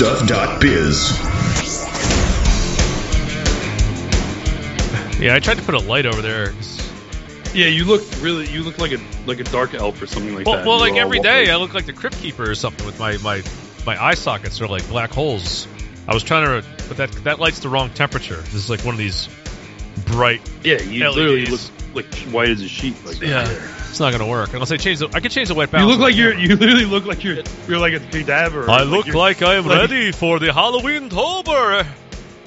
On 0.00 0.26
therightstuff.biz. 0.26 1.18
Yeah, 5.20 5.34
I 5.36 5.40
tried 5.40 5.58
to 5.58 5.62
put 5.62 5.74
a 5.74 5.78
light 5.78 6.06
over 6.06 6.20
there. 6.22 6.52
Yeah, 7.54 7.66
you 7.66 7.84
look 7.84 8.02
really. 8.20 8.48
You 8.50 8.62
look 8.62 8.78
like 8.78 8.92
a 8.92 8.98
like 9.26 9.38
a 9.40 9.44
dark 9.44 9.74
elf 9.74 10.00
or 10.02 10.06
something 10.06 10.34
like 10.34 10.46
Well, 10.46 10.56
that. 10.56 10.66
well 10.66 10.78
like 10.80 10.92
all 10.94 10.98
every 11.00 11.18
walking- 11.18 11.32
day, 11.44 11.50
I 11.50 11.56
look 11.56 11.74
like 11.74 11.86
the 11.86 11.92
Crypt 11.92 12.16
Keeper 12.20 12.50
or 12.50 12.54
something 12.54 12.84
with 12.86 12.98
my 12.98 13.18
my 13.18 13.42
my 13.86 14.02
eye 14.02 14.14
sockets 14.14 14.60
are 14.60 14.66
like 14.66 14.86
black 14.88 15.10
holes. 15.12 15.68
I 16.08 16.14
was 16.14 16.22
trying 16.24 16.62
to, 16.62 16.66
but 16.88 16.96
that 16.96 17.12
that 17.24 17.38
light's 17.40 17.60
the 17.60 17.68
wrong 17.68 17.90
temperature. 17.90 18.36
This 18.40 18.54
is 18.54 18.70
like 18.70 18.80
one 18.80 18.94
of 18.94 18.98
these 18.98 19.28
bright. 20.06 20.40
Yeah, 20.64 20.80
you 20.82 21.08
literally 21.10 21.46
look 21.46 21.60
like 21.94 22.06
white 22.32 22.48
as 22.48 22.62
a 22.62 22.68
sheet. 22.68 22.96
Like 23.04 23.18
that. 23.18 23.28
Yeah, 23.28 23.71
it's 23.92 24.00
not 24.00 24.08
going 24.10 24.22
to 24.24 24.26
work 24.26 24.54
unless 24.54 24.72
I 24.72 24.78
change 24.78 25.00
the. 25.00 25.08
I 25.12 25.20
could 25.20 25.32
change 25.32 25.48
the 25.48 25.54
white 25.54 25.70
You 25.70 25.84
look 25.84 26.00
like 26.00 26.16
you're. 26.16 26.32
You 26.32 26.56
literally 26.56 26.86
look 26.86 27.04
like 27.04 27.22
you're. 27.22 27.36
You're 27.68 27.78
like 27.78 27.92
a 27.92 28.00
cadaver. 28.00 28.68
I 28.70 28.84
look 28.84 29.04
you're- 29.06 29.18
like 29.18 29.42
I 29.42 29.56
am 29.56 29.66
like- 29.66 29.80
ready 29.80 30.12
for 30.12 30.38
the 30.38 30.50
Halloween 30.50 31.10
tober. 31.10 31.86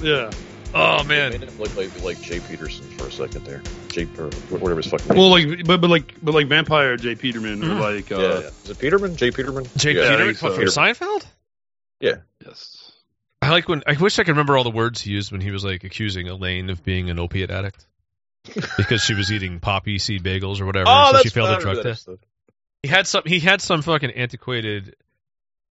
Yeah. 0.02 0.32
Oh 0.74 1.04
Made 1.04 1.08
man, 1.08 1.42
him 1.44 1.60
look 1.60 1.76
like, 1.78 2.04
like 2.04 2.20
Jay 2.20 2.40
Peterson 2.40 2.84
for 2.98 3.06
a 3.08 3.12
second 3.12 3.46
there. 3.46 3.62
Jay 3.90 4.08
or 4.18 4.30
whatever 4.50 4.78
his 4.78 4.88
fucking 4.88 5.08
name. 5.08 5.18
Well, 5.20 5.30
like, 5.30 5.66
but 5.68 5.80
but 5.82 5.90
like, 5.92 6.16
but 6.22 6.34
like 6.34 6.48
Vampire 6.48 6.98
Jay 6.98 7.14
Peterman 7.14 7.62
Mhm. 7.62 7.78
or 7.78 7.80
like. 7.80 8.12
Uh, 8.12 8.18
yeah, 8.18 8.28
yeah. 8.40 8.48
Is 8.64 8.70
it 8.72 8.80
Peterman? 8.80 9.16
Jay 9.16 9.30
Peterman? 9.30 9.68
Jay 9.78 9.94
yeah, 9.94 10.09
Peter 10.09 10.26
think 10.26 10.38
so. 10.40 10.52
from 10.54 10.64
Seinfeld. 10.66 11.26
Yeah. 12.02 12.16
Yes. 12.44 12.92
I 13.44 13.52
like 13.52 13.70
when 13.70 13.84
I 13.86 13.94
wish 13.94 14.18
I 14.18 14.24
could 14.24 14.32
remember 14.32 14.58
all 14.58 14.64
the 14.64 14.72
words 14.72 15.00
he 15.00 15.12
used 15.12 15.32
when 15.32 15.42
he 15.42 15.52
was 15.52 15.64
like 15.64 15.84
accusing 15.84 16.28
Elaine 16.28 16.72
of 16.72 16.84
being 16.84 17.12
an 17.12 17.20
opiate 17.20 17.52
addict 17.52 17.86
because 18.78 19.02
she 19.02 19.14
was 19.14 19.32
eating 19.32 19.60
poppy 19.60 19.98
seed 20.00 20.24
bagels 20.24 20.62
or 20.62 20.66
whatever. 20.66 20.86
Oh, 20.88 21.08
so 21.08 21.12
that's 21.14 21.24
she 21.24 21.30
failed 21.30 21.50
I 21.50 21.56
the 21.56 21.62
drug 21.62 21.84
test. 21.84 22.10
He 22.82 22.90
had 22.90 23.08
some. 23.08 23.24
He 23.26 23.40
had 23.40 23.62
some 23.62 23.82
fucking 23.82 24.12
antiquated, 24.12 24.96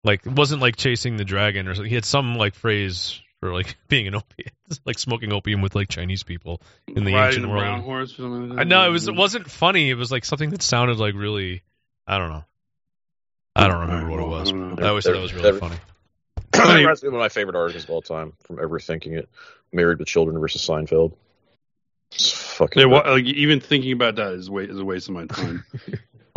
like 0.04 0.26
it 0.26 0.32
wasn't 0.32 0.60
like 0.60 0.76
chasing 0.76 1.16
the 1.16 1.24
dragon 1.24 1.68
or 1.68 1.74
something. 1.74 1.88
He 1.88 1.94
had 1.94 2.04
some 2.04 2.34
like 2.34 2.54
phrase 2.54 3.20
for 3.40 3.52
like 3.52 3.76
being 3.88 4.08
an 4.08 4.14
opiate, 4.16 4.52
like 4.84 4.98
smoking 4.98 5.32
opium 5.32 5.60
with 5.62 5.74
like 5.74 5.88
Chinese 5.88 6.22
people 6.22 6.60
in 6.88 7.04
the 7.04 7.12
Riding 7.14 7.26
ancient 7.26 7.42
the 7.44 7.48
world. 7.48 7.60
brown 7.60 7.80
horse. 7.82 8.18
Like 8.18 8.58
I 8.60 8.64
know 8.64 8.86
it 8.86 8.90
was. 8.90 9.06
It 9.08 9.14
wasn't 9.14 9.50
funny. 9.50 9.90
It 9.90 9.94
was 9.94 10.10
like 10.10 10.24
something 10.24 10.50
that 10.50 10.62
sounded 10.62 10.98
like 10.98 11.14
really. 11.14 11.62
I 12.06 12.18
don't 12.18 12.30
know. 12.30 12.44
I 13.54 13.68
don't 13.68 13.80
remember 13.80 14.10
what 14.10 14.20
it 14.20 14.28
was. 14.28 14.52
I. 14.52 14.84
I 14.84 14.88
always 14.88 15.04
thought 15.04 15.14
that 15.14 15.20
was 15.22 15.32
really 15.32 15.50
There- 15.52 15.60
funny. 15.60 15.76
That 16.52 16.76
reminds 16.76 17.02
one 17.02 17.12
of 17.14 17.18
my 17.20 17.28
favorite 17.28 17.56
articles 17.56 17.84
of 17.84 17.90
all 17.90 18.00
time 18.02 18.32
from 18.44 18.58
Ever 18.58 18.78
Thinking 18.80 19.12
It. 19.14 19.28
Married 19.72 19.98
with 19.98 20.08
Children 20.08 20.38
versus 20.40 20.66
Seinfeld. 20.66 21.14
It's 22.16 22.32
fucking. 22.32 22.80
Yeah, 22.80 22.86
good. 22.86 22.92
what, 22.92 23.06
like 23.06 23.24
even 23.24 23.60
thinking 23.60 23.92
about 23.92 24.16
that 24.16 24.32
is 24.32 24.50
wa- 24.50 24.60
is 24.60 24.78
a 24.78 24.84
waste 24.84 25.08
of 25.08 25.14
my 25.14 25.26
time. 25.26 25.64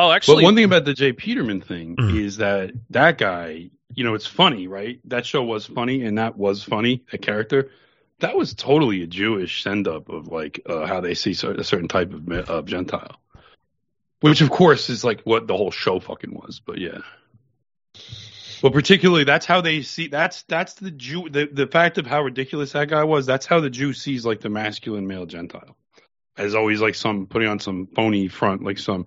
Oh, 0.02 0.09
actually, 0.13 0.36
but 0.38 0.44
one 0.45 0.55
thing 0.55 0.63
about 0.63 0.86
the 0.86 0.94
Jay 0.94 1.11
Peterman 1.11 1.59
thing 1.59 1.97
Mhm. 1.97 2.21
is 2.23 2.38
that 2.38 2.71
that 2.91 3.17
guy, 3.17 3.69
you 3.94 4.05
know, 4.05 4.13
it's 4.13 4.25
funny, 4.25 4.66
right? 4.66 4.97
That 5.03 5.25
show 5.25 5.44
was 5.44 5.66
funny, 5.66 6.05
and 6.05 6.17
that 6.17 6.38
was 6.38 6.63
funny. 6.63 7.03
That 7.11 7.21
character, 7.21 7.70
that 8.21 8.37
was 8.37 8.53
totally 8.53 9.03
a 9.03 9.08
Jewish 9.08 9.61
send 9.61 9.89
up 9.89 10.08
of 10.08 10.30
like 10.30 10.61
uh, 10.65 10.86
how 10.86 11.02
they 11.02 11.15
see 11.15 11.31
a 11.31 11.36
certain 11.65 11.89
type 11.89 12.14
of 12.14 12.26
me- 12.26 12.37
of 12.48 12.65
Gentile, 12.65 13.20
which 14.21 14.39
of 14.39 14.49
course 14.49 14.89
is 14.89 15.03
like 15.03 15.20
what 15.23 15.48
the 15.48 15.58
whole 15.58 15.70
show 15.71 15.99
fucking 15.99 16.33
was. 16.33 16.61
But 16.65 16.77
yeah. 16.77 16.99
But 18.61 18.71
particularly, 18.71 19.26
that's 19.26 19.45
how 19.45 19.59
they 19.59 19.82
see. 19.82 20.08
That's 20.08 20.43
that's 20.43 20.76
the 20.76 20.92
Jew. 20.92 21.27
The 21.30 21.49
the 21.52 21.67
fact 21.67 21.98
of 21.98 22.08
how 22.08 22.21
ridiculous 22.21 22.71
that 22.71 22.87
guy 22.87 23.03
was. 23.03 23.26
That's 23.26 23.45
how 23.45 23.59
the 23.59 23.70
Jew 23.70 23.92
sees 23.92 24.26
like 24.26 24.39
the 24.39 24.49
masculine 24.49 25.08
male 25.08 25.26
Gentile, 25.26 25.76
as 26.39 26.55
always 26.55 26.82
like 26.82 26.95
some 26.95 27.27
putting 27.27 27.50
on 27.50 27.60
some 27.60 27.88
phony 27.88 28.30
front, 28.30 28.64
like 28.64 28.80
some, 28.80 29.05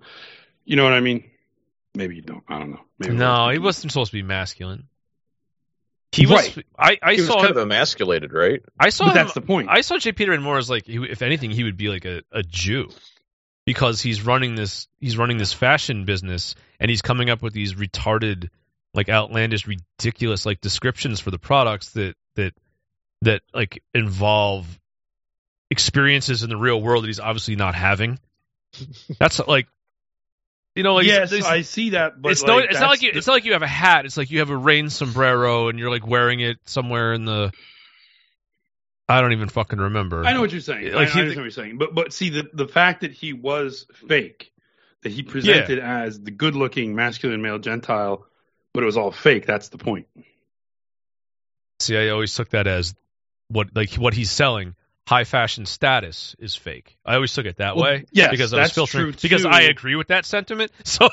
you 0.63 0.75
know 0.75 0.83
what 0.83 0.93
I 0.93 0.99
mean? 0.99 1.25
Maybe 1.95 2.15
you 2.15 2.21
don't. 2.21 2.43
I 2.47 2.59
don't 2.59 2.71
know. 2.71 2.81
Maybe 2.99 3.15
no, 3.15 3.49
he 3.49 3.59
wasn't 3.59 3.91
supposed 3.91 4.11
to 4.11 4.17
be 4.17 4.23
masculine. 4.23 4.87
He 6.11 6.27
was. 6.27 6.57
I, 6.77 6.97
I 7.01 7.13
he 7.15 7.21
was 7.21 7.27
saw. 7.27 7.41
kind 7.41 7.49
of 7.49 7.57
emasculated, 7.57 8.33
right? 8.33 8.61
I 8.79 8.89
saw. 8.89 9.07
Him- 9.07 9.15
that's 9.15 9.33
the 9.33 9.41
point. 9.41 9.67
I 9.69 9.81
saw 9.81 9.97
Jay 9.97 10.11
Peterman 10.11 10.43
more 10.43 10.57
as 10.57 10.69
like, 10.69 10.83
if 10.87 11.21
anything, 11.23 11.49
he 11.49 11.63
would 11.63 11.75
be 11.75 11.89
like 11.89 12.05
a, 12.05 12.21
a 12.31 12.43
Jew, 12.43 12.89
because 13.65 14.01
he's 14.01 14.23
running 14.23 14.55
this 14.55 14.87
he's 14.99 15.17
running 15.17 15.37
this 15.37 15.53
fashion 15.53 16.05
business, 16.05 16.53
and 16.79 16.89
he's 16.89 17.01
coming 17.01 17.31
up 17.31 17.41
with 17.41 17.53
these 17.53 17.73
retarded, 17.73 18.49
like 18.93 19.09
outlandish, 19.09 19.67
ridiculous 19.67 20.45
like 20.45 20.61
descriptions 20.61 21.19
for 21.19 21.31
the 21.31 21.39
products 21.39 21.89
that 21.91 22.15
that 22.35 22.53
that 23.23 23.41
like 23.53 23.81
involve 23.93 24.67
experiences 25.73 26.43
in 26.43 26.49
the 26.49 26.55
real 26.57 26.81
world 26.81 27.03
that 27.03 27.07
he's 27.07 27.19
obviously 27.19 27.55
not 27.57 27.75
having. 27.75 28.19
That's 29.19 29.39
like, 29.45 29.67
you 30.75 30.83
know, 30.83 30.95
like 30.95 31.05
yes, 31.05 31.29
these- 31.31 31.45
I 31.45 31.61
see 31.63 31.89
that. 31.91 32.19
But 32.21 32.31
it's 32.31 32.43
no, 32.43 32.59
it's 32.59 32.79
not 32.79 32.89
like 32.89 33.01
you. 33.01 33.11
the- 33.11 33.17
It's 33.17 33.27
not 33.27 33.33
like 33.33 33.45
you 33.45 33.53
have 33.53 33.61
a 33.63 33.67
hat. 33.67 34.05
It's 34.05 34.15
like 34.17 34.31
you 34.31 34.39
have 34.39 34.49
a 34.49 34.55
rain 34.57 34.89
sombrero 34.89 35.67
and 35.67 35.77
you're 35.77 35.89
like 35.89 36.07
wearing 36.07 36.39
it 36.39 36.57
somewhere 36.65 37.13
in 37.13 37.25
the. 37.25 37.51
I 39.09 39.19
don't 39.19 39.33
even 39.33 39.49
fucking 39.49 39.79
remember. 39.79 40.23
I 40.25 40.31
know 40.33 40.39
what 40.41 40.51
you're 40.51 40.61
saying. 40.61 40.93
Like, 40.93 41.09
I, 41.13 41.19
I 41.19 41.23
he- 41.23 41.27
what 41.29 41.35
you're 41.37 41.49
saying. 41.51 41.77
But 41.77 41.93
but 41.93 42.13
see 42.13 42.29
the 42.29 42.49
the 42.53 42.67
fact 42.67 43.01
that 43.01 43.11
he 43.11 43.33
was 43.33 43.85
fake, 44.07 44.51
that 45.03 45.11
he 45.11 45.21
presented 45.23 45.79
as 45.79 46.19
the 46.19 46.31
good 46.31 46.55
looking 46.55 46.95
masculine 46.95 47.41
male 47.41 47.59
Gentile, 47.59 48.25
but 48.73 48.81
it 48.83 48.85
was 48.85 48.97
all 48.97 49.11
fake. 49.11 49.45
That's 49.45 49.69
the 49.69 49.77
point. 49.77 50.07
See, 51.79 51.97
I 51.97 52.09
always 52.09 52.33
took 52.33 52.49
that 52.51 52.65
as 52.65 52.95
what 53.49 53.75
like 53.75 53.93
what 53.95 54.13
he's 54.13 54.31
selling. 54.31 54.75
High 55.05 55.25
fashion 55.25 55.65
status 55.65 56.35
is 56.39 56.55
fake. 56.55 56.95
I 57.05 57.15
always 57.15 57.33
took 57.33 57.45
it 57.45 57.57
that 57.57 57.75
Well, 57.75 57.83
way. 57.85 58.05
yes, 58.11 58.31
because 58.31 58.53
I 58.53 58.57
was 58.57 58.63
that's 58.67 58.75
filtering. 58.75 59.11
true, 59.11 59.21
because. 59.21 59.45
I 59.45 59.61
agree 59.63 59.95
with 59.95 60.07
that 60.07 60.25
sentiment. 60.25 60.71
So 60.85 61.09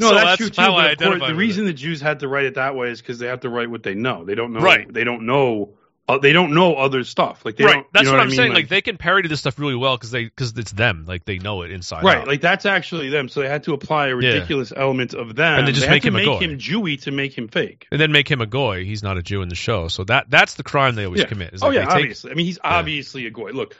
No, 0.00 0.08
so 0.08 0.14
that's, 0.14 0.36
true 0.38 0.50
too. 0.50 0.60
how 0.60 0.72
But 0.72 0.90
I 0.90 0.94
course, 0.96 1.22
the 1.26 1.34
reason 1.34 1.64
it. 1.64 1.68
the 1.68 1.72
Jews 1.74 2.00
had 2.00 2.20
to 2.20 2.28
write 2.28 2.44
it 2.46 2.54
that 2.54 2.74
way 2.74 2.90
is 2.90 3.00
because 3.00 3.18
they 3.18 3.28
have 3.28 3.40
to 3.40 3.48
write 3.48 3.70
what 3.70 3.82
they 3.82 3.94
know. 3.94 4.24
They 4.24 4.34
don't 4.34 4.52
know. 4.52 4.60
Right. 4.60 4.92
They 4.92 5.04
don't 5.04 5.26
know. 5.26 5.74
Uh, 6.08 6.18
they 6.18 6.32
don't 6.32 6.54
know 6.54 6.74
other 6.74 7.02
stuff. 7.02 7.44
Like 7.44 7.56
they 7.56 7.64
right. 7.64 7.84
That's 7.92 8.04
you 8.04 8.12
know 8.12 8.12
what, 8.12 8.18
what 8.18 8.20
I'm 8.22 8.26
I 8.26 8.30
mean? 8.30 8.36
saying. 8.36 8.52
Like, 8.52 8.68
they 8.68 8.80
can 8.80 8.96
parody 8.96 9.28
this 9.28 9.40
stuff 9.40 9.58
really 9.58 9.74
well 9.74 9.96
because 9.96 10.12
they 10.12 10.22
because 10.24 10.56
it's 10.56 10.70
them. 10.70 11.04
Like 11.04 11.24
they 11.24 11.38
know 11.38 11.62
it 11.62 11.72
inside 11.72 12.04
Right, 12.04 12.18
out. 12.18 12.28
like 12.28 12.40
that's 12.40 12.64
actually 12.64 13.08
them. 13.08 13.28
So 13.28 13.40
they 13.40 13.48
had 13.48 13.64
to 13.64 13.72
apply 13.72 14.08
a 14.08 14.14
ridiculous 14.14 14.72
element 14.76 15.14
of 15.14 15.34
them. 15.34 15.58
And 15.58 15.66
they 15.66 15.72
just 15.72 15.84
had 15.86 15.94
make 15.94 16.04
him 16.04 16.14
a 16.14 16.18
make 16.18 16.26
goy. 16.26 16.38
him 16.38 16.58
Jewy 16.58 17.02
to 17.02 17.10
make 17.10 17.36
him 17.36 17.48
fake. 17.48 17.88
and 17.90 18.00
then 18.00 18.12
make 18.12 18.30
him 18.30 18.40
a 18.40 18.46
goy. 18.46 18.84
He's 18.84 19.02
not 19.02 19.18
a 19.18 19.22
Jew 19.22 19.42
in 19.42 19.48
the 19.48 19.56
show. 19.56 19.88
So 19.88 20.04
that 20.04 20.30
that's 20.30 20.54
the 20.54 20.62
crime 20.62 20.94
they 20.94 21.06
always 21.06 21.22
Yeah. 21.22 21.26
commit. 21.26 21.54
is 21.54 21.62
Oh 21.64 21.66
like 21.66 21.74
yeah, 21.74 21.80
they 21.80 21.86
take- 21.86 21.94
obviously. 22.02 22.30
I 22.30 22.34
mean, 22.34 22.46
he's 22.46 22.58
obviously 22.62 23.26
a 23.26 23.30
goy. 23.30 23.50
Look, 23.50 23.74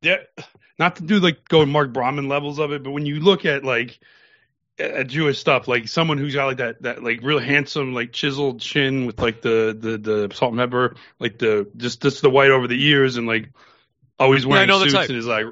yeah, 0.00 0.16
not 0.78 0.96
to 0.96 1.02
do 1.02 1.20
like 1.20 1.46
go 1.46 1.66
Mark 1.66 1.92
Brahman 1.92 2.26
levels 2.28 2.58
of 2.58 2.72
it, 2.72 2.82
but 2.82 2.92
when 2.92 3.04
you 3.04 3.20
look 3.20 3.44
at 3.44 3.64
like 3.64 4.00
at 4.78 5.06
Jewish 5.06 5.38
stuff, 5.38 5.68
like 5.68 5.88
someone 5.88 6.18
who's 6.18 6.34
got 6.34 6.46
like 6.46 6.56
that 6.58 6.82
that 6.82 7.02
like 7.02 7.20
real 7.22 7.38
handsome 7.38 7.94
like 7.94 8.12
chiseled 8.12 8.60
chin 8.60 9.06
with 9.06 9.20
like 9.20 9.42
the 9.42 9.76
the 9.78 9.98
the 9.98 10.34
salt 10.34 10.52
and 10.52 10.60
pepper, 10.60 10.96
like 11.18 11.38
the 11.38 11.70
just 11.76 12.02
just 12.02 12.22
the 12.22 12.30
white 12.30 12.50
over 12.50 12.66
the 12.66 12.82
ears 12.84 13.16
and 13.16 13.26
like 13.26 13.50
always 14.18 14.44
Yeah, 14.44 14.50
I 14.50 14.54
wearing 14.56 14.68
know 14.68 14.78
the 14.80 14.90
suits 14.90 15.08
and 15.08 15.18
is 15.18 15.26
like 15.26 15.46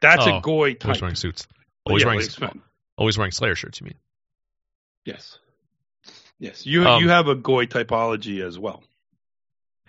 that's 0.00 0.26
Oh, 0.26 0.38
a 0.38 0.40
goy 0.40 0.74
type. 0.74 0.84
always 0.84 1.00
wearing 1.02 1.16
suits. 1.16 1.46
Always 1.84 2.02
yeah, 2.02 2.06
wearing 2.08 2.28
like 2.42 2.52
always 2.96 3.18
wearing 3.18 3.32
Slayer 3.32 3.54
shirts. 3.54 3.80
You 3.80 3.86
mean? 3.86 3.94
Yes. 5.04 5.38
Yes, 6.38 6.66
you 6.66 6.84
Um, 6.84 7.02
you 7.02 7.08
have 7.08 7.28
a 7.28 7.36
goy 7.36 7.66
typology 7.66 8.44
as 8.44 8.58
well. 8.58 8.82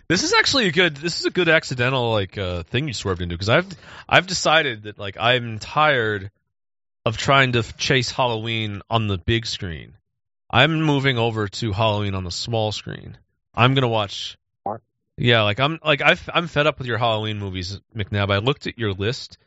This 0.08 0.24
is 0.24 0.34
actually 0.34 0.68
a 0.68 0.72
good. 0.72 0.96
This 0.96 1.20
is 1.20 1.26
a 1.26 1.32
good 1.32 1.50
accidental 1.50 2.12
like 2.12 2.38
uh, 2.38 2.62
thing 2.64 2.88
you 2.88 2.94
swerved 2.94 3.22
into 3.22 3.34
because 3.34 3.50
I've 3.50 3.68
I've 4.08 4.28
decided 4.28 4.84
that 4.84 5.00
like 5.00 5.18
I'm 5.20 5.58
tired 5.58 6.30
of 7.06 7.18
trying 7.18 7.54
to 7.54 7.64
chase 7.78 8.12
Halloween 8.12 8.82
on 8.90 9.08
the 9.08 9.18
big 9.18 9.46
screen. 9.46 9.96
I'm 10.50 10.82
moving 10.82 11.18
over 11.18 11.48
to 11.48 11.72
Halloween 11.72 12.16
on 12.16 12.24
the 12.24 12.32
small 12.32 12.72
screen. 12.72 13.18
I'm 13.54 13.74
gonna 13.74 13.88
watch. 13.88 14.38
Yeah, 15.18 15.44
like 15.44 15.60
I'm 15.60 15.80
like 15.84 16.02
I've, 16.02 16.28
I'm 16.34 16.48
fed 16.48 16.68
up 16.68 16.80
with 16.80 16.88
your 16.88 16.98
Halloween 16.98 17.40
movies, 17.40 17.80
McNabb. 17.96 18.32
I 18.32 18.38
looked 18.38 18.68
at 18.68 18.80
your 18.80 18.94
list. 18.94 19.38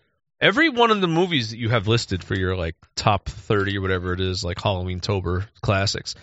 Every 0.41 0.69
one 0.69 0.91
of 0.91 1.01
the 1.01 1.09
movies 1.09 1.51
that 1.51 1.59
you 1.59 1.71
have 1.71 1.89
listed 1.89 2.23
for 2.23 2.35
your 2.37 2.57
like 2.57 2.77
top 2.95 3.29
thirty 3.29 3.79
or 3.79 3.81
whatever 3.81 4.13
it 4.13 4.21
is, 4.21 4.45
like 4.45 4.61
Halloween 4.61 5.01
Tober 5.01 5.47
classics, 5.63 6.15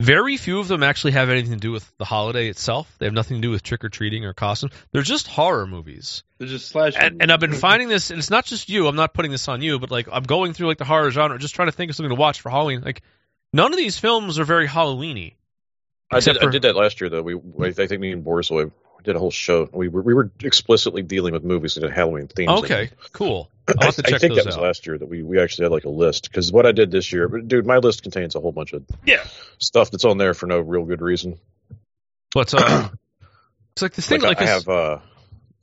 very 0.00 0.36
few 0.36 0.60
of 0.60 0.68
them 0.68 0.82
actually 0.82 1.12
have 1.12 1.28
anything 1.28 1.52
to 1.52 1.58
do 1.58 1.72
with 1.72 1.90
the 1.98 2.04
holiday 2.04 2.48
itself. 2.48 2.94
They 2.98 3.06
have 3.06 3.14
nothing 3.14 3.38
to 3.38 3.40
do 3.40 3.50
with 3.50 3.62
trick 3.62 3.84
or 3.84 3.88
treating 3.88 4.24
or 4.24 4.32
costumes. 4.32 4.72
They're 4.92 5.02
just 5.02 5.26
horror 5.26 5.66
movies. 5.66 6.22
They're 6.38 6.46
just 6.48 6.68
slash. 6.68 6.94
And, 6.96 7.20
and 7.20 7.32
I've 7.32 7.40
been 7.40 7.52
finding 7.54 7.88
this, 7.88 8.10
and 8.10 8.18
it's 8.18 8.30
not 8.30 8.44
just 8.44 8.68
you. 8.68 8.86
I'm 8.86 8.96
not 8.96 9.12
putting 9.12 9.32
this 9.32 9.48
on 9.48 9.60
you, 9.60 9.78
but 9.78 9.90
like 9.90 10.08
I'm 10.10 10.22
going 10.22 10.52
through 10.52 10.68
like 10.68 10.78
the 10.78 10.84
horror 10.84 11.10
genre, 11.10 11.38
just 11.38 11.54
trying 11.54 11.68
to 11.68 11.72
think 11.72 11.90
of 11.90 11.96
something 11.96 12.10
to 12.10 12.20
watch 12.20 12.40
for 12.40 12.50
Halloween. 12.50 12.82
Like 12.82 13.02
none 13.52 13.72
of 13.72 13.76
these 13.76 13.98
films 13.98 14.38
are 14.38 14.44
very 14.44 14.68
Halloweeny. 14.68 15.34
I 16.10 16.20
did, 16.20 16.38
for- 16.38 16.48
I 16.48 16.50
did 16.50 16.62
that 16.62 16.76
last 16.76 17.00
year 17.00 17.10
though. 17.10 17.22
We, 17.22 17.34
I 17.60 17.72
think 17.72 18.00
me 18.00 18.12
and 18.12 18.24
Borzoi 18.24 18.70
we 18.98 19.04
did 19.04 19.16
a 19.16 19.18
whole 19.18 19.30
show. 19.30 19.68
We 19.72 19.88
were 19.88 20.02
we 20.02 20.12
were 20.14 20.30
explicitly 20.42 21.02
dealing 21.02 21.32
with 21.32 21.44
movies 21.44 21.74
that 21.74 21.82
had 21.84 21.92
Halloween 21.92 22.26
themes. 22.28 22.50
Okay, 22.64 22.86
them. 22.86 22.96
cool. 23.12 23.50
I, 23.68 23.72
I'll 23.78 23.86
have 23.86 23.96
to 23.96 24.02
I 24.06 24.10
check 24.10 24.20
think 24.20 24.34
those 24.34 24.44
that 24.44 24.46
was 24.46 24.56
out. 24.56 24.62
last 24.62 24.86
year 24.86 24.98
that 24.98 25.06
we, 25.08 25.22
we 25.22 25.40
actually 25.40 25.66
had 25.66 25.72
like 25.72 25.84
a 25.84 25.88
list 25.90 26.28
because 26.30 26.50
what 26.52 26.66
I 26.66 26.72
did 26.72 26.90
this 26.90 27.12
year, 27.12 27.28
but 27.28 27.46
dude, 27.48 27.66
my 27.66 27.78
list 27.78 28.02
contains 28.02 28.34
a 28.34 28.40
whole 28.40 28.52
bunch 28.52 28.72
of 28.72 28.84
Yeah. 29.06 29.24
stuff 29.58 29.90
that's 29.90 30.04
on 30.04 30.18
there 30.18 30.34
for 30.34 30.46
no 30.46 30.58
real 30.60 30.84
good 30.84 31.00
reason. 31.00 31.38
But 32.34 32.52
uh, 32.54 32.88
it's 33.72 33.82
like 33.82 33.92
this 33.94 34.06
thing, 34.08 34.20
Like, 34.20 34.38
like, 34.38 34.38
I 34.38 34.44
this- 34.56 34.64
have 34.64 34.68
uh, 34.68 34.98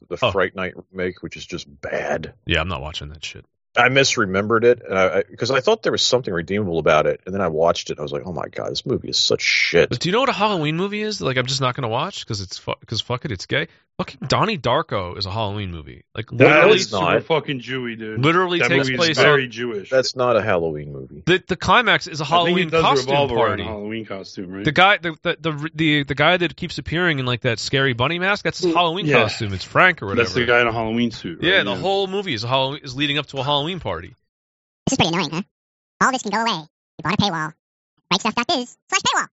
the 0.07 0.17
Oh. 0.21 0.31
Fright 0.31 0.55
Night 0.55 0.73
remake, 0.91 1.21
which 1.23 1.35
is 1.35 1.45
just 1.45 1.65
bad. 1.81 2.33
yeah, 2.45 2.61
I'm 2.61 2.67
not 2.67 2.81
watching 2.81 3.09
that 3.09 3.23
shit. 3.25 3.45
I 3.77 3.89
misremembered 3.89 4.63
it, 4.63 4.81
and 4.87 4.97
I 4.97 5.23
because 5.23 5.51
I, 5.51 5.59
thought 5.59 5.83
there 5.83 5.91
was 5.91 6.01
something 6.01 6.33
redeemable 6.33 6.79
about 6.79 7.05
it, 7.07 7.21
and 7.25 7.33
then 7.33 7.41
I 7.41 7.49
watched 7.49 7.89
it. 7.89 7.93
and 7.93 7.99
I 7.99 8.03
was 8.03 8.11
like, 8.11 8.23
oh 8.25 8.33
my 8.33 8.47
god, 8.47 8.71
this 8.71 8.85
movie 8.85 9.09
is 9.09 9.17
such 9.17 9.41
shit. 9.41 9.89
But 9.89 9.99
do 9.99 10.09
you 10.09 10.13
know 10.13 10.21
what 10.21 10.29
a 10.29 10.33
Halloween 10.33 10.77
movie 10.77 11.01
is? 11.01 11.21
Like 11.21 11.37
I'm 11.37 11.45
just 11.45 11.61
not 11.61 11.75
gonna 11.75 11.89
watch 11.89 12.25
because 12.25 12.41
it's 12.41 12.59
because 12.79 13.01
fuck 13.01 13.25
it, 13.25 13.31
it's 13.31 13.45
gay. 13.45 13.67
Fucking 13.97 14.27
Donnie 14.27 14.57
Darko 14.57 15.17
is 15.17 15.25
a 15.25 15.31
Halloween 15.31 15.71
movie. 15.71 16.03
Like 16.13 16.27
That 16.31 16.37
literally, 16.37 16.75
is 16.75 16.89
super 16.89 17.01
not. 17.13 17.23
fucking 17.23 17.61
Jewy, 17.61 17.97
dude. 17.97 18.19
literally 18.19 18.59
that 18.59 18.67
takes 18.67 18.87
movie 18.87 18.97
place. 18.97 19.09
is 19.11 19.17
very 19.17 19.45
on, 19.45 19.51
Jewish. 19.51 19.89
That's 19.89 20.17
not 20.17 20.35
a 20.35 20.41
Halloween 20.41 20.91
movie. 20.91 21.23
the 21.25 21.41
the 21.47 21.55
climax 21.55 22.05
is 22.07 22.19
a 22.19 22.23
I 22.23 22.27
think 22.27 22.29
Halloween 22.33 22.67
it 22.67 22.71
does 22.71 22.83
costume 23.05 23.29
party. 23.29 23.63
a 23.63 23.67
Halloween 23.67 24.05
costume, 24.05 24.51
right? 24.51 24.65
The 24.65 24.73
guy, 24.73 24.97
the, 24.97 25.15
the 25.21 25.37
the 25.39 25.69
the 25.73 26.03
the 26.03 26.15
guy 26.15 26.35
that 26.35 26.57
keeps 26.57 26.77
appearing 26.77 27.19
in 27.19 27.25
like 27.25 27.41
that 27.41 27.57
scary 27.57 27.93
bunny 27.93 28.19
mask, 28.19 28.43
that's 28.43 28.59
his 28.59 28.73
Halloween 28.73 29.05
Yeah. 29.05 29.21
costume. 29.21 29.53
It's 29.53 29.63
Frank 29.63 30.01
or 30.03 30.07
whatever. 30.07 30.23
That's 30.23 30.33
the 30.35 30.45
guy 30.45 30.59
in 30.59 30.67
a 30.67 30.73
Halloween 30.73 31.11
suit. 31.11 31.39
Right? 31.41 31.47
Yeah, 31.53 31.63
the 31.63 31.75
whole 31.75 32.07
movie 32.07 32.33
is 32.33 32.43
a 32.43 32.49
Halloween 32.49 32.81
is 32.83 32.97
leading 32.97 33.17
up 33.17 33.27
to 33.27 33.37
a 33.37 33.43
Halloween 33.43 33.79
party. 33.79 34.13
This 34.87 34.93
is 34.93 34.97
pretty 34.97 35.13
annoying, 35.15 35.29
huh? 35.31 35.41
All 36.03 36.11
this 36.11 36.21
can 36.21 36.31
go 36.31 36.41
away. 36.41 36.59
You 36.97 37.01
bought 37.03 37.13
a 37.13 37.17
paywall. 37.17 37.53
Rightstuff.biz 38.11 38.77
slash 38.89 39.01
paywall. 39.01 39.27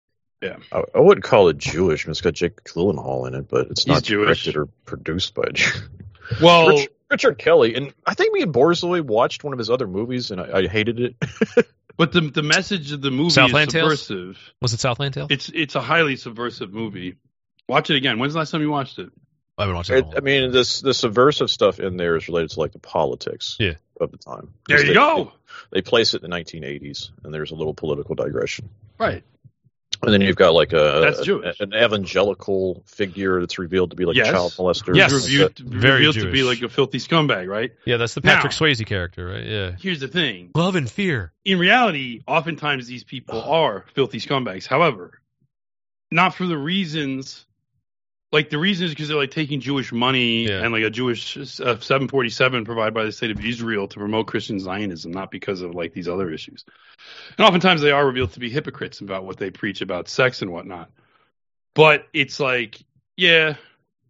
I, 0.42 0.84
I 0.96 1.00
wouldn't 1.00 1.24
call 1.24 1.50
it 1.50 1.58
Jewish. 1.58 2.06
I 2.06 2.08
mean, 2.08 2.12
it's 2.12 2.22
got 2.22 2.34
Jake 2.34 2.64
Gyllenhaal 2.64 3.28
in 3.28 3.36
it, 3.36 3.48
but 3.50 3.68
it's 3.72 3.84
He's 3.84 3.88
not 3.94 4.04
Jewish. 4.04 4.44
directed 4.44 4.58
or 4.58 4.66
produced 4.86 5.34
by 5.36 5.44
a 5.48 5.52
Jew. 5.52 5.80
Well, 6.40 6.68
Rich, 6.70 6.90
Richard 7.10 7.40
Kelly, 7.40 7.74
and 7.74 7.92
I 8.06 8.14
think 8.14 8.34
me 8.34 8.44
and 8.44 8.54
Borzoi 8.54 9.02
watched 9.02 9.44
one 9.44 9.52
of 9.52 9.58
his 9.58 9.72
other 9.72 9.88
movies, 9.88 10.30
and 10.30 10.40
I, 10.40 10.60
I 10.60 10.68
hated 10.68 11.00
it. 11.00 11.16
but 11.98 12.12
the 12.12 12.22
the 12.22 12.44
message 12.44 12.92
of 12.92 13.02
the 13.02 13.10
movie 13.10 13.32
Southland 13.32 13.70
is 13.70 13.74
Tales? 13.74 14.38
Was 14.62 14.74
it 14.74 14.80
Southland 14.80 15.16
Tale? 15.16 15.26
It's 15.32 15.50
it's 15.50 15.74
a 15.74 15.82
highly 15.82 16.18
subversive 16.18 16.72
movie. 16.72 17.16
Watch 17.68 17.90
it 17.90 17.96
again. 17.96 18.20
When's 18.20 18.34
the 18.34 18.40
last 18.40 18.52
time 18.52 18.62
you 18.62 18.70
watched 18.70 19.00
it? 19.00 19.10
I 19.58 19.64
haven't 19.64 19.76
watched 19.76 19.90
it. 19.90 20.06
It- 20.06 20.14
I 20.18 20.20
mean, 20.20 20.52
this 20.52 20.82
the 20.82 20.94
subversive 20.94 21.50
stuff 21.50 21.80
in 21.80 21.98
there 21.98 22.16
is 22.16 22.28
related 22.28 22.52
to 22.52 22.60
like 22.60 22.74
the 22.74 22.80
politics 22.80 23.56
Yeah. 23.60 23.74
of 24.00 24.12
the 24.12 24.18
time. 24.20 24.54
There 24.68 24.80
you 24.80 24.88
they- 24.90 24.94
go. 24.94 25.32
They 25.72 25.82
place 25.82 26.14
it 26.14 26.22
in 26.24 26.30
the 26.30 26.38
1980s, 26.38 27.10
and 27.24 27.34
there's 27.34 27.50
a 27.50 27.56
little 27.56 27.74
political 27.74 28.14
digression. 28.14 28.70
Right. 29.00 29.24
And 30.02 30.14
then 30.14 30.22
you've 30.22 30.36
got 30.38 30.54
like 30.54 30.72
a 30.74 31.02
That's 31.04 31.22
Jewish. 31.26 31.60
an 31.60 31.74
evangelical 31.74 32.84
figure 32.86 33.40
that's 33.42 33.60
revealed 33.60 33.90
to 33.90 33.96
be 33.98 34.06
like 34.06 34.16
Yes. 34.16 34.30
a 34.30 34.32
child 34.32 34.52
molester. 34.54 34.96
Yes. 34.96 35.12
He's 35.12 35.24
reviewed, 35.40 35.60
Very 35.60 36.06
revealed 36.06 36.16
to 36.16 36.32
be 36.32 36.44
like 36.44 36.62
a 36.62 36.70
filthy 36.70 37.00
scumbag, 37.00 37.48
right? 37.48 37.72
yeah, 37.86 37.98
that's 37.98 38.14
the 38.14 38.22
Now- 38.22 38.36
Patrick 38.36 38.54
Swayze 38.54 38.86
character, 38.86 39.26
right? 39.28 39.44
Yeah. 39.46 39.72
Here's 39.80 40.00
the 40.00 40.08
thing. 40.08 40.52
Love 40.56 40.76
and 40.76 40.90
fear. 40.90 41.34
In 41.44 41.60
reality, 41.60 42.22
oftentimes 42.28 42.88
these 42.88 43.04
people 43.04 43.42
are 43.52 43.86
filthy 43.94 44.20
scumbags. 44.20 44.66
However, 44.66 45.20
not 46.12 46.34
for 46.34 46.48
the 46.48 46.58
reasons 46.58 47.46
like 48.32 48.50
the 48.50 48.58
reason 48.58 48.86
is 48.86 48.92
because 48.92 49.08
they're 49.08 49.18
like 49.18 49.32
taking 49.32 49.60
Jewish 49.60 49.92
money 49.92 50.46
Yeah. 50.48 50.62
and 50.64 50.72
like 50.72 50.84
a 50.84 50.90
Jewish 50.90 51.36
uh, 51.38 51.46
747 51.46 52.66
provided 52.66 52.94
by 52.94 53.04
the 53.06 53.12
state 53.12 53.32
of 53.32 53.44
Israel 53.44 53.88
to 53.88 54.00
promote 54.00 54.28
Christian 54.28 54.60
Zionism, 54.60 55.12
not 55.12 55.32
because 55.32 55.62
of 55.62 55.74
like 55.74 55.94
these 55.94 56.08
other 56.08 56.32
issues. 56.32 56.66
And 57.38 57.46
oftentimes 57.48 57.82
they 57.82 57.92
are 57.92 58.06
revealed 58.06 58.34
to 58.34 58.40
be 58.40 58.50
hypocrites 58.50 59.02
about 59.02 59.26
what 59.26 59.38
they 59.38 59.50
preach 59.50 59.82
about 59.82 60.08
sex 60.10 60.42
and 60.42 60.52
whatnot. 60.52 60.92
But 61.74 62.08
it's 62.14 62.40
like, 62.40 62.80
yeah, 63.18 63.56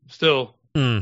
still, 0.07 0.55
Hmm. 0.75 0.99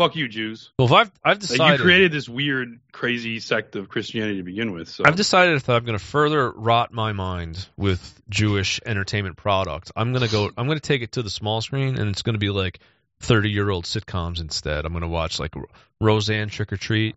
Fuck 0.00 0.16
you, 0.16 0.28
Jews. 0.28 0.70
Well, 0.78 0.86
if 0.86 0.92
I've 0.92 1.12
I've 1.24 1.36
Like, 1.36 1.40
decided 1.40 1.78
you 1.78 1.84
created 1.84 2.12
this 2.12 2.28
weird, 2.28 2.80
crazy 2.92 3.38
sect 3.40 3.76
of 3.76 3.88
Christianity 3.88 4.38
to 4.38 4.42
begin 4.42 4.72
with. 4.72 4.88
So 4.88 5.04
I've 5.06 5.16
decided 5.16 5.56
if 5.56 5.68
I'm 5.68 5.84
going 5.84 5.98
to 5.98 6.04
further 6.04 6.50
rot 6.50 6.92
my 6.92 7.12
mind 7.12 7.68
with 7.76 8.20
Jewish 8.28 8.80
entertainment 8.86 9.36
product, 9.36 9.92
I'm 9.94 10.12
going 10.12 10.24
to 10.24 10.30
go. 10.30 10.50
I'm 10.56 10.66
going 10.66 10.78
to 10.78 10.86
take 10.86 11.02
it 11.02 11.12
to 11.12 11.22
the 11.22 11.30
small 11.30 11.60
screen, 11.60 11.98
and 11.98 12.08
it's 12.10 12.22
going 12.22 12.34
to 12.34 12.38
be 12.40 12.50
like 12.50 12.80
30 13.20 13.50
year 13.50 13.68
old 13.68 13.84
sitcoms 13.84 14.40
instead. 14.40 14.84
I'm 14.84 14.92
going 14.92 15.02
to 15.02 15.08
watch 15.08 15.38
like 15.38 15.54
Roseanne 16.00 16.48
Trick 16.48 16.72
or 16.72 16.76
Treat, 16.76 17.16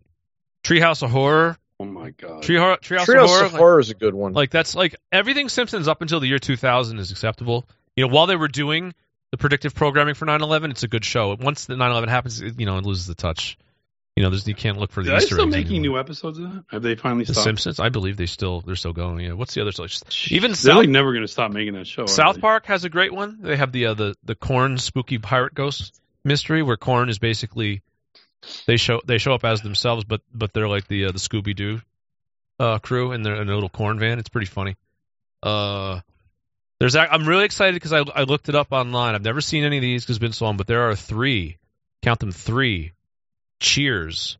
Treehouse 0.62 1.02
of 1.02 1.10
Horror, 1.10 1.56
oh 1.80 1.84
my 1.84 2.10
god, 2.10 2.42
Tree 2.42 2.56
Hor- 2.58 2.76
Treehouse, 2.78 3.06
Treehouse 3.06 3.24
of 3.24 3.28
Horror. 3.28 3.44
of 3.46 3.52
like- 3.52 3.58
Horror 3.60 3.80
is 3.80 3.90
a 3.90 3.94
good 3.94 4.14
one. 4.14 4.32
Like 4.34 4.50
that's 4.50 4.74
like 4.74 4.94
everything 5.10 5.48
Simpsons 5.48 5.88
up 5.88 6.02
until 6.02 6.20
the 6.20 6.26
year 6.26 6.38
2000 6.38 6.98
is 6.98 7.10
acceptable. 7.10 7.66
You 7.96 8.06
know, 8.06 8.12
while 8.12 8.26
they 8.26 8.36
were 8.36 8.48
doing 8.48 8.92
the 9.34 9.38
predictive 9.38 9.74
programming 9.74 10.14
for 10.14 10.26
9/11, 10.26 10.70
it's 10.70 10.84
a 10.84 10.88
good 10.88 11.04
show. 11.04 11.34
Once 11.34 11.64
the 11.64 11.74
9/11 11.74 12.06
happens, 12.08 12.40
it, 12.40 12.54
you 12.60 12.66
know, 12.66 12.78
it 12.78 12.84
loses 12.84 13.08
the 13.08 13.16
touch. 13.16 13.58
You 14.14 14.22
know, 14.22 14.30
there's 14.30 14.46
you 14.46 14.54
can't 14.54 14.78
look 14.78 14.92
for 14.92 15.02
the 15.02 15.10
Are 15.10 15.18
they 15.18 15.24
Easter 15.24 15.34
still 15.34 15.46
making 15.46 15.78
anymore. 15.78 15.96
new 15.96 16.00
episodes 16.00 16.38
of 16.38 16.52
that? 16.52 16.64
Have 16.70 16.82
they 16.82 16.94
finally 16.94 17.24
The 17.24 17.32
stopped? 17.34 17.46
Simpsons, 17.46 17.80
I 17.80 17.88
believe 17.88 18.16
they 18.16 18.26
still 18.26 18.60
they're 18.60 18.76
still 18.76 18.92
going. 18.92 19.18
Yeah. 19.18 19.32
What's 19.32 19.52
the 19.54 19.60
other 19.62 19.72
show? 19.72 19.86
Even 20.32 20.52
They're 20.52 20.54
South 20.54 20.76
like 20.76 20.88
never 20.88 21.10
going 21.12 21.24
to 21.24 21.28
stop 21.32 21.50
making 21.50 21.74
that 21.74 21.88
show. 21.88 22.06
South? 22.06 22.40
Park 22.40 22.66
has 22.66 22.84
a 22.84 22.88
great 22.88 23.12
one. 23.12 23.38
They 23.40 23.56
have 23.56 23.72
the 23.72 23.86
uh, 23.86 23.94
the 23.94 24.14
the 24.22 24.36
Korn 24.36 24.78
spooky 24.78 25.18
pirate 25.18 25.52
ghost 25.52 26.00
mystery 26.22 26.62
where 26.62 26.76
Korn 26.76 27.08
is 27.08 27.18
basically 27.18 27.82
they 28.68 28.76
show 28.76 29.00
they 29.04 29.18
show 29.18 29.32
up 29.34 29.44
as 29.44 29.62
themselves, 29.62 30.04
but 30.04 30.20
but 30.32 30.52
they're 30.52 30.68
like 30.68 30.86
the 30.86 31.06
uh, 31.06 31.10
the 31.10 31.18
Scooby 31.18 31.56
Doo 31.56 31.80
uh, 32.60 32.78
crew 32.78 33.10
and 33.10 33.26
they're 33.26 33.42
in 33.42 33.48
a 33.48 33.54
little 33.54 33.68
corn 33.68 33.98
van. 33.98 34.20
It's 34.20 34.28
pretty 34.28 34.46
funny. 34.46 34.76
Uh, 35.42 36.02
there's 36.80 36.96
ac- 36.96 37.08
I'm 37.10 37.26
really 37.26 37.44
excited 37.44 37.74
because 37.74 37.92
I 37.92 38.00
I 38.00 38.22
looked 38.24 38.48
it 38.48 38.54
up 38.54 38.72
online. 38.72 39.14
I've 39.14 39.22
never 39.22 39.40
seen 39.40 39.64
any 39.64 39.78
of 39.78 39.82
these 39.82 40.02
because 40.04 40.16
it's 40.16 40.20
been 40.20 40.32
so 40.32 40.44
long, 40.46 40.56
but 40.56 40.66
there 40.66 40.88
are 40.88 40.96
three, 40.96 41.58
count 42.02 42.20
them 42.20 42.32
three, 42.32 42.92
Cheers 43.60 44.38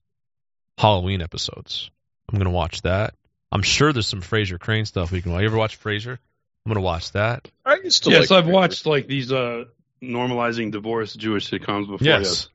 Halloween 0.78 1.22
episodes. 1.22 1.90
I'm 2.32 2.38
gonna 2.38 2.50
watch 2.50 2.82
that. 2.82 3.14
I'm 3.52 3.62
sure 3.62 3.92
there's 3.92 4.08
some 4.08 4.20
Frasier 4.22 4.58
Crane 4.58 4.84
stuff 4.84 5.12
we 5.12 5.22
can. 5.22 5.32
watch. 5.32 5.40
You 5.42 5.46
ever 5.46 5.56
watch 5.56 5.80
Frasier? 5.80 6.18
I'm 6.66 6.70
gonna 6.70 6.80
watch 6.80 7.12
that. 7.12 7.48
I 7.64 7.76
used 7.76 8.04
to 8.04 8.10
Yes, 8.10 8.30
like 8.30 8.44
I've 8.44 8.50
watched 8.50 8.86
like 8.86 9.06
these 9.06 9.30
uh 9.30 9.64
normalizing 10.02 10.72
divorce 10.72 11.14
Jewish 11.14 11.50
sitcoms 11.50 11.88
before. 11.88 12.06
Yes. 12.06 12.48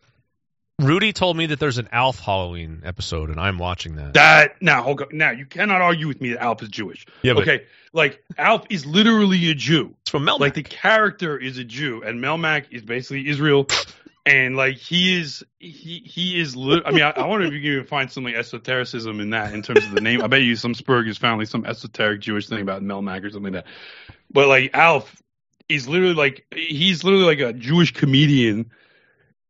Rudy 0.79 1.11
told 1.11 1.35
me 1.35 1.47
that 1.47 1.59
there's 1.59 1.77
an 1.77 1.89
Alf 1.91 2.19
Halloween 2.19 2.83
episode, 2.85 3.29
and 3.29 3.39
I'm 3.39 3.57
watching 3.57 3.95
that. 3.95 4.13
That 4.13 4.61
now, 4.61 4.95
now 5.11 5.31
you 5.31 5.45
cannot 5.45 5.81
argue 5.81 6.07
with 6.07 6.21
me 6.21 6.31
that 6.31 6.41
Alf 6.41 6.63
is 6.63 6.69
Jewish. 6.69 7.05
yeah, 7.21 7.33
but 7.33 7.43
okay, 7.43 7.65
like 7.91 8.23
Alf 8.37 8.65
is 8.69 8.85
literally 8.85 9.49
a 9.51 9.53
Jew. 9.53 9.95
it's 10.01 10.09
from 10.09 10.25
Melmac. 10.25 10.39
Like 10.39 10.53
the 10.53 10.63
character 10.63 11.37
is 11.37 11.57
a 11.57 11.65
Jew, 11.65 12.01
and 12.03 12.21
Melmac 12.21 12.67
is 12.71 12.81
basically 12.81 13.27
Israel, 13.27 13.67
and 14.25 14.55
like 14.55 14.77
he 14.77 15.19
is 15.19 15.43
he 15.59 16.01
he 16.05 16.39
is. 16.39 16.55
Li- 16.55 16.81
I 16.85 16.91
mean, 16.91 17.03
I, 17.03 17.09
I 17.09 17.25
wonder 17.27 17.45
if 17.45 17.53
you 17.53 17.59
can 17.59 17.71
even 17.71 17.85
find 17.85 18.09
some 18.09 18.23
like 18.23 18.35
esotericism 18.35 19.19
in 19.19 19.31
that 19.31 19.53
in 19.53 19.61
terms 19.61 19.83
of 19.83 19.91
the 19.91 20.01
name. 20.01 20.21
I 20.21 20.27
bet 20.27 20.43
you 20.43 20.55
some 20.55 20.73
Spurg 20.73 21.07
has 21.07 21.17
found 21.17 21.39
like 21.39 21.49
some 21.49 21.65
esoteric 21.65 22.21
Jewish 22.21 22.47
thing 22.47 22.61
about 22.61 22.83
Melmac 22.83 23.25
or 23.25 23.29
something 23.29 23.53
like 23.53 23.65
that. 23.65 23.71
But 24.31 24.47
like 24.47 24.71
Alf 24.73 25.13
is 25.67 25.89
literally 25.89 26.13
like 26.13 26.45
he's 26.55 27.03
literally 27.03 27.25
like 27.25 27.39
a 27.39 27.51
Jewish 27.51 27.93
comedian 27.93 28.71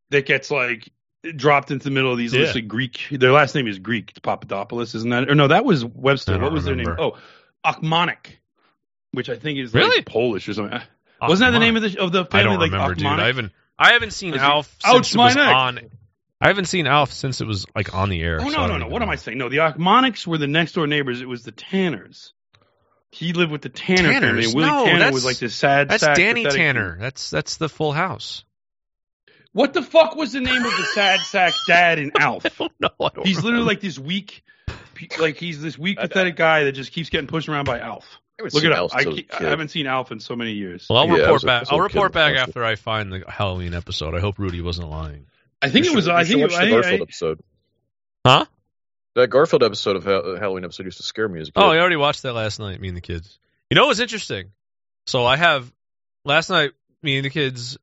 that 0.09 0.25
gets 0.25 0.49
like 0.49 0.89
dropped 1.35 1.71
into 1.71 1.83
the 1.85 1.91
middle 1.91 2.11
of 2.11 2.17
these 2.17 2.33
Yeah. 2.33 2.51
like 2.53 2.67
Greek. 2.67 3.07
Their 3.11 3.31
last 3.31 3.55
name 3.55 3.67
is 3.67 3.79
Greek. 3.79 4.11
It's 4.11 4.19
Papadopoulos, 4.19 4.95
isn't 4.95 5.09
that? 5.09 5.29
Or 5.29 5.35
no, 5.35 5.47
that 5.47 5.65
was 5.65 5.83
Webster. 5.83 6.39
What 6.39 6.51
was 6.51 6.63
their 6.65 6.75
name? 6.75 6.95
Oh, 6.97 7.17
Ochmonek, 7.65 8.37
which 9.11 9.29
I 9.29 9.35
think 9.35 9.59
is 9.59 9.73
Really? 9.73 9.97
like 9.97 10.05
Polish 10.05 10.47
or 10.47 10.53
something. 10.53 10.79
Wasn't 11.21 11.45
that 11.47 11.51
the 11.51 11.59
name 11.59 11.75
of 11.75 11.81
the 11.81 11.99
of 11.99 12.11
the 12.13 12.21
I 12.21 12.25
family? 12.27 12.43
don't 12.43 12.59
like 12.59 12.71
remember, 12.71 12.95
dude. 12.95 13.07
I 13.07 13.27
haven't 13.27 13.51
I 13.77 13.93
haven't 13.93 14.11
seen 14.11 14.31
Was 14.31 14.41
Alf 14.41 14.75
Ouch, 14.85 14.93
since 15.07 15.15
it 15.15 15.17
was 15.17 15.35
neck. 15.35 15.55
on. 15.55 15.79
I 16.41 16.47
haven't 16.47 16.65
seen 16.65 16.87
Alf 16.87 17.11
since 17.11 17.41
it 17.41 17.47
was 17.47 17.65
like 17.75 17.93
on 17.93 18.07
the 18.09 18.21
air. 18.21 18.39
Oh 18.41 18.47
no, 18.49 18.59
I 18.59 18.67
no, 18.67 18.77
no. 18.77 18.87
What 18.87 19.01
am. 19.01 19.09
I 19.09 19.15
saying? 19.17 19.37
No, 19.37 19.49
the 19.49 19.57
Ochmoneks 19.57 20.25
were 20.25 20.37
the 20.37 20.47
next 20.47 20.71
door 20.73 20.87
neighbors. 20.87 21.21
It 21.21 21.27
was 21.27 21.43
the 21.43 21.51
Tanners. 21.51 22.31
He 23.11 23.33
lived 23.33 23.51
with 23.51 23.61
the 23.63 23.69
Tanner. 23.69 24.13
Tanners? 24.13 24.45
and 24.45 24.55
Willie 24.55 24.69
No, 24.69 24.85
Tanner 24.85 24.99
that's- 24.99 25.13
was 25.13 25.25
like 25.25 25.37
this 25.39 25.55
sad. 25.55 25.89
That's 25.89 26.05
Danny 26.17 26.45
Tanner. 26.45 26.97
That's 26.99 27.29
that's 27.29 27.57
the 27.57 27.67
Full 27.67 27.91
House. 27.91 28.45
What 29.53 29.73
the 29.73 29.81
fuck 29.81 30.15
was 30.15 30.33
the 30.33 30.41
name 30.41 30.63
of 30.63 30.71
the 30.71 30.85
sad 30.93 31.19
sack 31.21 31.53
dad 31.67 31.99
in 31.99 32.11
Alf? 32.19 32.45
Oh 32.59 32.69
no, 32.79 32.89
I 32.99 33.09
don't. 33.15 33.25
He's 33.25 33.37
literally 33.37 33.53
remember. 33.53 33.71
like 33.71 33.81
this 33.81 33.97
weak, 33.97 34.43
like 35.19 35.37
he's 35.37 35.61
this 35.61 35.77
weak, 35.77 35.97
pathetic 35.97 36.35
guy 36.35 36.65
that 36.65 36.73
just 36.73 36.91
keeps 36.91 37.09
getting 37.09 37.27
pushed 37.27 37.49
around 37.49 37.65
by 37.65 37.79
Alf. 37.79 38.05
Look 38.41 38.51
seen 38.51 38.65
it 38.67 38.71
up. 38.71 38.77
Alf 38.77 38.91
I, 38.93 39.01
I 39.01 39.05
was 39.05 39.17
a 39.17 39.19
I 39.19 39.37
kid. 39.39 39.47
haven't 39.47 39.67
seen 39.69 39.85
Alf 39.87 40.11
in 40.11 40.19
so 40.19 40.35
many 40.35 40.51
years. 40.53 40.85
Well, 40.89 40.99
I'll 40.99 41.07
Yeah, 41.07 41.13
report 41.15 41.33
was 41.33 41.43
a- 41.43 41.47
I 41.47 41.49
back. 41.49 41.61
was 41.61 41.69
a 41.69 41.73
I'll 41.73 41.79
report 41.81 42.11
back 42.13 42.35
watched 42.35 42.47
after 42.49 42.63
I 42.63 42.75
find 42.75 43.11
the 43.11 43.23
Halloween 43.27 43.73
episode. 43.73 44.15
I 44.15 44.19
hope 44.19 44.39
Rudy 44.39 44.61
wasn't 44.61 44.89
lying. 44.89 45.25
I 45.61 45.69
think 45.69 45.85
You 45.85 45.91
it 45.91 45.95
was. 45.95 46.05
should- 46.05 46.13
I 46.13 46.23
think. 46.23 46.41
watch 46.41 46.53
It, 46.53 46.61
the 46.65 46.69
Garfield 46.69 46.99
I, 46.99 47.03
episode. 47.03 47.39
Huh? 48.25 48.45
That 49.15 49.27
Garfield 49.29 49.63
episode 49.63 49.95
of 49.97 50.05
Ha- 50.05 50.37
Halloween 50.39 50.63
episode 50.63 50.85
used 50.85 50.97
to 50.97 51.03
scare 51.03 51.27
me 51.27 51.41
as 51.41 51.49
a 51.49 51.51
kid. 51.51 51.61
Oh, 51.61 51.69
I 51.69 51.79
already 51.79 51.95
watched 51.97 52.21
that 52.23 52.33
last 52.33 52.59
night. 52.59 52.79
Me 52.79 52.87
and 52.87 52.95
the 52.95 53.01
kids. 53.01 53.39
You 53.69 53.75
know 53.75 53.87
what's 53.87 53.99
interesting? 53.99 54.51
So 55.07 55.25
I 55.25 55.35
have 55.35 55.69
last 56.23 56.49
night. 56.49 56.71
Me 57.01 57.17
and 57.17 57.25
the 57.25 57.29
kids 57.29 57.77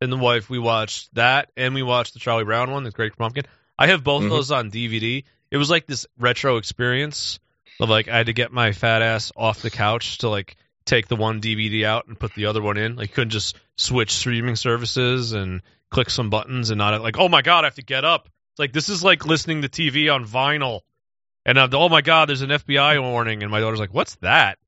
and 0.00 0.12
the 0.12 0.16
wife 0.16 0.48
we 0.48 0.58
watched 0.58 1.14
that, 1.14 1.50
and 1.56 1.74
we 1.74 1.82
watched 1.82 2.14
the 2.14 2.20
Charlie 2.20 2.44
Brown 2.44 2.70
one, 2.70 2.84
the 2.84 2.90
Great 2.90 3.16
Pumpkin. 3.16 3.44
I 3.78 3.88
have 3.88 4.02
both 4.04 4.22
Mhm. 4.22 4.26
of 4.26 4.30
those 4.32 4.50
on 4.50 4.70
DVD. 4.70 5.24
It 5.50 5.56
was 5.56 5.70
like 5.70 5.86
this 5.86 6.06
retro 6.18 6.56
experience 6.56 7.38
of 7.80 7.88
like 7.88 8.08
I 8.08 8.16
had 8.16 8.26
to 8.26 8.32
get 8.32 8.52
my 8.52 8.72
fat 8.72 9.02
ass 9.02 9.32
off 9.36 9.62
the 9.62 9.70
couch 9.70 10.18
to 10.18 10.28
like 10.28 10.56
take 10.84 11.08
the 11.08 11.16
one 11.16 11.40
DVD 11.40 11.84
out 11.84 12.06
and 12.06 12.18
put 12.18 12.34
the 12.34 12.46
other 12.46 12.62
one 12.62 12.76
in. 12.76 12.96
Like 12.96 13.12
couldn't 13.12 13.30
just 13.30 13.56
switch 13.76 14.12
streaming 14.12 14.56
services 14.56 15.32
and 15.32 15.62
click 15.90 16.10
some 16.10 16.28
buttons 16.30 16.70
and 16.70 16.78
not 16.78 17.00
like 17.02 17.18
oh 17.18 17.28
my 17.28 17.42
god 17.42 17.64
I 17.64 17.68
have 17.68 17.74
to 17.76 17.82
get 17.82 18.04
up. 18.04 18.28
It's 18.52 18.58
like 18.58 18.72
this 18.72 18.88
is 18.88 19.02
like 19.04 19.24
listening 19.26 19.62
to 19.62 19.68
TV 19.68 20.12
on 20.12 20.24
vinyl. 20.26 20.80
And 21.46 21.58
I'm, 21.58 21.72
oh 21.72 21.88
my 21.88 22.02
god, 22.02 22.28
there's 22.28 22.42
an 22.42 22.50
FBI 22.50 23.00
warning, 23.00 23.42
and 23.42 23.50
my 23.50 23.60
daughter's 23.60 23.78
like, 23.80 23.94
"What's 23.94 24.16
that?" 24.16 24.58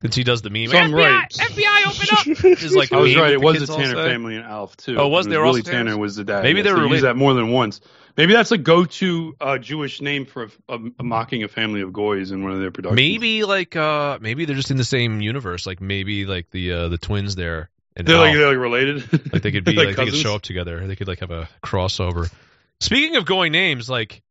And 0.00 0.14
she 0.14 0.22
does 0.22 0.42
the 0.42 0.50
meme. 0.50 0.68
So 0.68 0.78
I'm 0.78 0.92
FBI, 0.92 0.96
right. 0.96 1.28
FBI, 1.28 1.86
open 1.86 2.44
up! 2.44 2.44
Is 2.62 2.74
like 2.76 2.92
I 2.92 2.98
was 2.98 3.16
right. 3.16 3.32
It 3.32 3.40
was 3.40 3.66
the 3.66 3.66
Tanner 3.66 3.96
say. 3.96 4.08
family 4.08 4.36
and 4.36 4.44
Alf 4.44 4.76
too. 4.76 4.96
Oh, 4.96 5.08
was? 5.08 5.26
there? 5.26 5.40
They 5.40 5.44
Willie 5.44 5.62
Tanner 5.62 5.98
was 5.98 6.14
the 6.14 6.24
dad. 6.24 6.44
Maybe 6.44 6.60
Yes, 6.60 6.66
they 6.66 6.72
were 6.72 6.78
used 6.78 6.90
related. 6.90 7.06
that 7.06 7.16
more 7.16 7.34
than 7.34 7.50
once. 7.50 7.80
Maybe 8.16 8.32
that's 8.32 8.50
a 8.50 8.58
go-to 8.58 9.36
uh, 9.40 9.58
Jewish 9.58 10.00
name 10.00 10.26
for 10.26 10.44
a, 10.44 10.74
a, 10.74 10.78
a 11.00 11.04
mocking 11.04 11.44
a 11.44 11.48
family 11.48 11.82
of 11.82 11.92
goys 11.92 12.32
in 12.32 12.42
one 12.42 12.52
of 12.52 12.60
their 12.60 12.70
productions. 12.70 12.96
Maybe 12.96 13.44
like 13.44 13.76
uh 13.76 14.18
maybe 14.20 14.44
they're 14.44 14.56
just 14.56 14.70
in 14.70 14.76
the 14.76 14.84
same 14.84 15.20
universe. 15.20 15.66
Like 15.66 15.80
maybe 15.80 16.26
like 16.26 16.50
the 16.50 16.72
uh 16.72 16.88
the 16.88 16.98
twins 16.98 17.34
there. 17.34 17.70
And 17.96 18.06
they're 18.06 18.18
like 18.18 18.34
they're 18.34 18.48
like 18.48 18.58
related. 18.58 19.32
Like 19.32 19.42
they 19.42 19.50
could 19.50 19.64
be 19.64 19.72
like, 19.72 19.96
they 19.96 20.04
could 20.04 20.14
show 20.14 20.36
up 20.36 20.42
together. 20.42 20.86
They 20.86 20.94
could 20.94 21.08
like 21.08 21.20
have 21.20 21.32
a 21.32 21.48
crossover. 21.64 22.32
Speaking 22.80 23.16
of 23.16 23.24
going 23.24 23.50
names, 23.50 23.90
like 23.90 24.22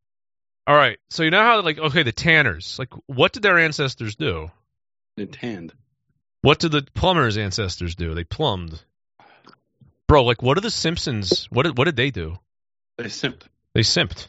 all 0.65 0.75
right, 0.75 0.99
so 1.09 1.23
you 1.23 1.31
know 1.31 1.41
how 1.41 1.61
like 1.61 1.77
okay, 1.77 2.03
the 2.03 2.11
Tanners, 2.11 2.77
like 2.77 2.89
what 3.05 3.31
did 3.33 3.41
their 3.41 3.57
ancestors 3.57 4.15
do? 4.15 4.51
They're. 5.17 5.73
What 6.41 6.59
did 6.59 6.71
the 6.71 6.83
plumbers' 6.93 7.37
ancestors 7.37 7.95
do? 7.95 8.13
They 8.13 8.23
plumbed. 8.23 8.81
Bro, 10.07 10.23
like 10.23 10.41
what 10.41 10.57
are 10.57 10.61
the 10.61 10.71
Simpsons? 10.71 11.47
What 11.51 11.63
did 11.63 11.77
what 11.77 11.85
did 11.85 11.95
they 11.95 12.11
do? 12.11 12.37
They 12.97 13.05
simped. 13.05 13.43
They 13.73 13.81
simped. 13.81 14.27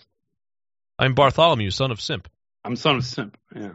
I'm 0.99 1.15
Bartholomew, 1.15 1.71
son 1.71 1.91
of 1.91 2.01
Simp. 2.01 2.29
I'm 2.65 2.75
son 2.77 2.97
of 2.97 3.05
simp. 3.05 3.37
Yeah. 3.55 3.71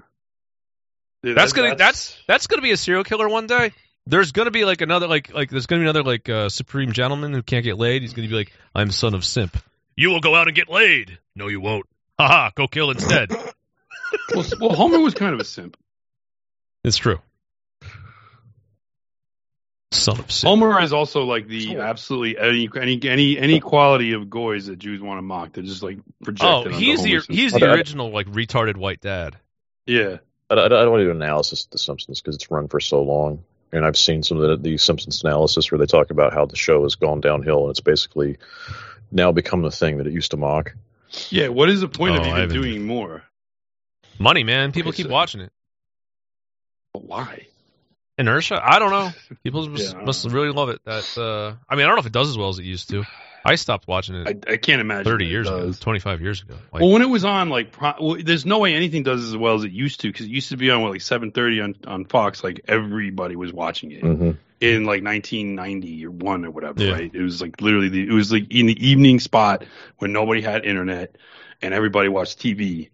Dude, 1.24 1.38
That's 1.38 1.54
that- 1.54 1.58
gonna 1.62 1.76
that's 1.78 2.18
that's 2.28 2.48
gonna 2.48 2.62
be 2.62 2.72
a 2.72 2.78
serial 2.78 3.04
killer 3.06 3.30
one 3.30 3.48
day. 3.48 3.72
There's 4.06 4.34
gonna 4.34 4.52
be 4.52 4.66
like 4.66 4.82
another 4.82 5.08
like 5.08 5.34
like 5.34 5.50
there's 5.50 5.66
gonna 5.68 5.80
be 5.80 5.86
another 5.86 6.04
like 6.04 6.28
uh, 6.28 6.50
supreme 6.50 6.92
gentleman 6.92 7.34
who 7.34 7.42
can't 7.42 7.64
get 7.64 7.78
laid. 7.78 8.02
He's 8.02 8.12
gonna 8.14 8.28
be 8.28 8.36
like, 8.36 8.52
I'm 8.76 8.92
son 8.92 9.14
of 9.14 9.24
simp. 9.24 9.56
You 9.96 10.10
will 10.10 10.20
go 10.20 10.36
out 10.36 10.48
and 10.48 10.56
get 10.56 10.68
laid. 10.70 11.18
No, 11.36 11.48
you 11.48 11.62
won't. 11.62 11.86
Haha, 12.20 12.50
go 12.56 12.68
kill 12.68 12.92
instead. 12.92 13.32
well, 14.36 14.46
well, 14.60 14.74
Homer 14.76 15.00
was 15.00 15.14
kind 15.14 15.34
of 15.34 15.40
a 15.40 15.46
simp. 15.46 15.78
It's 16.84 16.98
true. 16.98 17.20
Son 19.92 20.20
of 20.20 20.32
simp. 20.32 20.50
Homer 20.50 20.82
is 20.82 20.92
also 20.92 21.24
like 21.24 21.48
the 21.48 21.78
absolutely 21.78 22.38
any 22.38 22.68
any 22.76 23.00
any 23.08 23.38
any 23.38 23.60
quality 23.60 24.14
of 24.14 24.28
goys 24.30 24.66
that 24.66 24.80
Jews 24.80 25.02
want 25.02 25.20
to 25.20 25.22
mock. 25.22 25.54
They're 25.54 25.64
just 25.64 25.84
like 25.84 26.00
projected. 26.24 26.74
Oh, 26.74 26.76
he's 26.78 27.04
the 27.04 27.10
Homer 27.12 27.22
Simpson. 27.22 27.36
he's 27.36 27.54
the 27.54 27.72
original 27.72 28.10
like 28.12 28.26
retarded 28.28 28.76
white 28.76 29.02
dad. 29.02 29.38
yeah. 29.86 30.18
I, 30.50 30.56
I, 30.56 30.66
I 30.66 30.68
don't 30.70 30.92
want 30.92 31.02
to 31.02 31.06
do 31.06 31.12
analysis 31.12 31.66
of 31.66 31.72
The 31.72 31.78
Simpsons 31.78 32.22
because 32.22 32.36
it's 32.36 32.52
run 32.52 32.68
for 32.68 32.80
so 32.80 33.02
long, 33.02 33.44
and 33.72 33.86
I've 33.86 33.96
seen 33.98 34.24
some 34.24 34.40
of 34.42 34.50
the, 34.62 34.70
the 34.72 34.78
Simpsons 34.78 35.24
analysis 35.24 35.72
where 35.72 35.80
they 35.80 35.86
talk 35.86 36.10
about 36.12 36.34
how 36.34 36.46
the 36.46 36.56
show 36.58 36.84
has 36.84 36.96
gone 36.96 37.22
downhill 37.22 37.62
and 37.62 37.70
it's 37.72 37.80
basically 37.80 38.38
now 39.12 39.32
become 39.32 39.62
the 39.62 39.72
thing 39.72 39.98
that 40.00 40.08
it 40.08 40.14
used 40.14 40.32
to 40.32 40.38
mock. 40.38 40.76
Yeah, 41.30 41.48
what 41.50 41.70
is 41.70 41.82
the 41.82 41.88
point 41.88 42.18
Oh, 42.18 42.22
of 42.22 42.28
even 42.28 42.50
doing 42.50 42.86
more? 42.86 43.24
Money, 44.20 44.44
man. 44.44 44.72
People 44.74 44.92
keep 44.92 45.08
watching 45.08 45.42
it. 45.42 45.52
Why? 46.94 47.48
Inertia? 48.18 48.62
I 48.64 48.80
don't 48.80 48.92
know. 48.92 49.12
People 49.44 49.64
Yeah, 49.66 49.72
must, 49.72 49.96
I 49.96 50.04
must 50.04 50.26
really 50.26 50.52
love 50.52 50.70
it. 50.70 50.82
That 50.86 51.18
uh, 51.18 51.56
I 51.68 51.76
mean, 51.76 51.86
I 51.86 51.88
don't 51.88 51.96
know 51.96 52.02
if 52.02 52.06
it 52.06 52.12
does 52.14 52.30
as 52.30 52.38
well 52.38 52.50
as 52.50 52.60
it 52.60 52.66
used 52.66 52.90
to. 52.92 53.04
I 53.46 53.56
stopped 53.56 53.90
watching 53.90 54.16
it 54.16 54.46
I, 54.48 54.54
I 54.54 54.58
can't 54.58 54.80
imagine. 54.80 55.04
30 55.04 55.26
that 55.26 55.28
it 55.28 55.32
years 55.32 55.48
ago, 55.50 55.74
25 55.74 56.22
years 56.22 56.42
ago. 56.44 56.54
Like, 56.72 56.82
well, 56.82 56.92
when 56.92 57.02
it 57.02 57.10
was 57.10 57.26
on, 57.26 57.50
like, 57.50 57.74
pro- 57.74 57.96
well, 58.00 58.18
there's 58.24 58.46
no 58.46 58.60
way 58.60 58.74
anything 58.74 59.04
does 59.04 59.22
as 59.28 59.36
well 59.36 59.56
as 59.56 59.66
it 59.66 59.72
used 59.74 60.00
to 60.02 60.08
because 60.08 60.28
it 60.28 60.32
used 60.32 60.50
to 60.50 60.58
be 60.58 60.72
on 60.72 60.82
what, 60.82 60.92
like 60.92 61.02
7:30 61.02 61.64
on 61.64 61.76
on 61.86 62.06
Fox. 62.06 62.44
Like 62.44 62.62
everybody 62.68 63.36
was 63.36 63.52
watching 63.52 63.92
it 63.92 64.04
Mm-hmm. 64.04 64.32
in 64.62 64.86
like 64.86 65.04
1990 65.04 66.06
or 66.06 66.12
one 66.12 66.46
or 66.46 66.52
whatever. 66.52 66.82
Yeah. 66.82 66.94
Right? 66.94 67.12
It 67.14 67.22
was 67.22 67.42
like 67.42 67.60
literally 67.60 67.90
the, 67.90 68.04
it 68.08 68.14
was 68.14 68.32
like 68.32 68.50
in 68.54 68.68
the 68.68 68.88
evening 68.88 69.20
spot 69.20 69.66
when 69.98 70.14
nobody 70.14 70.42
had 70.42 70.64
internet 70.64 71.18
and 71.62 71.74
everybody 71.74 72.08
watched 72.10 72.40
TV. 72.40 72.92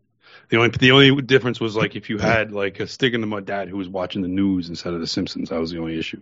The 0.50 0.58
only 0.58 0.70
the 0.70 0.92
only 0.92 1.22
difference 1.22 1.60
was 1.60 1.76
like 1.76 1.96
if 1.96 2.10
you 2.10 2.18
had 2.18 2.52
like 2.52 2.80
a 2.80 2.88
stick 2.88 3.14
in 3.14 3.22
the 3.22 3.28
mud 3.28 3.46
dad 3.46 3.70
who 3.70 3.78
was 3.78 3.88
watching 3.88 4.22
the 4.24 4.28
news 4.28 4.70
instead 4.70 4.94
of 4.94 5.00
The 5.00 5.08
Simpsons. 5.08 5.50
That 5.50 5.60
was 5.60 5.72
the 5.72 5.78
only 5.80 5.98
issue, 5.98 6.22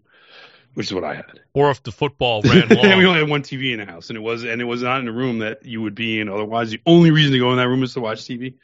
which 0.73 0.87
is 0.87 0.93
what 0.93 1.05
I 1.05 1.15
had. 1.15 1.39
or 1.53 1.71
if 1.71 1.81
the 1.83 1.93
football 1.93 2.41
ran 2.43 2.69
Yeah, 2.69 2.97
we 2.97 3.05
only 3.05 3.21
had 3.21 3.29
one 3.29 3.41
TV 3.41 3.71
in 3.71 3.79
the 3.79 3.85
house, 3.85 4.09
and 4.09 4.17
it 4.17 4.21
was 4.21 4.43
and 4.43 4.61
it 4.61 4.65
was 4.65 4.83
not 4.83 4.99
in 4.99 5.05
the 5.05 5.13
room 5.13 5.39
that 5.39 5.65
you 5.65 5.81
would 5.81 5.95
be 5.95 6.19
in. 6.19 6.27
Otherwise, 6.27 6.71
the 6.71 6.81
only 6.85 7.11
reason 7.11 7.31
to 7.31 7.39
go 7.39 7.51
in 7.51 7.57
that 7.57 7.69
room 7.69 7.83
is 7.83 7.93
to 7.93 8.01
watch 8.01 8.19
TV. 8.19 8.55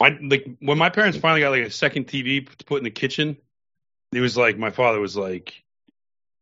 My 0.00 0.16
like 0.22 0.46
when 0.60 0.78
my 0.78 0.90
parents 0.90 1.18
finally 1.18 1.40
got 1.40 1.50
like 1.50 1.66
a 1.66 1.70
second 1.70 2.06
TV 2.06 2.48
to 2.48 2.64
put 2.64 2.78
in 2.78 2.84
the 2.84 2.90
kitchen, 2.90 3.36
it 4.12 4.20
was 4.20 4.36
like 4.36 4.56
my 4.56 4.70
father 4.70 5.00
was 5.00 5.16
like, 5.16 5.64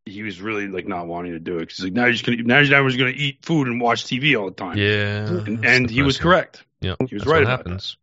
he 0.05 0.23
was 0.23 0.39
really 0.43 0.69
like 0.69 0.87
not 0.87 1.07
wanting 1.07 1.33
to 1.33 1.41
do 1.41 1.57
it 1.57 1.61
because 1.61 1.83
like 1.83 1.95
now 1.95 2.05
you're 2.05 2.13
just 2.13 2.27
gonna 2.27 2.43
now 2.43 2.59
you're 2.59 2.87
just 2.87 2.99
gonna 2.99 3.11
eat 3.11 3.39
food 3.43 3.69
and 3.69 3.81
watch 3.81 4.05
TV 4.05 4.39
all 4.39 4.45
the 4.45 4.55
time. 4.55 4.77
yeah, 4.77 5.29
and, 5.29 5.65
and 5.65 5.89
he 5.89 6.03
was 6.03 6.19
correct. 6.19 6.63
Yeah, 6.81 6.95
he 7.09 7.15
was 7.15 7.23
that's 7.23 7.27
right 7.27 7.39
what 7.39 7.43
about 7.45 7.59
happens. 7.59 7.97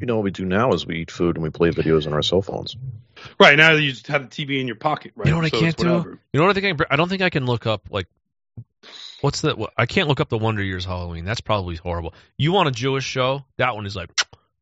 You 0.00 0.06
know 0.06 0.16
what 0.16 0.24
we 0.24 0.30
do 0.30 0.44
now 0.44 0.72
is 0.72 0.86
we 0.86 0.96
eat 0.96 1.10
food 1.10 1.36
and 1.36 1.42
we 1.42 1.48
play 1.50 1.70
videos 1.70 2.06
on 2.06 2.12
our 2.12 2.22
cell 2.22 2.42
phones. 2.42 2.76
Right 3.40 3.56
now 3.56 3.72
you 3.72 3.92
just 3.92 4.08
have 4.08 4.28
the 4.28 4.44
TV 4.46 4.60
in 4.60 4.66
your 4.66 4.76
pocket. 4.76 5.12
Right, 5.16 5.26
You 5.26 5.32
know 5.32 5.38
what 5.38 5.46
I 5.46 5.50
can't 5.50 5.76
do? 5.76 5.88
whatever. 5.88 6.18
You 6.32 6.40
know 6.40 6.46
what 6.46 6.56
I 6.56 6.60
think? 6.60 6.80
I, 6.82 6.94
I 6.94 6.96
don't 6.96 7.08
think 7.08 7.22
I 7.22 7.30
can 7.30 7.46
look 7.46 7.66
up 7.66 7.88
like 7.90 8.06
what's 9.22 9.40
that? 9.42 9.56
what- 9.56 9.72
I 9.78 9.86
can't 9.86 10.08
look 10.08 10.20
up 10.20 10.28
the 10.28 10.36
Wonder 10.38 10.62
Years 10.62 10.84
Halloween. 10.84 11.24
That's 11.24 11.40
probably 11.40 11.76
horrible. 11.76 12.12
You 12.36 12.52
want 12.52 12.68
a 12.68 12.72
Jewish 12.72 13.04
show? 13.04 13.44
That 13.56 13.74
one 13.74 13.86
is 13.86 13.96
like 13.96 14.10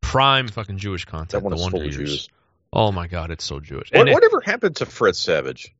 prime 0.01 0.47
fucking 0.49 0.79
Jewish 0.79 1.05
content. 1.05 1.31
That 1.31 1.43
one 1.43 1.51
the 1.51 1.57
is 1.57 1.63
Wonder 1.63 1.79
Years. 1.85 1.97
Jews. 1.97 2.29
Oh 2.73 2.93
my 2.93 3.09
god, 3.09 3.31
it's 3.33 3.45
so 3.45 3.59
Jewish. 3.59 3.91
What, 3.91 4.01
And 4.01 4.09
it- 4.11 4.13
whatever 4.13 4.41
happened 4.41 4.77
to 4.77 4.87
Fred 4.87 5.17
Savage? 5.17 5.75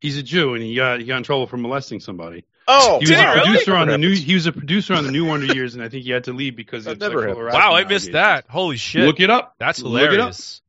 He's 0.00 0.18
a 0.18 0.22
Jew 0.22 0.54
and 0.54 0.62
he 0.62 0.76
got 0.76 1.00
he 1.00 1.06
got 1.06 1.16
in 1.16 1.22
trouble 1.24 1.46
for 1.48 1.56
molesting 1.56 1.98
somebody. 1.98 2.44
Oh, 2.68 2.98
He 2.98 3.02
was 3.04 3.08
Did 3.10 3.18
he 3.18 3.24
a 3.24 3.34
really? 3.34 3.46
producer 3.50 3.76
on 3.76 3.88
the 3.88 3.98
new. 3.98 4.14
He 4.14 4.34
was 4.34 4.46
a 4.46 4.52
producer 4.52 4.94
on 4.94 5.04
the 5.04 5.12
new 5.12 5.24
Wonder 5.24 5.46
Years, 5.54 5.74
and 5.74 5.82
I 5.84 5.88
think 5.88 6.04
he 6.04 6.10
had 6.10 6.24
to 6.24 6.32
leave 6.32 6.56
because 6.56 6.84
That 6.84 6.92
of 6.92 6.98
never 6.98 7.20
sexual 7.20 7.22
happened. 7.28 7.40
harassment 7.42 7.64
wow, 7.64 7.74
I 7.76 7.84
missed 7.84 8.08
allegations. 8.08 8.12
that. 8.12 8.44
Holy 8.48 8.76
shit, 8.76 9.02
Look 9.06 9.20
it 9.20 9.30
up. 9.30 9.54
that's 9.58 9.80
Look 9.82 10.00
it 10.00 10.04
up. 10.06 10.10
hilarious. 10.12 10.62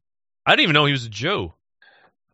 I 0.46 0.52
didn't 0.52 0.64
even 0.64 0.74
know 0.76 0.86
he 0.86 0.92
was 0.92 1.06
a 1.06 1.10
Jew. 1.10 1.54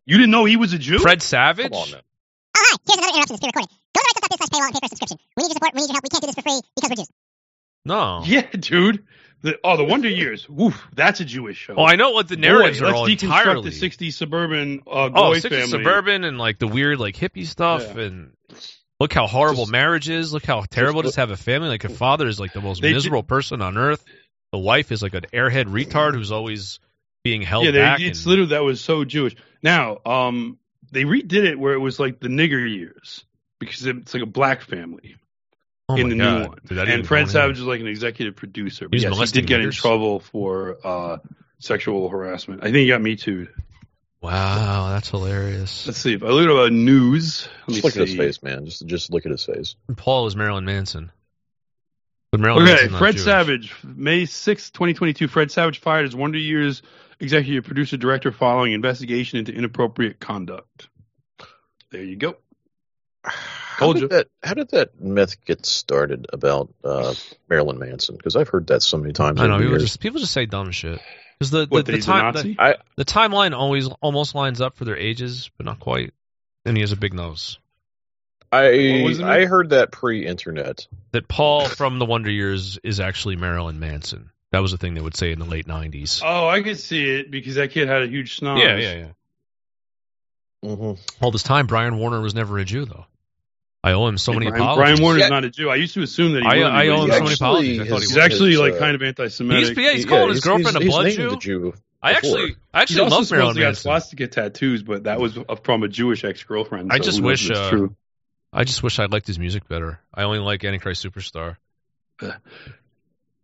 You 0.06 0.16
didn't 0.18 0.30
know 0.32 0.44
he 0.44 0.56
was 0.56 0.72
a 0.74 0.78
Jew? 0.78 0.98
Fred 0.98 1.22
Savage. 1.22 1.72
Come 1.72 1.80
on 1.80 1.90
now. 1.90 1.96
Oh, 1.98 2.62
hi. 2.62 2.76
Here's 2.86 2.98
another 2.98 3.12
interruption 3.16 3.36
that's 3.36 3.40
pre-recorded. 3.40 3.70
Go 3.94 4.00
to 4.00 4.06
rightstuff.biz 4.06 4.38
slash 4.38 4.48
paywall 4.50 4.66
and 4.66 4.74
pay 4.74 4.78
for 4.80 4.84
a 4.84 4.88
subscription. 4.88 5.18
We 5.36 5.42
need 5.42 5.48
your 5.48 5.54
support. 5.54 5.74
We 5.74 5.80
need 5.80 5.86
your 5.88 5.94
help. 5.94 6.04
We 6.04 6.08
can't 6.10 6.20
do 6.22 6.26
this 6.26 6.34
for 6.34 6.42
free 6.42 6.60
because 6.76 6.90
we're 6.90 6.96
Jews. 6.96 7.08
No. 7.86 8.22
Yeah, 8.24 8.46
dude. 8.52 9.04
The, 9.42 9.58
oh, 9.64 9.76
the 9.76 9.84
Wonder 9.84 10.08
Years. 10.08 10.48
Woof, 10.48 10.80
that's 10.94 11.20
a 11.20 11.24
Jewish 11.24 11.56
show. 11.58 11.74
Oh, 11.76 11.84
I 11.84 11.96
know 11.96 12.10
what 12.12 12.28
the 12.28 12.36
narratives 12.36 12.80
Boy, 12.80 12.86
are 12.86 12.88
let's 12.88 12.98
all 12.98 13.06
deconstruct 13.08 13.22
entirely. 13.24 13.70
the 13.70 13.76
'60s 13.88 14.12
suburban 14.14 14.82
uh, 14.86 14.90
oh, 14.90 15.08
Goy 15.10 15.36
60s 15.38 15.48
family. 15.50 15.66
suburban 15.68 16.24
and 16.24 16.38
like 16.38 16.58
the 16.58 16.66
weird 16.66 16.98
like 16.98 17.14
hippie 17.16 17.44
stuff 17.46 17.82
Yeah. 17.94 18.02
and 18.04 18.32
look 19.04 19.12
how 19.12 19.26
horrible 19.26 19.64
Just- 19.64 19.72
marriage 19.72 20.08
is. 20.08 20.32
Look 20.32 20.46
how 20.46 20.62
terrible 20.62 21.02
look- 21.02 21.12
to 21.12 21.20
have 21.20 21.30
a 21.30 21.36
family. 21.36 21.68
Like 21.68 21.84
a 21.84 21.90
father 21.90 22.26
is 22.26 22.40
like 22.40 22.54
the 22.54 22.62
most 22.62 22.80
They 22.80 22.88
ju- 22.88 22.94
miserable 22.94 23.22
person 23.22 23.60
on 23.60 23.76
earth. 23.76 24.02
The 24.50 24.58
wife 24.58 24.90
is 24.92 25.02
like 25.02 25.12
an 25.14 25.26
airhead 25.32 25.66
retard 25.66 26.14
who's 26.14 26.32
always 26.32 26.80
being 27.22 27.42
held 27.42 27.66
Yeah, 27.66 27.70
they, 27.72 27.78
back. 27.80 28.00
it's 28.00 28.20
and- 28.20 28.26
literally 28.30 28.50
that 28.50 28.64
was 28.64 28.80
so 28.80 29.04
Jewish. 29.04 29.36
Now, 29.62 29.98
um, 30.06 30.58
they 30.90 31.04
redid 31.04 31.44
it 31.44 31.58
where 31.58 31.74
it 31.74 31.78
was 31.80 32.00
like 32.00 32.18
the 32.20 32.28
nigger 32.28 32.66
years 32.72 33.24
because 33.58 33.84
it's 33.84 34.14
like 34.14 34.22
a 34.22 34.26
black 34.26 34.62
family 34.62 35.16
oh 35.90 35.96
in 35.96 36.08
the 36.08 36.16
God. 36.16 36.40
new 36.42 36.48
one. 36.48 36.58
Dude, 36.66 36.78
and 36.78 37.06
Fred. 37.06 37.28
Savage 37.28 37.58
is 37.58 37.64
like 37.64 37.80
an 37.80 37.86
executive 37.88 38.36
producer. 38.36 38.88
But 38.88 39.00
yes, 39.00 39.18
he 39.32 39.40
did 39.40 39.46
get 39.46 39.60
in 39.60 39.70
trouble 39.70 40.20
for 40.20 40.78
uh, 40.82 41.18
sexual 41.58 42.08
harassment. 42.08 42.60
I 42.62 42.66
think 42.66 42.76
he 42.76 42.88
got 42.88 43.02
me 43.02 43.16
too. 43.16 43.48
Wow, 44.24 44.88
that's 44.88 45.10
hilarious. 45.10 45.86
Let's 45.86 45.98
see 45.98 46.14
if 46.14 46.22
I 46.22 46.28
look 46.28 46.48
at 46.48 46.56
uh, 46.56 46.68
news. 46.70 47.46
Let 47.60 47.68
me 47.68 47.74
Just 47.74 47.84
look 47.84 47.96
at 47.98 48.08
his 48.08 48.16
face, 48.16 48.42
man. 48.42 48.64
Just 48.64 48.86
just 48.86 49.12
look 49.12 49.26
at 49.26 49.30
his 49.30 49.44
face. 49.44 49.76
Paul 49.96 50.26
is 50.26 50.34
Marilyn 50.34 50.64
Manson. 50.64 51.12
But 52.30 52.40
Marilyn 52.40 52.62
Okay, 52.62 52.72
Manson's 52.72 52.98
Fred 52.98 53.12
Jewish. 53.16 53.24
Savage, 53.24 53.74
May 53.84 54.24
sixth, 54.24 54.72
2022. 54.72 55.28
Fred 55.28 55.50
Savage 55.50 55.78
fired 55.78 56.06
as 56.06 56.16
Wonder 56.16 56.38
Years 56.38 56.80
executive 57.20 57.64
producer 57.64 57.98
director 57.98 58.32
following 58.32 58.72
investigation 58.72 59.40
into 59.40 59.52
inappropriate 59.52 60.20
conduct. 60.20 60.88
There 61.90 62.02
you 62.02 62.16
go. 62.16 62.36
How 63.24 63.86
Told 63.86 63.96
did 63.96 64.02
you. 64.02 64.08
that? 64.08 64.28
How 64.42 64.54
did 64.54 64.70
that 64.70 64.98
myth 64.98 65.44
get 65.44 65.66
started 65.66 66.28
about 66.32 66.72
uh, 66.82 67.12
Marilyn 67.50 67.78
Manson? 67.78 68.16
Because 68.16 68.36
I've 68.36 68.48
heard 68.48 68.68
that 68.68 68.80
so 68.82 68.96
many 68.96 69.12
times. 69.12 69.38
I 69.38 69.48
know 69.48 69.58
people 69.58 69.76
just 69.76 70.00
people 70.00 70.20
just 70.20 70.32
say 70.32 70.46
dumb 70.46 70.70
shit. 70.70 70.98
Because 71.38 71.50
the 71.50 71.60
the, 71.60 71.66
What, 71.66 71.86
that 71.86 71.92
the 71.92 72.00
time 72.00 72.34
Nazi? 72.34 72.54
the, 72.54 72.78
the 72.96 73.04
timeline 73.04 73.56
always 73.56 73.88
almost 74.00 74.34
lines 74.34 74.60
up 74.60 74.76
for 74.76 74.84
their 74.84 74.96
ages, 74.96 75.50
but 75.56 75.66
not 75.66 75.80
quite. 75.80 76.12
And 76.64 76.76
he 76.76 76.80
has 76.80 76.92
a 76.92 76.96
big 76.96 77.14
nose. 77.14 77.58
I 78.52 78.68
I 79.22 79.46
heard 79.46 79.70
that 79.70 79.90
pre-internet. 79.90 80.86
That 81.10 81.26
Paul 81.26 81.66
from 81.66 81.98
the 81.98 82.04
Wonder 82.04 82.30
Years 82.30 82.78
is 82.84 83.00
actually 83.00 83.36
Marilyn 83.36 83.80
Manson. 83.80 84.30
That 84.52 84.60
was 84.60 84.70
the 84.70 84.78
thing 84.78 84.94
they 84.94 85.00
would 85.00 85.16
say 85.16 85.32
in 85.32 85.40
the 85.40 85.44
late 85.44 85.66
'90s. 85.66 86.22
Oh, 86.24 86.46
I 86.46 86.62
could 86.62 86.78
see 86.78 87.04
it 87.10 87.30
because 87.32 87.56
that 87.56 87.72
kid 87.72 87.88
had 87.88 88.02
a 88.02 88.06
huge 88.06 88.36
snot. 88.36 88.58
yeah, 88.58 88.76
yeah, 88.76 88.94
yeah. 88.94 89.08
Mhm. 90.70 90.98
All 91.20 91.30
this 91.32 91.42
time, 91.42 91.66
Brian 91.66 91.98
Warner 91.98 92.20
was 92.20 92.34
never 92.34 92.58
a 92.58 92.64
Jew, 92.64 92.84
though. 92.84 93.06
I 93.84 93.92
owe 93.92 94.06
him 94.08 94.16
so 94.16 94.32
many 94.32 94.46
Brian, 94.48 94.62
apologies. 94.62 94.78
Brian 94.80 95.02
Warner's 95.02 95.20
Yeah. 95.20 95.28
not 95.28 95.44
a 95.44 95.50
Jew. 95.50 95.68
I 95.68 95.74
used 95.76 95.92
to 95.94 96.02
assume 96.02 96.32
that 96.32 96.42
he 96.42 96.48
I- 96.48 96.84
I 96.84 96.88
owe 96.88 96.94
him 96.94 97.00
so 97.02 97.06
many 97.06 97.12
actually- 97.12 97.34
apologies. 97.34 97.80
I 97.80 97.84
thought 97.84 97.94
he 97.96 98.00
his- 98.00 98.08
He's 98.08 98.16
actually 98.16 98.50
his, 98.52 98.58
like 98.60 98.72
uh, 98.74 98.78
kind 98.78 98.94
of 98.94 99.02
anti-Semitic. 99.02 99.68
He's, 99.68 99.76
yeah, 99.84 99.92
he's 99.92 100.04
Yeah, 100.04 100.08
calling 100.10 100.28
his 100.30 100.36
he's- 100.38 100.44
girlfriend 100.44 100.78
he's- 100.78 100.86
a 100.86 100.90
blood 100.90 101.06
he's 101.06 101.16
Jew. 101.16 101.28
named 101.28 101.40
Jew. 101.42 101.74
I 102.02 102.12
actually, 102.12 102.56
I 102.72 102.82
actually 102.82 103.00
also 103.00 103.16
love 103.16 103.26
supposed 103.26 103.32
Marilyn 103.32 103.54
to 103.56 103.60
have 103.60 103.68
Manson. 103.68 103.82
swastika 103.82 104.26
tattoos, 104.26 104.82
but 104.82 105.04
that 105.04 105.20
was 105.20 105.38
from 105.62 105.82
a 105.82 105.88
Jewish 105.88 106.24
ex-girlfriend. 106.24 106.92
I 106.92 106.98
just 106.98 107.20
wish, 107.22 107.50
uh, 107.50 107.68
true. 107.70 107.94
I 108.52 108.64
just 108.64 108.82
wish 108.82 108.98
I 108.98 109.04
liked 109.06 109.26
his 109.26 109.38
music 109.38 109.68
better. 109.68 110.00
I 110.14 110.22
only 110.24 110.38
like 110.38 110.64
Antichrist 110.64 111.04
Superstar. 111.04 111.56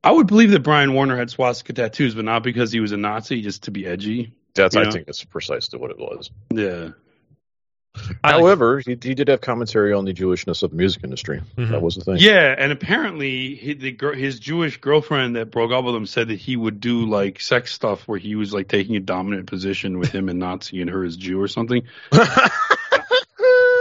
I 0.03 0.11
would 0.11 0.27
believe 0.27 0.53
that 0.53 0.61
Brian 0.61 0.95
Warner 0.95 1.17
had 1.17 1.31
swastika 1.31 1.75
tattoos, 1.75 2.15
but 2.15 2.25
not 2.25 2.43
because 2.43 2.73
he 2.73 2.81
was 2.81 2.93
a 2.93 2.97
Nazi, 2.97 3.43
just 3.43 3.65
to 3.65 3.71
be 3.71 3.87
edgy. 3.87 4.33
That's 4.55 4.75
You 4.75 4.81
I 4.81 4.85
know? 4.85 4.91
think 4.91 5.07
that's 5.07 5.23
precisely 5.25 5.79
what 5.79 5.91
it 5.91 5.99
was. 5.99 6.31
Yeah. 6.55 6.91
I 8.23 8.33
like- 8.33 8.41
However, 8.43 8.79
he, 8.81 8.91
he 9.03 9.15
did 9.15 9.29
have 9.29 9.41
commentary 9.41 9.93
on 9.93 10.05
the 10.05 10.15
Jewishness 10.15 10.63
of 10.63 10.71
the 10.71 10.77
music 10.77 11.03
industry. 11.05 11.41
Mhm. 11.57 11.71
That 11.71 11.83
was 11.83 11.97
the 11.97 12.05
thing. 12.05 12.17
Yeah, 12.19 12.55
and 12.57 12.71
apparently 12.73 13.57
he, 13.57 13.75
the, 13.75 13.91
gir- 13.93 14.15
his 14.15 14.39
Jewish 14.39 14.77
girlfriend 14.79 15.37
that 15.37 15.51
broke 15.51 15.73
up 15.73 15.85
with 15.85 15.95
him 15.95 16.07
said 16.07 16.29
that 16.29 16.39
he 16.39 16.57
would 16.57 16.81
do 16.81 17.07
like 17.07 17.41
sex 17.41 17.73
stuff 17.73 18.07
where 18.07 18.19
he 18.19 18.37
was 18.37 18.53
like 18.55 18.69
taking 18.69 18.97
a 18.97 19.01
dominant 19.01 19.47
position 19.49 19.99
with 19.99 20.11
him 20.13 20.29
and 20.29 20.39
Nazi 20.39 20.81
and 20.81 20.89
her 20.91 21.05
as 21.05 21.17
Jew 21.17 21.41
or 21.41 21.49
something. 21.49 21.83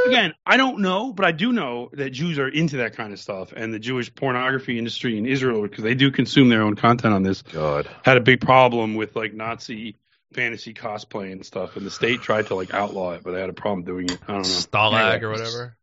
Again, 0.08 0.34
I 0.44 0.58
don't 0.58 0.80
know, 0.80 1.14
but 1.14 1.26
I 1.26 1.32
do 1.32 1.52
know 1.52 1.90
that 1.94 2.10
Jews 2.10 2.40
are 2.40 2.48
into 2.48 2.78
that 2.78 2.96
kind 2.96 3.14
of 3.14 3.20
stuff, 3.20 3.54
and 3.56 3.72
the 3.72 3.78
Jewish 3.78 4.14
pornography 4.14 4.80
industry 4.80 5.18
in 5.20 5.28
Israel, 5.28 5.62
because 5.62 5.84
they 5.84 5.94
do 5.94 6.10
consume 6.10 6.50
their 6.50 6.64
own 6.64 6.76
content 6.76 7.14
on 7.14 7.22
this, 7.22 7.44
God. 7.44 7.88
had 8.04 8.18
a 8.18 8.22
big 8.22 8.42
problem 8.42 8.96
with 8.96 9.16
like 9.16 9.34
Nazi 9.36 9.98
fantasy 10.34 10.74
cosplay 10.74 11.32
and 11.32 11.46
stuff, 11.46 11.76
and 11.76 11.86
the 11.86 11.92
state 11.92 12.22
tried 12.22 12.48
to 12.48 12.56
like 12.56 12.74
outlaw 12.74 13.12
it, 13.14 13.22
but 13.24 13.32
they 13.32 13.40
had 13.42 13.50
a 13.50 13.54
problem 13.54 13.84
doing 13.84 14.06
it. 14.10 14.20
I 14.28 14.34
don't 14.34 14.42
know. 14.44 14.48
Stalag 14.48 15.14
Anyway. 15.16 15.24
or 15.26 15.30
whatever. 15.32 15.78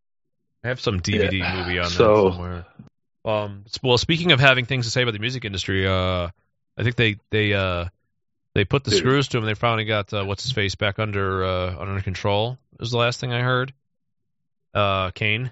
I 0.65 0.69
have 0.69 0.81
some 0.81 1.01
DVD 1.01 1.39
Yeah. 1.39 1.57
movie 1.57 1.79
on 1.79 1.91
So- 1.91 2.25
that 2.25 2.33
somewhere. 2.33 2.67
Um, 3.25 3.65
well, 3.83 3.99
speaking 3.99 4.31
of 4.33 4.39
having 4.39 4.67
things 4.67 4.85
to 4.87 4.91
say 4.93 5.03
about 5.03 5.13
the 5.13 5.19
music 5.19 5.45
industry, 5.45 5.87
uh, 5.87 6.29
I 6.79 6.83
think 6.83 6.95
they 6.95 7.17
they 7.31 7.53
uh, 7.55 7.87
they 8.55 8.65
put 8.65 8.85
the 8.85 8.91
Dude. 8.93 9.01
screws 9.01 9.29
to 9.29 9.39
him. 9.39 9.45
They 9.45 9.55
finally 9.55 9.85
got 9.85 10.13
uh, 10.13 10.25
what's 10.25 10.45
his 10.45 10.53
face 10.53 10.77
back 10.77 10.99
under 11.01 11.45
uh, 11.45 11.77
under 11.77 12.01
control. 12.03 12.57
Was 12.79 12.93
the 12.93 12.99
last 12.99 13.19
thing 13.19 13.33
I 13.33 13.41
heard. 13.43 13.73
Uh, 14.75 15.11
Kane. 15.11 15.51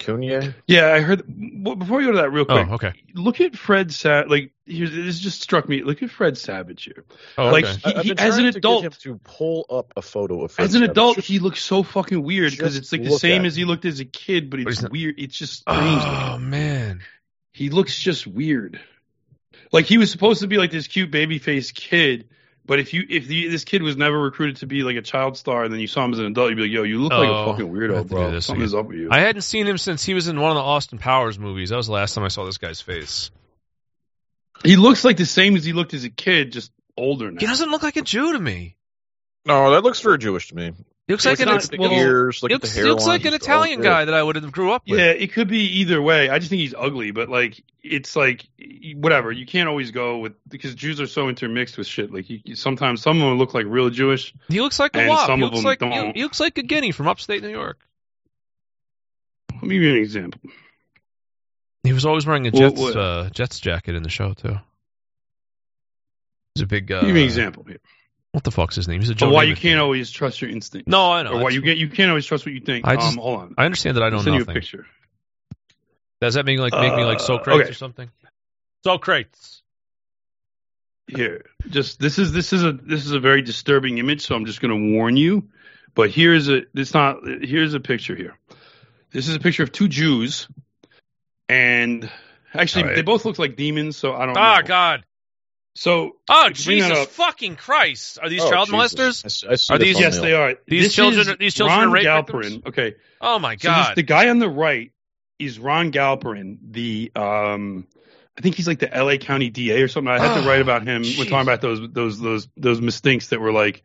Cunha? 0.00 0.54
Yeah, 0.66 0.92
I 0.92 1.00
heard. 1.00 1.22
Well, 1.64 1.76
before 1.76 1.98
we 1.98 2.04
go 2.04 2.12
to 2.12 2.18
that, 2.18 2.32
real 2.32 2.44
quick, 2.44 2.66
Oh, 2.68 2.74
okay. 2.74 2.92
look 3.14 3.40
at 3.40 3.56
Fred. 3.56 3.92
Sa- 3.92 4.24
like 4.26 4.52
here's, 4.66 4.90
this 4.90 5.20
just 5.20 5.40
struck 5.42 5.68
me. 5.68 5.82
Look 5.84 6.02
at 6.02 6.10
Fred 6.10 6.36
Savage 6.38 6.84
here. 6.84 7.04
Oh, 7.38 7.50
Like, 7.50 7.64
okay. 7.66 7.76
He- 7.84 7.94
I- 7.94 7.98
I've 7.98 8.04
he- 8.04 8.08
been 8.14 8.18
as 8.18 8.36
an 8.36 8.42
trying 8.42 8.52
to 8.52 8.52
get 8.52 8.56
adult- 8.58 8.84
him 8.84 8.92
to 9.02 9.20
pull 9.22 9.66
up 9.70 9.92
a 9.96 10.02
photo 10.02 10.42
of 10.42 10.52
Fred 10.52 10.64
As 10.64 10.74
an 10.74 10.80
Savage. 10.80 10.90
adult, 10.92 11.18
he 11.20 11.38
looks 11.38 11.62
so 11.62 11.82
fucking 11.82 12.22
weird 12.22 12.50
because 12.52 12.76
it's 12.76 12.90
like 12.92 13.04
the 13.04 13.18
same 13.18 13.44
as 13.44 13.54
he 13.54 13.64
looked 13.64 13.84
as 13.84 14.00
a 14.00 14.04
kid, 14.04 14.50
but 14.50 14.58
But 14.64 14.72
it's 14.72 14.80
he's 14.80 14.90
weird. 14.90 15.14
It's 15.18 15.36
just 15.38 15.60
strange. 15.60 16.02
oh 16.04 16.38
man. 16.38 17.02
He 17.52 17.68
looks 17.70 17.98
just 17.98 18.26
weird. 18.26 18.80
Like 19.72 19.84
he 19.86 19.98
was 19.98 20.10
supposed 20.10 20.40
to 20.40 20.46
be 20.46 20.56
like 20.58 20.70
this 20.70 20.86
cute 20.88 21.10
baby 21.10 21.38
faced 21.38 21.74
kid, 21.74 22.28
but 22.70 22.78
if 22.78 22.94
you 22.94 23.04
if 23.08 23.26
the, 23.26 23.48
this 23.48 23.64
kid 23.64 23.82
was 23.82 23.96
never 23.96 24.16
recruited 24.16 24.58
to 24.58 24.66
be 24.68 24.84
like 24.84 24.94
a 24.94 25.02
child 25.02 25.36
star, 25.36 25.64
and 25.64 25.74
then 25.74 25.80
you 25.80 25.88
saw 25.88 26.04
him 26.04 26.12
as 26.12 26.20
an 26.20 26.26
adult, 26.26 26.50
you'd 26.50 26.54
be 26.54 26.62
like, 26.62 26.70
"Yo, 26.70 26.84
you 26.84 27.00
look 27.02 27.10
like 27.10 27.28
Oh, 27.28 27.42
a 27.42 27.46
fucking 27.46 27.68
weirdo, 27.68 28.06
bro. 28.06 28.38
Something's 28.38 28.72
again. 28.74 28.84
up 28.84 28.86
with 28.90 28.98
you." 28.98 29.08
I 29.10 29.18
hadn't 29.18 29.42
seen 29.42 29.66
him 29.66 29.76
since 29.76 30.04
he 30.04 30.14
was 30.14 30.28
in 30.28 30.38
one 30.38 30.52
of 30.52 30.54
the 30.54 30.62
Austin 30.62 30.98
Powers 30.98 31.36
movies. 31.36 31.70
That 31.70 31.76
was 31.78 31.88
the 31.88 31.92
last 31.94 32.14
time 32.14 32.22
I 32.22 32.28
saw 32.28 32.44
this 32.44 32.58
guy's 32.58 32.80
face. 32.80 33.32
he 34.62 34.76
looks 34.76 35.04
like 35.04 35.16
the 35.16 35.26
same 35.26 35.56
as 35.56 35.64
he 35.64 35.72
looked 35.72 35.94
as 35.94 36.04
a 36.04 36.10
kid, 36.10 36.52
just 36.52 36.70
older 36.96 37.32
now. 37.32 37.40
He 37.40 37.46
doesn't 37.46 37.72
look 37.72 37.82
like 37.82 37.96
a 37.96 38.02
Jew 38.02 38.34
to 38.34 38.38
me. 38.38 38.76
No, 39.44 39.72
that 39.72 39.82
looks 39.82 40.00
very 40.00 40.18
Jewish 40.18 40.46
to 40.50 40.54
me. 40.54 40.72
He 41.10 41.14
looks 41.14 41.26
like 41.26 41.40
an 41.40 41.46
not- 41.48 41.62
the 41.68 41.76
well, 41.76 41.90
ears, 41.90 42.40
look 42.40 42.52
he 42.52 42.56
the 42.56 42.62
looks, 42.62 42.76
looks 42.76 43.04
like 43.04 43.24
an 43.24 43.34
Italian 43.34 43.80
guy 43.80 44.04
that 44.04 44.14
I 44.14 44.22
would 44.22 44.36
have 44.36 44.52
grew 44.52 44.70
up 44.70 44.84
with. 44.88 45.00
Yeah, 45.00 45.06
it 45.06 45.32
could 45.32 45.48
be 45.48 45.80
either 45.80 46.00
way. 46.00 46.28
I 46.28 46.38
just 46.38 46.50
think 46.50 46.60
he's 46.60 46.72
ugly, 46.72 47.10
but 47.10 47.28
like 47.28 47.60
it's 47.82 48.14
like 48.14 48.46
whatever. 48.94 49.32
You 49.32 49.44
can't 49.44 49.68
always 49.68 49.90
go 49.90 50.18
with 50.18 50.34
because 50.48 50.76
Jews 50.76 51.00
are 51.00 51.08
so 51.08 51.28
intermixed 51.28 51.76
with 51.76 51.88
shit. 51.88 52.12
Like 52.14 52.30
you, 52.30 52.54
sometimes 52.54 53.02
some 53.02 53.20
of 53.20 53.28
them 53.28 53.38
look 53.38 53.54
like 53.54 53.66
real 53.66 53.90
Jewish. 53.90 54.32
He 54.48 54.60
looks 54.60 54.78
like 54.78 54.94
a 54.94 55.00
And 55.00 55.08
wop. 55.08 55.26
some 55.26 55.40
He 55.40 55.46
of 55.46 55.50
looks 55.52 55.56
them 55.62 55.64
like 55.64 55.82
he, 55.82 55.88
don't. 56.00 56.16
he 56.16 56.22
looks 56.22 56.38
like 56.38 56.58
a 56.58 56.62
guinea 56.62 56.92
from 56.92 57.08
upstate 57.08 57.42
New 57.42 57.48
York. 57.50 57.80
Let 59.54 59.62
me 59.64 59.74
give 59.74 59.82
you 59.82 59.90
an 59.90 59.96
example. 59.96 60.40
He 61.82 61.92
was 61.92 62.06
always 62.06 62.24
wearing 62.24 62.46
a 62.46 62.50
Well, 62.52 62.70
Jets 62.70 62.80
what- 62.80 62.96
uh, 62.96 63.30
Jets 63.30 63.58
jacket 63.58 63.96
in 63.96 64.04
the 64.04 64.10
show 64.10 64.32
too. 64.34 64.58
He's 66.54 66.62
a 66.62 66.66
big. 66.66 66.92
Uh, 66.92 67.00
Give 67.00 67.14
me 67.14 67.22
an 67.22 67.26
example 67.26 67.64
here. 67.64 67.80
What 68.32 68.44
the 68.44 68.50
fuck's 68.52 68.76
his 68.76 68.86
name? 68.86 69.00
He's 69.00 69.10
a 69.10 69.14
Joe 69.14 69.30
why 69.30 69.42
you 69.42 69.56
can't 69.56 69.76
guy. 69.78 69.82
always 69.82 70.10
trust 70.10 70.40
your 70.40 70.50
instinct? 70.50 70.86
No, 70.88 71.10
I 71.10 71.22
know. 71.24 71.32
Or 71.32 71.42
why 71.44 71.50
you 71.50 71.60
get 71.62 71.78
you 71.78 71.88
can't 71.88 72.10
always 72.10 72.26
trust 72.26 72.46
what 72.46 72.54
you 72.54 72.60
think. 72.60 72.86
I 72.86 72.94
just- 72.96 73.08
um, 73.08 73.16
hold 73.18 73.40
on. 73.40 73.54
I 73.58 73.64
understand 73.64 73.96
that 73.96 74.02
I 74.02 74.06
I'll 74.06 74.12
know 74.12 74.22
send 74.22 74.36
you 74.36 74.42
a 74.42 74.46
picture. 74.46 74.86
Does 76.20 76.34
that 76.34 76.44
mean 76.46 76.58
like 76.58 76.72
make 76.72 76.94
me 76.94 77.04
like 77.04 77.18
Uh, 77.18 77.22
Socrates 77.22 77.62
okay. 77.62 77.70
or 77.70 77.74
something? 77.74 78.10
Socrates. 78.84 79.62
Here, 81.08 81.44
just 81.68 81.98
this 81.98 82.20
is 82.20 82.30
this 82.30 82.52
is 82.52 82.62
a 82.62 82.70
this 82.72 83.04
is 83.04 83.10
a 83.10 83.18
very 83.18 83.42
disturbing 83.42 83.98
image, 83.98 84.20
so 84.20 84.36
I'm 84.36 84.44
just 84.46 84.60
going 84.60 84.70
to 84.92 84.96
warn 84.96 85.16
you. 85.16 85.48
But 85.94 86.10
here's 86.10 86.48
a 86.48 86.62
it's 86.72 86.94
not 86.94 87.26
here's 87.26 87.74
a 87.74 87.80
picture 87.80 88.14
here. 88.14 88.36
This 89.10 89.26
is 89.28 89.34
a 89.34 89.40
picture 89.40 89.64
of 89.64 89.72
two 89.72 89.88
Jews, 89.88 90.46
and 91.48 92.08
actually 92.54 92.82
All 92.84 92.88
right. 92.90 92.94
they 92.96 93.02
both 93.02 93.24
look 93.24 93.40
like 93.40 93.56
demons. 93.56 93.96
So 93.96 94.14
I 94.14 94.24
don't. 94.26 94.36
Oh 94.38 94.56
know. 94.56 94.62
God. 94.62 95.04
So 95.80 96.16
Oh 96.28 96.50
Jesus 96.50 97.06
fucking 97.08 97.56
Christ! 97.56 98.18
Are 98.22 98.28
these 98.28 98.42
Oh, 98.42 98.50
child 98.50 98.68
Jesus. 98.68 99.24
molesters? 99.24 99.24
I 99.24 99.28
s- 99.28 99.44
I 99.48 99.54
see 99.54 99.74
Are 99.74 99.78
the 99.78 99.84
these- 99.86 99.98
yes, 99.98 100.20
they 100.20 100.34
are. 100.34 100.54
These 100.68 100.82
This 100.84 100.94
children 100.94 101.20
is 101.26 101.36
these 101.38 101.54
children 101.54 101.78
Ron 101.78 101.88
are 101.88 101.92
rape 101.92 102.04
Galperin. 102.04 102.42
victims? 102.42 102.66
Okay, 102.66 102.94
Oh 103.18 103.38
my 103.38 103.54
So 103.56 103.68
this, 103.68 103.86
God! 103.86 103.96
the 103.96 104.02
guy 104.02 104.28
on 104.28 104.40
the 104.40 104.48
right 104.50 104.92
is 105.38 105.58
Ron 105.58 105.90
Galperin, 105.90 106.58
the 106.70 107.10
um, 107.16 107.86
I 108.36 108.42
think 108.42 108.56
he's 108.56 108.68
like 108.68 108.78
the 108.80 108.94
L.A. 108.94 109.16
County 109.16 109.48
DA 109.48 109.80
or 109.80 109.88
something. 109.88 110.12
I 110.12 110.18
had 110.18 110.34
to 110.34 110.46
Oh, 110.46 110.46
write 110.46 110.60
about 110.60 110.82
him. 110.82 111.00
We're 111.00 111.24
talking 111.24 111.40
about 111.48 111.62
those 111.62 111.80
those 111.90 112.20
those 112.20 112.48
those 112.58 112.80
mistinks 112.82 113.30
that 113.30 113.40
were 113.40 113.50
like 113.52 113.82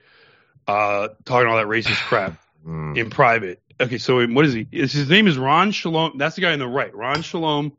uh 0.68 1.08
talking 1.24 1.48
all 1.48 1.56
that 1.56 1.68
racist 1.68 2.04
crap 2.10 2.34
Mm. 2.68 2.98
in 2.98 3.10
private. 3.10 3.62
Okay, 3.80 4.00
so 4.00 4.26
what 4.28 4.44
is 4.46 4.52
he? 4.54 4.68
His 4.70 5.10
name 5.10 5.28
is 5.28 5.38
Ron 5.38 5.72
Shalom? 5.72 6.18
That's 6.18 6.36
the 6.36 6.42
guy 6.42 6.52
on 6.52 6.60
the 6.60 6.68
right. 6.68 6.94
Ron 6.94 7.22
Shalom 7.22 7.72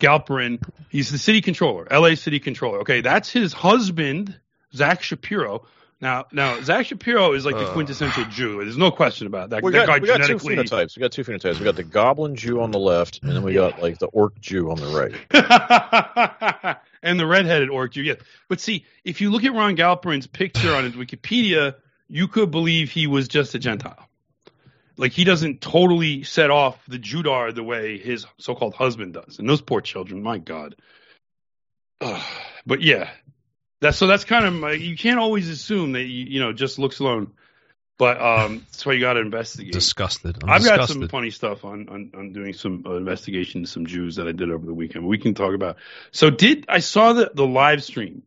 Galperin. 0.00 0.62
He's 0.90 1.10
the 1.10 1.18
city 1.18 1.40
controller, 1.40 1.86
L.A. 1.90 2.16
city 2.16 2.38
controller. 2.40 2.80
Okay, 2.80 3.00
that's 3.00 3.30
his 3.30 3.52
husband, 3.52 4.38
Zach 4.74 5.02
Shapiro. 5.02 5.66
Now, 5.98 6.26
now 6.30 6.60
Zach 6.60 6.84
Shapiro 6.86 7.32
is 7.32 7.46
like 7.46 7.54
the 7.56 7.68
Uh. 7.68 7.72
quintessential 7.72 8.24
Jew. 8.26 8.62
There's 8.62 8.76
no 8.76 8.90
question 8.90 9.26
about 9.26 9.50
that. 9.50 9.62
We 9.62 9.72
that 9.72 9.86
got, 9.86 10.02
we 10.02 10.08
got 10.08 10.24
two 10.24 10.36
phenotypes. 10.36 10.94
We 10.96 11.00
got 11.00 11.12
two 11.12 11.24
phenotypes. 11.24 11.58
We 11.58 11.64
got 11.64 11.76
the 11.76 11.84
goblin 11.84 12.36
Jew 12.36 12.60
on 12.60 12.70
the 12.70 12.78
left, 12.78 13.20
and 13.22 13.32
then 13.32 13.42
we 13.42 13.54
got 13.54 13.80
like 13.80 13.98
the 13.98 14.06
orc 14.08 14.38
Jew 14.38 14.70
on 14.70 14.76
the 14.76 14.88
right. 14.88 16.76
and 17.02 17.18
the 17.18 17.26
redheaded 17.26 17.70
orc 17.70 17.92
Jew, 17.92 18.02
Yeah, 18.02 18.14
But 18.48 18.60
see, 18.60 18.84
if 19.04 19.22
you 19.22 19.30
look 19.30 19.44
at 19.44 19.54
Ron 19.54 19.74
Galperin's 19.76 20.26
picture 20.26 20.74
on 20.74 20.84
his 20.84 20.92
Wikipedia, 20.92 21.76
you 22.08 22.28
could 22.28 22.50
believe 22.50 22.90
he 22.90 23.06
was 23.06 23.26
just 23.28 23.54
a 23.54 23.58
Gentile. 23.58 24.05
Like 24.96 25.12
he 25.12 25.24
doesn't 25.24 25.60
totally 25.60 26.22
set 26.22 26.50
off 26.50 26.78
the 26.86 26.98
Judar 26.98 27.54
the 27.54 27.62
way 27.62 27.98
his 27.98 28.26
so-called 28.38 28.74
husband 28.74 29.14
does. 29.14 29.38
And 29.38 29.48
those 29.48 29.60
poor 29.60 29.80
children, 29.80 30.22
my 30.22 30.38
God. 30.38 30.76
Ugh. 32.00 32.22
But 32.64 32.82
yeah, 32.82 33.10
that's 33.80 33.98
so 33.98 34.06
that's 34.06 34.24
kind 34.24 34.44
of 34.44 34.54
my, 34.54 34.72
you 34.72 34.96
can't 34.96 35.18
always 35.18 35.48
assume 35.48 35.92
that 35.92 36.02
you 36.02 36.24
you 36.24 36.40
know 36.40 36.52
just 36.52 36.78
looks 36.78 36.98
alone. 36.98 37.32
But 37.98 38.20
um, 38.20 38.58
that's 38.58 38.84
why 38.84 38.92
you 38.92 39.00
got 39.00 39.14
to 39.14 39.20
investigate. 39.20 39.72
disgusted. 39.72 40.44
I'm 40.44 40.50
I've 40.50 40.64
got 40.64 40.86
some 40.86 41.08
funny 41.08 41.30
stuff 41.30 41.64
on, 41.64 41.88
on, 41.88 42.10
on 42.14 42.32
doing 42.34 42.52
some 42.52 42.84
uh, 42.86 42.96
investigation 42.96 43.62
to 43.62 43.66
some 43.66 43.86
Jews 43.86 44.16
that 44.16 44.28
I 44.28 44.32
did 44.32 44.50
over 44.50 44.66
the 44.66 44.74
weekend. 44.74 45.06
We 45.06 45.16
can 45.16 45.32
talk 45.32 45.54
about. 45.54 45.76
So 46.10 46.28
did 46.28 46.66
I 46.68 46.80
saw 46.80 47.14
the 47.14 47.30
the 47.32 47.46
live 47.46 47.82
stream 47.82 48.22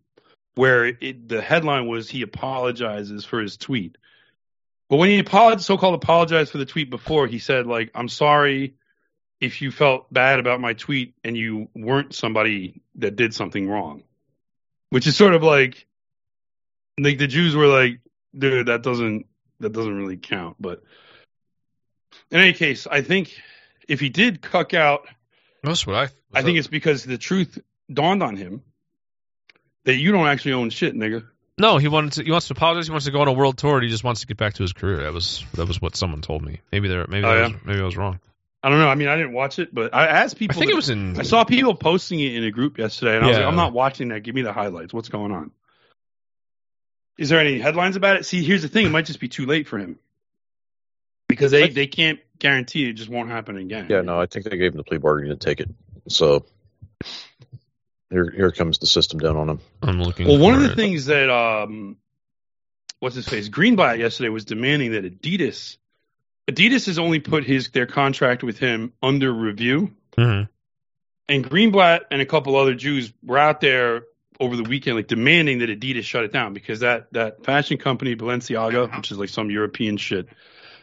where 0.56 0.86
it, 0.88 1.30
the 1.30 1.42
headline 1.42 1.88
was 1.88 2.10
he 2.10 2.24
apologizes 2.24 3.26
for 3.26 3.40
his 3.40 3.58
tweet. 3.58 3.98
But 4.90 4.98
when 4.98 5.10
he 5.10 5.20
apologized, 5.20 5.66
so-called 5.66 5.94
apologized 5.94 6.52
for 6.52 6.58
the 6.58 6.66
tweet 6.66 6.90
before, 6.90 7.28
he 7.28 7.40
said 7.40 7.68
like, 7.68 7.92
"I'm 7.94 8.10
sorry 8.10 8.76
if 9.40 9.62
you 9.62 9.72
felt 9.72 10.12
bad 10.12 10.40
about 10.40 10.60
my 10.60 10.74
tweet 10.74 11.14
and 11.24 11.38
you 11.38 11.70
weren't 11.76 12.14
somebody 12.14 12.82
that 12.96 13.16
did 13.16 13.34
something 13.34 13.70
wrong," 13.70 14.04
which 14.90 15.06
is 15.06 15.16
sort 15.16 15.36
of 15.36 15.44
like, 15.44 15.86
like 17.00 17.20
the 17.20 17.28
Jews 17.28 17.56
were 17.56 17.68
like, 17.68 18.00
"Dude, 18.38 18.68
that 18.68 18.82
doesn't 18.82 19.28
that 19.60 19.74
doesn't 19.74 19.96
really 19.96 20.18
count." 20.18 20.58
But 20.60 20.82
in 22.32 22.40
any 22.40 22.54
case, 22.54 22.88
I 22.88 23.02
think 23.02 23.40
if 23.88 24.00
he 24.00 24.10
did 24.10 24.42
cuck 24.42 24.74
out, 24.74 25.08
That's 25.64 25.86
what 25.86 25.96
I. 25.96 26.10
I 26.34 26.42
think 26.42 26.58
it's 26.58 26.68
because 26.68 27.04
the 27.04 27.18
truth 27.18 27.60
dawned 27.92 28.24
on 28.24 28.36
him 28.38 28.64
that 29.84 29.96
you 29.96 30.12
don't 30.12 30.28
actually 30.28 30.54
own 30.54 30.70
shit, 30.70 30.96
nigga. 30.96 31.28
No. 31.60 31.78
He 31.78 31.88
wanted 31.88 32.14
to. 32.14 32.24
He 32.24 32.32
wants 32.32 32.48
to 32.48 32.54
apologize. 32.54 32.88
He 32.88 32.92
wants 32.92 33.06
to 33.06 33.12
go 33.12 33.22
on 33.22 33.28
a 33.28 33.34
world 33.34 33.58
tour. 33.58 33.76
And 33.76 33.84
he 33.84 33.90
just 33.90 34.04
wants 34.04 34.22
to 34.22 34.28
get 34.28 34.38
back 34.38 34.54
to 34.56 34.64
his 34.64 34.74
career. 34.74 35.04
That 35.04 35.14
was 35.14 35.44
that 35.54 35.68
was 35.68 35.82
what 35.82 35.96
someone 35.96 36.22
told 36.22 36.42
me. 36.44 36.62
Maybe 36.72 36.88
there. 36.88 37.06
Maybe 37.08 37.26
Oh, 37.26 37.34
yeah? 37.34 37.48
was, 37.48 37.54
maybe 37.66 37.80
I 37.82 37.86
was 37.86 37.98
wrong. 37.98 38.20
I 38.62 38.70
don't 38.70 38.80
know. 38.80 38.90
I 38.90 38.96
mean, 38.96 39.08
I 39.08 39.16
didn't 39.16 39.32
watch 39.34 39.58
it, 39.60 39.74
but 39.74 39.94
I 39.94 40.08
asked 40.08 40.38
people. 40.38 40.58
I 40.58 40.60
people. 40.60 40.60
think 40.62 40.70
to- 40.70 40.74
it 40.74 40.76
was 40.76 40.90
in. 40.90 41.20
I 41.20 41.24
saw 41.24 41.44
people 41.44 41.76
posting 41.76 42.20
it 42.20 42.36
in 42.36 42.44
a 42.44 42.52
group 42.52 42.78
yesterday, 42.78 43.16
and 43.16 43.24
I 43.24 43.28
was 43.30 43.38
like, 43.38 43.46
I'm 43.46 43.56
not 43.56 43.74
watching 43.74 44.10
that. 44.10 44.22
Give 44.22 44.36
me 44.36 44.42
the 44.42 44.52
highlights. 44.54 44.94
What's 44.94 45.10
going 45.10 45.32
on? 45.32 45.52
Is 47.18 47.30
there 47.30 47.40
any 47.40 47.60
headlines 47.60 47.96
about 47.96 48.16
it? 48.16 48.26
See, 48.26 48.44
here's 48.44 48.62
the 48.62 48.68
thing. 48.70 48.86
It 48.86 48.90
might 48.90 49.06
just 49.06 49.20
be 49.20 49.28
too 49.28 49.46
late 49.46 49.68
for 49.68 49.78
him 49.78 50.00
because 51.28 51.52
they, 51.52 51.68
they 51.70 51.88
can't 51.88 52.20
guarantee 52.38 52.90
it 52.90 52.94
just 52.94 53.10
won't 53.10 53.30
happen 53.30 53.58
again. 53.58 53.88
Yeah, 53.90 54.02
no, 54.02 54.20
I 54.22 54.26
think 54.26 54.46
they 54.46 54.58
gave 54.58 54.72
him 54.72 54.78
the 54.78 54.84
plea 54.86 54.98
bargain 54.98 55.30
to 55.30 55.36
take 55.36 55.60
it. 55.60 55.70
So 56.08 56.46
here, 58.10 58.30
here 58.32 58.52
comes 58.52 58.78
the 58.80 58.88
system 58.88 59.20
down 59.20 59.36
on 59.38 59.50
him. 59.50 59.60
I'm 59.82 60.02
looking. 60.02 60.28
Well, 60.28 60.40
one 60.40 60.54
of 60.56 60.62
the 60.64 60.72
it. 60.72 60.76
things 60.76 61.06
that 61.06 61.30
um, 61.30 61.98
what's 63.00 63.16
his 63.16 63.28
face 63.28 63.50
Greenblatt 63.50 64.00
yesterday 64.00 64.30
was 64.30 64.46
demanding 64.46 64.92
that 64.94 65.04
Adidas, 65.04 65.78
Adidas 66.48 66.88
has 66.88 66.98
only 67.00 67.20
put 67.20 67.44
his 67.46 67.70
their 67.70 67.86
contract 67.86 68.44
with 68.44 68.58
him 68.58 68.94
under 69.04 69.32
review, 69.32 69.92
Mhm. 70.18 70.50
and 71.28 71.44
Greenblatt 71.50 72.02
and 72.12 72.22
a 72.22 72.26
couple 72.26 72.56
other 72.56 72.74
Jews 72.76 73.12
were 73.24 73.38
out 73.38 73.62
there 73.62 74.04
over 74.40 74.56
the 74.56 74.64
weekend, 74.64 74.96
like 74.96 75.08
demanding 75.08 75.60
that 75.60 75.70
Adidas 75.70 76.04
shut 76.06 76.24
it 76.24 76.32
down 76.34 76.54
because 76.54 76.80
that 76.80 77.12
that 77.14 77.44
fashion 77.46 77.78
company 77.78 78.16
Balenciaga, 78.16 78.96
which 78.98 79.12
is 79.12 79.18
like 79.18 79.30
some 79.30 79.52
European 79.52 79.98
shit, 79.98 80.28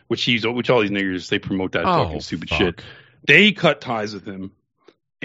which 0.08 0.22
he's 0.24 0.46
which 0.46 0.70
all 0.70 0.80
these 0.82 0.90
niggers 0.90 1.28
they 1.28 1.38
promote 1.38 1.72
that 1.72 1.84
Oh, 1.84 2.04
fucking 2.04 2.20
stupid 2.20 2.48
fuck. 2.50 2.58
shit. 2.58 2.82
They 3.26 3.50
cut 3.52 3.80
ties 3.80 4.14
with 4.14 4.24
him, 4.24 4.52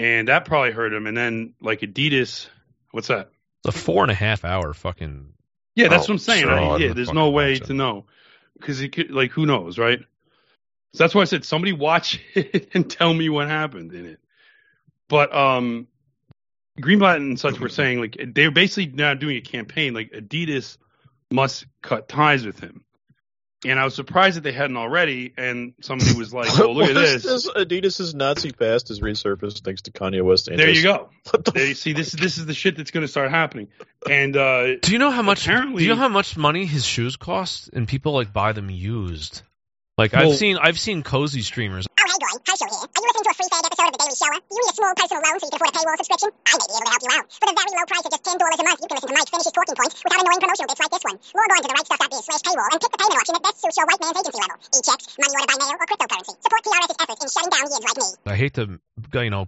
and 0.02 0.28
that 0.28 0.44
probably 0.44 0.72
hurt 0.72 0.92
him. 0.92 1.06
And 1.06 1.16
then 1.16 1.54
like 1.60 1.80
Adidas, 1.80 2.48
what's 2.90 3.08
that? 3.08 3.30
It's 3.64 3.76
a 3.76 3.78
four 3.78 4.02
and 4.02 4.10
a 4.10 4.14
half 4.14 4.44
hour 4.44 4.74
fucking. 4.74 5.32
Yeah, 5.76 5.88
that's 5.88 6.02
Oh, 6.04 6.06
what 6.06 6.10
I'm 6.10 6.18
saying. 6.18 6.48
I- 6.48 6.68
Oh, 6.68 6.76
yeah, 6.76 6.92
there's 6.92 7.12
no 7.12 7.30
way 7.30 7.58
to 7.58 7.72
know 7.72 8.06
because 8.58 8.80
it 8.80 8.90
could 8.90 9.10
like 9.10 9.30
who 9.30 9.46
knows, 9.46 9.78
right? 9.78 10.00
So 10.94 11.04
that's 11.04 11.14
why 11.14 11.22
I 11.22 11.26
said 11.26 11.44
somebody 11.44 11.72
watch 11.72 12.20
it 12.34 12.70
and 12.74 12.90
tell 12.90 13.14
me 13.14 13.28
what 13.28 13.48
happened 13.48 13.92
in 13.92 14.06
it. 14.06 14.20
But 15.08 15.34
um, 15.34 15.86
Greenblatt 16.80 17.16
and 17.16 17.38
such 17.38 17.60
were 17.60 17.68
saying 17.68 18.00
like 18.00 18.16
they're 18.34 18.50
basically 18.50 18.92
now 18.92 19.14
doing 19.14 19.36
a 19.36 19.40
campaign 19.40 19.94
like 19.94 20.10
Adidas 20.12 20.78
must 21.30 21.66
cut 21.80 22.08
ties 22.08 22.44
with 22.44 22.60
him. 22.60 22.84
And 23.64 23.78
I 23.78 23.84
was 23.84 23.94
surprised 23.94 24.36
that 24.36 24.40
they 24.40 24.52
hadn't 24.52 24.76
already. 24.76 25.32
And 25.36 25.74
somebody 25.80 26.14
was 26.14 26.34
like, 26.34 26.58
"Oh, 26.58 26.72
look 26.72 26.90
at 26.90 26.94
What 26.96 27.04
is 27.04 27.22
this." 27.22 27.48
Adidas's 27.48 28.14
Nazi 28.14 28.50
past 28.50 28.88
has 28.88 29.00
resurfaced 29.00 29.62
thanks 29.62 29.82
to 29.82 29.92
Kanye 29.92 30.22
West. 30.22 30.46
There 30.46 30.68
you 30.68 30.82
go. 30.82 31.10
The 31.32 31.52
There 31.52 31.66
you 31.66 31.74
see, 31.74 31.92
this 31.92 32.10
this 32.10 32.38
is 32.38 32.46
the 32.46 32.54
shit 32.54 32.76
that's 32.76 32.90
going 32.90 33.02
to 33.02 33.08
start 33.08 33.30
happening. 33.30 33.68
And 34.08 34.36
uh, 34.36 34.76
Do 34.82 34.90
you 34.92 34.98
know 34.98 35.10
how 35.10 35.22
much? 35.22 35.44
Do 35.44 35.52
you 35.78 35.88
know 35.88 35.96
how 35.96 36.08
much 36.08 36.36
money 36.36 36.66
his 36.66 36.84
shoes 36.84 37.16
cost? 37.16 37.70
And 37.72 37.86
people 37.86 38.12
like 38.12 38.32
buy 38.32 38.52
them 38.52 38.68
used. 38.70 39.42
Like 39.96 40.12
Well- 40.12 40.32
I've 40.32 40.36
seen, 40.38 40.58
I've 40.58 40.80
seen 40.80 41.02
cozy 41.02 41.42
streamers. 41.42 41.86
Oh. 42.22 42.38
Hi, 42.38 42.54
Show 42.54 42.70
here. 42.70 42.86
Are 42.86 43.00
you 43.02 43.08
listening 43.10 43.26
to 43.26 43.34
a 43.34 43.38
free 43.38 43.50
fag 43.50 43.66
episode 43.66 43.90
of 43.90 43.94
The 43.98 44.02
Daily 44.06 44.14
Shoah? 44.14 44.38
Do 44.38 44.54
you 44.54 44.62
need 44.62 44.70
a 44.70 44.76
small 44.78 44.94
personal 44.94 45.22
loan 45.26 45.34
so 45.42 45.42
you 45.42 45.50
can 45.50 45.58
afford 45.58 45.70
a 45.70 45.78
paywall 45.82 45.98
subscription? 45.98 46.30
I 46.30 46.54
may 46.54 46.66
be 46.70 46.74
able 46.78 46.86
to 46.86 46.92
help 46.94 47.02
you 47.02 47.10
out. 47.18 47.26
For 47.34 47.46
the 47.50 47.56
very 47.58 47.70
low 47.74 47.86
price 47.90 48.04
of 48.06 48.12
just 48.14 48.22
$10 48.22 48.38
a 48.38 48.62
month, 48.62 48.78
you 48.78 48.86
can 48.86 48.94
listen 48.94 49.10
to 49.10 49.16
Mike 49.18 49.30
finish 49.32 49.46
his 49.50 49.54
talking 49.58 49.74
points 49.74 49.94
without 50.06 50.20
annoying 50.22 50.38
promotional 50.38 50.68
bits 50.70 50.82
like 50.86 50.92
this 50.94 51.02
one. 51.02 51.16
Log 51.18 51.50
on 51.50 51.58
to 51.58 51.66
therightstuff.biz 51.66 52.22
slash 52.22 52.42
paywall 52.46 52.70
and 52.70 52.78
pick 52.78 52.92
the 52.94 53.00
payment 53.02 53.18
option 53.18 53.34
that 53.34 53.42
best 53.42 53.58
suits 53.58 53.74
your 53.74 53.86
white 53.90 54.00
man's 54.06 54.18
agency 54.22 54.38
level. 54.38 54.56
E-checks, 54.70 55.04
money 55.18 55.34
order 55.34 55.48
by 55.50 55.56
mail, 55.58 55.74
or 55.74 55.86
cryptocurrency. 55.90 56.34
Support 56.46 56.62
TRS's 56.62 56.98
efforts 57.02 57.22
in 57.22 57.28
shutting 57.34 57.50
down 57.50 57.64
yields 57.66 57.86
like 57.90 57.98
me. 57.98 58.08
I 58.30 58.36
hate 58.38 58.54
to, 58.54 58.64
you 59.18 59.34
know, 59.34 59.44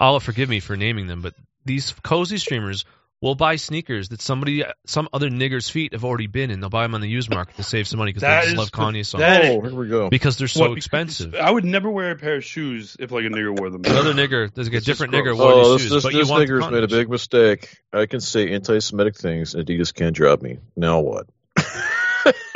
Allah 0.00 0.20
forgive 0.24 0.48
me 0.48 0.64
for 0.64 0.80
naming 0.80 1.12
them, 1.12 1.20
but 1.20 1.36
these 1.68 1.92
cozy 2.00 2.40
streamers 2.40 2.88
will 3.22 3.34
buy 3.34 3.56
sneakers 3.56 4.10
that 4.10 4.20
somebody, 4.20 4.64
some 4.86 5.08
other 5.12 5.30
nigger's 5.30 5.68
feet 5.70 5.92
have 5.94 6.04
already 6.04 6.26
been 6.26 6.50
in. 6.50 6.60
They'll 6.60 6.68
buy 6.70 6.82
them 6.82 6.94
on 6.94 7.00
the 7.00 7.08
used 7.08 7.30
market 7.30 7.56
to 7.56 7.62
save 7.62 7.88
some 7.88 7.98
money 7.98 8.12
because 8.12 8.22
they 8.22 8.42
just 8.50 8.56
love 8.56 8.70
the- 8.70 8.76
Kanye 8.76 9.06
so 9.06 9.18
that- 9.18 9.44
Oh, 9.46 9.60
here 9.62 9.74
we 9.74 9.88
go. 9.88 10.10
Because 10.10 10.36
they're 10.36 10.48
so 10.48 10.60
what, 10.60 10.68
because 10.70 10.84
expensive. 10.84 11.34
I 11.34 11.50
would 11.50 11.64
never 11.64 11.90
wear 11.90 12.10
a 12.10 12.16
pair 12.16 12.36
of 12.36 12.44
shoes 12.44 12.96
if 13.00 13.10
like 13.10 13.24
a 13.24 13.28
nigger 13.28 13.58
wore 13.58 13.70
them. 13.70 13.82
Another 13.84 14.12
nigger, 14.12 14.52
there's 14.52 14.68
like 14.70 14.82
a 14.82 14.84
different 14.84 15.12
gross. 15.12 15.26
nigger 15.26 15.36
wore 15.38 15.52
Oh, 15.52 15.56
these 15.56 15.72
this, 15.72 15.82
shoes, 15.82 15.90
this, 15.92 16.02
but 16.04 16.12
this 16.12 16.26
you 16.28 16.30
want 16.32 16.48
nigger's 16.48 16.70
made 16.70 16.84
a 16.84 16.88
big 16.88 17.08
mistake. 17.08 17.76
I 17.92 18.06
can 18.06 18.20
say 18.20 18.52
anti-Semitic 18.52 19.16
things, 19.16 19.54
and 19.54 19.66
Adidas 19.66 19.94
can't 19.94 20.14
drop 20.14 20.42
me. 20.42 20.58
Now 20.76 21.00
what? 21.00 21.26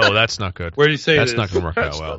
Oh, 0.03 0.15
that's 0.15 0.39
not 0.41 0.55
good. 0.55 0.75
Where 0.77 0.87
did 0.89 0.93
you 0.93 0.99
say 0.99 1.17
That's 1.17 1.33
this? 1.33 1.39
not 1.39 1.51
going 1.51 1.61
to 1.61 1.67
work 1.67 1.77
out 1.79 2.01
well. 2.01 2.19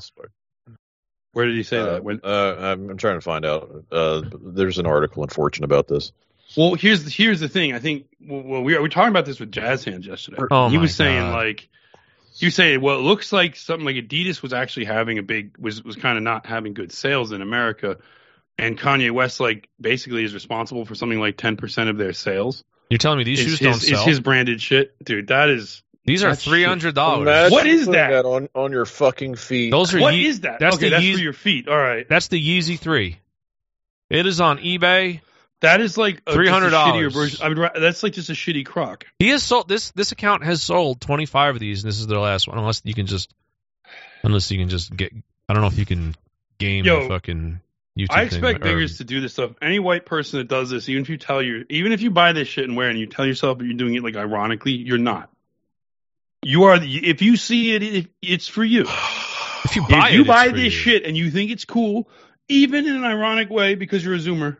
Where 1.34 1.48
did 1.48 1.56
he 1.56 1.64
say 1.64 1.80
Uh, 1.80 1.86
that? 1.94 2.04
When, 2.04 2.20
uh, 2.24 2.56
I'm, 2.60 2.92
I'm 2.92 2.98
trying 2.98 3.18
to 3.18 3.22
find 3.22 3.44
out. 3.44 3.86
Uh, 3.92 4.22
there's 4.40 4.78
an 4.78 4.86
article 4.86 5.24
in 5.24 5.30
Fortune 5.30 5.64
about 5.64 5.88
this. 5.88 6.12
Well, 6.58 6.74
here's 6.74 7.04
the, 7.04 7.10
here's 7.10 7.40
the 7.40 7.50
thing. 7.50 7.74
I 7.74 7.80
think 7.80 8.08
well, 8.20 8.42
we 8.42 8.52
were, 8.52 8.62
we 8.62 8.78
were 8.80 8.90
talking 8.90 9.10
about 9.10 9.26
this 9.26 9.40
with 9.40 9.52
Jazz 9.52 9.84
Hands 9.84 10.06
yesterday. 10.06 10.38
Oh 10.50 10.70
he 10.70 10.78
was 10.78 10.96
saying 10.96 11.22
God. 11.22 11.36
like 11.36 11.70
he 12.34 12.48
was 12.48 12.56
saying, 12.56 12.82
well, 12.82 12.98
it 12.98 13.02
looks 13.02 13.32
like 13.32 13.56
something 13.56 13.86
like 13.86 13.96
Adidas 13.96 14.42
was 14.42 14.54
actually 14.54 14.86
having 14.86 15.18
a 15.18 15.24
big 15.24 15.58
was 15.58 15.84
was 15.84 15.96
kind 15.96 16.18
of 16.18 16.24
not 16.24 16.46
having 16.46 16.74
good 16.74 16.92
sales 16.92 17.32
in 17.32 17.42
America, 17.42 17.98
and 18.58 18.78
Kanye 18.78 19.12
West 19.12 19.40
like 19.40 19.70
basically 19.80 20.24
is 20.24 20.34
responsible 20.34 20.86
for 20.86 20.96
something 20.96 21.20
like 21.20 21.38
ten 21.38 21.58
percent 21.58 21.90
of 21.90 21.98
their 21.98 22.14
sales. 22.14 22.64
You're 22.90 22.98
telling 22.98 23.20
me 23.20 23.24
these 23.24 23.40
Is 23.40 23.46
shoes 23.46 23.60
his, 23.60 23.66
don't 23.66 23.84
is 23.84 23.88
sell? 24.00 24.06
his 24.06 24.20
branded 24.20 24.62
shit, 24.62 24.94
dude. 25.04 25.28
That 25.28 25.50
is 25.50 25.82
These 26.06 26.24
are 26.26 26.36
three 26.36 26.64
hundred 26.64 26.96
dollars. 26.96 27.52
What 27.52 27.66
is 27.66 27.86
putting 27.86 27.94
that? 27.94 28.26
on 28.26 28.50
on 28.54 28.72
your 28.72 28.86
fucking 28.86 29.36
feet? 29.36 29.72
Those 29.72 29.94
are 29.94 30.02
what 30.02 30.14
Ye- 30.14 30.28
is 30.28 30.42
that? 30.42 30.60
That's 30.60 30.76
okay, 30.76 30.88
the 30.88 30.90
that's 30.92 31.04
Yeez- 31.04 31.16
for 31.16 31.22
your 31.22 31.34
feet. 31.34 31.68
All 31.70 31.78
right, 31.78 32.08
That's 32.10 32.28
the 32.28 32.42
Yeezy 32.42 32.78
three. 32.78 33.20
It 34.10 34.26
is 34.26 34.42
on 34.42 34.58
eBay. 34.58 35.22
That 35.62 35.82
is 35.82 35.98
like 35.98 36.22
a, 36.28 36.34
just 36.34 36.38
a 36.38 36.68
$300. 36.70 37.42
I 37.44 37.50
ra- 37.54 37.80
That's 37.80 38.04
like 38.04 38.14
just 38.14 38.30
a 38.30 38.34
shitty 38.34 38.66
croc. 38.66 39.06
He 39.20 39.30
has 39.30 39.44
sold 39.44 39.68
this. 39.68 39.92
This 39.92 40.12
account 40.12 40.44
has 40.44 40.62
sold 40.62 41.02
25 41.02 41.56
of 41.56 41.60
these, 41.60 41.84
and 41.84 41.90
this 41.92 42.00
is 42.00 42.08
their 42.08 42.20
last 42.20 42.48
one. 42.48 42.58
Unless 42.58 42.82
you 42.84 42.94
can 42.94 43.06
just, 43.06 43.34
unless 44.24 44.52
you 44.52 44.58
can 44.60 44.70
just 44.70 44.96
get. 44.96 45.14
I 45.48 45.54
don't 45.54 45.62
know 45.62 45.68
if 45.68 45.78
you 45.78 45.86
can 45.86 46.16
game 46.58 46.86
Yo, 46.86 47.04
the 47.04 47.10
fucking 47.10 47.60
YouTube. 47.98 48.08
I 48.10 48.28
thing, 48.28 48.44
expect 48.44 48.66
or- 48.66 48.70
niggers 48.70 48.98
to 48.98 49.04
do 49.04 49.22
this 49.22 49.34
stuff. 49.34 49.52
Any 49.62 49.80
white 49.80 50.06
person 50.06 50.40
that 50.40 50.48
does 50.48 50.70
this, 50.70 50.90
even 50.90 51.02
if 51.04 51.10
you 51.10 51.18
tell 51.18 51.42
you, 51.42 51.66
even 51.70 51.92
if 51.92 52.02
you 52.02 52.12
buy 52.12 52.34
this 52.34 52.48
shit 52.48 52.66
and 52.66 52.76
wear 52.76 52.88
it, 52.88 52.92
and 52.92 53.00
you 53.00 53.08
tell 53.08 53.26
yourself 53.26 53.58
that 53.60 53.66
you're 53.66 53.78
doing 53.78 53.96
it 53.96 54.04
like 54.04 54.16
ironically, 54.16 54.74
you're 54.74 54.98
not. 54.98 55.30
You 56.44 56.64
are. 56.66 56.80
If 56.82 57.22
you 57.22 57.38
see 57.38 57.76
it, 57.76 57.84
it 57.84 58.08
it's 58.22 58.48
for 58.48 58.64
you. 58.64 58.86
If 59.64 59.76
you 59.76 59.88
buy 59.88 60.08
it 60.08 60.10
if 60.10 60.14
you 60.16 60.22
it, 60.22 60.28
buy 60.28 60.48
this 60.48 60.64
you. 60.64 60.70
shit 60.72 61.06
and 61.06 61.16
you 61.16 61.30
think 61.30 61.52
it's 61.52 61.66
cool, 61.66 62.10
even 62.50 62.88
in 62.88 62.96
an 62.96 63.04
ironic 63.04 63.52
way 63.52 63.76
because 63.76 64.04
you're 64.04 64.16
a 64.16 64.18
zoomer, 64.18 64.58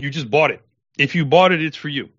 you 0.00 0.10
just 0.10 0.30
bought 0.30 0.50
it. 0.50 0.62
If 0.96 1.14
you 1.14 1.24
bought 1.24 1.52
it, 1.52 1.62
it's 1.62 1.76
for 1.76 1.88
you. 1.88 2.10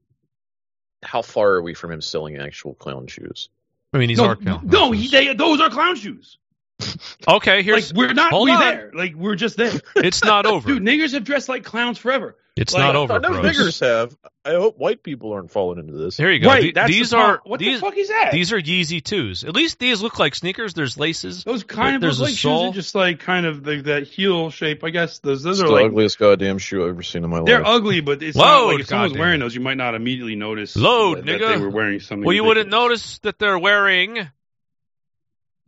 How 1.04 1.22
far 1.22 1.52
are 1.54 1.62
we 1.62 1.74
from 1.74 1.92
him 1.92 2.02
selling 2.02 2.38
actual 2.38 2.74
clown 2.74 3.08
shoes? 3.08 3.50
I 3.94 3.98
mean, 3.98 4.10
these 4.10 4.18
no, 4.18 4.26
are 4.26 4.36
clown 4.36 4.62
no, 4.64 4.92
he, 4.92 5.08
they, 5.08 5.34
those 5.34 5.60
are 5.62 5.70
clown 5.70 5.96
shoes. 5.96 6.38
Okay, 7.28 7.58
Like 7.58 7.66
here's. 7.66 7.94
we're 7.94 8.14
not 8.14 8.32
hold 8.32 8.50
we 8.50 8.56
there. 8.56 8.92
Like 8.94 9.14
we're 9.14 9.36
just 9.36 9.58
there. 9.58 9.74
it's 9.98 10.24
not 10.24 10.46
over. 10.46 10.68
Dude, 10.70 10.82
niggers 10.82 11.14
have 11.14 11.24
dressed 11.26 11.50
like 11.50 11.64
clowns 11.64 11.98
forever. 11.98 12.38
It's 12.62 12.74
like, 12.74 12.82
not 12.84 12.96
over, 12.96 13.14
I 13.14 13.18
know 13.20 13.42
bros. 13.42 13.46
niggers 13.58 13.80
have. 13.82 14.16
I 14.46 14.52
hope 14.54 14.78
white 14.80 15.04
people 15.04 15.34
aren't 15.34 15.52
falling 15.52 15.80
into 15.80 15.94
this. 15.94 16.18
Here 16.18 16.32
you 16.32 16.40
go. 16.40 16.48
Right. 16.48 16.62
The- 16.64 16.72
that's 16.74 16.92
these 16.92 17.10
the 17.12 17.18
are 17.18 17.42
what 17.44 17.60
these 17.60 17.80
the 17.80 17.86
fuck 17.86 17.98
is 17.98 18.08
that? 18.08 18.32
these 18.32 18.52
are 18.54 18.60
Yeezy 18.60 19.04
twos. 19.04 19.44
At 19.44 19.54
least 19.54 19.80
these 19.80 20.02
look 20.02 20.18
like 20.18 20.34
sneakers. 20.36 20.74
There's 20.74 20.98
laces. 20.98 21.44
Those 21.44 21.64
kind 21.64 21.96
of 21.96 22.02
There's 22.02 22.20
look 22.20 22.28
a 22.28 22.32
like 22.32 22.38
shoes 22.38 22.42
sole. 22.42 22.70
are 22.70 22.74
just 22.74 22.96
like 22.96 23.20
kind 23.20 23.46
of 23.46 23.64
the, 23.64 23.82
that 23.84 24.04
heel 24.08 24.50
shape. 24.50 24.84
I 24.84 24.90
guess 24.90 25.20
those 25.20 25.44
those 25.44 25.60
It's 25.60 25.64
are 25.66 25.68
the 25.68 25.74
like 25.74 25.86
ugliest 25.88 26.18
goddamn 26.20 26.58
shoe 26.58 26.84
I've 26.84 26.90
ever 26.90 27.04
seen 27.04 27.24
in 27.24 27.30
my 27.30 27.38
life. 27.38 27.46
they're 27.48 27.66
ugly, 27.66 28.02
but 28.02 28.24
it's 28.24 28.36
Load, 28.38 28.46
not 28.46 28.66
like 28.72 28.80
if 28.82 28.88
someone's 28.88 29.12
goddamn. 29.12 29.20
wearing 29.22 29.40
those, 29.40 29.54
you 29.56 29.62
might 29.62 29.78
not 29.78 29.96
immediately 29.96 30.36
notice 30.36 30.76
Load, 30.76 31.18
that, 31.20 31.26
that 31.26 31.42
nigga. 31.42 31.56
they 31.56 31.62
were 31.62 31.70
wearing 31.70 32.00
something. 32.00 32.26
Well, 32.26 32.36
you 32.36 32.44
wouldn't 32.44 32.70
notice 32.70 33.20
that 33.20 33.38
they're 33.40 33.60
wearing. 33.60 34.18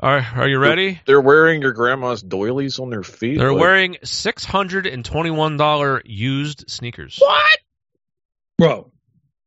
Are 0.02 0.26
Are 0.36 0.48
you 0.48 0.58
ready? 0.58 1.00
They're 1.06 1.22
wearing 1.22 1.62
your 1.62 1.74
grandma's 1.74 2.24
doilies 2.24 2.80
on 2.80 2.90
their 2.90 3.04
feet. 3.04 3.38
They're 3.38 3.54
Like, 3.54 3.62
wearing 3.62 3.98
six 4.04 4.44
hundred 4.44 4.88
and 4.88 5.06
twenty-one 5.06 5.58
dollar 5.58 6.02
used 6.06 6.66
sneakers. 6.70 7.18
What, 7.20 7.60
bro? 8.58 8.92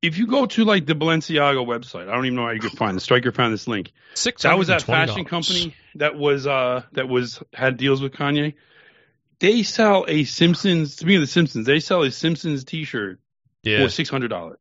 If 0.01 0.19
you 0.19 0.27
go 0.27 0.45
to 0.47 0.65
like 0.65 0.87
the 0.87 0.95
Balenciaga 0.95 1.67
website, 1.67 2.09
I 2.09 2.13
don't 2.15 2.27
even 2.27 2.37
know 2.37 2.45
how 2.45 2.51
you 2.51 2.61
could 2.61 2.73
find 2.79 2.95
The 2.97 3.01
Striker 3.01 3.33
found 3.33 3.53
this 3.55 3.67
link. 3.67 3.91
Six. 4.15 4.43
That 4.43 4.59
was 4.59 4.69
that 4.69 4.83
fashion 4.83 5.25
company 5.25 5.75
that 5.97 6.15
was 6.17 6.47
uh 6.47 6.83
that 6.93 7.09
was 7.09 7.43
had 7.53 7.77
deals 7.79 8.01
with 8.03 8.13
Kanye. 8.13 8.55
They 9.41 9.63
sell 9.65 10.05
a 10.07 10.25
Simpsons. 10.25 10.95
Speaking 10.95 11.17
of 11.17 11.23
the 11.23 11.27
Simpsons, 11.27 11.67
they 11.67 11.81
sell 11.81 12.03
a 12.03 12.11
Simpsons 12.13 12.65
T-shirt 12.65 13.19
Yeah, 13.65 13.83
for 13.83 13.89
six 13.89 14.09
hundred 14.09 14.29
dollars. 14.29 14.59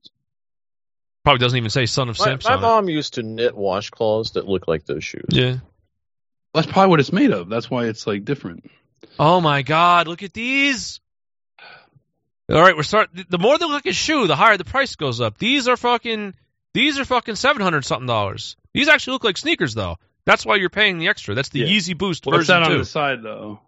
probably 1.24 1.40
doesn't 1.40 1.58
even 1.58 1.70
say 1.70 1.86
"Son 1.86 2.10
of 2.10 2.18
My, 2.18 2.26
Simpson." 2.26 2.50
my 2.50 2.56
on 2.56 2.64
it. 2.64 2.66
mom 2.68 2.90
used 2.90 3.14
to 3.16 3.24
knit 3.24 3.54
washcloths 3.54 4.34
that 4.34 4.48
look 4.48 4.68
like 4.68 4.86
those 4.86 5.04
shoes. 5.04 5.26
Yeah. 5.30 5.58
That's 6.54 6.68
probably 6.68 6.90
what 6.90 7.00
it's 7.00 7.12
made 7.12 7.32
of. 7.32 7.50
That's 7.50 7.70
why 7.70 7.86
it's 7.86 8.06
like 8.06 8.26
different. 8.26 8.70
Oh 9.20 9.42
my 9.42 9.62
God! 9.64 10.08
Look 10.08 10.24
at 10.24 10.34
these. 10.34 11.00
All 12.50 12.62
right, 12.62 12.76
we're 12.76 12.84
start. 12.84 13.10
The 13.30 13.38
more 13.40 13.58
they 13.58 13.66
look 13.66 13.74
like 13.86 13.86
a 13.86 13.94
shoe, 13.94 14.28
the 14.28 14.36
higher 14.36 14.58
the 14.58 14.66
price 14.66 14.96
goes 14.96 15.22
up. 15.22 15.38
These 15.38 15.68
are 15.68 15.78
fucking. 15.78 16.36
These 16.74 17.00
are 17.00 17.06
fucking 17.06 17.36
seven 17.36 17.62
hundred 17.62 17.86
something 17.86 18.08
dollars. 18.08 18.56
These 18.74 18.88
actually 18.90 19.14
look 19.14 19.24
like 19.24 19.38
sneakers, 19.38 19.74
though. 19.74 19.98
That's 20.26 20.46
why 20.46 20.56
you're 20.56 20.70
paying 20.70 20.98
the 21.00 21.08
extra. 21.10 21.36
That's 21.36 21.50
the 21.50 21.60
Yeah. 21.60 21.68
Yeezy 21.68 21.98
Boost 21.98 22.26
What's 22.26 22.38
version 22.48 22.56
that 22.56 22.64
on 22.64 22.72
two. 22.72 22.78
the 22.80 22.86
side 22.86 23.22
though? 23.24 23.60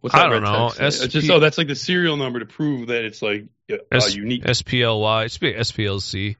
What's 0.00 0.14
I 0.14 0.24
that 0.24 0.28
don't 0.28 0.42
know. 0.42 0.68
SP 0.70 1.08
just 1.08 1.30
oh, 1.30 1.38
that's 1.40 1.56
like 1.58 1.68
the 1.68 1.74
serial 1.74 2.16
number 2.16 2.38
to 2.40 2.46
prove 2.46 2.88
that 2.88 3.04
it's 3.04 3.22
like 3.22 3.46
uh, 3.72 3.76
S- 3.92 4.14
unique. 4.14 4.44
SPLY. 4.44 5.26
SPLC. 5.26 6.36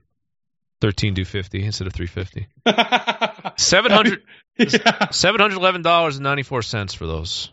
Thirteen 0.80 1.14
do 1.14 1.24
fifty 1.24 1.64
instead 1.64 1.86
of 1.86 1.92
three 1.94 2.06
fifty. 2.06 2.46
Seven 3.56 3.90
hundred. 3.90 4.22
Yeah. 4.58 5.10
Seven 5.10 5.40
hundred 5.40 5.56
eleven 5.56 5.82
dollars 5.82 6.16
and 6.16 6.24
ninety 6.24 6.42
four 6.42 6.62
cents 6.62 6.94
for 6.94 7.06
those. 7.06 7.50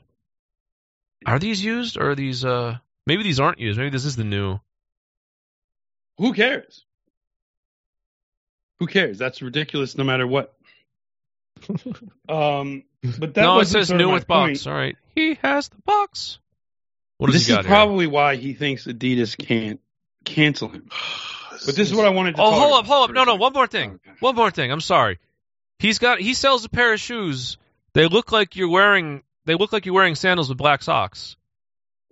Are 1.26 1.40
these 1.40 1.64
used 1.64 1.98
or 1.98 2.12
are 2.12 2.16
these 2.16 2.44
uh 2.44 2.78
maybe 3.06 3.24
these 3.24 3.40
aren't 3.40 3.60
used. 3.60 3.78
Maybe 3.78 3.90
this 3.90 4.06
is 4.06 4.16
the 4.16 4.24
new. 4.24 4.60
Who 6.18 6.34
cares? 6.34 6.86
Who 8.80 8.88
cares? 8.88 9.18
That's 9.18 9.42
ridiculous 9.42 9.98
no 9.98 10.04
matter 10.04 10.26
what. 10.26 10.54
um, 12.30 12.84
but 13.20 13.34
that 13.36 13.42
no, 13.42 13.60
it 13.60 13.66
says 13.66 13.92
new 13.92 14.12
with 14.12 14.28
box. 14.28 14.66
All 14.66 14.74
right. 14.74 14.96
He 15.16 15.36
has 15.42 15.70
the 15.70 15.78
box. 15.86 16.40
What 17.18 17.32
this 17.32 17.46
he 17.46 17.54
is 17.54 17.60
here? 17.60 17.64
probably 17.64 18.08
why 18.08 18.36
he 18.36 18.54
thinks 18.54 18.86
Adidas 18.86 19.38
can't 19.38 19.80
cancel 20.26 20.70
him. 20.70 20.90
But 21.64 21.76
this 21.76 21.92
is 21.92 21.94
what 21.94 22.08
I 22.08 22.10
wanted 22.10 22.38
to. 22.38 22.42
Oh, 22.42 22.50
hold 22.50 22.74
up, 22.74 22.88
hold 22.88 23.10
up. 23.12 23.16
No, 23.16 23.24
no, 23.24 23.36
one 23.36 23.54
more 23.54 23.68
thing. 23.68 23.92
Okay. 23.92 24.18
One 24.20 24.34
more 24.34 24.50
thing. 24.50 24.72
I'm 24.72 24.82
sorry. 24.82 25.20
He's 25.82 25.98
got 25.98 26.20
he 26.22 26.36
sells 26.36 26.64
a 26.64 26.70
pair 26.70 26.94
of 26.94 27.00
shoes. 27.00 27.58
They 27.94 28.08
look 28.08 28.32
like 28.32 28.56
you're 28.56 28.70
wearing 28.70 29.24
they 29.46 29.56
look 29.56 29.74
like 29.74 29.88
you're 29.88 29.96
wearing 29.96 30.14
sandals 30.16 30.48
with 30.50 30.58
black 30.60 30.84
socks. 30.84 31.36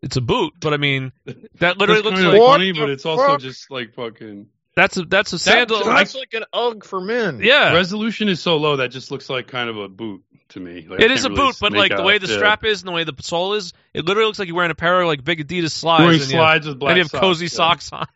It's 0.01 0.17
a 0.17 0.21
boot, 0.21 0.53
but 0.60 0.73
I 0.73 0.77
mean 0.77 1.12
that 1.60 1.77
literally 1.77 2.01
looks 2.01 2.19
like 2.19 2.39
What 2.39 2.53
funny, 2.53 2.71
but 2.71 2.89
it's 2.89 3.05
also 3.05 3.27
fuck? 3.27 3.39
just 3.41 3.69
like 3.69 3.93
fucking. 3.93 4.47
that's 4.75 4.97
a 4.97 5.03
that's 5.03 5.34
a 5.34 5.39
sandal. 5.39 5.84
That's 5.84 6.15
like 6.15 6.34
an 6.34 6.45
UGG 6.51 6.84
for 6.84 6.99
men. 6.99 7.41
yeah. 7.43 7.73
Resolution 7.73 8.27
is 8.27 8.41
so 8.41 8.58
low 8.58 8.77
that 8.77 8.89
just 8.89 9.12
looks 9.12 9.29
like 9.29 9.47
kind 9.47 9.69
of 9.69 9.77
a 9.77 9.88
boot 9.88 10.23
to 10.49 10.60
me. 10.60 10.88
Like, 10.89 11.01
It 11.01 11.12
is 11.12 11.25
a 11.25 11.29
really 11.29 11.41
boot, 11.41 11.58
but 11.62 11.71
make 11.71 11.91
like 11.91 11.95
the 11.95 12.03
way 12.03 12.17
the 12.17 12.27
yeah. 12.27 12.38
strap 12.38 12.65
is 12.65 12.82
and 12.82 12.88
the 12.88 12.91
way 12.93 13.03
the 13.03 13.13
sole 13.21 13.53
is, 13.53 13.73
it 13.93 14.03
literally 14.03 14.25
looks 14.25 14.39
like 14.39 14.47
you're 14.47 14.58
wearing 14.58 14.71
a 14.71 14.75
pair 14.75 14.99
of 14.99 15.08
like 15.08 15.23
big 15.23 15.47
Adidas 15.47 15.71
slides. 15.73 16.01
wearing 16.01 16.21
and 16.21 16.32
you 16.32 16.38
have- 16.38 16.43
slides 16.43 16.67
with 16.67 16.79
black 16.79 16.89
and 16.91 16.97
you 16.97 17.03
have 17.03 17.12
socks, 17.12 17.21
cozy 17.21 17.45
yeah. 17.45 17.49
socks 17.49 17.93
on. 17.93 18.08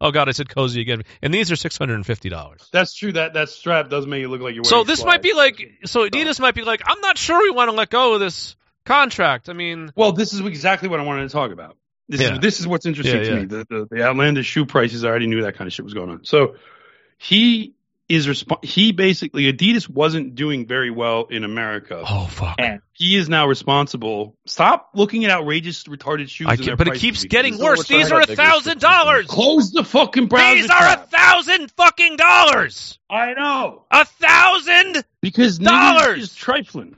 Oh 0.00 0.10
god, 0.10 0.28
I 0.28 0.32
said 0.32 0.48
cozy 0.48 0.80
again. 0.80 1.02
And 1.22 1.32
these 1.34 1.52
are 1.52 1.56
six 1.56 1.76
hundred 1.76 1.96
and 1.96 2.06
fifty 2.06 2.28
dollars. 2.28 2.68
That's 2.72 2.94
true. 2.94 3.12
That 3.12 3.34
that 3.34 3.48
strap 3.50 3.90
does 3.90 4.06
make 4.06 4.20
you 4.20 4.28
look 4.28 4.40
like 4.40 4.54
you're. 4.54 4.64
So 4.64 4.84
this 4.84 5.04
might 5.04 5.22
be 5.22 5.34
like 5.34 5.60
so 5.84 6.08
Adidas 6.08 6.40
might 6.40 6.54
be 6.54 6.62
like, 6.62 6.82
I'm 6.86 7.00
not 7.00 7.18
sure 7.18 7.40
we 7.42 7.50
want 7.50 7.70
to 7.70 7.76
let 7.76 7.90
go 7.90 8.14
of 8.14 8.20
this 8.20 8.56
contract. 8.84 9.48
I 9.48 9.52
mean, 9.52 9.92
Well, 9.94 10.12
this 10.12 10.32
is 10.32 10.40
exactly 10.40 10.88
what 10.88 11.00
I 11.00 11.02
wanted 11.02 11.22
to 11.22 11.28
talk 11.28 11.52
about. 11.52 11.76
This 12.08 12.20
Yeah. 12.22 12.32
is 12.34 12.38
this 12.40 12.60
is 12.60 12.66
what's 12.66 12.86
interesting 12.86 13.16
Yeah, 13.20 13.28
to 13.28 13.34
yeah. 13.34 13.40
me. 13.40 13.44
The, 13.46 13.66
the 13.68 13.88
the 13.90 14.02
outlandish 14.02 14.46
shoe 14.46 14.66
prices. 14.66 15.04
I 15.04 15.08
already 15.08 15.26
knew 15.26 15.42
that 15.42 15.56
kind 15.56 15.68
of 15.68 15.72
shit 15.72 15.84
was 15.84 15.94
going 15.94 16.10
on. 16.10 16.24
So 16.24 16.56
he 17.18 17.74
is 18.10 18.26
resp- 18.26 18.64
He 18.64 18.92
basically 18.92 19.50
Adidas 19.52 19.88
wasn't 19.88 20.34
doing 20.34 20.66
very 20.66 20.90
well 20.90 21.26
in 21.30 21.44
America. 21.44 22.02
oh 22.06 22.26
fuck. 22.26 22.56
And 22.58 22.80
he 22.92 23.16
is 23.16 23.28
now 23.28 23.46
responsible. 23.46 24.36
Stop 24.46 24.90
looking 24.94 25.24
at 25.24 25.30
outrageous, 25.30 25.84
retarded 25.84 26.28
shoes. 26.28 26.48
I 26.48 26.56
can't, 26.56 26.76
but 26.76 26.88
it 26.88 26.94
keeps 26.96 27.22
because 27.22 27.30
getting 27.30 27.52
this 27.54 27.62
worse. 27.62 27.86
These 27.88 28.10
we're 28.10 28.20
a 28.22 28.26
thousand 28.26 28.80
dollars. 28.80 29.26
Close 29.26 29.70
the 29.70 29.84
fucking 29.84 30.26
browser. 30.26 30.56
These 30.62 30.70
are 30.70 30.88
a 30.94 30.96
thousand 30.96 31.70
fucking 31.72 32.16
dollars. 32.16 32.98
I 33.08 33.32
know 33.34 33.84
A 33.90 34.04
thousand. 34.04 35.04
because 35.22 35.58
Dollars! 35.58 36.18
niggas 36.18 36.22
is 36.22 36.34
trifling. 36.34 36.96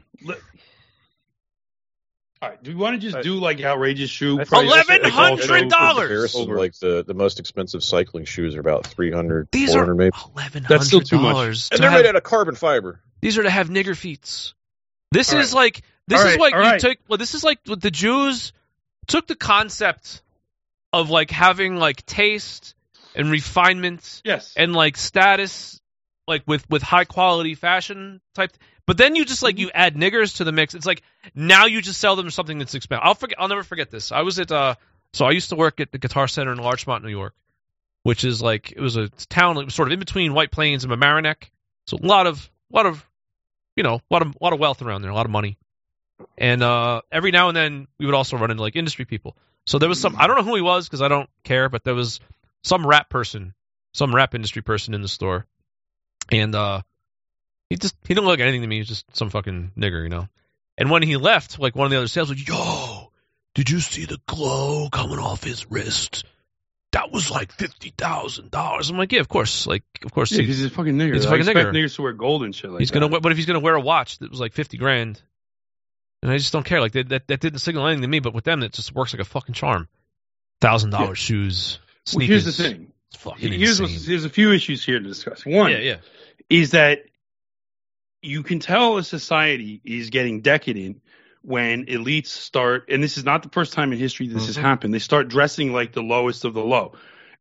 Li- 2.42 2.46
All 2.46 2.50
right, 2.50 2.62
do 2.62 2.70
we 2.70 2.74
want 2.76 3.00
to 3.00 3.10
just 3.10 3.22
do 3.22 3.34
like 3.34 3.60
outrageous 3.62 4.10
shoe 4.10 4.40
I 4.40 4.44
prices? 4.44 4.72
think 4.86 4.88
Eleven 4.90 5.06
it's 5.06 5.14
hundred 5.14 5.68
dollars. 5.70 6.34
Like 6.34 6.74
the, 6.78 7.04
the 7.06 7.14
most 7.14 7.38
expensive 7.40 7.82
cycling 7.84 8.24
shoes 8.24 8.56
are 8.56 8.60
about 8.60 8.86
300, 8.86 9.48
These 9.52 9.70
400 9.72 9.90
are 9.90 9.94
maybe. 9.94 10.16
eleven 10.34 10.66
That's 10.68 10.86
still 10.86 11.00
hundred 11.00 11.08
too 11.08 11.18
much. 11.20 11.68
And 11.70 11.80
they're 11.82 11.90
have- 11.90 12.00
made 12.02 12.08
out 12.08 12.16
of 12.16 12.22
carbon 12.22 12.54
fiber. 12.54 13.00
These 13.20 13.38
are 13.38 13.44
to 13.44 13.50
have 13.50 13.68
nigger 13.68 13.96
feets. 13.96 14.54
This 15.12 15.32
All 15.32 15.38
is 15.40 15.52
right. 15.52 15.60
like 15.64 15.82
this 16.08 16.20
All 16.20 16.26
is 16.26 16.32
right, 16.32 16.40
like 16.40 16.54
you 16.54 16.60
right. 16.60 16.80
took 16.80 16.98
well 17.08 17.18
this 17.18 17.34
is 17.34 17.44
like 17.44 17.58
what 17.66 17.80
the 17.80 17.90
Jews 17.90 18.52
took 19.06 19.26
the 19.26 19.36
concept 19.36 20.22
of 20.92 21.10
like 21.10 21.30
having 21.30 21.76
like 21.76 22.04
taste 22.06 22.74
and 23.14 23.30
refinement 23.30 24.22
Yes. 24.24 24.54
and 24.56 24.72
like 24.74 24.96
status 24.96 25.80
like 26.26 26.42
with 26.46 26.68
with 26.70 26.82
high 26.82 27.04
quality 27.04 27.54
fashion 27.54 28.20
type 28.34 28.52
but 28.86 28.96
then 28.96 29.14
you 29.16 29.24
just 29.24 29.42
like 29.42 29.54
Mm-hmm. 29.56 29.62
you 29.62 29.70
add 29.74 29.94
niggers 29.94 30.36
to 30.38 30.44
the 30.44 30.52
mix. 30.52 30.74
It's 30.74 30.86
like 30.86 31.02
now 31.34 31.66
you 31.66 31.80
just 31.82 32.00
sell 32.00 32.16
them 32.16 32.30
something 32.30 32.58
that's 32.58 32.74
expensive 32.74 33.02
i'll 33.04 33.14
forget 33.14 33.40
i'll 33.40 33.48
never 33.48 33.62
forget 33.62 33.90
this. 33.90 34.12
I 34.12 34.22
was 34.22 34.38
at 34.38 34.50
uh 34.52 34.74
so 35.12 35.26
i 35.26 35.30
used 35.30 35.50
to 35.50 35.56
work 35.56 35.80
at 35.80 35.92
the 35.92 35.98
guitar 35.98 36.28
center 36.28 36.52
in 36.52 36.58
larchmont 36.58 37.04
new 37.04 37.10
york 37.10 37.34
which 38.02 38.24
is 38.24 38.42
like 38.42 38.72
it 38.72 38.80
was 38.80 38.96
a 38.96 39.08
town 39.28 39.56
that 39.56 39.64
was 39.64 39.74
sort 39.74 39.88
of 39.88 39.92
in 39.92 39.98
between 39.98 40.34
white 40.34 40.50
plains 40.50 40.84
and 40.84 40.92
mamaroneck. 40.92 41.50
So 41.86 41.98
a 42.02 42.06
lot 42.06 42.26
of 42.26 42.50
a 42.72 42.76
lot 42.76 42.86
of 42.86 43.04
you 43.76 43.82
know 43.82 43.94
a 43.96 44.02
lot 44.10 44.22
of 44.22 44.28
a 44.28 44.44
lot 44.44 44.52
of 44.52 44.58
wealth 44.58 44.82
around 44.82 45.02
there 45.02 45.10
a 45.10 45.14
lot 45.14 45.26
of 45.26 45.32
money. 45.32 45.58
And 46.38 46.62
uh 46.62 47.02
every 47.10 47.30
now 47.30 47.48
and 47.48 47.56
then 47.56 47.86
we 47.98 48.06
would 48.06 48.14
also 48.14 48.36
run 48.36 48.50
into 48.50 48.62
like 48.62 48.76
industry 48.76 49.04
people. 49.04 49.36
So 49.66 49.78
there 49.78 49.88
was 49.88 50.00
some 50.00 50.16
i 50.18 50.26
don't 50.26 50.36
know 50.36 50.42
who 50.42 50.56
he 50.56 50.62
was 50.62 50.88
because 50.88 51.02
i 51.02 51.08
don't 51.08 51.30
care 51.44 51.68
but 51.68 51.84
there 51.84 51.94
was 51.94 52.18
some 52.64 52.84
rap 52.86 53.08
person 53.08 53.54
some 53.94 54.14
rap 54.14 54.34
industry 54.34 54.62
person 54.62 54.94
in 54.94 55.02
the 55.02 55.08
store 55.08 55.46
and 56.30 56.54
uh 56.54 56.82
he 57.70 57.76
just 57.76 57.94
he 58.06 58.14
didn't 58.14 58.26
look 58.26 58.40
anything 58.40 58.60
to 58.62 58.66
me. 58.66 58.76
He 58.76 58.80
was 58.80 58.88
just 58.88 59.16
some 59.16 59.30
fucking 59.30 59.72
nigger, 59.78 60.02
you 60.02 60.08
know. 60.10 60.28
And 60.78 60.90
when 60.90 61.02
he 61.02 61.16
left, 61.16 61.58
like 61.58 61.74
one 61.76 61.86
of 61.86 61.90
the 61.90 61.96
other 61.98 62.06
sales 62.08 62.28
was, 62.30 62.46
"Yo, 62.46 63.10
did 63.54 63.70
you 63.70 63.80
see 63.80 64.04
the 64.04 64.18
glow 64.26 64.88
coming 64.90 65.18
off 65.18 65.42
his 65.44 65.70
wrist? 65.70 66.24
That 66.92 67.10
was 67.10 67.30
like 67.30 67.52
fifty 67.52 67.92
thousand 67.96 68.50
dollars." 68.50 68.90
I'm 68.90 68.98
like, 68.98 69.12
"Yeah, 69.12 69.20
of 69.20 69.28
course. 69.28 69.66
Like, 69.66 69.84
of 70.04 70.12
course. 70.12 70.30
Yeah, 70.32 70.40
he- 70.42 70.46
he's 70.48 70.64
a 70.64 70.70
fucking 70.70 70.96
nigger. 70.96 71.14
He's 71.14 71.24
a 71.24 71.28
fucking 71.30 71.46
nigger. 71.46 71.72
niggers 71.72 71.96
to 71.96 72.02
wear 72.02 72.12
gold 72.12 72.42
and 72.44 72.54
shit 72.54 72.70
like 72.70 72.80
he's 72.80 72.90
that. 72.90 73.00
gonna. 73.00 73.20
But 73.20 73.32
if 73.32 73.38
he's 73.38 73.46
gonna 73.46 73.60
wear 73.60 73.74
a 73.74 73.80
watch 73.80 74.18
that 74.18 74.30
was 74.30 74.40
like 74.40 74.52
fifty 74.52 74.76
grand, 74.76 75.20
and 76.22 76.30
I 76.30 76.36
just 76.38 76.52
don't 76.52 76.64
care. 76.66 76.80
Like 76.80 76.92
that, 76.92 77.08
that, 77.10 77.26
that 77.28 77.40
didn't 77.40 77.60
signal 77.60 77.86
anything 77.86 78.02
to 78.02 78.08
me. 78.08 78.20
But 78.20 78.34
with 78.34 78.44
them, 78.44 78.62
it 78.62 78.72
just 78.72 78.94
works 78.94 79.14
like 79.14 79.20
a 79.22 79.24
fucking 79.24 79.54
charm. 79.54 79.88
Thousand 80.60 80.90
dollars 80.90 81.18
Yeah. 81.20 81.34
shoes. 81.36 81.78
Well, 82.14 82.26
here's 82.26 82.44
the 82.44 82.52
sneakers. 82.52 82.72
thing. 82.78 82.91
It's 83.12 83.22
fucking 83.22 83.52
Here's 83.52 83.78
insane. 83.80 83.98
there's 84.06 84.24
a 84.24 84.30
few 84.30 84.52
issues 84.52 84.84
here 84.84 84.98
to 84.98 85.06
discuss. 85.06 85.44
One 85.44 85.70
yeah, 85.70 85.78
yeah. 85.78 85.96
is 86.48 86.70
that 86.70 87.00
you 88.22 88.42
can 88.42 88.58
tell 88.60 88.96
a 88.98 89.04
society 89.04 89.80
is 89.84 90.10
getting 90.10 90.40
decadent 90.40 91.02
when 91.42 91.86
elites 91.86 92.28
start, 92.28 92.88
and 92.88 93.02
this 93.02 93.18
is 93.18 93.24
not 93.24 93.42
the 93.42 93.48
first 93.48 93.72
time 93.72 93.92
in 93.92 93.98
history 93.98 94.28
this 94.28 94.46
has 94.46 94.56
Mhm. 94.56 94.60
happened. 94.62 94.94
They 94.94 94.98
start 95.00 95.28
dressing 95.28 95.72
like 95.72 95.92
the 95.92 96.02
lowest 96.02 96.44
of 96.44 96.54
the 96.54 96.62
low. 96.64 96.94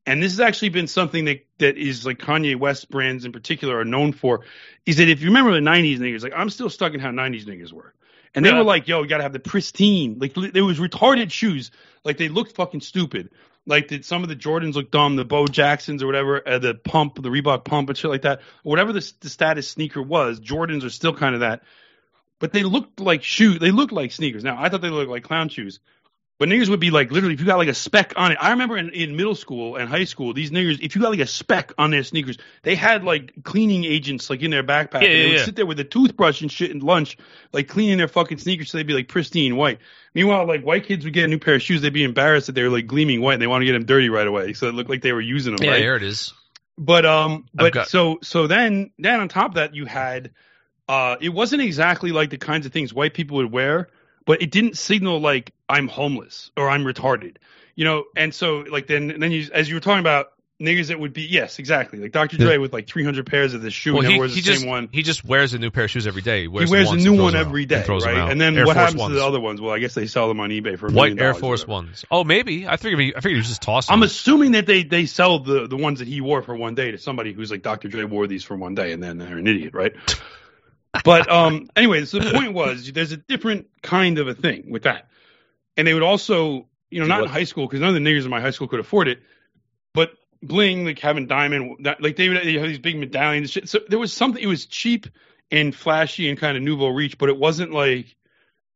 And 0.07 0.21
this 0.21 0.31
has 0.31 0.39
actually 0.39 0.69
been 0.69 0.87
something 0.87 1.25
that, 1.25 1.45
that 1.59 1.77
is 1.77 2.05
like 2.05 2.17
Kanye 2.17 2.55
West 2.57 2.89
brands 2.89 3.23
in 3.25 3.31
particular 3.31 3.77
are 3.77 3.85
known 3.85 4.11
for. 4.13 4.43
Is 4.87 4.97
that 4.97 5.07
if 5.07 5.21
you 5.21 5.27
remember 5.27 5.53
the 5.53 5.59
90s 5.61 5.99
niggas, 5.99 6.23
like 6.23 6.33
I'm 6.35 6.49
still 6.49 6.71
stuck 6.71 6.95
in 6.95 6.99
how 6.99 7.11
90s 7.11 7.45
niggas 7.45 7.71
were. 7.71 7.93
And 8.33 8.43
they 8.43 8.49
Yeah. 8.49 8.57
were 8.57 8.63
like, 8.63 8.87
yo, 8.87 9.03
you 9.03 9.07
got 9.07 9.17
to 9.17 9.23
have 9.23 9.33
the 9.33 9.39
pristine. 9.39 10.17
Like 10.17 10.35
li- 10.35 10.49
there 10.49 10.65
was 10.65 10.79
retarded 10.79 11.31
shoes. 11.31 11.69
Like 12.03 12.17
they 12.17 12.29
looked 12.29 12.55
fucking 12.55 12.81
stupid. 12.81 13.29
Like 13.67 13.89
the, 13.89 14.01
some 14.01 14.23
of 14.23 14.29
the 14.29 14.35
Jordans 14.35 14.73
look 14.73 14.89
dumb, 14.89 15.15
the 15.15 15.25
Bo 15.25 15.47
Jacksons 15.47 16.01
or 16.01 16.07
whatever, 16.07 16.47
uh, 16.47 16.59
the 16.59 16.73
pump, 16.73 17.21
the 17.21 17.29
Reebok 17.29 17.63
pump 17.63 17.89
and 17.89 17.97
shit 17.97 18.09
like 18.09 18.23
that. 18.23 18.41
Whatever 18.63 18.91
the, 18.91 19.13
the 19.19 19.29
status 19.29 19.67
sneaker 19.69 20.01
was, 20.01 20.39
Jordans 20.39 20.83
are 20.83 20.89
still 20.89 21.13
kind 21.13 21.35
of 21.35 21.41
that. 21.41 21.63
But 22.39 22.53
they 22.53 22.63
looked 22.63 22.99
like 22.99 23.23
shoes. 23.23 23.59
They 23.59 23.69
looked 23.69 23.93
like 23.93 24.11
sneakers. 24.11 24.43
Now 24.43 24.61
I 24.61 24.69
thought 24.69 24.81
they 24.81 24.89
looked 24.89 25.11
like 25.11 25.23
clown 25.23 25.49
shoes. 25.49 25.79
But 26.41 26.49
niggas 26.49 26.69
would 26.69 26.79
be 26.79 26.89
like 26.89 27.11
literally 27.11 27.35
if 27.35 27.39
you 27.39 27.45
got 27.45 27.59
like 27.59 27.67
a 27.67 27.73
speck 27.75 28.13
on 28.15 28.31
it. 28.31 28.37
I 28.41 28.49
remember 28.49 28.75
in, 28.75 28.89
in 28.89 29.15
middle 29.15 29.35
school 29.35 29.75
and 29.75 29.87
high 29.87 30.05
school, 30.05 30.33
these 30.33 30.49
niggas, 30.49 30.79
if 30.81 30.95
you 30.95 31.01
got 31.03 31.11
like 31.11 31.19
a 31.19 31.27
speck 31.27 31.71
on 31.77 31.91
their 31.91 32.01
sneakers, 32.01 32.39
they 32.63 32.73
had 32.73 33.03
like 33.03 33.43
cleaning 33.43 33.83
agents 33.83 34.27
like 34.27 34.41
in 34.41 34.49
their 34.49 34.63
backpack. 34.63 35.03
Yeah, 35.03 35.09
and 35.09 35.13
they 35.13 35.19
yeah, 35.19 35.27
would 35.27 35.33
yeah. 35.35 35.45
sit 35.45 35.55
there 35.55 35.67
with 35.67 35.79
a 35.79 35.83
toothbrush 35.83 36.41
and 36.41 36.51
shit 36.51 36.71
and 36.71 36.81
lunch, 36.81 37.15
like 37.53 37.67
cleaning 37.67 37.99
their 37.99 38.07
fucking 38.07 38.39
sneakers 38.39 38.71
so 38.71 38.79
they'd 38.79 38.87
be 38.87 38.95
like 38.95 39.07
pristine 39.07 39.55
white. 39.55 39.77
Meanwhile, 40.15 40.47
like 40.47 40.63
white 40.63 40.87
kids 40.87 41.05
would 41.05 41.13
get 41.13 41.25
a 41.25 41.27
new 41.27 41.37
pair 41.37 41.53
of 41.53 41.61
shoes, 41.61 41.83
they'd 41.83 41.93
be 41.93 42.03
embarrassed 42.03 42.47
that 42.47 42.53
they 42.53 42.63
were 42.63 42.69
like 42.69 42.87
gleaming 42.87 43.21
white 43.21 43.33
and 43.33 43.41
they 43.43 43.45
want 43.45 43.61
to 43.61 43.67
get 43.67 43.73
them 43.73 43.85
dirty 43.85 44.09
right 44.09 44.25
away. 44.25 44.53
So 44.53 44.67
it 44.67 44.73
looked 44.73 44.89
like 44.89 45.03
they 45.03 45.13
were 45.13 45.21
using 45.21 45.55
them, 45.55 45.63
Yeah, 45.63 45.73
right? 45.73 45.79
here 45.79 45.95
it 45.95 46.01
is. 46.01 46.33
But 46.75 47.05
um, 47.05 47.45
but 47.53 47.71
got- 47.71 47.87
so 47.87 48.17
so 48.23 48.47
then 48.47 48.89
then 48.97 49.19
on 49.19 49.29
top 49.29 49.49
of 49.49 49.55
that 49.57 49.75
you 49.75 49.85
had, 49.85 50.31
uh, 50.89 51.17
it 51.21 51.29
wasn't 51.29 51.61
exactly 51.61 52.11
like 52.11 52.31
the 52.31 52.39
kinds 52.39 52.65
of 52.65 52.73
things 52.73 52.91
white 52.91 53.13
people 53.13 53.37
would 53.37 53.51
wear, 53.51 53.89
but 54.25 54.41
it 54.41 54.49
didn't 54.49 54.75
signal 54.75 55.19
like 55.19 55.53
I'm 55.71 55.87
homeless 55.87 56.51
or 56.57 56.69
I'm 56.69 56.83
retarded, 56.83 57.37
you 57.75 57.85
know. 57.85 58.05
And 58.15 58.33
so 58.33 58.59
like 58.69 58.87
then 58.87 59.19
then 59.19 59.31
you 59.31 59.49
as 59.53 59.69
you 59.69 59.75
were 59.75 59.81
talking 59.81 59.99
about 59.99 60.27
niggas 60.61 60.89
that 60.89 60.99
would 60.99 61.11
be 61.11 61.23
yes 61.23 61.57
exactly 61.57 61.97
like 61.97 62.11
Dr. 62.11 62.37
Dre 62.37 62.57
with 62.59 62.71
like 62.71 62.85
300 62.85 63.25
pairs 63.25 63.55
of 63.55 63.63
this 63.63 63.73
shoe 63.73 63.93
Well, 63.93 64.03
and 64.03 64.13
he, 64.13 64.19
wears 64.19 64.35
he 64.35 64.41
the 64.41 64.45
just 64.45 64.61
same 64.61 64.69
one. 64.69 64.89
he 64.91 65.01
just 65.01 65.25
wears 65.25 65.55
a 65.55 65.57
new 65.57 65.71
pair 65.71 65.85
of 65.85 65.89
shoes 65.89 66.05
every 66.05 66.21
day. 66.21 66.41
He 66.41 66.41
He 66.43 66.47
wears, 66.49 66.69
wears 66.69 66.91
a 66.91 66.97
new 66.97 67.13
one 67.13 67.33
them 67.33 67.41
out 67.41 67.47
every 67.47 67.63
and 67.63 67.69
day, 67.69 67.81
throws 67.81 68.03
them 68.03 68.15
right? 68.15 68.31
And 68.31 68.39
then 68.39 68.55
Air 68.55 68.67
what 68.67 68.75
Force 68.75 68.85
happens 68.85 69.01
Ones. 69.01 69.15
to 69.15 69.19
the 69.19 69.25
other 69.25 69.39
ones? 69.39 69.59
Well, 69.59 69.73
I 69.73 69.79
guess 69.79 69.95
they 69.95 70.05
sell 70.05 70.27
them 70.27 70.39
on 70.39 70.51
eBay 70.51 70.77
for 70.77 70.85
a 70.85 70.91
white 70.91 71.19
Air 71.19 71.33
Force. 71.33 71.65
Ones? 71.65 72.05
Oh, 72.11 72.23
maybe. 72.23 72.67
I 72.67 72.77
figured 72.77 72.99
he, 72.99 73.07
I 73.15 73.21
figured 73.21 73.31
he 73.33 73.37
was 73.37 73.47
just 73.47 73.63
tossing. 73.63 73.91
I'm 73.91 74.01
them. 74.01 74.05
assuming 74.05 74.51
that 74.51 74.67
they 74.67 74.83
they 74.83 75.07
sell 75.07 75.39
the 75.39 75.65
the 75.65 75.77
ones 75.77 75.97
that 75.97 76.07
he 76.07 76.21
wore 76.21 76.43
for 76.43 76.55
one 76.55 76.75
day 76.75 76.91
to 76.91 76.99
somebody 76.99 77.33
who's 77.33 77.49
like 77.49 77.63
Dr. 77.63 77.87
Dre 77.87 78.03
wore 78.03 78.27
these 78.27 78.43
for 78.43 78.55
one 78.55 78.75
day 78.75 78.91
and 78.91 79.01
then 79.01 79.17
they're 79.17 79.39
an 79.39 79.47
idiot, 79.47 79.73
right? 79.73 79.93
but 81.03 81.27
um 81.31 81.69
anyway, 81.75 82.05
so 82.05 82.19
the 82.19 82.31
point 82.31 82.53
was 82.53 82.91
there's 82.91 83.11
a 83.13 83.17
different 83.17 83.67
kind 83.81 84.19
of 84.19 84.27
a 84.27 84.35
thing 84.35 84.69
with 84.69 84.83
that. 84.83 85.07
And 85.77 85.87
they 85.87 85.93
would 85.93 86.03
also, 86.03 86.67
you 86.89 86.99
know, 86.99 87.05
not 87.07 87.23
in 87.23 87.29
high 87.29 87.43
school 87.45 87.65
because 87.67 87.79
none 87.79 87.89
of 87.89 87.95
the 87.95 88.01
niggers 88.01 88.23
in 88.23 88.29
my 88.29 88.41
high 88.41 88.51
school 88.51 88.67
could 88.67 88.79
afford 88.79 89.07
it, 89.07 89.19
but 89.93 90.11
bling 90.43 90.85
like 90.85 90.99
having 90.99 91.27
diamond 91.27 91.85
that, 91.85 92.01
like 92.01 92.15
they 92.15 92.29
would 92.29 92.43
they 92.43 92.53
have 92.53 92.67
these 92.67 92.79
big 92.79 92.97
medallions. 92.97 93.57
So 93.69 93.79
there 93.87 93.99
was 93.99 94.11
something 94.13 94.41
it 94.41 94.47
was 94.47 94.65
cheap 94.65 95.07
and 95.51 95.75
flashy 95.75 96.29
and 96.29 96.37
kind 96.37 96.57
of 96.57 96.63
nouveau 96.63 96.89
riche, 96.89 97.17
but 97.17 97.29
it 97.29 97.37
wasn't 97.37 97.71
like 97.71 98.15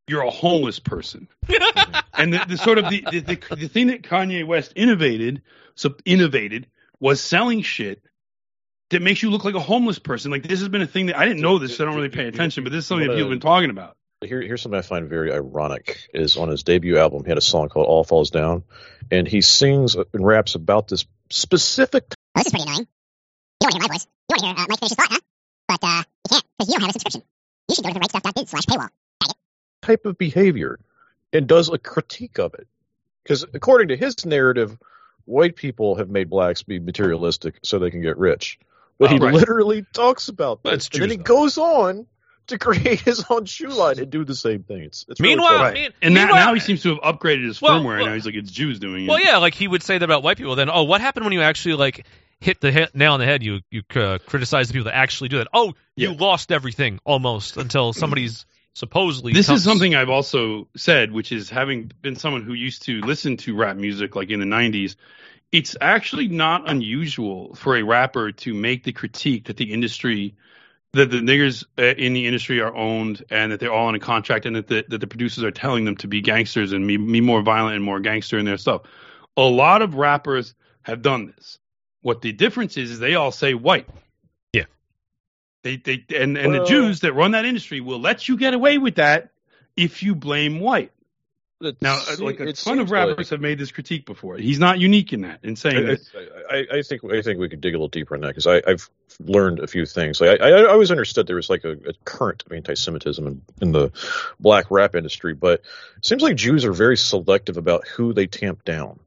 you're 0.08 0.22
a 0.22 0.30
homeless 0.30 0.80
person. 0.80 1.28
and 2.14 2.34
the, 2.34 2.46
the 2.48 2.58
sort 2.58 2.78
of 2.78 2.90
the, 2.90 3.06
the, 3.12 3.20
the 3.20 3.56
the 3.56 3.68
thing 3.68 3.88
that 3.88 4.04
Kanye 4.04 4.46
West 4.46 4.74
innovated, 4.76 5.42
so 5.76 5.96
innovated 6.06 6.68
was 7.00 7.22
selling 7.22 7.62
shit 7.62 8.02
that 8.92 9.02
makes 9.02 9.24
you 9.24 9.32
look 9.32 9.44
like 9.44 9.56
a 9.56 9.60
homeless 9.60 10.00
person. 10.00 10.32
Like 10.32 10.44
this 10.44 10.60
has 10.60 10.70
been 10.70 10.82
a 10.82 10.88
thing 10.88 11.08
that 11.08 11.18
I 11.18 11.26
didn't 11.26 11.42
know 11.42 11.58
this, 11.58 11.76
so 11.76 11.84
I 11.84 11.88
don't 11.88 11.96
really 11.96 12.10
pay 12.10 12.28
attention, 12.28 12.64
but 12.64 12.72
this 12.72 12.80
is 12.84 12.88
something 12.88 13.08
that 13.08 13.14
people 13.14 13.30
have 13.32 13.40
been 13.40 13.40
talking 13.48 13.70
about. 13.70 13.98
Here, 14.26 14.42
here's 14.42 14.62
something 14.62 14.78
I 14.78 14.82
find 14.82 15.10
very 15.10 15.32
ironic 15.34 16.08
is 16.14 16.38
on 16.38 16.50
his 16.50 16.64
debut 16.64 16.98
album 16.98 17.24
he 17.24 17.30
had 17.30 17.38
a 17.38 17.42
song 17.42 17.70
called 17.70 17.88
All 17.88 18.04
Falls 18.04 18.30
Down, 18.32 18.64
and 19.12 19.28
he 19.28 19.42
sings 19.42 19.96
and 19.96 20.26
raps 20.26 20.56
about 20.56 20.88
this 20.88 21.06
specific 21.30 22.06
Oh, 22.38 22.42
this 22.42 22.48
is 22.48 22.52
pretty 22.52 22.64
annoying. 22.64 22.80
You 23.62 23.70
don't 23.70 23.74
want 23.74 23.74
to 23.74 23.80
hear 23.80 23.88
my 23.88 23.94
voice. 23.96 24.08
You 24.30 24.34
want 24.34 24.40
to 24.40 24.46
hear 24.46 24.56
uh, 24.56 24.68
Mike 24.70 24.80
finish 24.80 24.90
his 24.90 24.96
thought, 24.96 25.12
huh? 25.12 25.20
But 25.68 25.80
uh, 25.84 26.04
you 26.06 26.30
can't 26.30 26.44
because 26.58 26.68
you 26.68 26.74
don't 26.74 26.82
have 26.82 26.90
a 26.90 26.94
subscription. 26.94 27.24
You 27.70 27.76
should 27.76 27.84
go 27.86 27.94
to 27.94 28.00
therightstuff.biz 28.00 28.50
slash 28.50 28.66
paywall. 28.66 28.90
type 29.82 30.06
of 30.06 30.18
behavior 30.18 30.80
and 31.34 31.48
does 31.48 31.70
a 31.70 31.78
critique 31.78 32.40
of 32.40 32.54
it. 32.56 32.68
Because 33.24 33.44
according 33.54 33.88
to 33.90 33.98
his 33.98 34.26
narrative, 34.26 34.78
white 35.26 35.56
people 35.56 35.96
have 35.96 36.10
made 36.10 36.30
blacks 36.30 36.64
be 36.64 36.80
materialistic 36.80 37.56
so 37.64 37.80
they 37.80 37.90
can 37.92 38.02
get 38.02 38.18
rich. 38.18 38.60
But 39.00 39.12
he 39.12 39.18
Oh, 39.18 39.20
right. 39.24 39.34
literally 39.34 39.86
talks 39.94 40.28
about 40.28 40.64
that. 40.64 40.72
That's 40.72 40.90
and 40.90 41.02
then 41.04 41.10
he 41.12 41.18
though. 41.18 41.24
goes 41.24 41.58
on 41.58 42.06
to 42.48 42.58
create 42.60 43.02
his 43.02 43.24
own 43.30 43.46
shoe 43.46 43.70
line 43.70 44.00
and 44.00 44.10
do 44.10 44.24
the 44.24 44.36
same 44.36 44.64
thing. 44.64 44.84
It's, 44.84 45.06
it's 45.08 45.20
really 45.20 45.36
Meanwhile- 45.36 45.50
funny. 45.50 45.62
I 45.62 45.64
Right. 45.66 45.74
mean, 45.74 45.92
and 46.02 46.14
now, 46.14 46.26
meanwhile- 46.26 46.46
now 46.48 46.54
he 46.54 46.60
seems 46.60 46.84
to 46.84 46.90
have 46.90 47.00
upgraded 47.00 47.46
his 47.46 47.62
Well, 47.62 47.80
firmware. 47.82 47.98
well- 47.98 48.06
now 48.08 48.14
he's 48.14 48.26
like 48.26 48.36
it's 48.36 48.52
Jews 48.52 48.80
doing 48.80 49.06
it. 49.06 49.10
Well, 49.10 49.20
yeah, 49.20 49.38
like 49.38 49.54
he 49.56 49.68
would 49.68 49.84
say 49.84 49.98
that 49.98 50.04
about 50.06 50.24
white 50.24 50.38
people. 50.38 50.56
Then, 50.56 50.70
oh, 50.70 50.84
what 50.84 51.02
happened 51.02 51.26
when 51.26 51.34
you 51.34 51.42
actually 51.42 51.76
like 51.76 52.06
hit 52.40 52.60
the 52.62 52.72
hit, 52.72 52.94
nail 52.96 53.14
on 53.14 53.20
the 53.20 53.26
head? 53.26 53.44
You 53.44 53.60
you 53.72 53.82
uh, 53.96 54.18
criticize 54.26 54.68
the 54.68 54.74
people 54.74 54.86
that 54.86 54.96
actually 54.96 55.30
do 55.30 55.38
that. 55.38 55.48
Oh, 55.54 55.74
you 55.96 56.12
Yeah. 56.12 56.16
lost 56.20 56.52
everything 56.52 57.00
almost 57.06 57.58
until 57.58 57.94
somebody's 57.94 58.46
supposedly. 58.74 59.32
This 59.34 59.48
comes- 59.48 59.60
is 59.60 59.64
something 59.66 59.96
I've 59.96 60.10
also 60.10 60.68
said, 60.76 61.12
which 61.12 61.32
is 61.32 61.50
having 61.50 61.92
been 62.02 62.16
someone 62.18 62.44
who 62.44 62.54
used 62.54 62.84
to 62.84 63.00
listen 63.02 63.38
to 63.38 63.56
rap 63.56 63.78
music 63.78 64.16
like 64.16 64.30
in 64.30 64.40
the 64.40 64.46
90s, 64.46 64.96
it's 65.52 65.78
actually 65.80 66.28
not 66.28 66.70
unusual 66.70 67.56
for 67.56 67.78
a 67.78 67.84
rapper 67.84 68.32
to 68.34 68.54
make 68.54 68.84
the 68.84 68.92
critique 68.92 69.46
that 69.46 69.56
the 69.58 69.72
industry, 69.72 70.36
that 70.96 71.12
the 71.12 71.18
niggers 71.18 71.66
uh, 71.78 71.84
in 71.84 72.14
the 72.14 72.26
industry 72.26 72.62
are 72.62 72.74
owned 72.74 73.24
and 73.30 73.52
that 73.52 73.60
they're 73.60 73.72
all 73.74 73.88
on 73.88 73.96
a 73.96 74.00
contract 74.00 74.46
and 74.46 74.56
that 74.56 74.68
the, 74.68 74.86
that 74.88 75.00
the 75.00 75.08
producers 75.08 75.44
are 75.44 75.52
telling 75.52 75.84
them 75.84 75.98
to 75.98 76.08
be 76.08 76.22
gangsters 76.22 76.72
and 76.72 76.88
be, 76.88 76.98
be 76.98 77.22
more 77.22 77.42
violent 77.42 77.76
and 77.76 77.84
more 77.84 78.00
gangster 78.00 78.38
in 78.38 78.46
their 78.46 78.58
stuff. 78.58 78.84
A 79.36 79.42
lot 79.42 79.82
of 79.82 79.96
rappers 79.96 80.56
have 80.84 81.02
done 81.02 81.34
this. 81.36 81.60
What 82.02 82.22
the 82.22 82.32
difference 82.32 82.78
is, 82.78 82.92
is 82.92 83.00
they 83.00 83.16
all 83.16 83.32
say 83.32 83.54
white. 83.54 83.88
Yeah. 84.54 84.66
They, 85.64 85.78
they, 85.78 86.06
and, 86.16 86.38
and 86.38 86.54
Well- 86.54 86.62
the 86.62 86.70
Jews 86.70 87.02
that 87.02 87.14
run 87.14 87.32
that 87.32 87.46
industry 87.46 87.82
will 87.82 88.00
let 88.00 88.30
you 88.30 88.38
get 88.38 88.54
away 88.54 88.78
with 88.78 88.96
that 88.96 89.32
if 89.76 90.02
you 90.02 90.16
blame 90.16 90.60
white. 90.60 90.92
It 91.62 91.82
Now, 91.82 91.96
uh, 91.96 92.16
like 92.20 92.40
a 92.42 92.52
ton 92.52 92.80
of 92.80 92.92
rappers 92.92 93.18
like- 93.18 93.28
have 93.30 93.40
made 93.40 93.58
this 93.58 93.72
critique 93.72 94.06
before. 94.06 94.38
He's 94.38 94.60
not 94.60 94.78
unique 94.80 95.14
in 95.14 95.22
that, 95.22 95.40
in 95.44 95.56
saying 95.56 95.78
I, 95.78 95.82
that. 95.82 96.46
I, 96.50 96.78
I 96.78 96.82
think 96.82 97.04
I 97.06 97.22
think 97.22 97.40
we 97.40 97.48
could 97.48 97.62
dig 97.62 97.74
a 97.74 97.78
little 97.78 97.88
deeper 97.88 98.14
in 98.14 98.22
that 98.22 98.36
because 98.36 98.46
I've 98.46 98.90
learned 99.20 99.60
a 99.60 99.68
few 99.68 99.86
things. 99.86 100.20
Like 100.20 100.42
I, 100.42 100.50
I 100.50 100.70
always 100.70 100.92
understood 100.92 101.28
there 101.28 101.38
was 101.38 101.50
like 101.50 101.64
a, 101.64 101.72
a 101.72 101.94
current 102.04 102.44
of 102.46 102.52
anti-Semitism 102.52 103.26
in, 103.26 103.42
in 103.62 103.72
the 103.72 103.92
black 104.40 104.70
rap 104.70 104.96
industry, 104.96 105.34
but 105.34 105.62
it 105.98 106.06
seems 106.06 106.22
like 106.22 106.36
Jews 106.36 106.66
are 106.66 106.74
very 106.74 106.98
selective 106.98 107.56
about 107.56 107.88
who 107.88 108.14
they 108.14 108.28
tamp 108.28 108.66
down. 108.66 109.00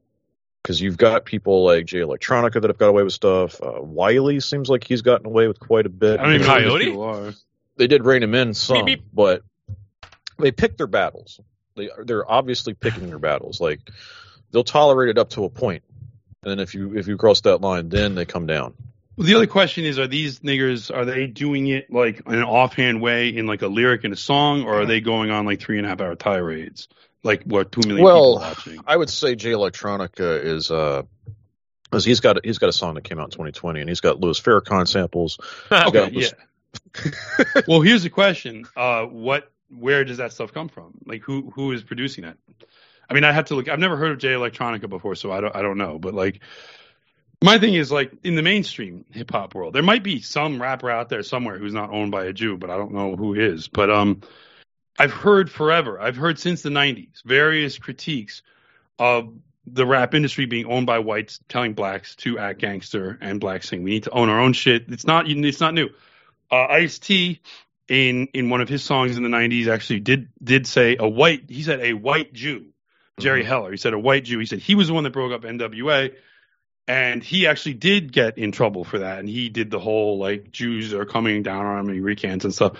Because 0.63 0.81
you've 0.81 0.97
got 0.97 1.23
people 1.25 1.63
like 1.63 1.85
Jay 1.85 1.99
Electronica 1.99 2.61
that 2.61 2.69
have 2.69 2.77
got 2.77 2.89
away 2.89 3.03
with 3.03 3.13
stuff. 3.13 3.61
Uh, 3.61 3.81
Wiley 3.81 4.41
seems 4.41 4.69
like 4.69 4.83
he's 4.83 5.01
gotten 5.01 5.25
away 5.25 5.47
with 5.47 5.59
quite 5.59 5.85
a 5.85 5.89
bit. 5.89 6.19
I 6.19 6.23
don't 6.23 6.33
even 6.33 6.47
Coyote? 6.47 6.79
these 6.79 6.87
people 6.89 7.03
are. 7.03 7.33
They 7.77 7.87
did 7.87 8.03
rein 8.03 8.23
him 8.23 8.35
in 8.35 8.53
some, 8.53 8.83
Beep, 8.83 8.99
beep. 8.99 9.05
but 9.13 9.43
they 10.37 10.51
pick 10.51 10.75
their 10.75 10.87
battles. 10.87 11.39
They 11.75 11.89
they're 12.03 12.29
obviously 12.29 12.73
picking 12.73 13.07
their 13.07 13.19
battles. 13.19 13.59
Like 13.61 13.79
they'll 14.51 14.63
tolerate 14.63 15.09
it 15.09 15.17
up 15.17 15.29
to 15.31 15.45
a 15.45 15.49
point, 15.49 15.83
and 16.43 16.51
then 16.51 16.59
if 16.59 16.75
you 16.75 16.97
if 16.97 17.07
you 17.07 17.17
cross 17.17 17.41
that 17.41 17.61
line, 17.61 17.89
then 17.89 18.15
they 18.15 18.25
come 18.25 18.45
down. 18.45 18.73
Well, 19.15 19.27
the 19.27 19.35
other 19.35 19.47
question 19.47 19.83
is: 19.83 19.99
Are 19.99 20.07
these 20.07 20.39
niggers? 20.39 20.95
Are 20.95 21.03
they 21.03 21.27
doing 21.27 21.67
it 21.67 21.91
like 21.91 22.21
in 22.25 22.35
an 22.35 22.43
offhand 22.43 23.01
way 23.01 23.35
in 23.35 23.47
like 23.47 23.61
a 23.61 23.67
lyric 23.67 24.05
in 24.05 24.13
a 24.13 24.15
song, 24.15 24.63
or 24.63 24.81
are 24.81 24.85
they 24.85 25.01
going 25.01 25.29
on 25.29 25.45
like 25.45 25.59
three 25.59 25.77
and 25.77 25.85
a 25.85 25.89
half 25.89 25.99
hour 25.99 26.15
tirades, 26.15 26.87
like 27.21 27.43
what 27.43 27.71
two 27.71 27.81
million 27.85 28.05
Well, 28.05 28.37
people 28.37 28.47
watching? 28.47 28.79
I 28.87 28.95
would 28.95 29.09
say 29.09 29.35
Jay 29.35 29.51
Electronica 29.51 30.41
is 30.41 30.71
uh, 30.71 31.03
because 31.83 32.05
he's 32.05 32.19
got 32.19 32.45
he's 32.45 32.59
got 32.59 32.69
a 32.69 32.73
song 32.73 32.95
that 32.95 33.03
came 33.03 33.19
out 33.19 33.25
in 33.25 33.31
2020, 33.31 33.81
and 33.81 33.89
he's 33.89 33.99
got 33.99 34.19
Louis 34.19 34.39
Farrakhan 34.39 34.87
samples. 34.87 35.39
Okay, 35.71 36.09
yeah. 36.13 36.27
well, 37.67 37.81
here's 37.81 38.03
the 38.03 38.09
question: 38.09 38.65
uh, 38.75 39.03
What, 39.03 39.51
where 39.69 40.03
does 40.03 40.17
that 40.17 40.33
stuff 40.33 40.53
come 40.53 40.69
from? 40.69 40.93
Like, 41.05 41.21
who 41.21 41.51
who 41.55 41.71
is 41.71 41.83
producing 41.83 42.23
it? 42.23 42.37
I 43.09 43.13
mean, 43.13 43.23
I 43.23 43.31
have 43.31 43.45
to 43.45 43.55
look. 43.55 43.69
I've 43.69 43.79
never 43.79 43.97
heard 43.97 44.11
of 44.11 44.19
Jay 44.19 44.29
Electronica 44.29 44.89
before, 44.89 45.15
so 45.15 45.31
I 45.31 45.41
don't 45.41 45.55
I 45.55 45.61
don't 45.61 45.77
know. 45.77 45.97
But 45.97 46.13
like, 46.13 46.41
my 47.43 47.57
thing 47.57 47.73
is 47.73 47.91
like 47.91 48.11
in 48.23 48.35
the 48.35 48.41
mainstream 48.41 49.05
hip 49.11 49.31
hop 49.31 49.55
world, 49.55 49.73
there 49.73 49.83
might 49.83 50.03
be 50.03 50.21
some 50.21 50.61
rapper 50.61 50.89
out 50.89 51.09
there 51.09 51.23
somewhere 51.23 51.57
who's 51.57 51.73
not 51.73 51.91
owned 51.91 52.11
by 52.11 52.25
a 52.25 52.33
Jew, 52.33 52.57
but 52.57 52.69
I 52.69 52.77
don't 52.77 52.93
know 52.93 53.15
who 53.15 53.33
is. 53.33 53.67
But 53.67 53.89
um, 53.89 54.21
I've 54.97 55.13
heard 55.13 55.49
forever. 55.49 55.99
I've 55.99 56.17
heard 56.17 56.39
since 56.39 56.61
the 56.61 56.69
'90s 56.69 57.23
various 57.23 57.77
critiques 57.77 58.41
of 58.99 59.33
the 59.65 59.85
rap 59.85 60.13
industry 60.13 60.45
being 60.45 60.65
owned 60.65 60.87
by 60.87 60.99
whites, 60.99 61.39
telling 61.47 61.73
blacks 61.73 62.15
to 62.17 62.37
act 62.37 62.59
gangster, 62.59 63.17
and 63.21 63.39
blacks 63.39 63.69
saying 63.69 63.83
we 63.83 63.91
need 63.91 64.03
to 64.03 64.11
own 64.11 64.29
our 64.29 64.39
own 64.39 64.53
shit. 64.53 64.85
It's 64.89 65.05
not 65.05 65.29
it's 65.29 65.59
not 65.61 65.73
new. 65.73 65.89
Uh, 66.51 66.65
Ice 66.65 66.99
T 66.99 67.41
in 67.89 68.27
in 68.33 68.49
one 68.49 68.61
of 68.61 68.69
his 68.69 68.83
songs 68.83 69.17
in 69.17 69.23
the 69.23 69.29
'90s 69.29 69.67
actually 69.67 69.99
did 69.99 70.29
did 70.41 70.67
say 70.67 70.95
a 70.97 71.07
white. 71.07 71.49
He 71.49 71.63
said 71.63 71.81
a 71.81 71.93
white 71.93 72.31
Jew, 72.33 72.67
Jerry 73.19 73.41
mm-hmm. 73.41 73.49
Heller. 73.49 73.71
He 73.71 73.77
said 73.77 73.93
a 73.93 73.99
white 73.99 74.23
Jew. 74.23 74.39
He 74.39 74.45
said 74.45 74.59
he 74.59 74.75
was 74.75 74.87
the 74.87 74.93
one 74.93 75.03
that 75.03 75.11
broke 75.11 75.33
up 75.33 75.41
NWA, 75.41 76.13
and 76.87 77.23
he 77.23 77.47
actually 77.47 77.73
did 77.73 78.13
get 78.13 78.37
in 78.37 78.51
trouble 78.51 78.83
for 78.83 78.99
that. 78.99 79.19
And 79.19 79.27
he 79.27 79.49
did 79.49 79.71
the 79.71 79.79
whole 79.79 80.19
like 80.19 80.51
Jews 80.51 80.93
are 80.93 81.05
coming 81.05 81.43
down 81.43 81.65
on 81.65 81.79
him, 81.79 81.85
and 81.87 81.95
he 81.95 82.01
recants 82.01 82.45
and 82.45 82.53
stuff. 82.53 82.77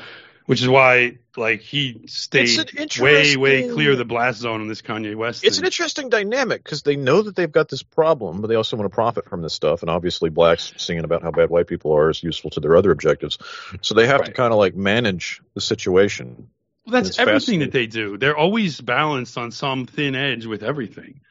Which 0.49 0.63
is 0.63 0.67
why, 0.67 1.19
like, 1.37 1.61
he 1.61 2.07
stayed 2.07 2.71
way, 2.99 3.37
way 3.37 3.69
clear 3.69 3.91
of 3.91 3.99
the 3.99 4.03
blast 4.03 4.39
zone 4.39 4.61
on 4.61 4.67
this 4.67 4.81
Kanye 4.81 5.15
West. 5.15 5.43
It's 5.43 5.57
thing. 5.57 5.63
an 5.63 5.67
interesting 5.67 6.09
dynamic 6.09 6.63
because 6.63 6.81
they 6.81 6.95
know 6.95 7.21
that 7.21 7.35
they've 7.35 7.51
got 7.51 7.69
this 7.69 7.83
problem, 7.83 8.41
but 8.41 8.47
they 8.47 8.55
also 8.55 8.75
want 8.75 8.89
to 8.89 8.95
profit 8.95 9.29
from 9.29 9.43
this 9.43 9.53
stuff. 9.53 9.81
And 9.83 9.91
obviously, 9.91 10.31
blacks 10.31 10.73
singing 10.77 11.03
about 11.03 11.21
how 11.21 11.29
bad 11.29 11.51
white 11.51 11.67
people 11.67 11.93
are 11.93 12.09
is 12.09 12.23
useful 12.23 12.49
to 12.49 12.61
their 12.61 12.75
other 12.75 12.89
objectives. 12.89 13.37
So 13.81 13.93
they 13.93 14.07
have 14.07 14.23
to 14.23 14.31
kind 14.31 14.51
of 14.51 14.57
like 14.57 14.73
manage 14.73 15.39
the 15.53 15.61
situation. 15.61 16.49
Well, 16.83 17.03
that's 17.03 17.19
everything 17.19 17.59
that 17.59 17.71
they 17.71 17.85
do. 17.85 18.17
They're 18.17 18.35
always 18.35 18.81
balanced 18.81 19.37
on 19.37 19.51
some 19.51 19.85
thin 19.85 20.15
edge 20.15 20.47
with 20.47 20.63
everything. 20.63 21.21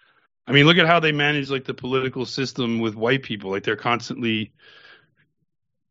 I 0.47 0.53
mean, 0.53 0.65
look 0.65 0.79
at 0.79 0.87
how 0.87 1.01
they 1.01 1.11
manage 1.11 1.51
like 1.51 1.65
the 1.65 1.75
political 1.75 2.25
system 2.25 2.79
with 2.79 2.95
white 2.95 3.25
people. 3.25 3.51
Like 3.51 3.65
they're 3.65 3.75
constantly, 3.75 4.53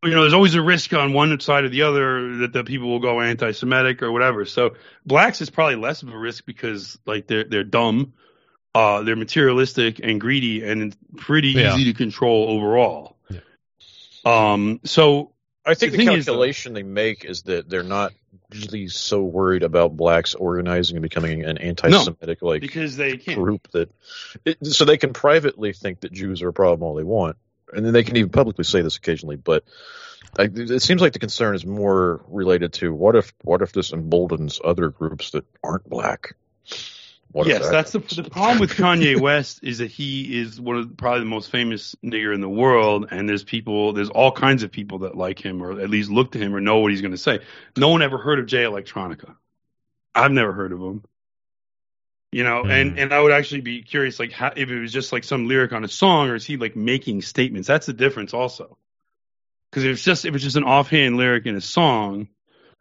you 0.04 0.10
know, 0.10 0.20
there's 0.22 0.34
always 0.34 0.54
a 0.54 0.62
risk 0.62 0.92
on 0.92 1.12
one 1.12 1.38
side 1.40 1.64
or 1.64 1.68
the 1.68 1.82
other 1.82 2.36
that 2.38 2.52
the 2.52 2.64
people 2.64 2.88
will 2.88 3.00
go 3.00 3.20
anti-Semitic 3.20 4.02
or 4.02 4.12
whatever. 4.12 4.44
So 4.44 4.76
blacks 5.04 5.40
is 5.40 5.50
probably 5.50 5.76
less 5.76 6.02
of 6.02 6.12
a 6.12 6.18
risk 6.18 6.46
because 6.46 6.98
like 7.04 7.26
they're 7.26 7.44
they're 7.44 7.64
dumb, 7.64 8.12
uh, 8.74 9.02
they're 9.02 9.16
materialistic 9.16 9.98
and 10.02 10.20
greedy, 10.20 10.62
and 10.62 10.82
it's 10.84 10.96
pretty 11.16 11.48
Yeah. 11.48 11.74
easy 11.74 11.92
to 11.92 11.94
control 11.94 12.48
overall. 12.48 13.16
Yeah. 13.28 13.40
Um. 14.24 14.80
So 14.84 15.32
I 15.66 15.74
think 15.74 15.92
The 15.92 15.98
the, 15.98 16.04
thing 16.06 16.16
is, 16.16 16.24
calculation 16.26 16.72
they 16.74 16.82
make 16.84 17.24
is 17.24 17.42
that 17.42 17.68
they're 17.68 17.82
not 17.82 18.12
really 18.54 18.88
so 18.88 19.20
worried 19.22 19.62
about 19.62 19.96
blacks 19.96 20.34
organizing 20.34 20.96
and 20.96 21.02
becoming 21.02 21.44
an 21.44 21.58
anti-Semitic 21.58 22.40
like 22.40 22.60
because 22.62 22.96
they 22.96 23.16
can't. 23.18 23.38
group 23.38 23.68
that 23.72 23.90
it, 24.44 24.64
so 24.64 24.84
they 24.84 24.96
can 24.96 25.12
privately 25.12 25.72
think 25.72 26.00
that 26.00 26.12
Jews 26.12 26.40
are 26.42 26.48
a 26.48 26.52
problem 26.52 26.82
all 26.82 26.94
they 26.94 27.02
want, 27.04 27.36
and 27.72 27.84
then 27.84 27.92
they 27.92 28.04
can 28.04 28.16
even 28.16 28.30
publicly 28.30 28.64
say 28.64 28.82
this 28.82 28.96
occasionally. 28.96 29.36
But 29.36 29.64
I, 30.38 30.48
it 30.52 30.82
seems 30.82 31.00
like 31.00 31.12
the 31.12 31.18
concern 31.18 31.54
is 31.54 31.64
more 31.64 32.24
related 32.28 32.72
to 32.74 32.92
what 32.92 33.16
if 33.16 33.32
what 33.42 33.62
if 33.62 33.72
this 33.72 33.92
emboldens 33.92 34.60
other 34.62 34.88
groups 34.88 35.30
that 35.32 35.44
aren't 35.62 35.88
black. 35.88 36.34
What 37.30 37.46
yes, 37.46 37.64
that 37.64 37.72
that's 37.72 37.92
the 37.92 37.98
happens? 38.00 38.16
the 38.16 38.30
problem 38.30 38.58
with 38.58 38.70
Kanye 38.72 39.20
West 39.20 39.60
is 39.62 39.78
that 39.78 39.90
he 39.90 40.40
is 40.40 40.58
one 40.58 40.78
of 40.78 40.88
the, 40.88 40.94
probably 40.94 41.20
the 41.20 41.26
most 41.26 41.50
famous 41.50 41.94
nigger 42.02 42.34
in 42.34 42.40
the 42.40 42.48
world, 42.48 43.08
and 43.10 43.28
there's 43.28 43.44
people, 43.44 43.92
there's 43.92 44.08
all 44.08 44.32
kinds 44.32 44.62
of 44.62 44.72
people 44.72 45.00
that 45.00 45.14
like 45.14 45.38
him 45.38 45.62
or 45.62 45.78
at 45.78 45.90
least 45.90 46.10
look 46.10 46.32
to 46.32 46.38
him 46.38 46.54
or 46.54 46.60
know 46.60 46.78
what 46.78 46.90
he's 46.90 47.02
going 47.02 47.12
to 47.12 47.18
say. 47.18 47.40
No 47.76 47.90
one 47.90 48.00
ever 48.00 48.16
heard 48.16 48.38
of 48.38 48.46
Jay 48.46 48.62
Electronica. 48.62 49.34
I've 50.14 50.32
never 50.32 50.52
heard 50.52 50.72
of 50.72 50.80
him. 50.80 51.04
You 52.30 52.44
know, 52.44 52.64
and 52.64 52.98
and 52.98 53.14
I 53.14 53.20
would 53.20 53.32
actually 53.32 53.62
be 53.62 53.82
curious, 53.82 54.18
like, 54.18 54.32
how, 54.32 54.52
if 54.54 54.68
it 54.68 54.78
was 54.78 54.92
just 54.92 55.12
like 55.12 55.24
some 55.24 55.48
lyric 55.48 55.72
on 55.72 55.82
a 55.82 55.88
song, 55.88 56.28
or 56.28 56.34
is 56.34 56.44
he 56.44 56.58
like 56.58 56.76
making 56.76 57.22
statements? 57.22 57.66
That's 57.66 57.86
the 57.86 57.94
difference, 57.94 58.34
also. 58.34 58.76
Because 59.70 59.84
if 59.84 59.92
it's 59.92 60.04
just 60.04 60.24
if 60.26 60.34
it's 60.34 60.44
just 60.44 60.56
an 60.56 60.64
offhand 60.64 61.16
lyric 61.16 61.46
in 61.46 61.56
a 61.56 61.60
song, 61.62 62.28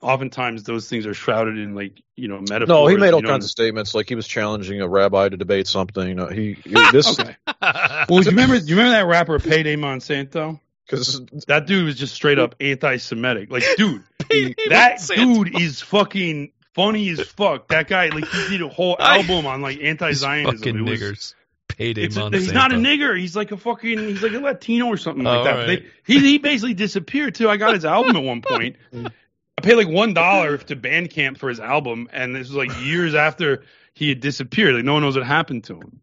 oftentimes 0.02 0.64
those 0.64 0.90
things 0.90 1.06
are 1.06 1.14
shrouded 1.14 1.58
in 1.58 1.76
like 1.76 2.02
you 2.18 2.28
know 2.28 2.40
metaphors. 2.40 2.68
No, 2.68 2.88
he 2.88 2.98
made 2.98 3.14
all 3.14 3.22
you 3.22 3.24
know, 3.24 3.30
kinds 3.30 3.46
of 3.46 3.52
statements, 3.52 3.96
like 3.96 4.10
he 4.10 4.16
was 4.16 4.28
challenging 4.28 4.82
a 4.82 4.88
rabbi 4.88 5.30
to 5.30 5.38
debate 5.38 5.68
something. 5.68 6.20
Uh, 6.20 6.28
he, 6.28 6.54
he 6.66 6.72
this 6.92 7.18
Okay. 7.18 7.36
Well, 8.10 8.20
do 8.20 8.26
you 8.26 8.32
remember? 8.32 8.56
You 8.56 8.76
remember 8.76 8.98
that 8.98 9.06
rapper 9.06 9.40
Payday 9.40 9.78
Monsanto? 9.78 10.60
because 10.88 11.22
That 11.48 11.68
dude 11.68 11.86
was 11.86 11.96
just 11.96 12.14
straight 12.14 12.40
up 12.40 12.56
anti-Semitic. 12.60 13.52
Like, 13.52 13.64
dude, 13.76 14.04
that 14.70 15.04
dude 15.14 15.60
is 15.60 15.82
fucking 15.82 16.52
funny 16.78 17.10
as 17.10 17.20
fuck. 17.22 17.68
That 17.68 17.90
guy, 17.90 18.08
like, 18.08 18.26
he 18.30 18.48
did 18.58 18.62
a 18.62 18.70
whole 18.70 18.96
album 19.02 19.46
on 19.46 19.62
like 19.62 19.80
anti-Zionism. 19.82 20.58
fucking 20.60 20.86
was- 20.86 21.00
niggers. 21.02 21.34
Payday 21.68 22.04
It's 22.04 22.16
a, 22.16 22.30
he's 22.30 22.54
not 22.54 22.72
a 22.72 22.76
nigger. 22.76 23.20
He's 23.20 23.36
like 23.36 23.52
a 23.52 23.58
fucking. 23.58 24.00
He's 24.00 24.24
like 24.24 24.32
a 24.32 24.40
Latino 24.40 24.86
or 24.86 24.96
something 24.96 25.26
like 25.26 25.40
Oh, 25.40 25.44
that. 25.44 25.60
all 25.60 25.66
They- 25.68 25.86
he 26.06 26.20
he 26.20 26.38
basically 26.38 26.74
disappeared 26.74 27.36
too. 27.36 27.50
I 27.50 27.58
got 27.58 27.74
his 27.74 27.84
album 27.84 28.16
at 28.16 28.24
one 28.24 28.42
point, 28.42 28.78
I 28.96 29.62
paid 29.62 29.76
like 29.76 29.90
one 29.90 30.14
dollar 30.14 30.58
to 30.58 30.76
Bandcamp 30.78 31.38
for 31.38 31.50
his 31.50 31.60
album, 31.60 32.08
and 32.14 32.34
this 32.34 32.48
was 32.48 32.56
like 32.56 32.72
years 32.86 33.16
after 33.16 33.64
he 33.94 34.08
had 34.10 34.22
disappeared. 34.22 34.76
Like 34.76 34.86
no 34.86 34.94
one 34.94 35.02
knows 35.04 35.18
what 35.18 35.26
happened 35.28 35.66
to 35.66 35.76
him. 35.76 36.00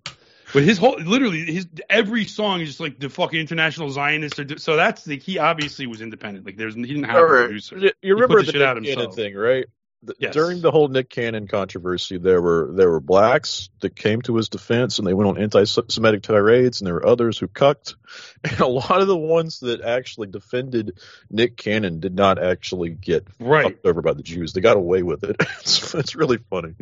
But 0.53 0.63
his 0.65 0.77
whole, 0.79 0.97
literally, 1.01 1.45
his 1.53 1.67
every 1.91 2.27
song 2.27 2.61
is 2.61 2.69
just 2.69 2.81
like 2.81 3.01
the 3.01 3.09
fucking 3.09 3.41
international 3.41 3.89
Zionist. 3.91 4.39
Or, 4.39 4.59
so 4.59 4.77
that's 4.77 5.03
the 5.05 5.19
he 5.19 5.39
obviously 5.39 5.87
was 5.87 6.01
independent. 6.03 6.45
Like 6.47 6.57
there's 6.59 6.75
he 6.77 6.83
didn't 6.83 7.05
have 7.05 7.17
a 7.17 7.27
producer. 7.27 7.79
You 7.79 7.91
you 8.03 8.15
remember 8.15 8.37
put 8.37 8.47
the 8.47 8.53
the 8.53 8.59
shit 8.59 8.63
out 8.63 8.77
Nick 8.77 8.85
Cannon 8.91 8.99
himself. 9.05 9.17
thing, 9.17 9.35
right? 9.35 9.65
The- 10.05 10.15
Yes. 10.19 10.35
During 10.35 10.61
the 10.61 10.71
whole 10.71 10.89
Nick 10.89 11.09
Cannon 11.09 11.49
controversy, 11.49 12.19
there 12.19 12.41
were 12.43 12.71
there 12.73 12.91
were 12.91 13.01
blacks 13.01 13.71
that 13.81 13.97
came 13.97 14.21
to 14.23 14.37
his 14.37 14.49
defense, 14.51 14.99
and 14.99 15.07
they 15.09 15.15
went 15.15 15.29
on 15.31 15.39
anti-Semitic 15.39 16.23
tirades, 16.23 16.81
and 16.81 16.87
there 16.87 16.95
were 16.95 17.07
others 17.07 17.39
who 17.39 17.49
cucked. 17.49 17.97
And 18.45 18.61
a 18.61 18.67
lot 18.67 19.01
of 19.01 19.07
the 19.09 19.17
ones 19.17 19.61
that 19.61 19.81
actually 19.81 20.27
defended 20.29 20.99
Nick 21.31 21.57
Cannon 21.57 21.99
did 22.01 22.15
not 22.15 22.39
actually 22.43 22.91
get 22.91 23.27
Right. 23.41 23.65
fucked 23.65 23.87
over 23.87 24.03
by 24.03 24.13
the 24.13 24.23
Jews. 24.23 24.53
They 24.53 24.61
got 24.61 24.77
away 24.77 25.03
with 25.03 25.25
it. 25.25 25.37
It's, 25.61 25.95
it's 25.95 26.15
really 26.15 26.37
funny. 26.51 26.75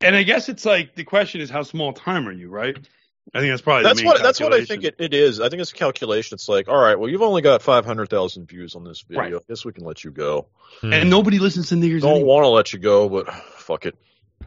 And 0.00 0.14
I 0.16 0.24
guess 0.24 0.48
it's 0.48 0.64
like 0.64 0.94
the 0.96 1.04
question 1.04 1.40
is 1.40 1.50
how 1.50 1.62
small 1.62 1.92
time 1.92 2.28
are 2.28 2.32
you, 2.32 2.48
right? 2.48 2.76
I 3.34 3.40
think 3.40 3.52
that's 3.52 3.62
probably 3.62 3.84
That's 3.84 3.98
the 3.98 4.04
main 4.04 4.12
what 4.12 4.22
that's 4.22 4.40
what 4.40 4.54
I 4.54 4.64
think 4.64 4.84
it, 4.84 4.96
it 4.98 5.12
is. 5.12 5.40
I 5.40 5.48
think 5.50 5.60
it's 5.60 5.72
a 5.72 5.74
calculation. 5.74 6.36
It's 6.36 6.48
like, 6.48 6.68
all 6.68 6.80
right, 6.80 6.98
well, 6.98 7.10
you've 7.10 7.22
only 7.22 7.42
got 7.42 7.60
five 7.62 7.84
hundred 7.84 8.08
thousand 8.08 8.48
views 8.48 8.74
on 8.74 8.84
this 8.84 9.02
video. 9.02 9.22
Right. 9.22 9.34
I 9.34 9.38
guess 9.48 9.64
we 9.64 9.72
can 9.72 9.84
let 9.84 10.02
you 10.02 10.10
go. 10.10 10.46
Hmm. 10.80 10.92
And 10.92 11.10
nobody 11.10 11.38
listens 11.38 11.68
to 11.68 11.74
niggers. 11.74 11.98
I 11.98 12.00
don't 12.00 12.10
Anyway. 12.16 12.24
want 12.26 12.44
to 12.44 12.48
let 12.48 12.72
you 12.72 12.78
go, 12.78 13.08
but 13.08 13.32
fuck 13.32 13.84
it. 13.84 13.96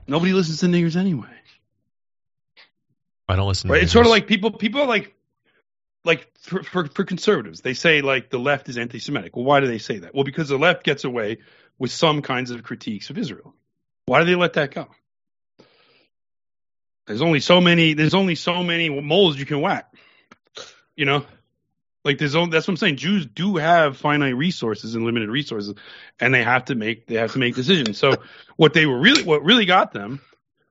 Nobody 0.07 0.33
listens 0.33 0.61
to 0.61 0.65
niggers 0.65 0.95
anyway. 0.95 1.29
I 3.29 3.35
don't 3.35 3.47
listen. 3.47 3.67
to 3.67 3.73
Right? 3.73 3.83
It's 3.83 3.91
sort 3.91 4.05
of 4.05 4.09
like 4.09 4.27
people. 4.27 4.51
People 4.51 4.81
are 4.81 4.87
like, 4.87 5.13
like 6.03 6.27
for, 6.39 6.63
for 6.63 6.87
for 6.87 7.03
conservatives, 7.03 7.61
they 7.61 7.75
say 7.75 8.01
like 8.01 8.29
the 8.29 8.39
left 8.39 8.67
is 8.67 8.77
anti-Semitic. 8.77 9.35
Well, 9.35 9.45
why 9.45 9.59
do 9.59 9.67
they 9.67 9.77
say 9.77 9.99
that? 9.99 10.15
Well, 10.15 10.23
because 10.23 10.49
the 10.49 10.57
left 10.57 10.83
gets 10.83 11.03
away 11.03 11.37
with 11.77 11.91
some 11.91 12.21
kinds 12.23 12.49
of 12.51 12.63
critiques 12.63 13.09
of 13.11 13.17
Israel. 13.17 13.53
Why 14.07 14.19
do 14.19 14.25
they 14.25 14.35
let 14.35 14.53
that 14.53 14.73
go? 14.73 14.87
There's 17.07 17.21
only 17.21 17.39
so 17.39 17.59
many. 17.61 17.93
There's 17.93 18.13
only 18.13 18.35
so 18.35 18.63
many 18.63 18.89
moles 18.89 19.37
you 19.37 19.45
can 19.45 19.61
whack. 19.61 19.93
You 20.95 21.05
know, 21.05 21.25
like 22.03 22.17
there's 22.17 22.35
only, 22.35 22.51
that's 22.51 22.67
what 22.67 22.73
I'm 22.73 22.77
saying. 22.77 22.97
Jews 22.97 23.25
do 23.25 23.57
have 23.57 23.97
finite 23.97 24.35
resources 24.35 24.95
and 24.95 25.05
limited 25.05 25.29
resources, 25.29 25.75
and 26.19 26.33
they 26.33 26.43
have 26.43 26.65
to 26.65 26.75
make 26.75 27.07
they 27.07 27.15
have 27.15 27.33
to 27.33 27.39
make 27.39 27.55
decisions. 27.55 27.97
So 27.97 28.13
what 28.55 28.73
they 28.73 28.85
were 28.85 28.99
really 28.99 29.23
what 29.23 29.43
really 29.43 29.65
got 29.65 29.93
them 29.93 30.21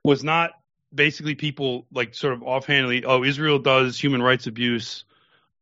was 0.05 0.25
not 0.25 0.53
basically 0.93 1.35
people 1.35 1.87
like 1.93 2.15
sort 2.15 2.33
of 2.33 2.43
offhandedly, 2.43 3.05
oh, 3.05 3.23
Israel 3.23 3.59
does 3.59 3.99
human 3.99 4.23
rights 4.23 4.47
abuse, 4.47 5.05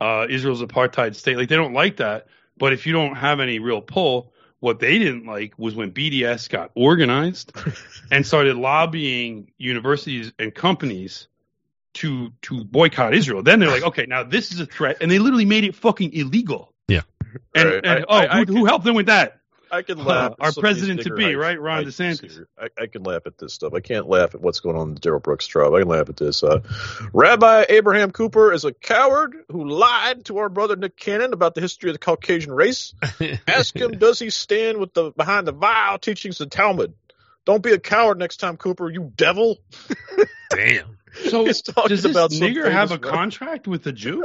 uh, 0.00 0.26
Israel's 0.28 0.62
apartheid 0.62 1.14
state. 1.14 1.36
Like 1.36 1.48
they 1.48 1.56
don't 1.56 1.74
like 1.74 1.96
that. 1.96 2.26
But 2.56 2.72
if 2.72 2.86
you 2.86 2.92
don't 2.92 3.14
have 3.14 3.40
any 3.40 3.58
real 3.58 3.80
pull, 3.80 4.32
what 4.61 4.80
they 4.80 4.98
didn't 4.98 5.24
like 5.26 5.54
was 5.59 5.74
when 5.74 5.92
BDS 5.92 6.48
got 6.48 6.70
organized 6.74 7.52
and 8.11 8.26
started 8.26 8.56
lobbying 8.56 9.52
universities 9.59 10.32
and 10.38 10.54
companies 10.54 11.28
to 11.94 12.30
to 12.42 12.64
boycott 12.64 13.14
Israel. 13.14 13.42
Then 13.42 13.61
they're 13.61 13.70
like, 13.70 13.82
okay, 13.84 14.06
now 14.06 14.22
this 14.24 14.52
is 14.52 14.61
a 14.61 14.66
threat, 14.66 14.98
and 15.00 15.11
they 15.11 15.18
literally 15.18 15.44
made 15.46 15.64
it 15.64 15.74
fucking 15.74 16.12
illegal. 16.12 16.72
Yeah. 16.88 17.02
And, 17.54 17.68
Right. 17.68 17.74
and 17.84 17.86
I- 17.86 18.04
oh, 18.09 18.14
I- 18.16 18.40
I 18.40 18.44
who, 18.44 18.56
who 18.59 18.64
helped 18.64 18.84
them 18.84 18.94
with 18.94 19.06
that? 19.06 19.38
I 19.70 19.82
can 19.82 20.00
Uh, 20.00 20.04
laugh. 20.04 20.32
at 20.32 20.36
our 20.40 20.52
some 20.52 20.64
of 20.64 20.74
these 20.74 20.84
president 20.86 21.00
to 21.08 21.14
be, 21.14 21.34
right, 21.34 21.60
Ron 21.60 21.84
DeSantis. 21.84 22.44
I, 22.58 22.68
I 22.80 22.86
can 22.86 23.02
laugh 23.02 23.22
at 23.26 23.36
this 23.38 23.52
stuff. 23.54 23.74
I 23.74 23.80
can't 23.80 24.08
laugh 24.08 24.34
at 24.34 24.40
what's 24.40 24.60
going 24.60 24.76
on 24.76 24.88
in 24.88 24.94
the 24.94 25.00
Darrell 25.00 25.20
Brooks 25.20 25.46
trial. 25.46 25.74
I 25.74 25.80
can 25.80 25.88
laugh 25.88 26.08
at 26.08 26.16
this. 26.16 26.42
Uh, 26.42 26.60
Rabbi 27.12 27.66
Abraham 27.68 28.10
Cooper 28.10 28.52
is 28.52 28.64
a 28.64 28.72
coward 28.72 29.36
who 29.50 29.68
lied 29.68 30.24
to 30.26 30.38
our 30.38 30.48
brother 30.48 30.76
Nick 30.76 30.96
Cannon 30.96 31.32
about 31.32 31.54
the 31.54 31.60
history 31.60 31.90
of 31.90 31.94
the 31.94 31.98
Caucasian 32.00 32.52
race. 32.52 32.94
Ask 33.46 33.76
him, 33.76 33.92
does 33.98 34.18
he 34.18 34.30
stand 34.30 34.78
with 34.78 34.94
the 34.94 35.10
behind 35.12 35.46
the 35.46 35.52
vile 35.52 35.98
teachings 35.98 36.40
of 36.40 36.50
Talmud? 36.50 36.94
Don't 37.44 37.62
be 37.62 37.72
a 37.72 37.78
coward 37.78 38.18
next 38.18 38.36
time, 38.38 38.56
Cooper. 38.56 38.90
You 38.90 39.12
devil. 39.16 39.58
Damn. 40.50 40.94
So 41.30 41.46
He's 41.46 41.62
talking 41.62 41.88
does 41.88 42.02
this 42.02 42.12
about 42.12 42.30
some 42.32 42.46
nigger 42.46 42.70
have 42.70 42.92
a 42.92 42.96
famous- 42.98 43.10
contract 43.10 43.66
with 43.66 43.82
the 43.82 43.92
Jew? 43.92 44.24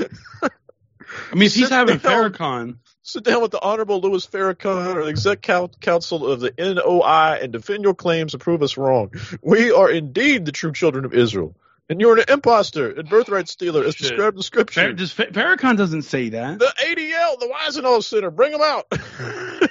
I 0.00 1.34
mean, 1.34 1.42
if 1.42 1.54
he's 1.54 1.68
having 1.68 1.98
down. 1.98 2.32
Farrakhan, 2.32 2.76
Sit 3.06 3.22
down 3.22 3.42
with 3.42 3.50
the 3.50 3.60
Honorable 3.60 4.00
Louis 4.00 4.26
Farrakhan 4.26 4.94
or 4.96 5.04
the 5.04 5.10
Exec 5.10 5.42
Coun- 5.42 5.68
Council 5.80 6.26
of 6.26 6.40
the 6.40 6.54
NOI 6.58 7.38
and 7.42 7.52
defend 7.52 7.84
your 7.84 7.94
claims 7.94 8.32
and 8.32 8.40
prove 8.42 8.62
us 8.62 8.78
wrong. 8.78 9.12
We 9.42 9.70
are 9.72 9.90
indeed 9.90 10.46
the 10.46 10.52
true 10.52 10.72
children 10.72 11.04
of 11.04 11.12
Israel. 11.12 11.54
And 11.90 12.00
you're 12.00 12.16
an 12.18 12.24
impostor 12.28 12.90
and 12.92 13.06
birthright 13.06 13.46
stealer 13.46 13.84
as 13.84 13.94
Shit. 13.94 14.08
described 14.08 14.36
in 14.38 14.42
Scripture. 14.42 14.80
Far- 14.80 14.92
does 14.94 15.12
Fa- 15.12 15.26
Farrakhan 15.26 15.76
doesn't 15.76 16.02
say 16.02 16.30
that. 16.30 16.58
the 16.58 16.64
ADL, 16.78 17.38
the 17.40 17.46
Wiesenthal 17.54 18.02
Center, 18.02 18.30
bring 18.30 18.52
them 18.52 18.62
out. 18.62 18.86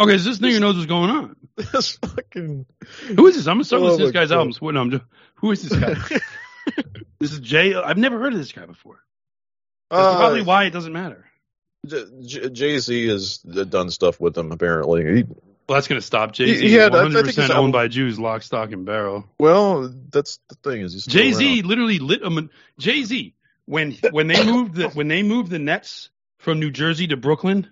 Okay, 0.00 0.18
so 0.18 0.24
this 0.30 0.38
nigga 0.40 0.60
knows 0.60 0.74
what's 0.74 0.86
going 0.88 1.08
on. 1.08 1.36
this 1.56 1.98
fucking. 1.98 2.66
Who 3.16 3.26
is 3.28 3.36
this? 3.36 3.46
I'm 3.46 3.54
gonna 3.58 3.64
start 3.64 3.80
Oh 3.82 3.84
listening 3.84 3.98
to 3.98 4.04
my 4.06 4.06
this 4.06 4.12
guy's 4.12 4.28
God. 4.30 4.38
albums. 4.38 4.60
What? 4.60 4.74
No, 4.74 4.80
I'm 4.80 4.90
just, 4.90 5.04
who 5.36 5.52
is 5.52 5.68
this 5.68 5.78
guy? 5.78 5.94
this 7.20 7.30
is 7.32 7.38
Jay. 7.38 7.76
I've 7.76 7.96
never 7.96 8.18
heard 8.18 8.32
of 8.32 8.38
this 8.40 8.50
guy 8.50 8.66
before. 8.66 8.98
That's 9.92 10.02
Uh, 10.08 10.16
probably 10.16 10.42
why 10.42 10.64
it 10.64 10.70
doesn't 10.70 10.92
matter. 10.92 11.26
Jay 12.52 12.78
Z 12.78 13.08
has 13.08 13.38
done 13.38 13.90
stuff 13.90 14.20
with 14.20 14.34
them, 14.34 14.52
apparently. 14.52 15.04
He, 15.16 15.22
Well, 15.24 15.76
that's 15.76 15.88
gonna 15.88 16.00
stop 16.00 16.32
Jay 16.32 16.54
Z. 16.54 16.66
Yeah, 16.68 16.82
I 16.86 16.90
think 16.90 16.92
100 16.94 17.26
his 17.26 17.34
percent 17.36 17.50
album- 17.50 17.64
owned 17.64 17.72
by 17.72 17.88
Jews, 17.88 18.18
lock, 18.18 18.42
stock, 18.42 18.72
and 18.72 18.84
barrel. 18.84 19.24
well, 19.38 19.92
that's 20.10 20.38
the 20.48 20.54
thing. 20.56 20.82
Is 20.82 20.92
he's 20.92 21.06
Jay 21.06 21.32
Z 21.32 21.62
literally 21.62 21.98
lit 21.98 22.22
um, 22.22 22.34
them. 22.34 22.50
Jay 22.78 23.02
Z 23.02 23.34
when 23.66 23.92
when 24.10 24.26
they 24.26 24.44
moved 24.44 24.74
the 24.74 24.88
when 24.90 25.08
they 25.08 25.22
moved 25.22 25.50
the 25.50 25.58
Nets 25.58 26.10
from 26.38 26.60
New 26.60 26.70
Jersey 26.70 27.06
to 27.08 27.16
Brooklyn, 27.16 27.68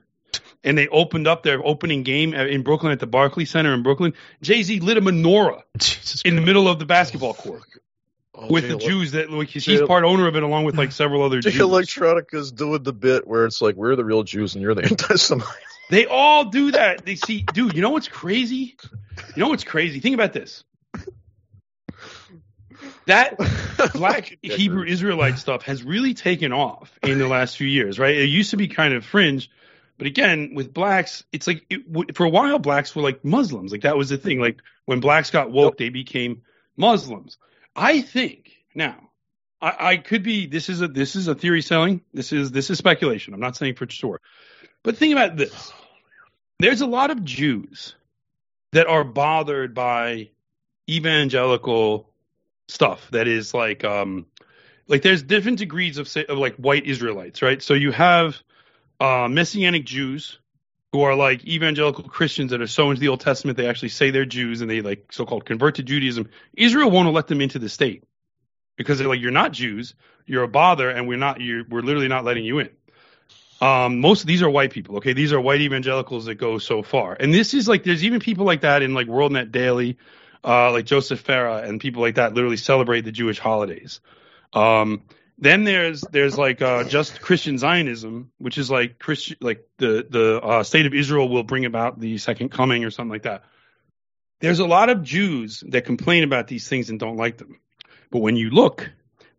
and 0.64 0.78
they 0.78 0.88
opened 0.88 1.26
up 1.26 1.42
their 1.42 1.64
opening 1.64 2.02
game 2.02 2.32
in 2.32 2.62
Brooklyn 2.62 2.92
at 2.92 3.00
the 3.00 3.06
Barclays 3.06 3.50
Center 3.50 3.74
in 3.74 3.82
Brooklyn. 3.82 4.14
Jay 4.40 4.62
Z 4.62 4.80
lit 4.80 4.96
a 4.96 5.02
menorah 5.02 5.62
Jesus 5.78 6.22
in 6.22 6.36
the 6.36 6.42
middle 6.42 6.68
of 6.68 6.78
the 6.78 6.86
basketball 6.86 7.34
court 7.34 7.62
Oh, 8.34 8.46
with 8.46 8.66
the 8.66 8.76
Jews 8.76 9.12
that 9.12 9.30
like 9.30 9.48
Jay- 9.48 9.86
part 9.86 10.04
owner 10.04 10.26
of 10.26 10.36
it 10.36 10.42
along 10.42 10.64
with 10.64 10.76
like 10.76 10.92
several 10.92 11.22
other 11.22 11.40
Jay 11.40 11.50
Jews. 11.50 11.60
Electronica's 11.60 12.50
doing 12.50 12.82
the 12.82 12.92
bit 12.92 13.26
where 13.26 13.44
it's 13.44 13.60
like 13.60 13.76
we're 13.76 13.94
the 13.94 14.04
real 14.04 14.22
Jews 14.22 14.54
and 14.54 14.62
you're 14.62 14.74
the 14.74 14.84
anti-Semite. 14.90 15.46
They 15.90 16.06
all 16.06 16.46
do 16.46 16.72
that. 16.72 17.04
They 17.04 17.16
see, 17.16 17.42
dude. 17.52 17.74
You 17.74 17.82
know 17.82 17.90
what's 17.90 18.08
crazy? 18.08 18.76
You 19.34 19.42
know 19.42 19.48
what's 19.48 19.64
crazy? 19.64 20.00
Think 20.00 20.14
about 20.14 20.32
this. 20.32 20.64
That 23.06 23.36
black 23.94 24.38
Hebrew 24.42 24.84
Israelite 24.84 25.38
stuff 25.38 25.62
has 25.64 25.82
really 25.82 26.14
taken 26.14 26.52
off 26.52 26.98
in 27.02 27.18
the 27.18 27.28
last 27.28 27.56
few 27.56 27.66
years, 27.66 27.98
right? 27.98 28.14
It 28.14 28.26
used 28.28 28.50
to 28.50 28.56
be 28.56 28.68
kind 28.68 28.94
of 28.94 29.04
fringe, 29.04 29.50
but 29.98 30.06
again, 30.06 30.52
with 30.54 30.72
blacks, 30.72 31.24
it's 31.32 31.46
like 31.46 31.66
it, 31.68 32.16
for 32.16 32.24
a 32.24 32.30
while, 32.30 32.58
blacks 32.58 32.94
were 32.96 33.02
like 33.02 33.24
Muslims. 33.24 33.72
Like 33.72 33.82
that 33.82 33.96
was 33.96 34.08
the 34.08 34.16
thing. 34.18 34.40
Like 34.40 34.58
when 34.86 35.00
blacks 35.00 35.30
got 35.30 35.50
woke, 35.50 35.76
they 35.78 35.90
became 35.90 36.42
Muslims. 36.76 37.38
I 37.74 38.02
think 38.02 38.50
now, 38.74 39.10
I, 39.60 39.76
I 39.78 39.96
could 39.96 40.22
be. 40.22 40.46
This 40.46 40.68
is 40.68 40.82
a 40.82 40.88
this 40.88 41.16
is 41.16 41.28
a 41.28 41.34
theory 41.34 41.62
selling. 41.62 42.02
This 42.12 42.32
is 42.32 42.50
this 42.50 42.70
is 42.70 42.78
speculation. 42.78 43.34
I'm 43.34 43.40
not 43.40 43.56
saying 43.56 43.74
for 43.74 43.88
sure, 43.88 44.20
but 44.82 44.96
think 44.96 45.12
about 45.12 45.36
this. 45.36 45.72
There's 46.58 46.80
a 46.80 46.86
lot 46.86 47.10
of 47.10 47.24
Jews 47.24 47.94
that 48.72 48.86
are 48.86 49.04
bothered 49.04 49.74
by 49.74 50.30
evangelical 50.88 52.10
stuff 52.68 53.08
that 53.10 53.28
is 53.28 53.54
like 53.54 53.84
um 53.84 54.26
like 54.88 55.02
there's 55.02 55.22
different 55.22 55.58
degrees 55.58 55.98
of 55.98 56.14
of 56.28 56.38
like 56.38 56.56
white 56.56 56.86
Israelites, 56.86 57.42
right? 57.42 57.62
So 57.62 57.74
you 57.74 57.92
have 57.92 58.36
uh 59.00 59.28
messianic 59.28 59.84
Jews 59.84 60.38
who 60.92 61.02
are 61.02 61.16
like 61.16 61.44
evangelical 61.46 62.04
Christians 62.04 62.50
that 62.50 62.60
are 62.60 62.66
so 62.66 62.90
into 62.90 63.00
the 63.00 63.08
Old 63.08 63.20
Testament 63.20 63.56
they 63.56 63.66
actually 63.66 63.88
say 63.88 64.10
they're 64.10 64.26
Jews 64.26 64.60
and 64.60 64.70
they 64.70 64.82
like 64.82 65.10
so-called 65.10 65.46
convert 65.46 65.76
to 65.76 65.82
Judaism. 65.82 66.28
Israel 66.54 66.90
won't 66.90 67.12
let 67.12 67.26
them 67.26 67.40
into 67.40 67.58
the 67.58 67.68
state 67.68 68.04
because 68.76 68.98
they're 68.98 69.08
like 69.08 69.20
you're 69.20 69.30
not 69.30 69.52
Jews, 69.52 69.94
you're 70.26 70.42
a 70.42 70.48
bother 70.48 70.90
and 70.90 71.08
we're 71.08 71.18
not 71.18 71.40
you're 71.40 71.64
we're 71.68 71.80
literally 71.80 72.08
not 72.08 72.24
letting 72.24 72.44
you 72.44 72.58
in. 72.58 72.68
Um, 73.62 74.00
most 74.00 74.22
of 74.22 74.26
these 74.26 74.42
are 74.42 74.50
white 74.50 74.72
people. 74.72 74.96
Okay, 74.96 75.12
these 75.12 75.32
are 75.32 75.40
white 75.40 75.60
evangelicals 75.60 76.26
that 76.26 76.34
go 76.34 76.58
so 76.58 76.82
far, 76.82 77.16
and 77.18 77.32
this 77.32 77.54
is 77.54 77.68
like 77.68 77.84
there's 77.84 78.04
even 78.04 78.20
people 78.20 78.44
like 78.44 78.62
that 78.62 78.82
in 78.82 78.92
like 78.92 79.06
WorldNet 79.06 79.52
Daily, 79.52 79.98
uh, 80.44 80.72
like 80.72 80.84
Joseph 80.84 81.24
Farah 81.24 81.66
and 81.66 81.80
people 81.80 82.02
like 82.02 82.16
that 82.16 82.34
literally 82.34 82.56
celebrate 82.56 83.02
the 83.02 83.12
Jewish 83.12 83.38
holidays. 83.38 84.00
Um, 84.52 85.02
then 85.42 85.64
there's 85.64 86.02
there's 86.02 86.38
like 86.38 86.62
uh, 86.62 86.84
just 86.84 87.20
Christian 87.20 87.58
Zionism, 87.58 88.30
which 88.38 88.58
is 88.58 88.70
like 88.70 89.00
Christian 89.00 89.36
like 89.40 89.66
the 89.76 90.06
the 90.08 90.40
uh, 90.40 90.62
state 90.62 90.86
of 90.86 90.94
Israel 90.94 91.28
will 91.28 91.42
bring 91.42 91.64
about 91.64 91.98
the 91.98 92.16
second 92.18 92.50
coming 92.50 92.84
or 92.84 92.90
something 92.90 93.10
like 93.10 93.24
that. 93.24 93.42
There's 94.40 94.60
a 94.60 94.66
lot 94.66 94.88
of 94.88 95.02
Jews 95.02 95.62
that 95.68 95.84
complain 95.84 96.22
about 96.22 96.46
these 96.46 96.68
things 96.68 96.90
and 96.90 96.98
don't 96.98 97.16
like 97.16 97.38
them, 97.38 97.58
but 98.10 98.20
when 98.20 98.36
you 98.36 98.50
look, 98.50 98.90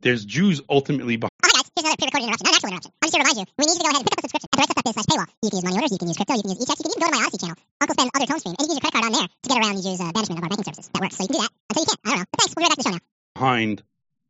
there's 0.02 0.26
Jews 0.26 0.62
ultimately 0.70 1.16
behind. 1.16 1.32
Oh, 1.44 1.50
here's 1.56 1.72
another 1.80 1.96
pre-recorded 1.96 2.28
interruption, 2.28 2.44
not 2.44 2.52
an 2.52 2.56
actual 2.56 2.68
interruption. 2.68 2.92
I'm 3.00 3.08
just 3.08 3.16
here 3.16 3.24
to 3.24 3.30
remind 3.30 3.40
you, 3.40 3.46
we 3.56 3.64
need 3.64 3.72
you 3.72 3.80
to 3.80 3.84
go 3.84 3.90
ahead 3.90 4.02
and 4.04 4.08
pick 4.08 4.14
up 4.14 4.20
a 4.20 4.28
subscription 4.28 4.50
at 4.60 4.68
the 4.76 4.92
slash 4.92 5.08
paywall. 5.08 5.30
You 5.40 5.50
can 5.50 5.56
use 5.56 5.64
money 5.64 5.78
orders, 5.80 5.92
you 5.92 6.00
can 6.04 6.08
use 6.12 6.18
crypto, 6.20 6.34
you 6.36 6.44
can 6.44 6.52
use 6.52 6.62
e-checks, 6.64 6.80
you 6.80 6.84
can 6.84 6.92
even 6.92 7.04
go 7.04 7.08
to 7.08 7.16
my 7.16 7.24
Odysee 7.24 7.40
channel. 7.40 7.58
Uncle 7.80 7.96
Sven's 7.96 8.12
other 8.12 8.28
tone 8.28 8.40
stream, 8.44 8.56
and 8.60 8.60
you 8.60 8.68
can 8.68 8.76
use 8.76 8.80
your 8.80 8.84
credit 8.84 8.96
card 9.00 9.08
on 9.08 9.14
there 9.16 9.28
to 9.32 9.48
get 9.48 9.58
around 9.64 9.76
the 9.80 9.84
Jews' 9.88 10.04
uh, 10.04 10.12
banishment 10.12 10.38
of 10.40 10.44
our 10.44 10.52
banking 10.52 10.68
services. 10.68 10.88
That 10.92 11.00
works, 11.00 11.16
so 11.16 11.24
you 11.24 11.30
can 11.32 11.36
do 11.36 11.44
that 11.48 11.52
until 11.72 11.82
you 11.84 11.88
can't. 11.88 12.02
I 12.04 12.10
don't 12.12 12.20
know. 12.20 12.28
But 12.28 12.38
thanks, 12.44 12.52
we'll 12.52 12.60
be 12.60 12.68
right 12.68 12.72
back 12.72 12.80
to 12.80 12.84
the 12.84 12.88
show 12.92 12.96
now. 13.00 13.04
behind 13.40 13.76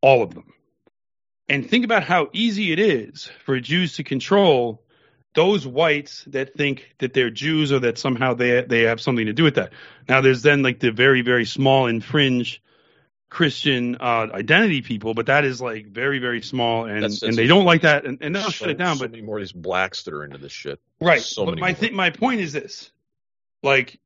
all 0.06 0.20
of 0.22 0.30
them. 0.38 0.46
And 1.54 1.70
think 1.70 1.86
about 1.86 2.04
how 2.04 2.30
easy 2.34 2.72
it 2.72 2.80
is 2.80 3.30
for 3.46 3.60
Jews 3.60 3.98
to 3.98 4.04
control 4.04 4.82
those 5.36 5.68
whites 5.68 6.24
that 6.28 6.56
think 6.56 6.96
that 6.98 7.14
they're 7.14 7.30
Jews 7.30 7.72
or 7.72 7.80
that 7.80 7.98
somehow 7.98 8.34
they 8.34 8.62
they 8.64 8.82
have 8.82 9.00
something 9.00 9.28
to 9.28 9.34
do 9.34 9.44
with 9.44 9.56
that. 9.56 9.72
Now 10.10 10.22
there's 10.22 10.42
then 10.42 10.64
like 10.64 10.80
the 10.80 10.92
very 10.92 11.22
very 11.22 11.46
small 11.46 11.86
and 11.86 12.04
fringe 12.04 12.62
Christian 13.30 13.98
uh, 14.00 14.28
identity 14.34 14.82
people, 14.82 15.14
but 15.14 15.28
that 15.28 15.46
is 15.46 15.62
like 15.62 15.88
very 15.88 16.20
very 16.20 16.42
small 16.42 16.86
and 16.86 16.98
That's- 17.04 17.20
that's- 17.20 17.30
and 17.30 17.38
they 17.38 17.48
don't 17.48 17.66
like 17.66 17.82
that 17.82 18.06
and, 18.06 18.18
and 18.22 18.36
they'll 18.36 18.46
so, 18.46 18.50
shut 18.52 18.70
it 18.72 18.78
down. 18.80 18.98
so 18.98 19.04
But 19.04 19.12
many 19.12 19.24
more 19.24 19.38
of 19.38 19.42
these 19.44 19.52
blacks 19.52 20.04
that 20.04 20.14
are 20.14 20.24
into 20.24 20.40
this 20.40 20.52
shit. 20.52 20.80
Right. 21.00 21.22
So 21.22 21.46
but 21.46 21.60
my 21.60 21.74
th- 21.74 21.94
my 21.94 22.10
point 22.10 22.42
is 22.42 22.54
this: 22.54 22.92
like, 23.62 24.00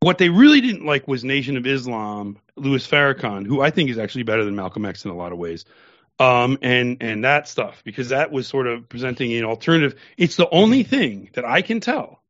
what 0.00 0.18
they 0.18 0.28
really 0.28 0.60
didn't 0.60 0.84
like 0.86 1.08
was 1.08 1.24
Nation 1.24 1.56
of 1.56 1.66
Islam, 1.66 2.38
Louis 2.56 2.86
Farrakhan, 2.86 3.46
who 3.46 3.60
I 3.60 3.70
think 3.70 3.88
is 3.90 3.98
actually 3.98 4.24
better 4.24 4.44
than 4.44 4.56
Malcolm 4.56 4.84
X 4.84 5.04
in 5.04 5.10
a 5.10 5.16
lot 5.16 5.32
of 5.32 5.38
ways, 5.38 5.64
um, 6.20 6.58
and 6.62 6.98
and 7.00 7.24
that 7.24 7.48
stuff 7.48 7.82
because 7.84 8.10
that 8.10 8.30
was 8.30 8.46
sort 8.46 8.66
of 8.68 8.88
presenting 8.88 9.32
an 9.32 9.44
alternative. 9.44 9.98
It's 10.16 10.36
the 10.36 10.48
only 10.50 10.82
thing 10.84 11.30
that 11.32 11.44
I 11.44 11.62
can 11.62 11.80
tell 11.80 12.22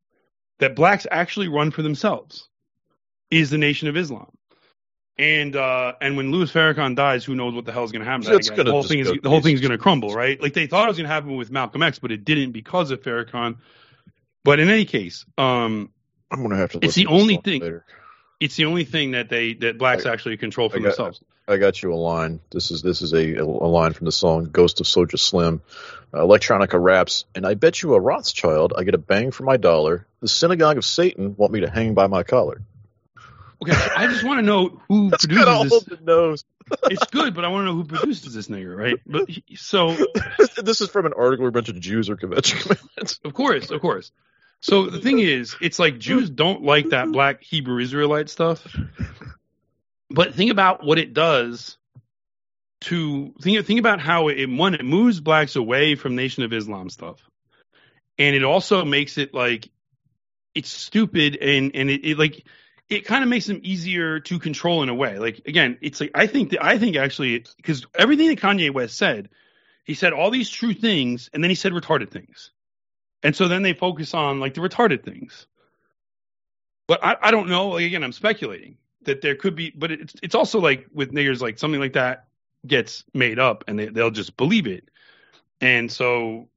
that 0.59 0.75
blacks 0.75 1.05
actually 1.11 1.49
run 1.49 1.69
for 1.71 1.81
themselves 1.83 2.47
is 3.29 3.49
the 3.51 3.57
Nation 3.57 3.87
of 3.87 3.97
Islam. 3.97 4.31
And 5.17 5.55
uh, 5.55 5.93
and 6.01 6.17
when 6.17 6.31
Louis 6.31 6.51
Farrakhan 6.51 6.95
dies, 6.95 7.23
who 7.25 7.35
knows 7.35 7.53
what 7.53 7.65
the 7.65 7.71
hell 7.71 7.83
is 7.83 7.91
going 7.91 8.03
to 8.03 8.09
happen? 8.09 8.23
to 8.25 8.31
that 8.31 8.49
gonna 8.49 8.63
the 8.63 8.71
whole 8.71 8.81
thing 8.83 8.99
is 8.99 9.11
the 9.21 9.29
whole 9.29 9.41
thing's 9.41 9.59
pieces. 9.59 9.67
going 9.67 9.77
to 9.77 9.81
crumble, 9.83 10.13
right? 10.15 10.41
Like 10.41 10.53
they 10.53 10.65
thought 10.67 10.85
it 10.85 10.87
was 10.87 10.97
going 10.97 11.07
to 11.07 11.13
happen 11.13 11.35
with 11.35 11.51
Malcolm 11.51 11.83
X, 11.83 11.99
but 11.99 12.11
it 12.11 12.23
didn't 12.25 12.53
because 12.53 12.91
of 12.91 13.01
Farrakhan. 13.01 13.57
But 14.43 14.59
in 14.59 14.69
any 14.69 14.85
case, 14.85 15.25
um, 15.37 15.91
I'm 16.31 16.41
gonna 16.41 16.55
have 16.55 16.71
to. 16.71 16.79
It's 16.81 16.95
the 16.95 17.03
to 17.03 17.09
only 17.11 17.37
thing- 17.37 17.61
Later. 17.61 17.85
it's 18.39 18.55
the 18.55 18.65
only 18.65 18.85
thing 18.85 19.11
that 19.11 19.29
they 19.29 19.53
that 19.55 19.77
blacks 19.77 20.05
I- 20.05 20.13
actually 20.13 20.37
control 20.37 20.69
for 20.69 20.77
I 20.77 20.79
got- 20.79 20.83
themselves. 20.85 21.21
I 21.40 21.40
got 21.57 21.81
you 21.81 21.93
a 21.93 21.95
line. 21.95 22.39
This 22.51 22.71
is 22.71 22.81
this 22.81 23.01
is 23.01 23.13
a, 23.13 23.35
a 23.35 23.43
line 23.45 23.93
from 23.93 24.05
the 24.05 24.11
song 24.11 24.45
"Ghost 24.45 24.79
of 24.79 24.87
Soulja 24.87 25.19
Slim." 25.19 25.61
Uh, 26.13 26.19
Electronica 26.19 26.81
raps, 26.81 27.23
and 27.33 27.45
I 27.47 27.53
bet 27.53 27.81
you 27.81 27.93
a 27.93 27.99
Rothschild 27.99 28.73
I 28.77 28.83
get 28.83 28.95
a 28.95 28.97
bang 28.97 29.31
for 29.31 29.43
my 29.43 29.55
dollar. 29.55 30.05
The 30.19 30.27
synagogue 30.27 30.77
of 30.77 30.83
Satan 30.83 31.35
want 31.37 31.53
me 31.53 31.61
to 31.61 31.69
hang 31.69 31.93
by 31.93 32.07
my 32.07 32.23
collar. 32.23 32.61
Okay, 33.61 33.77
I 33.95 34.07
just 34.07 34.23
want 34.23 34.39
to 34.39 34.45
know 34.45 34.81
who 34.89 35.09
That's 35.11 35.25
produces 35.25 35.83
the 35.85 35.99
nose. 36.01 36.43
this. 36.43 36.79
It's 36.91 37.05
good, 37.07 37.33
but 37.33 37.43
I 37.43 37.49
want 37.49 37.63
to 37.63 37.65
know 37.65 37.75
who 37.75 37.83
produces 37.83 38.33
this 38.33 38.47
nigger, 38.47 38.75
right? 38.77 38.97
But 39.05 39.29
so 39.55 39.95
this 40.63 40.79
is 40.79 40.89
from 40.89 41.05
an 41.05 41.13
article 41.13 41.43
where 41.43 41.49
a 41.49 41.51
bunch 41.51 41.67
of 41.69 41.79
Jews 41.79 42.09
are 42.09 42.15
convention 42.15 42.59
commandments. 42.59 43.19
Of 43.25 43.33
course, 43.33 43.71
of 43.71 43.81
course. 43.81 44.11
So 44.61 44.85
the 44.85 44.99
thing 44.99 45.19
is, 45.19 45.55
it's 45.59 45.79
like 45.79 45.97
Jews 45.97 46.29
don't 46.29 46.63
like 46.63 46.89
that 46.89 47.11
black 47.11 47.43
Hebrew 47.43 47.79
Israelite 47.81 48.29
stuff. 48.29 48.65
But 50.13 50.35
think 50.35 50.51
about 50.51 50.83
what 50.83 50.99
it 50.99 51.13
does 51.13 51.77
to 52.81 53.33
think 53.41 53.65
think 53.65 53.79
about 53.79 54.01
how 54.01 54.27
it 54.27 54.47
one 54.47 54.73
it 54.73 54.83
moves 54.83 55.19
blacks 55.19 55.55
away 55.55 55.95
from 55.95 56.15
Nation 56.15 56.43
of 56.43 56.51
Islam 56.51 56.89
stuff. 56.89 57.19
And 58.17 58.35
it 58.35 58.43
also 58.43 58.83
makes 58.83 59.17
it 59.17 59.33
like 59.33 59.69
it's 60.53 60.69
stupid 60.69 61.37
and 61.37 61.71
and 61.75 61.89
it, 61.89 62.05
it 62.05 62.19
like 62.19 62.45
it 62.89 63.05
kind 63.05 63.23
of 63.23 63.29
makes 63.29 63.45
them 63.45 63.61
easier 63.63 64.19
to 64.19 64.39
control 64.39 64.83
in 64.83 64.89
a 64.89 64.95
way. 64.95 65.17
Like 65.17 65.41
again, 65.45 65.77
it's 65.81 66.01
like 66.01 66.11
I 66.13 66.27
think 66.27 66.51
that 66.51 66.63
I 66.63 66.77
think 66.77 66.97
actually 66.97 67.45
because 67.55 67.85
everything 67.95 68.27
that 68.27 68.39
Kanye 68.39 68.73
West 68.73 68.97
said, 68.97 69.29
he 69.85 69.93
said 69.93 70.11
all 70.11 70.31
these 70.31 70.49
true 70.49 70.73
things 70.73 71.29
and 71.33 71.43
then 71.43 71.49
he 71.49 71.55
said 71.55 71.71
retarded 71.71 72.09
things. 72.09 72.51
And 73.23 73.35
so 73.35 73.47
then 73.47 73.61
they 73.61 73.73
focus 73.73 74.13
on 74.13 74.39
like 74.39 74.55
the 74.55 74.61
retarded 74.61 75.03
things. 75.03 75.45
But 76.87 77.03
I, 77.03 77.15
I 77.21 77.31
don't 77.31 77.47
know. 77.47 77.69
Like, 77.69 77.85
again, 77.85 78.03
I'm 78.03 78.11
speculating 78.11 78.77
that 79.03 79.21
there 79.21 79.35
could 79.35 79.55
be, 79.55 79.71
but 79.75 79.91
it's 79.91 80.15
it's 80.21 80.35
also 80.35 80.59
like 80.59 80.85
with 80.93 81.11
niggers, 81.11 81.41
like 81.41 81.57
something 81.57 81.79
like 81.79 81.93
that 81.93 82.27
gets 82.65 83.03
made 83.13 83.39
up 83.39 83.63
and 83.67 83.77
they, 83.79 83.87
they'll 83.87 84.11
just 84.11 84.37
believe 84.37 84.67
it. 84.67 84.89
And 85.59 85.91
so 85.91 86.49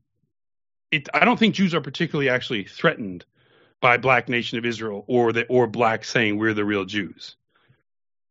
it, 0.90 1.09
I 1.14 1.24
don't 1.24 1.38
think 1.38 1.55
Jews 1.55 1.74
are 1.74 1.80
particularly 1.80 2.28
actually 2.28 2.64
threatened 2.64 3.24
by 3.80 3.97
Black 3.97 4.28
Nation 4.28 4.59
of 4.59 4.64
Israel 4.64 5.05
or 5.07 5.32
the 5.32 5.47
or 5.47 5.66
blacks 5.66 6.11
saying 6.11 6.38
we're 6.38 6.55
the 6.55 6.64
real 6.64 6.84
Jews 6.84 7.36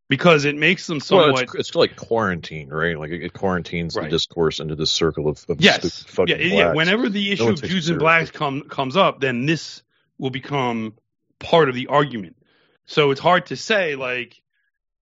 because 0.09 0.45
it 0.45 0.55
makes 0.55 0.85
them 0.87 0.99
Well, 0.99 1.25
somewhat. 1.27 1.43
it's, 1.43 1.55
it's 1.55 1.75
like 1.75 1.95
quarantine, 1.95 2.69
right? 2.69 2.97
Like 2.97 3.11
it, 3.11 3.23
it 3.23 3.33
quarantines 3.33 3.95
Right. 3.95 4.05
the 4.05 4.15
discourse 4.15 4.59
into 4.59 4.75
this 4.75 4.91
circle 4.91 5.27
of, 5.27 5.43
of 5.49 5.59
Yes. 5.59 6.03
fucking 6.03 6.39
Yeah, 6.39 6.45
yeah. 6.45 6.73
Whenever 6.73 7.09
the 7.09 7.31
issue 7.31 7.45
one 7.45 7.53
of 7.53 7.61
Jews 7.63 7.89
and 7.89 7.99
blacks 7.99 8.31
come 8.31 8.61
comes 8.63 8.95
up, 8.95 9.19
then 9.19 9.45
this 9.45 9.81
will 10.17 10.29
become 10.29 10.93
part 11.39 11.69
of 11.69 11.75
the 11.75 11.87
argument. 11.87 12.35
So 12.85 13.11
it's 13.11 13.21
hard 13.21 13.47
to 13.47 13.55
say 13.55 13.95
like 13.95 14.41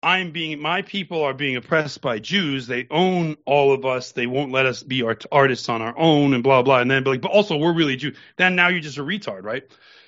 I'm 0.03 0.31
being 0.31 0.61
my 0.61 0.83
people 0.83 1.22
are 1.24 1.35
being 1.35 1.57
oppressed 1.57 2.01
by 2.01 2.20
Jews. 2.20 2.66
They 2.66 2.87
own 2.91 3.37
all 3.45 3.72
of 3.72 3.85
us. 3.85 4.12
They 4.12 4.26
won't 4.26 4.53
let 4.53 4.66
us 4.66 4.83
be 4.83 5.03
art, 5.03 5.26
artists 5.33 5.68
on 5.68 5.83
our 5.83 5.97
own 5.99 6.35
and 6.35 6.43
blah 6.43 6.62
blah. 6.62 6.81
And 6.81 6.91
then 6.91 7.03
be 7.03 7.11
like, 7.11 7.20
but 7.20 7.33
also 7.33 7.57
we're 7.57 7.74
really 7.74 7.97
Jews. 7.97 8.16
Then 8.37 8.55
now 8.55 8.68
you're 8.68 8.81
just 8.81 8.99
a 8.99 9.03
retard, 9.03 9.43
right? 9.43 9.64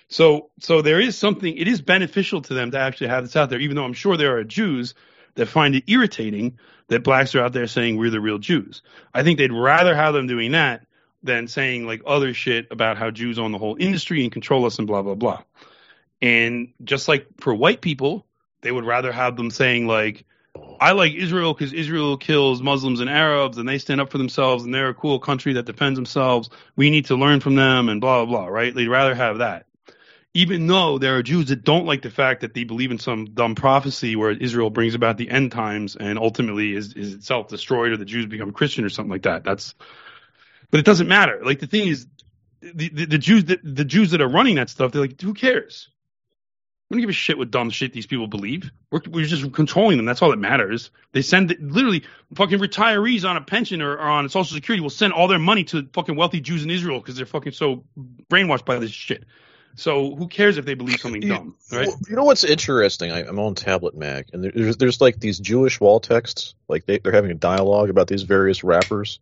So 0.09 0.51
so 0.61 0.83
there 0.83 1.01
is 1.01 1.17
something. 1.17 1.57
It 1.57 1.67
is 1.67 1.81
beneficial 1.81 2.43
to 2.43 2.55
them 2.55 2.71
to 2.71 2.79
actually 2.79 3.09
have 3.09 3.25
this 3.25 3.37
out 3.37 3.51
there, 3.51 3.61
even 3.61 3.77
though 3.77 3.85
I'm 3.85 3.93
sure 3.93 4.17
there 4.17 4.37
are 4.37 4.45
Jews 4.45 4.95
that 5.35 5.47
find 5.47 5.75
it 5.75 5.85
irritating 5.89 6.59
that 6.89 7.05
blacks 7.05 7.35
are 7.35 7.43
out 7.43 7.53
there 7.53 7.67
saying 7.67 7.97
we're 7.97 8.11
the 8.11 8.21
real 8.21 8.39
Jews. 8.39 8.83
I 9.15 9.23
think 9.23 9.39
they'd 9.39 9.53
rather 9.53 9.95
have 9.95 10.15
them 10.15 10.27
doing 10.27 10.53
that 10.53 10.87
than 11.23 11.49
saying 11.49 11.87
like 11.87 12.03
other 12.07 12.33
shit 12.33 12.69
about 12.71 12.97
how 12.97 13.11
Jews 13.11 13.39
own 13.39 13.53
the 13.53 13.59
whole 13.59 13.77
industry 13.79 14.23
and 14.23 14.33
control 14.33 14.67
us 14.67 14.79
and 14.79 14.87
blah 14.87 15.03
blah 15.03 15.15
blah. 15.15 15.43
And 16.23 16.73
just 16.85 17.09
like 17.09 17.27
for 17.39 17.55
white 17.55 17.81
people, 17.81 18.27
they 18.63 18.71
would 18.71 18.85
rather 18.85 19.13
have 19.13 19.37
them 19.37 19.51
saying 19.51 19.87
like 19.87 20.25
I 20.81 20.93
like 20.93 21.15
Israel 21.15 21.55
because 21.55 21.73
Israel 21.73 22.17
kills 22.17 22.63
Muslims 22.63 23.01
and 23.01 23.09
Arabs 23.09 23.59
and 23.59 23.69
they 23.69 23.79
stand 23.79 24.01
up 24.01 24.11
for 24.11 24.19
themselves 24.19 24.65
and 24.65 24.75
they're 24.75 24.89
a 24.89 24.95
cool 24.95 25.19
country 25.19 25.55
that 25.55 25.67
defends 25.67 25.97
themselves. 25.97 26.51
We 26.77 26.91
need 26.91 27.07
to 27.07 27.17
learn 27.17 27.41
from 27.41 27.55
them 27.55 27.89
and 27.89 28.01
blah 28.01 28.25
blah 28.25 28.41
blah, 28.41 28.47
right? 28.47 28.75
They'd 28.75 28.89
rather 28.89 29.15
have 29.15 29.39
that. 29.39 29.67
Even 30.33 30.67
though 30.69 30.99
there 30.99 31.17
are 31.17 31.23
Jews 31.23 31.47
that 31.47 31.65
don't 31.65 31.87
like 31.87 32.03
the 32.03 32.11
fact 32.11 32.43
that 32.43 32.55
they 32.55 32.63
believe 32.63 32.93
in 32.93 32.99
some 32.99 33.27
dumb 33.27 33.57
prophecy 33.57 34.15
where 34.15 34.31
Israel 34.31 34.71
brings 34.71 34.95
about 34.95 35.17
the 35.17 35.29
end 35.29 35.51
times 35.51 35.97
and 35.97 36.19
ultimately 36.19 36.73
is, 36.73 36.95
is 36.95 37.15
itself 37.15 37.49
destroyed 37.49 37.91
or 37.91 37.97
the 37.97 38.05
Jews 38.05 38.27
become 38.27 38.53
Christian 38.53 38.85
or 38.85 38.91
something 38.91 39.11
like 39.11 39.23
that. 39.23 39.43
That's 39.43 39.75
but 40.71 40.79
it 40.79 40.87
doesn't 40.87 41.09
matter. 41.09 41.41
Like 41.45 41.59
the 41.59 41.67
thing 41.67 41.89
is 41.89 42.07
the, 42.61 42.89
the, 42.91 43.05
the 43.07 43.19
Jews 43.19 43.47
that 43.47 43.61
the 43.63 43.85
Jews 43.85 44.13
that 44.13 44.21
are 44.21 44.29
running 44.29 44.57
that 44.57 44.71
stuff, 44.71 44.93
they're 44.93 45.03
like, 45.03 45.21
who 45.21 45.35
cares? 45.35 45.89
We 46.91 46.97
don't 46.97 47.03
give 47.03 47.11
a 47.11 47.13
shit 47.13 47.39
what 47.39 47.53
dumb 47.53 47.71
shit 47.71 47.93
these 47.93 48.07
people 48.07 48.27
believe. 48.27 48.71
We're, 48.91 49.01
we're 49.09 49.25
just 49.25 49.53
controlling 49.53 49.97
them. 49.97 50.07
That's 50.07 50.23
all 50.23 50.31
that 50.31 50.39
matters. 50.41 50.91
They 51.13 51.23
send 51.23 51.57
literally 51.61 52.03
fucking 52.35 52.59
retirees 52.59 53.29
on 53.29 53.37
a 53.37 53.41
pension 53.41 53.81
or, 53.81 53.93
or 53.93 54.01
on 54.01 54.29
Social 54.29 54.55
Security 54.57 54.83
will 54.83 54.91
send 54.91 55.13
all 55.13 55.29
their 55.29 55.39
money 55.39 55.63
to 55.65 55.89
fucking 55.93 56.17
wealthy 56.17 56.41
Jews 56.41 56.65
in 56.65 56.71
Israel 56.71 56.99
because 56.99 57.17
they're 57.17 57.27
fucking 57.27 57.53
so 57.53 57.85
brainwashed 58.29 58.65
by 58.65 58.79
this 58.81 58.91
shit. 58.91 59.25
So 59.77 60.17
who 60.17 60.27
cares 60.27 60.59
if 60.59 60.65
they 60.65 60.75
believe 60.75 60.99
something 61.01 61.21
dumb, 61.21 61.55
right? 61.71 61.87
Well, 61.87 61.97
you 62.09 62.17
know 62.17 62.25
what's 62.25 62.43
interesting? 62.43 63.13
I, 63.13 63.21
I'm 63.25 63.39
on 63.39 63.55
Tablet 63.55 63.97
Mag, 63.97 64.27
and 64.33 64.43
there- 64.43 64.53
there's 64.53 64.77
there's 64.79 65.01
like 65.01 65.21
these 65.21 65.39
Jewish 65.39 65.79
wall 65.81 66.01
texts, 66.01 66.57
like 66.69 66.87
they 66.87 66.99
they're 66.99 67.13
having 67.13 67.31
a 67.31 67.35
dialogue 67.35 67.89
about 67.89 68.09
these 68.09 68.23
various 68.25 68.65
rappers, 68.65 69.21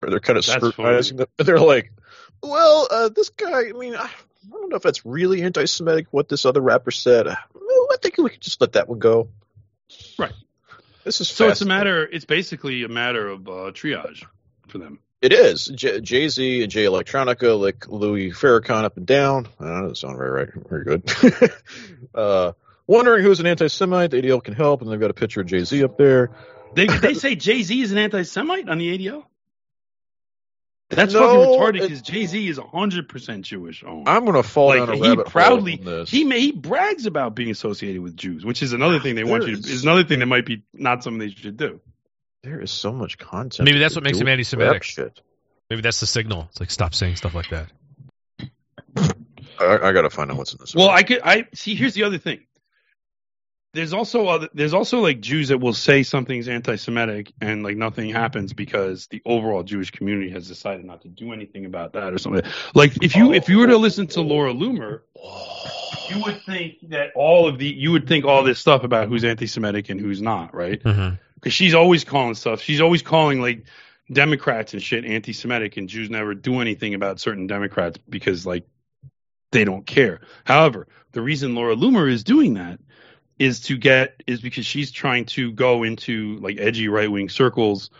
or 0.00 0.10
they're 0.10 0.20
kind 0.20 0.38
of 0.38 0.46
That's 0.46 0.58
scrutinizing 0.64 1.16
them. 1.16 1.26
They're 1.38 1.58
like, 1.58 1.92
"Well, 2.40 2.86
uh, 2.88 3.08
this 3.08 3.30
guy. 3.30 3.68
I 3.68 3.72
mean, 3.72 3.96
I, 3.96 4.08
I 4.46 4.52
don't 4.52 4.70
know 4.70 4.76
if 4.76 4.82
that's 4.82 5.04
really 5.04 5.42
anti-Semitic. 5.42 6.06
What 6.10 6.28
this 6.28 6.44
other 6.44 6.60
rapper 6.60 6.90
said. 6.90 7.28
I 7.28 7.36
think 8.00 8.16
we 8.18 8.30
could 8.30 8.40
just 8.40 8.60
let 8.60 8.72
that 8.72 8.88
one 8.88 8.98
go." 8.98 9.28
Right. 10.18 10.32
This 11.04 11.20
is 11.20 11.28
So 11.28 11.48
it's 11.48 11.60
a 11.60 11.66
matter. 11.66 12.04
It's 12.04 12.24
basically 12.24 12.84
a 12.84 12.88
matter 12.88 13.28
of 13.28 13.48
uh, 13.48 13.72
triage 13.72 14.24
for 14.68 14.78
them. 14.78 15.00
It 15.22 15.32
is 15.34 15.66
Jay 15.66 16.28
Z 16.28 16.62
and 16.62 16.72
Jay 16.72 16.84
Electronica, 16.84 17.60
like 17.60 17.88
Louis 17.88 18.30
Farrakhan 18.30 18.84
up 18.84 18.96
and 18.96 19.06
down. 19.06 19.46
Uh, 19.58 19.64
That 19.64 19.80
doesn't 19.82 19.96
sound 19.96 20.16
very 20.16 20.30
right, 20.30 20.48
very 20.68 20.84
good. 20.84 21.52
uh, 22.14 22.52
wondering 22.86 23.22
who's 23.22 23.40
an 23.40 23.46
anti-Semite. 23.46 24.12
The 24.12 24.22
ADL 24.22 24.42
can 24.42 24.54
help, 24.54 24.80
and 24.80 24.90
they've 24.90 25.00
got 25.00 25.10
a 25.10 25.14
picture 25.14 25.42
of 25.42 25.46
Jay 25.46 25.64
Z 25.64 25.84
up 25.84 25.98
there. 25.98 26.30
They 26.74 26.86
they 26.86 27.14
say 27.14 27.34
Jay 27.34 27.62
Z 27.62 27.80
is 27.80 27.92
an 27.92 27.98
anti-Semite 27.98 28.68
on 28.68 28.78
the 28.78 28.98
ADL. 28.98 29.24
That's 30.90 31.14
No, 31.14 31.20
fucking 31.20 31.60
retarded 31.60 31.82
because 31.82 32.02
Jay 32.02 32.26
Z 32.26 32.48
is 32.48 32.58
hundred 32.58 33.08
percent 33.08 33.44
Jewish. 33.44 33.84
Owned. 33.84 34.08
I'm 34.08 34.24
gonna 34.24 34.42
fall 34.42 34.68
like 34.68 34.80
down 34.80 34.88
a 34.90 34.96
he 34.96 35.08
rabbit 35.08 35.26
proudly 35.26 35.76
hole 35.76 36.04
he 36.04 36.24
may, 36.24 36.40
he 36.40 36.52
brags 36.52 37.06
about 37.06 37.36
being 37.36 37.50
associated 37.50 38.02
with 38.02 38.16
Jews, 38.16 38.44
which 38.44 38.60
is 38.62 38.72
another 38.72 38.96
ah, 38.96 39.02
thing 39.02 39.14
they 39.14 39.22
want 39.22 39.46
you 39.46 39.54
to. 39.54 39.62
There 39.62 39.70
is- 39.70 39.76
Is 39.78 39.82
another 39.84 40.02
thing 40.02 40.18
that 40.18 40.26
might 40.26 40.46
be 40.46 40.64
not 40.74 41.04
something 41.04 41.20
they 41.20 41.30
should 41.30 41.56
do. 41.56 41.80
there 42.42 42.60
is 42.60 42.72
so 42.72 42.92
much 42.92 43.18
content. 43.18 43.66
Maybe 43.66 43.78
that's 43.78 43.94
what 43.94 44.02
makes 44.02 44.18
him 44.18 44.26
anti-Semitic. 44.26 44.82
Shit. 44.82 45.20
Maybe 45.68 45.82
that's 45.82 46.00
the 46.00 46.06
signal. 46.06 46.48
It's 46.50 46.58
like 46.58 46.70
stop 46.72 46.92
saying 46.94 47.14
stuff 47.16 47.34
like 47.34 47.50
that. 47.50 47.68
I, 49.60 49.78
I 49.78 49.92
gotta 49.92 50.10
find 50.10 50.30
out 50.30 50.38
what's 50.38 50.52
in 50.52 50.58
this. 50.60 50.74
Well, 50.74 50.88
I 50.88 51.02
could 51.04 51.20
I 51.22 51.46
see. 51.54 51.74
Here's 51.74 51.94
the 51.94 52.02
other 52.04 52.18
thing. 52.18 52.40
There's 53.72 53.92
also 53.92 54.26
other, 54.26 54.48
there's 54.52 54.74
also 54.74 54.98
like 54.98 55.20
Jews 55.20 55.48
that 55.48 55.58
will 55.58 55.72
say 55.72 56.02
something's 56.02 56.48
anti-Semitic 56.48 57.32
and 57.40 57.62
like 57.62 57.76
nothing 57.76 58.10
happens 58.10 58.52
because 58.52 59.06
the 59.06 59.22
overall 59.24 59.62
Jewish 59.62 59.92
community 59.92 60.30
has 60.30 60.48
decided 60.48 60.84
not 60.84 61.02
to 61.02 61.08
do 61.08 61.32
anything 61.32 61.66
about 61.66 61.92
that 61.92 62.12
or 62.12 62.18
something. 62.18 62.42
Like 62.74 63.00
if 63.02 63.14
you 63.14 63.32
if 63.32 63.48
you 63.48 63.58
were 63.58 63.68
to 63.68 63.76
listen 63.76 64.08
to 64.08 64.22
Laura 64.22 64.52
Loomer, 64.52 65.02
you 66.08 66.20
would 66.24 66.42
think 66.42 66.78
that 66.88 67.12
all 67.14 67.46
of 67.46 67.58
the 67.58 67.66
you 67.66 67.92
would 67.92 68.08
think 68.08 68.24
all 68.24 68.42
this 68.42 68.58
stuff 68.58 68.82
about 68.82 69.08
who's 69.08 69.22
anti-Semitic 69.22 69.88
and 69.88 70.00
who's 70.00 70.20
not, 70.20 70.52
right? 70.52 70.82
Mm-hmm. 70.82 71.14
because 71.40 71.52
she's 71.54 71.74
always 71.74 72.04
calling 72.04 72.34
stuff. 72.34 72.60
She's 72.60 72.80
always 72.80 73.02
calling 73.02 73.40
like 73.40 73.64
Democrats 74.12 74.72
and 74.72 74.82
shit 74.82 75.04
anti-Semitic, 75.04 75.76
and 75.76 75.88
Jews 75.88 76.10
never 76.10 76.34
do 76.34 76.60
anything 76.60 76.94
about 76.94 77.20
certain 77.20 77.46
Democrats 77.46 77.98
because 78.08 78.44
like 78.44 78.66
they 79.52 79.64
don't 79.64 79.86
care. 79.86 80.20
However, 80.44 80.86
the 81.12 81.22
reason 81.22 81.54
Laura 81.54 81.74
Loomer 81.74 82.10
is 82.10 82.24
doing 82.24 82.54
that 82.54 82.78
is 83.40 83.60
to 83.60 83.78
get 83.78 84.22
is 84.26 84.40
because 84.42 84.66
she's 84.66 84.92
trying 84.92 85.24
to 85.24 85.50
go 85.50 85.82
into 85.82 86.36
like 86.36 86.60
edgy 86.60 86.88
right 86.88 87.10
wing 87.10 87.30
circles 87.30 87.90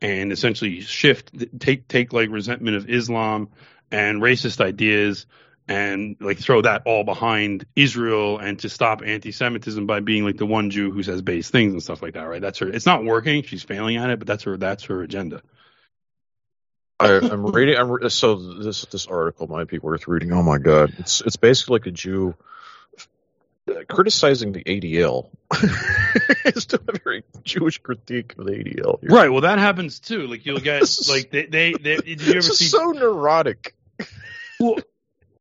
and 0.00 0.30
essentially 0.32 0.80
shift 0.80 1.32
take 1.58 1.88
take 1.88 2.12
like 2.12 2.30
resentment 2.30 2.76
of 2.76 2.88
Islam 2.88 3.48
and 3.90 4.22
racist 4.22 4.60
ideas 4.60 5.26
and 5.66 6.16
like 6.20 6.38
throw 6.38 6.62
that 6.62 6.82
all 6.86 7.02
behind 7.02 7.66
Israel 7.74 8.38
and 8.38 8.58
to 8.60 8.68
stop 8.68 9.02
anti-Semitism 9.04 9.84
by 9.84 9.98
being 9.98 10.24
like 10.24 10.36
the 10.36 10.46
one 10.46 10.70
Jew 10.70 10.92
who 10.92 11.02
says 11.02 11.22
base 11.22 11.50
things 11.50 11.72
and 11.72 11.82
stuff 11.82 12.00
like 12.00 12.14
that, 12.14 12.24
right? 12.24 12.40
That's 12.40 12.60
her. 12.60 12.68
It's 12.68 12.86
not 12.86 13.04
working. 13.04 13.42
She's 13.42 13.64
failing 13.64 13.96
at 13.96 14.10
it, 14.10 14.20
but 14.20 14.28
that's 14.28 14.44
her. 14.44 14.56
That's 14.56 14.84
her 14.84 15.02
agenda. 15.02 15.42
I, 17.00 17.16
I'm 17.16 17.46
reading. 17.46 17.76
I'm 17.76 18.08
so 18.10 18.36
this 18.36 18.84
this 18.84 19.08
article 19.08 19.48
might 19.48 19.66
be 19.66 19.80
worth 19.80 20.06
reading. 20.06 20.32
Oh 20.32 20.42
my 20.44 20.58
god, 20.58 20.94
it's 20.98 21.20
it's 21.22 21.36
basically 21.36 21.80
like 21.80 21.86
a 21.86 21.90
Jew 21.90 22.36
criticizing 23.88 24.52
the 24.52 24.64
ADL. 24.64 25.28
is 26.44 26.62
still 26.62 26.80
a 26.88 26.98
very 26.98 27.24
Jewish 27.42 27.78
critique 27.78 28.34
of 28.38 28.46
the 28.46 28.52
ADL. 28.52 29.00
Here. 29.00 29.10
Right. 29.10 29.28
Well, 29.28 29.42
that 29.42 29.58
happens 29.58 30.00
too. 30.00 30.26
Like 30.26 30.46
you'll 30.46 30.60
get 30.60 30.82
like 31.08 31.30
they 31.30 31.46
they, 31.46 31.72
they 31.72 31.96
did 31.96 32.22
you 32.22 32.32
ever 32.32 32.42
see 32.42 32.66
so 32.66 32.90
neurotic. 32.92 33.74
well, 34.60 34.78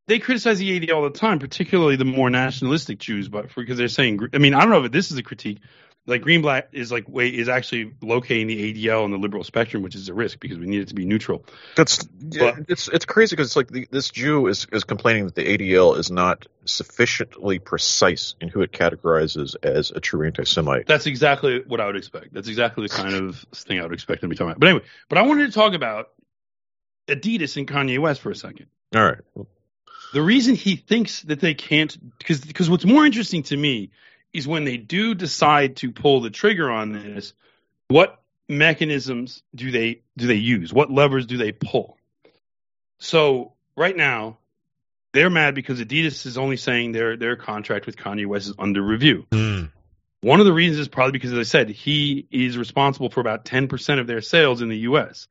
they 0.07 0.19
criticize 0.19 0.59
the 0.59 0.79
ADL 0.79 0.95
all 0.95 1.03
the 1.03 1.11
time, 1.11 1.39
particularly 1.39 1.95
the 1.95 2.05
more 2.05 2.29
nationalistic 2.29 2.99
Jews, 2.99 3.29
but 3.29 3.51
for, 3.51 3.61
because 3.61 3.77
they're 3.77 3.87
saying, 3.87 4.19
I 4.33 4.37
mean, 4.37 4.53
I 4.53 4.61
don't 4.61 4.69
know 4.69 4.83
if 4.83 4.91
this 4.91 5.11
is 5.11 5.17
a 5.17 5.23
critique. 5.23 5.59
Like 6.05 6.21
Greenblatt 6.21 6.67
is 6.73 6.91
like 6.91 7.07
way 7.07 7.29
is 7.29 7.47
actually 7.47 7.93
locating 8.01 8.47
the 8.47 8.73
ADL 8.73 9.05
on 9.05 9.11
the 9.11 9.17
liberal 9.17 9.45
spectrum, 9.45 9.83
which 9.83 9.95
is 9.95 10.09
a 10.09 10.13
risk 10.13 10.37
because 10.39 10.57
we 10.57 10.65
need 10.65 10.81
it 10.81 10.89
to 10.89 10.95
be 10.95 11.05
neutral. 11.05 11.45
That's 11.77 12.05
yeah, 12.19 12.51
But- 12.51 12.65
it's 12.67 12.89
it's 12.89 13.05
crazy 13.05 13.37
because 13.37 13.47
it's 13.47 13.55
like 13.55 13.69
the, 13.69 13.87
this 13.89 14.09
Jew 14.09 14.47
is 14.47 14.67
is 14.73 14.83
complaining 14.83 15.25
that 15.25 15.35
the 15.35 15.45
ADL 15.45 15.97
is 15.97 16.11
not 16.11 16.45
sufficiently 16.65 17.59
precise 17.59 18.35
in 18.41 18.49
who 18.49 18.61
it 18.61 18.73
categorizes 18.73 19.55
as 19.63 19.91
a 19.91 20.01
true 20.01 20.25
anti-Semite. 20.25 20.87
That's 20.87 21.05
exactly 21.05 21.61
what 21.65 21.79
I 21.79 21.85
would 21.85 21.95
expect. 21.95 22.33
That's 22.33 22.49
exactly 22.49 22.85
the 22.87 22.93
kind 22.93 23.15
of 23.15 23.37
thing 23.53 23.79
I 23.79 23.83
would 23.83 23.93
expect 23.93 24.21
them 24.21 24.29
to 24.29 24.33
be 24.33 24.37
talking 24.37 24.51
about. 24.51 24.59
But 24.59 24.69
anyway, 24.69 24.85
but 25.07 25.17
I 25.19 25.21
wanted 25.21 25.45
to 25.47 25.53
talk 25.53 25.73
about 25.73 26.09
Adidas 27.07 27.55
and 27.55 27.65
Kanye 27.65 27.99
West 27.99 28.19
for 28.19 28.29
a 28.29 28.35
second. 28.35 28.65
All 28.93 29.05
right, 29.05 29.47
the 30.13 30.21
reason 30.21 30.55
he 30.55 30.75
thinks 30.75 31.21
that 31.23 31.39
they 31.39 31.53
can't 31.53 31.97
because 32.17 32.41
because 32.41 32.69
what's 32.69 32.85
more 32.85 33.05
interesting 33.05 33.43
to 33.43 33.55
me 33.55 33.91
is 34.33 34.47
when 34.47 34.63
they 34.65 34.77
do 34.77 35.13
decide 35.13 35.75
to 35.77 35.91
pull 35.91 36.21
the 36.21 36.29
trigger 36.29 36.69
on 36.71 36.91
this 36.91 37.33
what 37.87 38.19
mechanisms 38.49 39.43
do 39.55 39.71
they 39.71 40.01
do 40.17 40.27
they 40.27 40.35
use 40.35 40.73
what 40.73 40.91
levers 40.91 41.25
do 41.25 41.37
they 41.37 41.51
pull 41.51 41.97
so 42.99 43.53
right 43.75 43.95
now 43.95 44.37
they're 45.13 45.29
mad 45.29 45.53
because 45.55 45.79
Adidas 45.79 46.25
is 46.25 46.37
only 46.37 46.57
saying 46.57 46.91
their 46.91 47.15
their 47.17 47.35
contract 47.35 47.85
with 47.85 47.95
Kanye 47.97 48.25
West 48.25 48.47
is 48.49 48.55
under 48.59 48.81
review 48.81 49.25
Hmm. 49.31 49.65
one 50.21 50.39
of 50.39 50.45
the 50.45 50.53
reasons 50.53 50.79
is 50.79 50.87
probably 50.87 51.11
because 51.13 51.31
as 51.33 51.39
I 51.39 51.43
said 51.43 51.69
he 51.69 52.27
is 52.31 52.57
responsible 52.57 53.09
for 53.09 53.19
about 53.21 53.45
10% 53.45 53.99
of 53.99 54.07
their 54.07 54.21
sales 54.21 54.61
in 54.61 54.69
the 54.69 54.77
US 54.79 55.27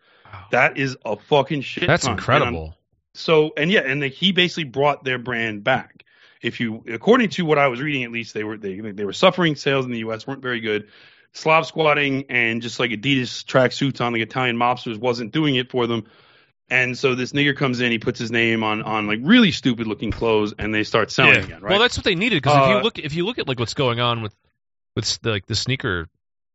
that 0.51 0.79
is 0.79 0.97
a 1.05 1.17
fucking 1.17 1.61
shit 1.63 1.87
That's 1.87 2.05
ton. 2.05 2.13
And 2.13 2.19
incredible. 2.19 2.75
so 3.15 3.53
and 3.57 3.71
yeah, 3.71 3.81
and 3.81 4.01
like, 4.01 4.13
he 4.13 4.33
basically 4.33 4.65
brought 4.65 5.05
their 5.05 5.19
brand 5.19 5.63
back. 5.63 6.02
If 6.43 6.59
you, 6.61 6.83
according 6.89 7.31
to 7.31 7.45
what 7.45 7.59
I 7.59 7.69
was 7.69 7.81
reading, 7.81 8.03
at 8.05 8.11
least 8.11 8.35
they 8.35 8.45
were 8.45 8.57
they 8.59 8.79
they 8.81 9.05
were 9.05 9.13
suffering 9.13 9.55
sales 9.57 9.85
in 9.85 9.93
the 9.93 9.99
U.S. 10.01 10.27
weren't 10.27 10.43
very 10.43 10.61
good. 10.61 10.89
Slav 11.33 11.67
squatting 11.67 12.25
and 12.29 12.61
just 12.61 12.79
like 12.79 12.91
Adidas 12.91 13.45
tracksuits 13.45 14.01
on 14.01 14.13
like 14.13 14.23
Italian 14.23 14.57
mobsters 14.57 14.99
wasn't 14.99 15.33
doing 15.33 15.55
it 15.57 15.71
for 15.71 15.87
them. 15.87 16.05
And 16.69 16.97
so 16.99 17.15
this 17.15 17.33
nigger 17.33 17.57
comes 17.57 17.81
in, 17.81 17.91
he 17.93 17.99
puts 17.99 18.19
his 18.19 18.31
name 18.31 18.63
on 18.65 18.83
on 18.83 19.07
like 19.07 19.21
really 19.23 19.51
stupid 19.53 19.87
looking 19.87 20.11
clothes, 20.11 20.53
and 20.59 20.75
they 20.75 20.83
start 20.85 21.11
selling 21.11 21.35
Yeah. 21.35 21.45
again, 21.45 21.61
right? 21.63 21.71
Well, 21.71 21.81
that's 21.81 21.97
what 21.97 22.05
they 22.05 22.15
needed 22.15 22.43
because 22.43 22.57
if 22.57 22.65
Uh, 22.67 22.77
you 22.77 22.83
look 22.83 22.99
if 22.99 23.15
you 23.15 23.25
look 23.25 23.39
at 23.39 23.47
like 23.49 23.59
what's 23.59 23.75
going 23.75 24.01
on 24.01 24.23
with 24.23 24.35
with 24.97 25.05
s- 25.05 25.21
like 25.23 25.47
the 25.47 25.55
sneaker 25.55 26.09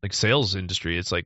like 0.03 0.13
sales 0.13 0.55
industry, 0.55 0.97
it's 0.97 1.11
like 1.11 1.25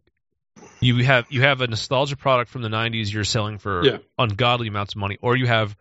you 0.81 1.03
have 1.03 1.25
you 1.29 1.41
have 1.41 1.61
a 1.61 1.67
nostalgia 1.67 2.15
product 2.17 2.51
from 2.51 2.61
the 2.61 2.69
'90s 2.69 3.11
you're 3.13 3.23
selling 3.23 3.57
for 3.57 3.85
Yeah. 3.85 3.97
ungodly 4.17 4.67
amounts 4.67 4.93
of 4.93 4.97
money, 4.99 5.17
or 5.21 5.35
you 5.35 5.47
have 5.47 5.75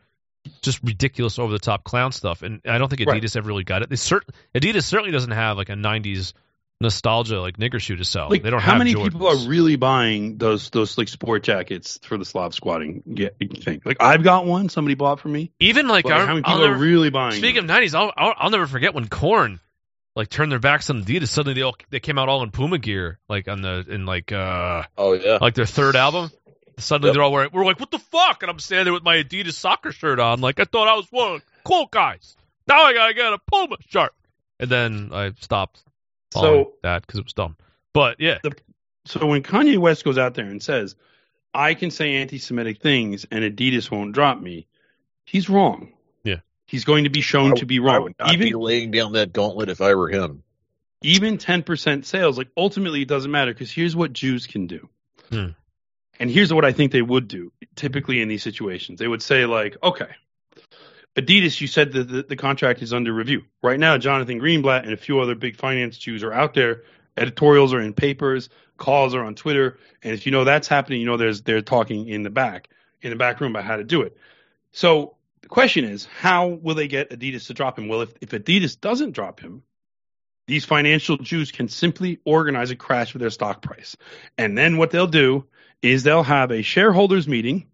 just 0.63 0.83
ridiculous 0.83 1.39
over 1.39 1.53
the 1.53 1.59
top 1.59 1.85
clown 1.85 2.13
stuff. 2.13 2.43
And 2.43 2.61
I 2.67 2.79
don't 2.79 2.89
think 2.89 3.07
Right. 3.07 3.23
Adidas 3.23 3.37
ever 3.37 3.49
really 3.49 3.65
got 3.65 3.83
it. 3.83 3.91
They 3.91 3.97
cert- 3.97 4.29
Adidas 4.55 4.85
certainly 4.85 5.13
doesn't 5.13 5.31
have 5.33 5.57
like 5.57 5.69
a 5.69 5.75
'90s 5.75 6.33
nostalgia 6.83 7.39
like 7.41 7.59
nigger 7.59 7.79
shoe 7.79 7.97
to 7.97 8.05
sell. 8.07 8.31
like 8.31 8.43
they 8.43 8.49
don't 8.49 8.61
how 8.61 8.79
many 8.79 8.95
Jordans. 8.95 9.13
people 9.13 9.27
are 9.29 9.49
really 9.49 9.77
buying 9.77 10.39
those 10.39 10.71
those 10.71 10.97
like 10.97 11.09
sport 11.09 11.43
jackets 11.43 11.99
for 12.03 12.17
the 12.17 12.25
Slav 12.25 12.55
squatting 12.55 13.03
thing? 13.63 13.83
Like 13.85 13.99
I've 14.01 14.23
got 14.23 14.47
one, 14.47 14.69
somebody 14.71 14.95
bought 14.95 15.21
for 15.21 15.29
me. 15.29 15.53
even 15.61 15.89
like 15.89 16.05
But 16.05 16.13
our, 16.13 16.21
how 16.27 16.33
many 16.35 16.43
people 16.43 16.61
never- 16.61 16.75
are 16.75 16.79
really 16.79 17.11
buying? 17.11 17.33
Speaking 17.37 17.67
them? 17.67 17.77
of 17.77 17.83
'90s, 17.83 17.95
I'll, 17.95 18.13
I'll 18.17 18.35
I'll 18.37 18.51
never 18.51 18.67
forget 18.67 18.95
when 18.95 19.09
Korn 19.09 19.61
like 20.17 20.29
turned 20.31 20.51
their 20.51 20.59
backs 20.59 20.89
on 20.91 21.05
Adidas. 21.05 21.29
Suddenly 21.29 21.53
they 21.55 21.63
all 21.63 21.77
they 21.91 22.01
came 22.01 22.19
out 22.19 22.29
all 22.31 22.43
in 22.43 22.51
Puma 22.51 22.79
gear, 22.79 23.19
like 23.29 23.47
on 23.47 23.61
the 23.61 23.85
in 23.87 24.07
like 24.07 24.33
uh 24.33 24.85
oh 24.97 25.13
yeah, 25.13 25.37
like 25.41 25.55
their 25.55 25.67
third 25.67 25.97
album. 25.97 26.31
Suddenly 26.81 27.09
Yep. 27.09 27.15
they're 27.15 27.23
all 27.23 27.33
wearing. 27.33 27.51
We're 27.53 27.65
like, 27.65 27.79
what 27.81 27.91
the 27.91 27.99
fuck? 27.99 28.43
And 28.43 28.51
I'm 28.51 28.59
standing 28.59 28.85
there 28.87 28.93
with 28.93 29.03
my 29.05 29.17
Adidas 29.23 29.53
soccer 29.55 29.93
shirt 29.93 30.19
on, 30.19 30.41
like 30.41 30.59
I 30.61 30.65
thought 30.65 30.89
I 30.89 30.95
was 30.95 31.07
one 31.11 31.35
of 31.35 31.41
the 31.41 31.47
cool 31.65 31.87
guys. 31.91 32.37
Now 32.67 32.83
I 32.83 32.93
gotta 32.93 33.15
get 33.15 33.33
a 33.33 33.39
Puma 33.39 33.77
shirt. 33.89 34.13
And 34.59 34.69
then 34.71 35.11
I 35.13 35.33
stopped 35.41 35.83
So 36.33 36.73
that 36.83 37.03
because 37.07 37.19
it 37.21 37.25
was 37.25 37.33
dumb. 37.33 37.57
But 37.93 38.17
yeah, 38.21 38.39
So 39.07 39.27
when 39.27 39.43
Kanye 39.43 39.79
West 39.79 40.05
goes 40.05 40.19
out 40.19 40.35
there 40.35 40.45
and 40.45 40.63
says, 40.63 40.95
"I 41.55 41.75
can 41.75 41.91
say 41.91 42.17
anti-Semitic 42.17 42.81
things 42.81 43.27
and 43.31 43.43
Adidas 43.45 43.91
won't 43.91 44.13
drop 44.13 44.41
me," 44.41 44.67
he's 45.25 45.49
wrong. 45.49 45.93
Yeah. 46.23 46.41
he's 46.67 46.85
going 46.85 47.05
to 47.05 47.11
be 47.11 47.21
shown 47.23 47.57
to 47.57 47.67
be 47.67 47.79
wrong. 47.81 47.95
I 47.95 47.97
wrong. 47.97 48.03
would 48.05 48.15
not 48.19 48.33
Even 48.35 48.47
be 48.49 48.55
laying 48.55 48.91
down 48.93 49.13
that 49.13 49.33
gauntlet 49.33 49.69
if 49.71 49.81
I 49.81 49.95
were 49.95 50.09
him. 50.09 50.43
even 51.03 51.39
ten 51.39 51.63
percent 51.65 52.05
sales, 52.07 52.37
like 52.39 52.49
ultimately 52.57 53.03
it 53.03 53.09
doesn't 53.09 53.31
matter 53.31 53.53
because 53.53 53.73
here's 53.73 53.97
what 53.97 54.13
Jews 54.13 54.47
can 54.47 54.67
do. 54.67 54.89
Hmm. 55.31 55.47
And 56.21 56.31
here's 56.31 56.53
what 56.53 56.67
I 56.67 56.73
think 56.73 56.93
they 56.93 57.03
would 57.03 57.27
do 57.27 57.51
typically 57.75 58.21
in 58.21 58.29
these 58.29 58.43
situations. 58.43 58.99
They 58.99 59.09
would 59.09 59.23
say 59.23 59.47
like, 59.47 59.77
okay, 59.83 60.11
Adidas, 61.17 61.61
you 61.61 61.67
said 61.67 61.93
that 61.93 62.05
the, 62.05 62.23
the 62.23 62.37
contract 62.37 62.83
is 62.83 62.93
under 62.93 63.13
review. 63.13 63.43
Right 63.63 63.81
now, 63.81 63.99
Jonathan 63.99 64.39
Greenblatt 64.39 64.85
and 64.85 64.93
a 64.93 64.99
few 64.99 65.19
other 65.19 65.35
big 65.35 65.57
finance 65.57 65.97
Jews 65.99 66.23
are 66.23 66.33
out 66.33 66.55
there. 66.55 66.85
Editorials 67.17 67.75
are 67.75 67.81
in 67.81 67.95
papers, 67.95 68.51
calls 68.77 69.15
are 69.15 69.25
on 69.25 69.35
Twitter, 69.35 69.79
and 70.03 70.15
if 70.15 70.27
you 70.27 70.33
know 70.33 70.45
that's 70.45 70.69
happening, 70.69 71.01
you 71.01 71.07
know 71.07 71.17
there's 71.17 71.43
they're 71.43 71.61
talking 71.61 72.07
in 72.09 72.23
the 72.23 72.31
back 72.31 72.69
in 73.03 73.11
the 73.11 73.17
back 73.17 73.41
room 73.41 73.53
about 73.53 73.65
how 73.65 73.77
to 73.77 73.85
do 73.85 74.03
it. 74.03 74.17
So 74.73 75.17
the 75.43 75.49
question 75.49 75.85
is, 75.85 76.05
how 76.05 76.47
will 76.49 76.75
they 76.75 76.87
get 76.87 77.11
Adidas 77.11 77.47
to 77.49 77.55
drop 77.55 77.79
him? 77.79 77.89
Well, 77.89 78.03
if, 78.03 78.13
if 78.21 78.31
Adidas 78.31 78.81
doesn't 78.81 79.13
drop 79.13 79.41
him, 79.41 79.63
these 80.47 80.65
financial 80.65 81.17
Jews 81.17 81.51
can 81.51 81.69
simply 81.69 82.21
organize 82.25 82.71
a 82.71 82.77
crash 82.77 83.15
of 83.15 83.21
their 83.21 83.31
stock 83.31 83.63
price. 83.63 83.97
And 84.39 84.57
then 84.57 84.77
what 84.77 84.91
they'll 84.91 85.07
do 85.07 85.47
is 85.83 86.03
they'll 86.03 86.23
have 86.23 86.51
a 86.51 86.63
shareholders 86.63 87.27
meeting 87.27 87.67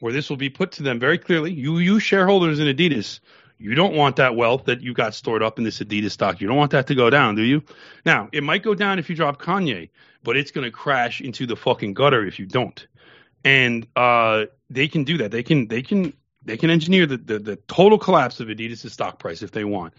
where 0.00 0.12
this 0.12 0.28
will 0.28 0.36
be 0.36 0.50
put 0.50 0.72
to 0.72 0.82
them 0.82 0.98
very 0.98 1.18
clearly. 1.18 1.52
You, 1.52 1.78
you 1.78 2.00
shareholders 2.00 2.58
in 2.58 2.66
Adidas, 2.66 3.20
you 3.58 3.74
don't 3.74 3.94
want 3.94 4.16
that 4.16 4.36
wealth 4.36 4.66
that 4.66 4.82
you 4.82 4.92
got 4.92 5.14
stored 5.14 5.42
up 5.42 5.58
in 5.58 5.64
this 5.64 5.78
Adidas 5.78 6.10
stock. 6.10 6.40
You 6.40 6.48
don't 6.48 6.56
want 6.56 6.72
that 6.72 6.86
to 6.88 6.94
go 6.94 7.08
down, 7.08 7.34
do 7.34 7.42
you? 7.42 7.62
Now, 8.04 8.28
it 8.32 8.42
might 8.42 8.62
go 8.62 8.74
down 8.74 8.98
if 8.98 9.08
you 9.08 9.16
drop 9.16 9.40
Kanye, 9.40 9.88
but 10.22 10.36
it's 10.36 10.50
going 10.50 10.64
to 10.64 10.70
crash 10.70 11.20
into 11.20 11.46
the 11.46 11.56
fucking 11.56 11.94
gutter 11.94 12.26
if 12.26 12.38
you 12.38 12.46
don't. 12.46 12.86
And 13.44 13.86
uh, 13.96 14.46
they 14.68 14.88
can 14.88 15.04
do 15.04 15.18
that. 15.18 15.30
They 15.30 15.42
can 15.42 15.68
they 15.68 15.82
can 15.82 16.12
they 16.44 16.56
can 16.56 16.70
engineer 16.70 17.06
the, 17.06 17.16
the, 17.16 17.38
the 17.38 17.56
total 17.56 17.98
collapse 17.98 18.40
of 18.40 18.48
Adidas' 18.48 18.90
stock 18.90 19.18
price 19.18 19.42
if 19.42 19.52
they 19.52 19.64
want. 19.64 19.94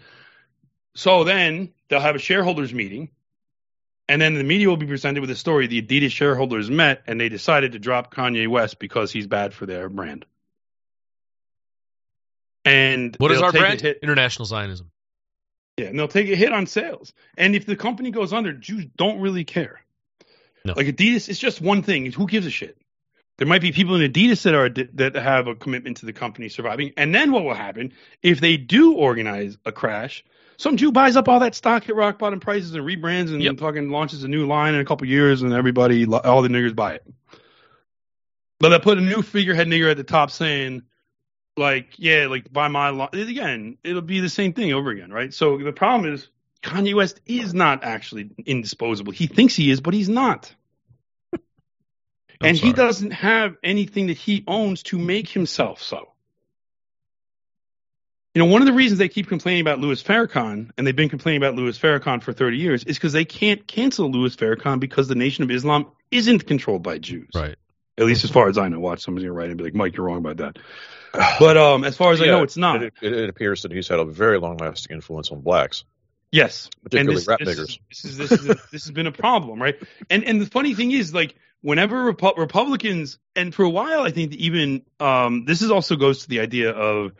So 0.94 1.24
then 1.24 1.72
they'll 1.88 2.00
have 2.00 2.16
a 2.16 2.20
shareholders 2.20 2.72
meeting, 2.74 3.10
and 4.08 4.20
then 4.22 4.34
the 4.34 4.44
media 4.44 4.68
will 4.68 4.76
be 4.76 4.86
presented 4.86 5.20
with 5.20 5.30
a 5.30 5.36
story. 5.36 5.66
The 5.66 5.82
Adidas 5.82 6.10
shareholders 6.12 6.70
met 6.70 7.02
and 7.06 7.20
they 7.20 7.28
decided 7.28 7.72
to 7.72 7.78
drop 7.78 8.14
Kanye 8.14 8.48
West 8.48 8.78
because 8.78 9.12
he's 9.12 9.26
bad 9.26 9.52
for 9.54 9.66
their 9.66 9.88
brand. 9.88 10.24
And 12.64 13.14
what 13.18 13.32
is 13.32 13.40
our 13.40 13.52
brand? 13.52 13.80
hit- 13.80 14.00
International 14.02 14.46
Zionism. 14.46 14.90
yeah, 15.76 15.86
and 15.86 15.98
they'll 15.98 16.08
take 16.08 16.28
a 16.28 16.36
hit 16.36 16.52
on 16.52 16.66
sales. 16.66 17.12
And 17.36 17.54
if 17.54 17.66
the 17.66 17.76
company 17.76 18.10
goes 18.10 18.32
under, 18.32 18.52
Jews 18.52 18.86
don't 18.96 19.20
really 19.20 19.44
care. 19.44 19.80
No. 20.64 20.74
Like 20.76 20.86
Adidas, 20.86 21.28
it's 21.28 21.38
just 21.38 21.60
one 21.60 21.82
thing. 21.82 22.10
Who 22.12 22.26
gives 22.26 22.46
a 22.46 22.50
shit? 22.50 22.76
There 23.38 23.46
might 23.46 23.62
be 23.62 23.70
people 23.72 23.94
in 23.94 24.12
Adidas 24.12 24.42
that 24.42 24.54
are 24.54 24.68
that 24.94 25.14
have 25.14 25.46
a 25.46 25.54
commitment 25.54 25.98
to 25.98 26.06
the 26.06 26.12
company 26.12 26.48
surviving. 26.48 26.92
And 26.96 27.14
then 27.14 27.30
what 27.30 27.44
will 27.44 27.54
happen 27.54 27.92
if 28.22 28.40
they 28.40 28.56
do 28.56 28.94
organize 28.94 29.56
a 29.64 29.70
crash? 29.70 30.24
Some 30.58 30.76
Jew 30.76 30.90
buys 30.90 31.16
up 31.16 31.28
all 31.28 31.40
that 31.40 31.54
stock 31.54 31.88
at 31.88 31.94
rock 31.94 32.18
bottom 32.18 32.40
prices 32.40 32.74
and 32.74 32.84
rebrands 32.84 33.32
and 33.32 33.40
Yep. 33.40 33.58
fucking 33.58 33.90
launches 33.90 34.24
a 34.24 34.28
new 34.28 34.46
line 34.46 34.74
in 34.74 34.80
a 34.80 34.84
couple 34.84 35.06
years, 35.06 35.42
and 35.42 35.52
everybody, 35.52 36.04
all 36.06 36.42
the 36.42 36.48
niggers 36.48 36.74
buy 36.74 36.94
it. 36.94 37.04
But 38.58 38.72
I 38.72 38.78
put 38.78 38.98
a 38.98 39.00
new 39.00 39.22
figurehead 39.22 39.68
nigger 39.68 39.88
at 39.88 39.96
the 39.96 40.02
top 40.04 40.32
saying, 40.32 40.82
like, 41.56 41.90
yeah, 41.96 42.26
like 42.26 42.52
buy 42.52 42.66
my 42.66 42.88
line. 42.90 43.10
Again, 43.12 43.78
it'll 43.84 44.02
be 44.02 44.18
the 44.18 44.28
same 44.28 44.52
thing 44.52 44.72
over 44.72 44.90
again, 44.90 45.12
right? 45.12 45.32
So 45.32 45.58
the 45.58 45.72
problem 45.72 46.12
is 46.12 46.28
Kanye 46.62 46.94
West 46.94 47.20
is 47.24 47.54
not 47.54 47.84
actually 47.84 48.30
indisposable. 48.44 49.12
He 49.12 49.28
thinks 49.28 49.54
he 49.54 49.70
is, 49.70 49.80
but 49.80 49.94
he's 49.94 50.08
not. 50.08 50.52
and 52.40 52.56
he 52.56 52.72
doesn't 52.72 53.12
have 53.12 53.56
anything 53.62 54.08
that 54.08 54.16
he 54.16 54.42
owns 54.48 54.82
to 54.84 54.98
make 54.98 55.28
himself 55.28 55.80
so. 55.82 56.08
You 58.38 58.44
know, 58.44 58.52
one 58.52 58.62
of 58.62 58.66
the 58.66 58.72
reasons 58.72 59.00
they 59.00 59.08
keep 59.08 59.26
complaining 59.26 59.62
about 59.62 59.80
Louis 59.80 60.00
Farrakhan, 60.00 60.70
and 60.78 60.86
they've 60.86 60.94
been 60.94 61.08
complaining 61.08 61.42
about 61.42 61.56
Louis 61.56 61.76
Farrakhan 61.76 62.22
for 62.22 62.32
30 62.32 62.56
years, 62.56 62.84
is 62.84 62.96
because 62.96 63.12
they 63.12 63.24
can't 63.24 63.66
cancel 63.66 64.12
Louis 64.12 64.36
Farrakhan 64.36 64.78
because 64.78 65.08
the 65.08 65.16
Nation 65.16 65.42
of 65.42 65.50
Islam 65.50 65.86
isn't 66.12 66.46
controlled 66.46 66.84
by 66.84 66.98
Jews. 66.98 67.30
Right. 67.34 67.56
At 67.98 68.06
least 68.06 68.22
as 68.22 68.30
far 68.30 68.48
as 68.48 68.56
I 68.56 68.68
know. 68.68 68.78
Watch 68.78 69.00
somebody's 69.00 69.26
gonna 69.26 69.32
write 69.36 69.48
and 69.48 69.58
be 69.58 69.64
like, 69.64 69.74
Mike, 69.74 69.96
you're 69.96 70.06
wrong 70.06 70.18
about 70.18 70.36
that. 70.36 70.58
But 71.40 71.56
um, 71.56 71.82
as 71.82 71.96
far 71.96 72.12
as 72.12 72.22
I 72.22 72.26
know, 72.26 72.44
it's 72.44 72.56
not. 72.56 72.80
It, 72.80 72.94
it, 73.02 73.12
it 73.12 73.28
appears 73.28 73.62
that 73.62 73.72
he's 73.72 73.88
had 73.88 73.98
a 73.98 74.04
very 74.04 74.38
long-lasting 74.38 74.94
influence 74.94 75.32
on 75.32 75.40
blacks, 75.40 75.82
Yes, 76.30 76.70
particularly 76.84 77.16
this, 77.16 77.26
rap 77.26 77.40
this 77.40 77.58
niggers. 77.58 77.80
this 77.88 78.04
is 78.04 78.16
this 78.18 78.30
is 78.30 78.48
a, 78.50 78.54
this 78.70 78.84
has 78.84 78.92
been 78.92 79.08
a 79.08 79.12
problem, 79.12 79.60
right? 79.60 79.82
And 80.10 80.22
and 80.22 80.40
the 80.40 80.46
funny 80.46 80.74
thing 80.74 80.92
is, 80.92 81.12
like, 81.12 81.34
whenever 81.60 82.12
Repu- 82.12 82.38
Republicans, 82.38 83.18
and 83.34 83.52
for 83.52 83.64
a 83.64 83.70
while, 83.70 84.02
I 84.02 84.12
think 84.12 84.32
even 84.36 84.82
um, 85.00 85.44
this 85.44 85.60
is 85.60 85.72
also 85.72 85.96
goes 85.96 86.22
to 86.22 86.28
the 86.28 86.38
idea 86.38 86.70
of 86.70 87.14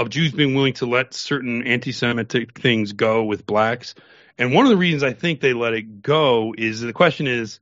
of 0.00 0.08
Jews 0.08 0.32
being 0.32 0.54
willing 0.54 0.72
to 0.74 0.86
let 0.86 1.12
certain 1.14 1.62
anti-Semitic 1.66 2.58
things 2.58 2.92
go 2.92 3.24
with 3.24 3.44
blacks. 3.46 3.94
And 4.38 4.54
one 4.54 4.64
of 4.64 4.70
the 4.70 4.76
reasons 4.76 5.02
I 5.02 5.12
think 5.12 5.40
they 5.40 5.52
let 5.52 5.74
it 5.74 6.00
go 6.02 6.54
is 6.56 6.80
the 6.80 6.92
question 6.94 7.26
is, 7.26 7.60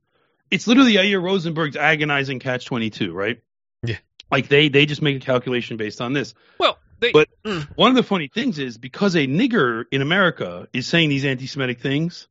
it's 0.49 0.65
literally 0.65 0.93
Yair 0.93 1.21
Rosenberg's 1.21 1.75
agonizing 1.75 2.39
catch 2.39 2.65
twenty 2.65 2.89
two, 2.89 3.13
right? 3.13 3.41
Yeah. 3.83 3.97
Like 4.31 4.47
they 4.47 4.69
they 4.69 4.85
just 4.85 5.01
make 5.01 5.17
a 5.17 5.19
calculation 5.19 5.77
based 5.77 5.99
on 6.01 6.13
this. 6.13 6.33
Well, 6.57 6.79
they, 6.99 7.11
But 7.11 7.27
Mm. 7.45 7.67
one 7.75 7.89
of 7.91 7.95
the 7.95 8.03
funny 8.03 8.29
things 8.33 8.57
is 8.59 8.77
because 8.77 9.15
a 9.15 9.27
nigger 9.27 9.83
in 9.91 10.01
America 10.01 10.67
is 10.73 10.87
saying 10.87 11.09
these 11.09 11.25
anti-Semitic 11.25 11.79
things, 11.81 12.27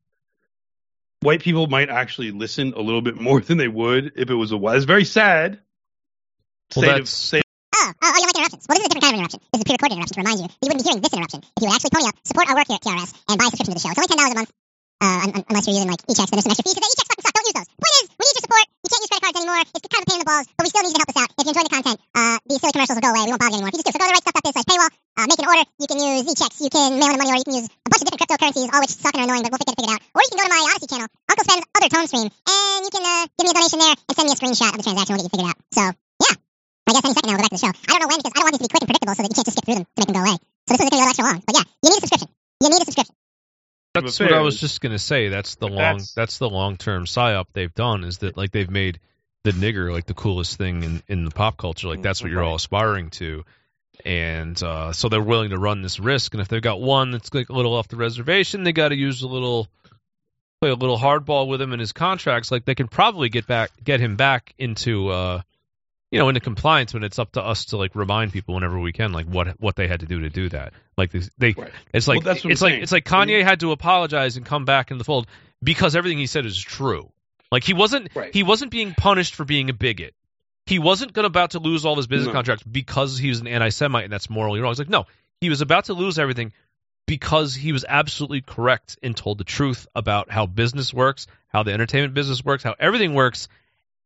white 1.21 1.41
people 1.41 1.67
might 1.67 1.89
actually 1.89 2.31
listen 2.31 2.73
a 2.75 2.81
little 2.81 3.01
bit 3.01 3.19
more 3.19 3.39
than 3.47 3.57
they 3.57 3.67
would 3.67 4.13
if 4.15 4.29
it 4.29 4.35
was 4.35 4.51
a 4.51 4.57
white. 4.57 4.77
It's 4.77 4.85
very 4.85 5.05
sad. 5.05 5.59
Well, 6.75 6.81
Say 6.81 6.87
to- 6.87 6.87
that's- 6.93 7.09
say- 7.09 7.41
Oh, 7.79 7.87
oh, 7.87 8.11
oh, 8.11 8.17
you 8.19 8.25
like 8.27 8.35
interruptions. 8.35 8.65
Well, 8.67 8.75
this 8.75 8.83
is 8.83 8.85
a 8.85 8.89
different 8.91 9.03
kind 9.07 9.13
of 9.15 9.19
interruption. 9.23 9.39
This 9.53 9.57
is 9.59 9.63
a 9.63 9.67
pre-recorded 9.69 9.93
interruption 9.95 10.15
to 10.19 10.21
remind 10.23 10.37
you 10.43 10.47
that 10.51 10.57
you 10.59 10.67
wouldn't 10.67 10.83
be 10.83 10.87
hearing 10.89 11.01
this 11.03 11.13
interruption 11.15 11.39
if 11.43 11.59
you 11.63 11.67
would 11.69 11.75
actually 11.79 11.93
pony 11.95 12.07
up, 12.11 12.15
support 12.27 12.45
our 12.51 12.55
work 12.59 12.67
here 12.67 12.79
at 12.79 12.83
TRS, 12.83 13.09
and 13.29 13.35
buy 13.39 13.45
a 13.47 13.49
subscription 13.49 13.71
to 13.73 13.77
the 13.79 13.83
show. 13.83 13.91
It's 13.95 13.99
only 14.03 14.09
ten 14.11 14.19
dollars 14.19 14.33
a 14.35 14.39
month, 14.39 14.51
uh, 14.99 15.19
un- 15.23 15.33
un- 15.39 15.45
unless 15.47 15.63
you're 15.67 15.77
using 15.79 15.91
like 15.91 16.03
e-checks. 16.11 16.27
Then 16.29 16.35
there's 16.39 16.47
some 16.49 16.53
extra 16.55 16.65
fees. 16.67 16.75
'cause 16.75 16.83
the 16.83 16.91
e-checks 16.91 17.09
fucking 17.09 17.23
suck. 17.23 17.33
Don't 17.39 17.47
use 17.49 17.55
those. 17.59 17.69
Point 17.79 17.95
is, 17.99 18.05
we 18.19 18.23
need 18.27 18.35
your 18.35 18.43
support. 18.49 18.65
You 18.83 18.89
can't 18.91 18.99
use 19.03 19.09
credit 19.09 19.23
cards 19.23 19.37
anymore. 19.39 19.59
It's 19.63 19.71
kind 19.79 20.01
of 20.01 20.03
a 20.03 20.09
pain 20.09 20.17
in 20.19 20.23
the 20.23 20.29
balls, 20.29 20.45
but 20.59 20.63
we 20.65 20.69
still 20.69 20.83
need 20.83 20.91
you 20.91 20.99
to 20.99 21.03
help 21.07 21.11
us 21.15 21.19
out. 21.23 21.29
If 21.29 21.39
you're 21.39 21.53
enjoying 21.55 21.69
the 21.69 21.75
content, 21.79 21.97
uh, 22.19 22.35
these 22.49 22.59
silly 22.59 22.73
commercials 22.75 22.95
will 22.99 23.05
go 23.07 23.11
away. 23.15 23.23
We 23.23 23.31
won't 23.31 23.39
bother 23.43 23.55
you 23.55 23.59
anymore. 23.63 23.71
If 23.71 23.75
you 23.79 23.79
just 23.79 23.87
do, 23.87 23.93
so 23.95 23.99
go 24.03 24.07
to 24.11 24.15
rightstuff.biz 24.19 24.53
slash 24.59 24.67
paywall. 24.69 24.91
Uh, 25.19 25.25
make 25.31 25.39
an 25.39 25.47
order. 25.47 25.63
You 25.79 25.87
can 25.87 25.97
use 26.03 26.23
e-checks. 26.27 26.57
You 26.59 26.71
can 26.75 26.87
mail 26.99 27.11
in 27.15 27.19
money, 27.21 27.31
or 27.31 27.39
you 27.39 27.47
can 27.47 27.55
use 27.63 27.67
a 27.71 27.87
bunch 27.87 28.01
of 28.03 28.05
different 28.11 28.21
cryptocurrencies, 28.27 28.67
all 28.75 28.81
which 28.83 28.91
suck 28.91 29.13
and 29.15 29.23
are 29.23 29.27
annoying, 29.31 29.43
but 29.47 29.55
we'll 29.55 29.63
get 29.63 29.79
it 29.79 29.87
out. 29.87 30.01
Or 30.15 30.19
you 30.19 30.29
can 30.35 30.39
go 30.39 30.45
to 30.47 30.51
my 30.51 30.61
Odysee 30.67 30.89
channel, 30.91 31.07
Uncle 31.31 31.43
Sven's 31.47 31.65
other 31.79 31.89
tone 31.95 32.07
stream, 32.11 32.27
and 32.27 32.79
you 32.83 32.91
can 32.91 33.03
uh, 33.07 33.23
give 33.39 33.43
me 33.47 33.51
a 33.51 33.55
donation 33.55 33.79
there 33.79 33.95
and 33.95 34.13
send 34.19 34.25
me 34.27 34.33
a 34.35 34.39
screenshot 34.39 34.71
of 34.75 34.77
the 34.79 34.83
transaction. 34.83 35.15
We'll 35.15 35.23
get 35.23 35.31
you 35.31 35.35
figured 35.39 35.51
out. 35.55 35.59
So 35.71 35.83
I 36.89 36.93
guess 36.93 37.05
any 37.05 37.13
second 37.13 37.29
now 37.29 37.37
we'll 37.37 37.37
go 37.37 37.43
back 37.45 37.53
to 37.53 37.57
the 37.61 37.63
show. 37.63 37.73
I 37.73 37.91
don't 37.93 38.01
know 38.01 38.07
when 38.09 38.19
because 38.19 38.33
I 38.35 38.39
don't 38.41 38.45
want 38.49 38.53
these 38.57 38.65
to 38.65 38.67
be 38.67 38.73
quick 38.73 38.81
and 38.83 38.89
predictable 38.89 39.15
so 39.15 39.21
that 39.23 39.29
you 39.29 39.35
can't 39.37 39.45
just 39.45 39.57
skip 39.57 39.65
through 39.65 39.75
them 39.77 39.85
to 39.85 39.97
make 40.01 40.07
them 40.09 40.15
go 40.17 40.23
away. 40.25 40.37
So 40.65 40.69
this 40.73 40.79
isn't 40.81 40.89
going 40.89 41.01
to 41.01 41.05
go 41.05 41.09
extra 41.09 41.25
long. 41.29 41.39
But 41.45 41.53
yeah, 41.55 41.65
you 41.83 41.89
need 41.89 41.97
a 41.97 42.01
subscription. 42.01 42.29
You 42.61 42.69
need 42.69 42.81
a 42.81 42.85
subscription. 42.85 43.15
That's 43.93 44.19
of 44.19 44.25
what 44.25 44.33
I 44.33 44.41
was 44.41 44.59
just 44.59 44.81
gonna 44.81 44.99
say. 44.99 45.29
That's 45.29 45.55
the 45.55 45.65
But 45.65 45.71
long. 45.73 45.77
that's- 45.77 46.13
That's, 46.13 46.37
the 46.37 46.49
long 46.49 46.77
term 46.77 47.05
psyop 47.05 47.45
they've 47.53 47.73
done. 47.73 48.03
Is 48.03 48.19
that 48.19 48.37
like 48.37 48.51
they've 48.51 48.69
made 48.69 48.99
the 49.43 49.51
nigger 49.51 49.91
like 49.91 50.05
the 50.05 50.13
coolest 50.13 50.57
thing 50.57 50.83
in 50.83 51.03
in 51.07 51.25
the 51.25 51.31
pop 51.31 51.57
culture. 51.57 51.87
Like 51.87 52.01
that's 52.01 52.21
what 52.21 52.29
you're 52.31 52.43
all 52.43 52.55
aspiring 52.55 53.09
to, 53.11 53.43
and 54.05 54.61
uh, 54.61 54.93
so 54.93 55.09
they're 55.09 55.21
willing 55.23 55.49
to 55.49 55.57
run 55.57 55.81
this 55.81 55.99
risk. 55.99 56.33
And 56.33 56.41
if 56.41 56.47
they've 56.49 56.61
got 56.61 56.79
one 56.81 57.11
that's 57.11 57.33
like 57.33 57.49
a 57.49 57.53
little 57.53 57.73
off 57.73 57.87
the 57.87 57.95
reservation, 57.97 58.63
they 58.63 58.73
got 58.73 58.89
to 58.89 58.95
use 58.95 59.23
a 59.23 59.27
little 59.27 59.67
play 60.61 60.69
a 60.69 60.75
little 60.75 60.97
hardball 60.99 61.47
with 61.47 61.59
him 61.61 61.73
in 61.73 61.79
his 61.79 61.91
contracts. 61.91 62.51
Like 62.51 62.65
they 62.65 62.75
can 62.75 62.87
probably 62.89 63.29
get 63.29 63.47
back 63.47 63.71
get 63.83 63.99
him 63.99 64.15
back 64.17 64.53
into. 64.59 65.07
uh 65.09 65.41
you 66.11 66.17
know, 66.19 66.27
into 66.29 66.41
compliance, 66.41 66.93
when 66.93 67.03
it's 67.03 67.19
up 67.19 67.33
to 67.33 67.43
us 67.43 67.65
to 67.65 67.77
like 67.77 67.95
remind 67.95 68.33
people 68.33 68.55
whenever 68.55 68.79
we 68.79 68.91
can, 68.91 69.11
like 69.11 69.27
what 69.27 69.59
what 69.61 69.75
they 69.75 69.87
had 69.87 69.99
to 69.99 70.05
do 70.05 70.21
to 70.21 70.29
do 70.29 70.49
that. 70.49 70.73
Like 70.97 71.11
they, 71.11 71.21
they 71.37 71.53
Right. 71.53 71.71
it's 71.93 72.07
like 72.07 72.23
Well, 72.23 72.33
what 72.33 72.43
I'm 72.45 72.51
it's 72.51 72.61
like 72.61 72.71
saying. 72.71 72.83
it's 72.83 72.91
like 72.91 73.05
Kanye 73.05 73.43
had 73.43 73.59
to 73.59 73.71
apologize 73.71 74.35
and 74.37 74.45
come 74.45 74.65
back 74.65 74.91
in 74.91 74.97
the 74.97 75.03
fold 75.03 75.27
because 75.63 75.95
everything 75.95 76.17
he 76.17 76.25
said 76.27 76.45
is 76.45 76.57
true. 76.59 77.11
Like 77.51 77.63
he 77.63 77.73
wasn't 77.73 78.09
Right. 78.15 78.33
he 78.33 78.43
wasn't 78.43 78.71
being 78.71 78.93
punished 78.95 79.35
for 79.35 79.45
being 79.45 79.69
a 79.69 79.73
bigot. 79.73 80.15
He 80.65 80.79
wasn't 80.79 81.13
going 81.13 81.25
about 81.25 81.51
to 81.51 81.59
lose 81.59 81.85
all 81.85 81.95
his 81.95 82.07
business 82.07 82.27
No. 82.27 82.33
contracts 82.33 82.63
because 82.63 83.17
he 83.17 83.29
was 83.29 83.39
an 83.39 83.47
anti-Semite 83.47 84.03
and 84.05 84.13
that's 84.13 84.29
morally 84.29 84.59
wrong. 84.61 84.71
It's 84.71 84.79
like 84.79 84.89
no, 84.89 85.05
he 85.41 85.49
was 85.49 85.61
about 85.61 85.85
to 85.85 85.93
lose 85.93 86.17
everything 86.19 86.53
because 87.07 87.55
he 87.55 87.71
was 87.71 87.85
absolutely 87.87 88.41
correct 88.41 88.97
and 89.01 89.15
told 89.15 89.37
the 89.39 89.43
truth 89.43 89.87
about 89.95 90.29
how 90.29 90.45
business 90.45 90.93
works, 90.93 91.25
how 91.47 91.63
the 91.63 91.73
entertainment 91.73 92.13
business 92.13 92.43
works, 92.45 92.63
how 92.63 92.75
everything 92.79 93.13
works, 93.15 93.47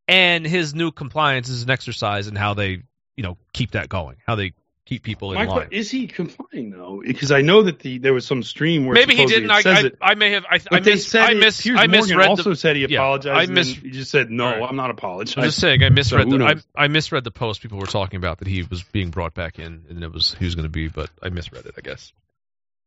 and 0.07 0.45
his 0.45 0.73
new 0.75 0.91
compliance 0.91 1.49
is 1.49 1.63
an 1.63 1.69
exercise 1.69 2.27
in 2.27 2.35
how 2.35 2.53
they, 2.53 2.83
you 3.15 3.23
know, 3.23 3.37
keep 3.53 3.71
that 3.71 3.89
going, 3.89 4.17
how 4.25 4.35
they 4.35 4.53
keep 4.85 5.01
people 5.01 5.31
in 5.31 5.35
My 5.35 5.45
line. 5.45 5.69
is 5.71 5.89
he 5.89 6.07
complying 6.07 6.71
though? 6.71 7.01
Because 7.05 7.31
I 7.31 7.41
know 7.41 7.63
that 7.63 7.79
the 7.79 7.99
there 7.99 8.13
was 8.13 8.25
some 8.25 8.43
stream 8.43 8.85
where 8.85 8.93
Maybe 8.93 9.15
he 9.15 9.25
didn't. 9.25 9.49
I, 9.49 9.61
says 9.61 9.91
I. 10.01 10.11
I 10.11 10.15
may 10.15 10.31
have. 10.31 10.43
I, 10.49 10.59
I 10.71 10.79
they 10.81 10.95
miss. 10.95 11.07
said 11.07 11.21
I 11.21 11.31
it- 11.31 11.37
miss. 11.37 11.61
Piers 11.61 11.79
I 11.79 11.87
Morgan 11.87 11.99
misread 12.17 12.27
also 12.27 12.49
the. 12.49 12.55
said 12.57 12.75
he 12.75 12.81
yeah, 12.81 12.97
apologized. 12.99 13.37
I 13.39 13.43
and 13.43 13.53
mis- 13.53 13.75
he 13.77 13.91
just 13.91 14.11
said 14.11 14.29
no. 14.29 14.45
Right. 14.45 14.61
I'm 14.63 14.75
not 14.75 14.89
apologizing. 14.89 15.41
I'm 15.41 15.47
just 15.47 15.59
saying. 15.59 15.83
I 15.83 15.89
misread 15.89 16.29
So, 16.29 16.37
the. 16.37 16.43
I? 16.45 16.83
I 16.83 16.87
misread 16.89 17.23
the 17.23 17.31
post 17.31 17.61
people 17.61 17.77
were 17.79 17.85
talking 17.85 18.17
about 18.17 18.39
that 18.39 18.47
he 18.47 18.63
was 18.63 18.83
being 18.83 19.09
brought 19.09 19.33
back 19.33 19.57
in 19.57 19.85
and 19.89 20.03
it 20.03 20.11
was 20.11 20.33
he 20.37 20.43
was 20.45 20.55
going 20.55 20.63
to 20.63 20.69
be, 20.69 20.89
but 20.89 21.09
I 21.21 21.29
misread 21.29 21.65
it. 21.65 21.75
I 21.77 21.81
guess. 21.81 22.11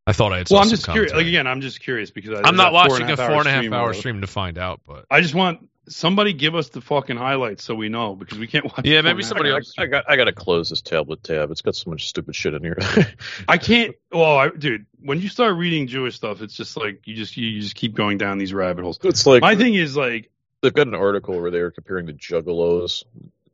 I 0.08 0.12
thought 0.12 0.32
I 0.32 0.38
had. 0.38 0.50
well, 0.50 0.60
I'm 0.62 0.68
just 0.68 0.86
curious. 0.86 1.12
Like 1.12 1.26
again, 1.26 1.46
I'm 1.46 1.62
just 1.62 1.80
curious 1.80 2.10
because 2.10 2.38
I, 2.38 2.42
I'm 2.46 2.56
not 2.56 2.72
watching 2.72 3.08
a 3.10 3.12
hour 3.12 3.16
four 3.16 3.38
and 3.38 3.46
a 3.48 3.50
half 3.50 3.60
stream 3.60 3.72
hour 3.72 3.94
stream 3.94 4.20
to 4.20 4.26
find 4.28 4.56
out, 4.58 4.80
but 4.86 5.06
I 5.10 5.20
just 5.20 5.34
want 5.34 5.68
somebody 5.88 6.32
give 6.32 6.54
us 6.54 6.68
the 6.70 6.80
fucking 6.80 7.16
highlights 7.16 7.64
so 7.64 7.74
we 7.74 7.88
know 7.88 8.14
because 8.14 8.38
we 8.38 8.46
can't 8.46 8.64
watch. 8.76 8.82
Yeah, 8.84 9.02
maybe 9.02 9.22
four 9.22 9.22
and 9.22 9.22
a 9.22 9.22
half 9.22 9.28
somebody 9.28 9.50
hour 9.50 9.56
else- 9.56 9.74
I 9.78 9.86
got 9.86 10.04
I 10.08 10.16
got 10.16 10.24
to 10.24 10.32
close 10.32 10.70
this 10.70 10.82
tablet 10.82 11.22
tab. 11.22 11.50
It's 11.50 11.62
got 11.62 11.74
so 11.76 11.90
much 11.90 12.08
stupid 12.08 12.34
shit 12.34 12.54
in 12.54 12.62
here. 12.62 12.78
I 13.48 13.58
can't. 13.58 13.94
Well, 14.12 14.36
I, 14.38 14.48
dude, 14.50 14.86
when 15.00 15.20
you 15.20 15.28
start 15.28 15.56
reading 15.56 15.86
Jewish 15.86 16.16
stuff, 16.16 16.42
it's 16.42 16.54
just 16.54 16.76
like 16.76 17.06
you 17.06 17.14
just 17.14 17.36
you, 17.36 17.46
you 17.46 17.60
just 17.60 17.74
keep 17.74 17.94
going 17.94 18.18
down 18.18 18.38
these 18.38 18.52
rabbit 18.54 18.82
holes. 18.82 18.98
it's 19.02 19.26
like 19.26 19.42
My 19.42 19.56
thing 19.56 19.74
is 19.74 19.96
like 19.96 20.30
they've 20.62 20.74
got 20.74 20.86
an 20.86 20.94
article 20.94 21.40
where 21.40 21.50
they 21.50 21.60
were 21.60 21.70
comparing 21.70 22.06
the 22.06 22.12
Juggalos 22.12 23.04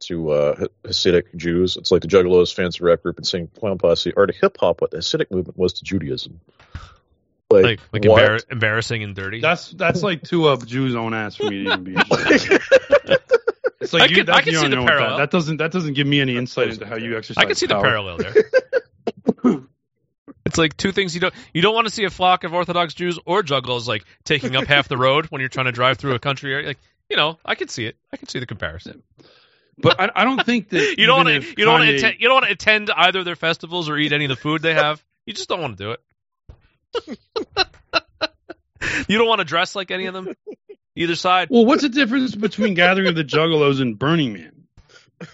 to 0.01 0.31
uh, 0.31 0.67
Hasidic 0.85 1.35
Jews. 1.37 1.77
It's 1.77 1.93
like 1.93 2.03
the 2.03 2.09
Juggalos 2.09 2.53
fancy 2.53 2.83
rap 2.83 3.03
group 3.03 3.19
and 3.19 3.27
saying 3.27 3.51
Clown 3.59 3.79
Posse 3.79 4.13
are 4.17 4.27
to 4.27 4.33
hip 4.33 4.57
hop 4.59 4.81
what 4.81 4.91
the 4.91 4.97
Hasidic 4.99 5.31
movement 5.31 5.57
was 5.57 5.75
to 5.75 5.85
Judaism. 5.85 6.41
Like, 7.53 7.65
like 7.65 7.81
like 7.93 8.05
what? 8.05 8.23
embar- 8.23 8.53
embarrassing 8.53 9.03
and 9.03 9.15
dirty. 9.15 9.41
that's 9.41 9.71
that's 9.71 10.03
like 10.03 10.23
two 10.23 10.49
up 10.49 10.65
Jews' 10.67 10.95
own 10.95 11.15
ass 11.15 11.37
for 11.37 11.45
me 11.45 11.65
to 11.65 11.71
even 11.73 11.85
be. 11.85 11.93
interested. 12.11 12.61
It's 13.81 13.93
like 13.93 14.03
I 14.03 14.07
you, 14.07 14.17
can- 14.17 14.27
that's, 14.27 14.39
I 14.39 14.41
can 14.43 14.53
you 14.53 14.59
see 14.59 14.63
don't 14.63 14.71
the 14.71 14.77
know 14.77 14.83
what 14.83 14.89
parallel. 14.91 15.19
That, 15.19 15.31
that 15.31 15.37
doesn't 15.37 15.57
that 15.59 15.73
doesn't 15.73 15.95
give 15.95 16.07
me 16.07 16.21
any 16.21 16.37
insight 16.37 16.69
into 16.69 16.87
how 16.87 16.97
you 16.97 17.17
exercise. 17.17 17.43
I 17.43 17.47
can 17.47 17.57
see 17.57 17.67
the 17.67 17.81
parallel 17.81 18.19
there. 18.19 18.35
It's 20.45 20.59
like 20.59 20.77
two 20.77 20.93
things 20.93 21.15
you 21.15 21.21
don't 21.21 21.35
you 21.55 21.63
don't 21.63 21.75
want 21.75 21.87
to 21.87 21.93
see 21.93 22.05
a 22.05 22.11
flock 22.11 22.45
of 22.45 22.53
Orthodox 22.53 22.95
Jews 22.95 23.19
or 23.25 23.43
juggalos 23.43 23.87
like 23.87 24.05
taking 24.25 24.55
up 24.57 24.65
half 24.67 24.89
the 24.89 24.97
road 24.99 25.27
when 25.27 25.41
you're 25.41 25.49
trying 25.49 25.67
to 25.67 25.73
drive 25.73 25.99
through 25.99 26.15
a 26.15 26.19
country 26.19 26.53
area. 26.53 26.67
Like 26.67 26.79
you 27.09 27.17
know, 27.17 27.39
I 27.45 27.55
can 27.55 27.69
see 27.69 27.87
it. 27.87 27.97
I 28.13 28.17
can 28.17 28.29
see 28.29 28.39
the 28.39 28.47
comparison. 28.47 29.03
But 29.79 30.01
I, 30.01 30.11
I 30.15 30.25
don't 30.25 30.45
think 30.45 30.69
that 30.71 30.95
You 30.99 31.07
don't 31.07 31.17
want 31.25 31.29
to 31.29 31.37
if 31.37 31.59
you 31.59 31.65
don't 31.65 31.81
want 31.81 31.85
to 31.85 31.97
attend, 31.97 32.17
you 32.19 32.29
don't 32.29 32.35
want 32.35 32.47
to 32.47 32.53
attend 32.53 32.91
either 32.95 33.21
of 33.21 33.25
their 33.25 33.37
festivals 33.37 33.89
or 33.89 33.97
eat 33.97 34.13
any 34.13 34.27
of 34.27 34.29
the 34.31 34.37
food 34.37 34.63
they 34.63 34.75
have. 34.75 35.03
You 35.27 35.33
just 35.33 35.49
don't 35.49 35.61
want 35.61 35.79
to 35.79 35.85
do 35.85 35.91
it. 35.93 36.01
You 39.09 39.19
don't 39.19 39.29
want 39.29 39.41
to 39.41 39.45
dress 39.45 39.75
like 39.75 39.91
any 39.91 40.07
of 40.07 40.15
them. 40.15 40.35
Either 40.97 41.15
side. 41.15 41.49
Well, 41.51 41.65
what's 41.65 41.83
the 41.83 41.89
difference 41.89 42.35
between 42.35 42.75
Gathering 42.75 43.09
of 43.09 43.15
the 43.15 43.25
Juggalos 43.25 43.81
and 43.81 43.99
Burning 43.99 44.33
Man? 44.35 44.53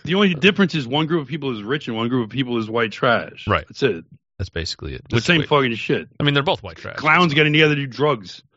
The 0.04 0.14
only 0.14 0.34
difference 0.34 0.74
is 0.74 0.86
one 0.86 1.06
group 1.06 1.22
of 1.22 1.28
people 1.28 1.56
is 1.56 1.62
rich 1.62 1.88
and 1.88 1.96
one 1.96 2.08
group 2.08 2.24
of 2.24 2.30
people 2.30 2.58
is 2.58 2.68
white 2.70 2.92
trash. 2.92 3.46
Right. 3.48 3.66
That's 3.66 3.82
it. 3.82 4.04
That's 4.38 4.50
basically 4.50 4.94
it. 4.94 5.02
The 5.10 5.20
same 5.20 5.40
way- 5.40 5.46
fucking 5.46 5.74
shit. 5.74 6.08
I 6.20 6.22
mean, 6.22 6.34
they're 6.34 6.44
both 6.44 6.62
white 6.62 6.76
trash. 6.76 6.96
Clowns 6.96 7.34
getting 7.34 7.52
together 7.54 7.74
to 7.74 7.80
do 7.80 7.86
drugs 7.88 8.42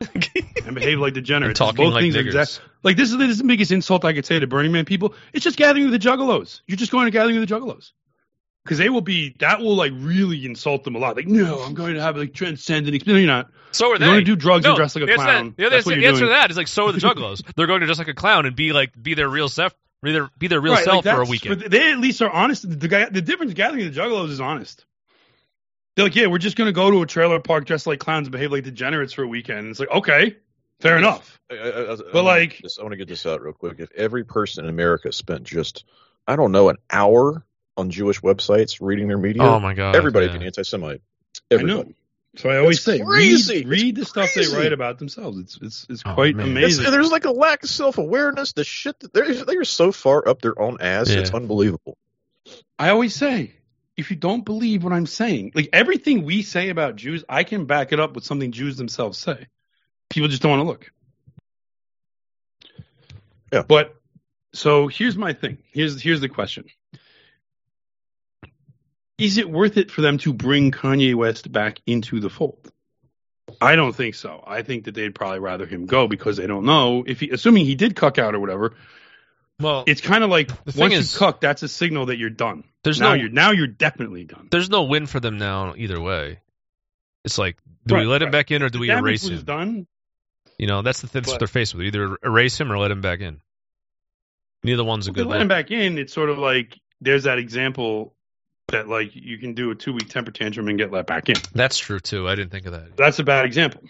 and 0.64 0.74
behave 0.74 1.00
like 1.00 1.14
degenerates. 1.14 1.58
And 1.60 1.68
talking 1.68 1.84
Both 1.86 1.94
like 1.94 2.02
things 2.02 2.14
niggers. 2.14 2.26
exact- 2.26 2.60
like 2.84 2.96
this 2.96 3.10
is, 3.10 3.16
this 3.18 3.30
is 3.30 3.38
the 3.38 3.44
biggest 3.44 3.72
insult 3.72 4.04
I 4.04 4.12
could 4.12 4.26
say 4.26 4.38
to 4.38 4.46
Burning 4.46 4.70
Man 4.70 4.84
people. 4.84 5.14
It's 5.32 5.42
just 5.42 5.56
Gathering 5.56 5.86
of 5.86 5.90
the 5.90 5.98
Juggalos. 5.98 6.60
You're 6.68 6.76
just 6.76 6.92
going 6.92 7.06
to 7.06 7.10
Gathering 7.10 7.36
of 7.38 7.48
the 7.48 7.52
Juggalos. 7.52 7.90
Because 8.64 8.78
they 8.78 8.88
will 8.88 9.00
be, 9.00 9.34
that 9.40 9.60
will 9.60 9.74
like 9.74 9.92
really 9.96 10.44
insult 10.46 10.84
them 10.84 10.94
a 10.94 10.98
lot. 10.98 11.16
Like, 11.16 11.26
no, 11.26 11.60
I'm 11.62 11.74
going 11.74 11.94
to 11.94 12.00
have 12.00 12.16
like 12.16 12.32
transcendent 12.32 12.94
experience. 12.94 13.16
No, 13.16 13.18
you're 13.20 13.26
not. 13.42 13.50
So 13.72 13.92
are 13.92 13.98
they. 13.98 14.04
You're 14.04 14.14
going 14.14 14.24
to 14.24 14.30
do 14.30 14.36
drugs 14.36 14.62
no, 14.64 14.70
and 14.70 14.76
dress 14.76 14.94
like 14.94 15.02
a 15.02 15.06
the 15.06 15.12
answer- 15.12 15.24
clown. 15.24 15.54
The, 15.56 15.66
other 15.66 15.76
That's 15.76 15.86
what 15.86 15.92
answer, 15.94 16.00
you're 16.00 16.10
the 16.12 16.14
answer 16.14 16.26
to 16.26 16.30
that 16.30 16.50
is 16.52 16.56
like 16.56 16.68
so 16.68 16.86
are 16.86 16.92
the 16.92 16.98
juggalos. 17.00 17.42
They're 17.56 17.66
going 17.66 17.80
to 17.80 17.86
dress 17.86 17.98
like 17.98 18.08
a 18.08 18.14
clown 18.14 18.46
and 18.46 18.54
be 18.54 18.72
like 18.72 18.90
be 19.00 19.14
their 19.14 19.28
real 19.28 19.48
self, 19.48 19.74
be 20.02 20.12
their 20.12 20.28
be 20.38 20.46
their 20.46 20.60
real 20.60 20.74
Right, 20.74 20.86
like 20.86 21.02
self 21.02 21.04
for 21.04 21.22
a 21.22 21.24
weekend. 21.24 21.60
But 21.60 21.70
they 21.72 21.90
at 21.90 21.98
least 21.98 22.22
are 22.22 22.30
honest. 22.30 22.68
The 22.80 22.86
guy, 22.88 23.08
the 23.08 23.20
difference 23.22 23.52
gathering 23.54 23.90
the 23.90 23.98
Juggalos 23.98 24.28
is 24.30 24.40
honest. 24.40 24.84
They're 25.96 26.06
like, 26.06 26.14
yeah, 26.14 26.28
we're 26.28 26.38
just 26.38 26.56
gonna 26.56 26.72
go 26.72 26.90
to 26.90 27.02
a 27.02 27.06
trailer 27.06 27.40
park 27.40 27.66
dressed 27.66 27.86
like 27.88 27.98
clowns 27.98 28.26
and 28.28 28.32
behave 28.32 28.52
like 28.52 28.62
degenerates 28.64 29.12
for 29.12 29.24
a 29.24 29.28
weekend. 29.28 29.58
And 29.58 29.68
it's 29.70 29.80
like, 29.80 29.90
okay, 29.90 30.36
fair 30.80 30.96
enough. 30.98 31.40
I, 31.50 31.54
I, 31.54 31.58
I, 31.58 31.96
But, 31.96 32.00
I 32.00 32.04
wanna 32.14 32.22
like- 32.22 32.60
this- 32.62 32.78
I 32.78 32.82
want 32.82 32.92
to 32.92 32.96
get 32.96 33.08
this 33.08 33.26
out 33.26 33.42
real 33.42 33.52
quick. 33.54 33.80
If 33.80 33.90
every 33.96 34.24
person 34.24 34.64
in 34.64 34.70
America 34.70 35.10
spent 35.12 35.42
just, 35.42 35.84
I 36.28 36.36
don't 36.36 36.52
know, 36.52 36.68
an 36.68 36.76
hour 36.90 37.44
on 37.76 37.90
Jewish 37.90 38.20
websites 38.20 38.78
reading 38.80 39.08
their 39.08 39.18
media, 39.18 39.42
oh 39.42 39.58
my 39.60 39.74
god! 39.74 39.96
everybody 39.96 40.26
yeah. 40.26 40.32
would 40.32 40.42
anti-Semite. 40.42 41.00
I 41.50 41.56
know. 41.56 41.86
So 42.36 42.48
I 42.48 42.56
always 42.58 42.78
It's 42.78 42.84
say, 42.86 42.98
crazy. 43.00 43.58
read, 43.64 43.68
read 43.68 43.94
the 43.96 44.00
It's 44.02 44.10
stuff 44.10 44.30
they 44.34 44.46
write 44.56 44.72
about 44.72 44.98
themselves. 44.98 45.38
It's 45.38 45.58
it's 45.60 45.86
it's 45.90 46.02
Oh, 46.06 46.14
quite 46.14 46.34
man. 46.34 46.56
It's- 46.56 46.78
amazing. 46.78 46.90
there's 46.90 47.10
like 47.10 47.26
a 47.26 47.30
lack 47.30 47.62
of 47.62 47.68
self 47.68 47.98
awareness. 47.98 48.52
The 48.54 48.64
shit 48.64 48.98
that 49.00 49.12
they're 49.12 49.44
they're 49.44 49.64
so 49.64 49.92
far 49.92 50.26
up 50.26 50.40
their 50.40 50.58
own 50.60 50.78
ass. 50.80 51.10
It's 51.10 51.30
unbelievable. 51.32 51.98
I 52.78 52.88
always 52.88 53.14
say, 53.14 53.52
if 53.98 54.10
you 54.10 54.16
don't 54.16 54.44
believe 54.46 54.82
what 54.82 54.94
I'm 54.94 55.04
saying, 55.06 55.52
like 55.54 55.68
everything 55.74 56.24
we 56.24 56.40
say 56.42 56.70
about 56.70 56.96
Jews, 56.96 57.22
I 57.28 57.44
can 57.44 57.66
back 57.66 57.92
it 57.92 58.00
up 58.00 58.14
with 58.14 58.24
something 58.24 58.50
Jews 58.50 58.76
themselves 58.78 59.18
say. 59.18 59.46
People 60.08 60.28
just 60.28 60.40
don't 60.42 60.52
want 60.52 60.60
to 60.60 60.68
look. 60.68 60.90
Yeah. 63.52 63.62
But 63.68 63.94
so 64.54 64.88
here's 64.88 65.16
my 65.16 65.34
thing. 65.34 65.58
Here's 65.70 66.00
here's 66.00 66.20
the 66.22 66.28
question. 66.30 66.64
Is 69.22 69.38
it 69.38 69.48
worth 69.48 69.76
it 69.76 69.90
for 69.90 70.00
them 70.00 70.18
to 70.18 70.32
bring 70.32 70.70
Kanye 70.72 71.14
West 71.14 71.50
back 71.52 71.78
into 71.86 72.18
the 72.20 72.28
fold? 72.28 72.70
I 73.60 73.76
don't 73.76 73.94
think 73.94 74.14
so. 74.14 74.42
I 74.46 74.62
think 74.62 74.84
that 74.84 74.94
they'd 74.94 75.14
probably 75.14 75.38
rather 75.38 75.66
him 75.66 75.86
go 75.86 76.08
because 76.08 76.36
they 76.38 76.46
don't 76.46 76.64
know 76.64 77.04
if 77.06 77.20
he, 77.20 77.30
assuming 77.30 77.64
he 77.66 77.74
did 77.74 77.94
cuck 77.94 78.18
out 78.18 78.34
or 78.34 78.40
whatever. 78.40 78.74
Well, 79.60 79.84
It's 79.86 80.00
kind 80.00 80.24
of 80.24 80.30
like 80.30 80.48
The 80.64 80.72
thing 80.72 80.80
once 80.80 80.94
is- 80.94 81.12
you 81.14 81.18
cuck, 81.18 81.40
that's 81.40 81.62
a 81.62 81.68
signal 81.68 82.06
that 82.06 82.16
you're 82.18 82.30
done. 82.30 82.64
There's 82.82 82.98
now 83.00 83.10
no- 83.10 83.20
you're 83.20 83.28
now 83.28 83.50
you're 83.52 83.66
definitely 83.68 84.24
done. 84.24 84.48
there's 84.50 84.70
no 84.70 84.84
win 84.84 85.06
for 85.06 85.20
them 85.20 85.38
now 85.38 85.74
either 85.76 86.00
way. 86.00 86.40
It's 87.24 87.38
like, 87.38 87.56
do 87.86 87.94
Right, 87.94 88.00
we 88.00 88.06
let 88.06 88.22
him 88.22 88.30
back 88.32 88.50
in 88.50 88.62
or 88.62 88.68
do 88.70 88.80
we 88.80 88.88
the 88.88 88.94
damage 88.94 89.22
erase 89.24 89.28
him? 89.28 89.42
done. 89.44 89.86
You 90.58 90.66
know, 90.66 90.82
that's 90.82 91.00
the 91.00 91.06
thing 91.06 91.22
But- 91.24 91.38
they're 91.38 91.46
faced 91.46 91.74
with. 91.76 91.86
Either 91.86 92.16
erase 92.24 92.60
him 92.60 92.72
or 92.72 92.78
let 92.78 92.90
him 92.90 93.00
back 93.02 93.20
in. 93.20 93.40
Neither 94.64 94.82
one's 94.84 95.06
a 95.08 95.12
good 95.12 95.26
let 95.26 95.40
him 95.40 95.48
back 95.48 95.70
in, 95.70 95.98
it's 95.98 96.12
sort 96.12 96.30
of 96.30 96.38
like 96.38 96.78
there's 97.00 97.24
that 97.24 97.38
example 97.38 98.14
that 98.72 98.88
like 98.88 99.14
you 99.14 99.38
can 99.38 99.54
do 99.54 99.70
a 99.70 99.74
two 99.74 99.92
week 99.94 100.08
temper 100.08 100.30
tantrum 100.30 100.68
and 100.68 100.76
get 100.76 100.90
let 100.90 101.06
back 101.06 101.28
in. 101.28 101.36
That's 101.54 101.78
true 101.78 102.00
too. 102.00 102.28
I 102.28 102.34
didn't 102.34 102.50
think 102.50 102.66
of 102.66 102.72
that. 102.72 102.96
That's 102.96 103.18
a 103.18 103.24
bad 103.24 103.46
example. 103.46 103.82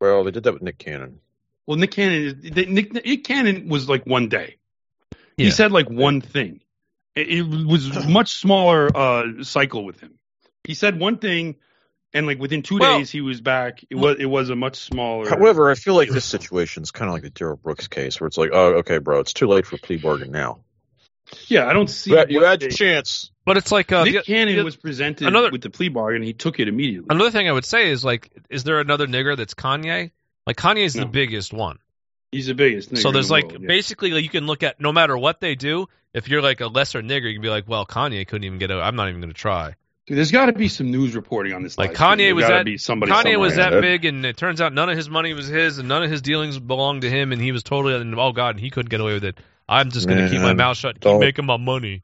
Well, 0.00 0.24
they 0.24 0.30
did 0.32 0.42
that 0.42 0.52
with 0.52 0.62
Nick 0.62 0.78
Cannon. 0.78 1.20
Well, 1.66 1.78
Nick 1.78 1.92
Cannon, 1.92 2.40
Nick, 2.42 2.92
Nick 2.92 3.24
Cannon 3.24 3.68
was 3.68 3.88
like 3.88 4.04
one 4.04 4.28
day. 4.28 4.56
Yeah. 5.36 5.44
He 5.46 5.50
said 5.52 5.72
like 5.72 5.88
one 5.88 6.20
thing. 6.20 6.60
It, 7.14 7.28
it 7.28 7.42
was 7.42 8.06
much 8.08 8.32
smaller 8.34 8.90
uh, 8.94 9.42
cycle 9.42 9.84
with 9.84 10.00
him. 10.00 10.18
He 10.64 10.74
said 10.74 10.98
one 10.98 11.18
thing, 11.18 11.56
and 12.12 12.26
like 12.26 12.38
within 12.38 12.62
two 12.62 12.78
Well- 12.78 12.98
days 12.98 13.10
he 13.10 13.20
was 13.20 13.40
back. 13.40 13.84
It 13.90 13.94
was 13.96 14.16
it 14.18 14.26
was 14.26 14.50
a 14.50 14.56
much 14.56 14.76
smaller. 14.76 15.28
However, 15.28 15.70
I 15.70 15.74
feel 15.74 15.94
like 15.94 16.08
this 16.08 16.24
situation 16.24 16.82
is 16.82 16.90
kind 16.90 17.08
of 17.08 17.14
like 17.14 17.22
the 17.22 17.30
Darrell 17.30 17.56
Brooks 17.56 17.88
case, 17.88 18.20
where 18.20 18.26
it's 18.28 18.38
like, 18.38 18.50
oh, 18.52 18.74
okay, 18.78 18.98
bro, 18.98 19.20
it's 19.20 19.32
too 19.32 19.46
late 19.46 19.66
for 19.66 19.76
plea 19.78 19.96
bargain 19.98 20.30
now. 20.32 20.60
yeah, 21.48 21.66
I 21.66 21.72
don't 21.72 21.88
see. 21.90 22.10
You 22.10 22.16
had- 22.16 22.30
you 22.30 22.42
had 22.44 22.62
your 22.62 22.70
chance. 22.70 23.30
But 23.44 23.56
it's 23.56 23.72
like 23.72 23.90
uh, 23.90 24.04
Nick 24.04 24.14
the- 24.14 24.22
Cannon 24.22 24.56
the- 24.56 24.64
was 24.64 24.76
presented 24.76 25.26
another- 25.26 25.50
with 25.50 25.62
the 25.62 25.70
plea 25.70 25.88
bargain. 25.88 26.22
He 26.22 26.32
took 26.32 26.60
it 26.60 26.68
immediately. 26.68 27.06
another 27.10 27.30
thing 27.30 27.48
I 27.48 27.52
would 27.52 27.64
say 27.64 27.90
is 27.90 28.04
like, 28.04 28.30
is 28.50 28.64
there 28.64 28.78
another 28.80 29.06
nigger 29.06 29.36
that's 29.36 29.54
Kanye? 29.54 30.10
Like 30.46 30.56
Kanye's 30.56 30.94
the 30.94 31.00
No. 31.02 31.06
biggest 31.08 31.52
one. 31.52 31.78
He's 32.30 32.46
the 32.46 32.54
biggest. 32.54 32.92
nigger 32.92 32.98
so 32.98 33.12
there's 33.12 33.28
the 33.28 33.32
like 33.34 33.44
world, 33.48 33.62
yeah. 33.62 33.66
basically 33.68 34.10
like, 34.12 34.22
you 34.22 34.30
can 34.30 34.46
look 34.46 34.62
at 34.62 34.80
no 34.80 34.92
matter 34.92 35.16
what 35.18 35.40
they 35.40 35.54
do. 35.54 35.88
If 36.14 36.28
you're 36.28 36.42
like 36.42 36.60
a 36.60 36.66
lesser 36.66 37.02
nigger, 37.02 37.26
you 37.28 37.34
can 37.34 37.42
be 37.42 37.48
like, 37.48 37.68
well, 37.68 37.84
Kanye 37.86 38.26
couldn't 38.26 38.44
even 38.44 38.58
get 38.58 38.70
out. 38.70 38.82
I'm 38.82 38.96
not 38.96 39.08
even 39.08 39.20
going 39.20 39.32
to 39.32 39.38
try. 39.38 39.74
Dude, 40.06 40.18
there's 40.18 40.30
got 40.32 40.46
to 40.46 40.52
be 40.52 40.68
some 40.68 40.90
news 40.90 41.14
reporting 41.14 41.52
on 41.54 41.62
this. 41.62 41.78
Like. 41.78 41.94
Kanye 41.94 42.34
was 42.34 42.46
that 42.46 42.66
Kanye 42.66 43.38
was 43.38 43.56
that 43.56 43.80
big, 43.80 44.04
and 44.04 44.26
it 44.26 44.36
turns 44.36 44.60
out 44.60 44.72
none 44.72 44.90
of 44.90 44.96
his 44.96 45.08
money 45.08 45.32
was 45.32 45.46
his, 45.46 45.78
and 45.78 45.88
none 45.88 46.02
of 46.02 46.10
his 46.10 46.20
dealings 46.20 46.58
belonged 46.58 47.02
to 47.02 47.10
him, 47.10 47.32
and 47.32 47.40
he 47.40 47.52
was 47.52 47.62
totally. 47.62 47.94
And 47.94 48.14
oh 48.18 48.32
god, 48.32 48.58
he 48.58 48.70
couldn't 48.70 48.90
get 48.90 49.00
away 49.00 49.14
with 49.14 49.24
it. 49.24 49.38
I'm 49.68 49.90
just 49.90 50.06
going 50.08 50.18
to 50.22 50.28
keep 50.28 50.40
my 50.42 50.54
mouth 50.54 50.76
shut, 50.76 50.96
keep 50.96 51.02
don't- 51.02 51.20
making 51.20 51.46
my 51.46 51.56
money. 51.56 52.02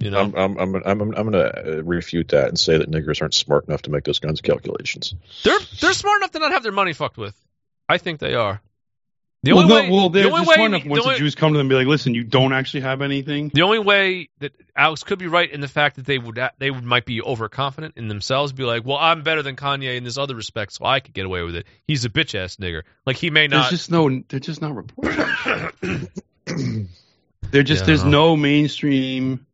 You 0.00 0.10
know, 0.10 0.18
I'm, 0.18 0.34
I'm, 0.34 0.58
I'm, 0.58 0.74
I'm, 0.84 1.00
I'm 1.00 1.30
going 1.30 1.32
to 1.32 1.78
uh, 1.78 1.82
refute 1.82 2.28
that 2.28 2.48
and 2.48 2.58
say 2.58 2.76
that 2.78 2.90
niggers 2.90 3.22
aren't 3.22 3.34
smart 3.34 3.68
enough 3.68 3.82
to 3.82 3.90
make 3.90 4.04
those 4.04 4.18
kinds 4.18 4.40
of 4.40 4.42
calculations. 4.42 5.14
they're 5.44 5.58
they're 5.80 5.92
smart 5.92 6.20
enough 6.20 6.32
to 6.32 6.40
not 6.40 6.52
have 6.52 6.62
their 6.62 6.72
money 6.72 6.92
fucked 6.92 7.16
with. 7.16 7.34
I 7.88 7.98
think 7.98 8.18
they 8.18 8.34
are. 8.34 8.60
The 9.44 9.52
well, 9.52 9.64
only 9.64 9.74
no, 9.74 9.80
way, 9.80 9.90
well, 9.90 10.08
they're 10.08 10.22
the 10.22 10.30
only 10.30 10.40
just 10.40 10.48
way, 10.48 10.54
smart 10.54 10.70
enough 10.70 10.82
the 10.84 10.88
once 10.88 11.04
only- 11.04 11.14
the 11.16 11.18
Jews 11.18 11.34
come 11.34 11.52
to 11.52 11.58
them 11.58 11.66
and 11.66 11.68
be 11.68 11.76
like, 11.76 11.86
"Listen, 11.86 12.14
you 12.14 12.24
don't 12.24 12.54
actually 12.54 12.80
have 12.80 13.02
anything." 13.02 13.50
The 13.52 13.60
only 13.60 13.78
way 13.78 14.30
that 14.38 14.52
Alex 14.74 15.02
could 15.02 15.18
be 15.18 15.26
right 15.26 15.50
in 15.50 15.60
the 15.60 15.68
fact 15.68 15.96
that 15.96 16.06
they 16.06 16.16
would 16.16 16.40
they 16.58 16.70
would 16.70 16.82
might 16.82 17.04
be 17.04 17.20
overconfident 17.20 17.98
in 17.98 18.08
themselves, 18.08 18.52
be 18.54 18.64
like, 18.64 18.86
"Well, 18.86 18.96
I'm 18.96 19.22
better 19.22 19.42
than 19.42 19.54
Kanye 19.54 19.98
in 19.98 20.04
this 20.04 20.16
other 20.16 20.34
respect, 20.34 20.72
so 20.72 20.86
I 20.86 21.00
could 21.00 21.12
get 21.12 21.26
away 21.26 21.42
with 21.42 21.56
it." 21.56 21.66
He's 21.86 22.06
a 22.06 22.08
bitch 22.08 22.34
ass 22.34 22.56
nigger. 22.56 22.84
Like 23.04 23.16
he 23.16 23.28
may 23.28 23.46
not. 23.46 23.68
There's 23.68 23.82
just 23.82 23.90
no. 23.90 24.22
They're 24.28 24.40
just 24.40 24.62
not 24.62 24.74
reporting. 24.74 26.08
they're 27.50 27.62
just 27.62 27.82
Yeah, 27.82 27.86
there's 27.86 28.04
no 28.04 28.36
mainstream 28.36 29.44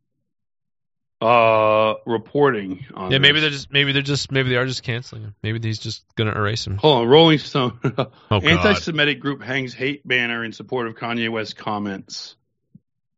uh 1.21 1.95
reporting 2.05 2.85
on. 2.93 3.11
yeah, 3.11 3.19
maybe 3.19 3.33
this. 3.39 3.41
they're 3.41 3.49
just 3.51 3.71
maybe 3.71 3.91
they're 3.91 4.01
just 4.01 4.31
maybe 4.31 4.49
they 4.49 4.55
are 4.55 4.65
just 4.65 4.83
canceling 4.83 5.21
him. 5.23 5.35
Maybe 5.43 5.59
he's 5.61 5.79
just 5.79 6.03
gonna 6.15 6.33
erase 6.33 6.65
him. 6.65 6.77
Hold 6.77 7.03
on, 7.03 7.07
Rolling 7.07 7.37
Stone. 7.37 7.79
Oh. 8.31 8.39
Anti-Semitic 8.39 9.19
group 9.19 9.41
hangs 9.43 9.73
hate 9.73 10.07
banner 10.07 10.43
in 10.43 10.51
support 10.53 10.87
of 10.87 10.95
Kanye 10.95 11.29
West 11.29 11.57
comments. 11.57 12.35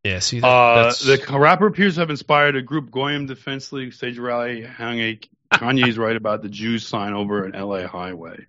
Yeah, 0.02 0.18
see 0.18 0.40
that, 0.40 0.46
Uh, 0.46 0.92
the 1.04 1.38
rapper 1.38 1.66
appears 1.66 1.94
to 1.94 2.00
have 2.00 2.10
inspired 2.10 2.56
a 2.56 2.62
group 2.62 2.90
Goyim 2.90 3.26
Defense 3.26 3.72
League 3.72 3.92
stage 3.94 4.18
rally 4.18 4.62
hung 4.62 4.98
a 4.98 5.18
Kanye's 5.52 5.96
right 5.98 6.16
about 6.16 6.42
the 6.42 6.48
Jews 6.50 6.86
sign 6.86 7.14
over 7.14 7.44
an 7.44 7.52
LA 7.52 7.86
highway. 7.86 8.46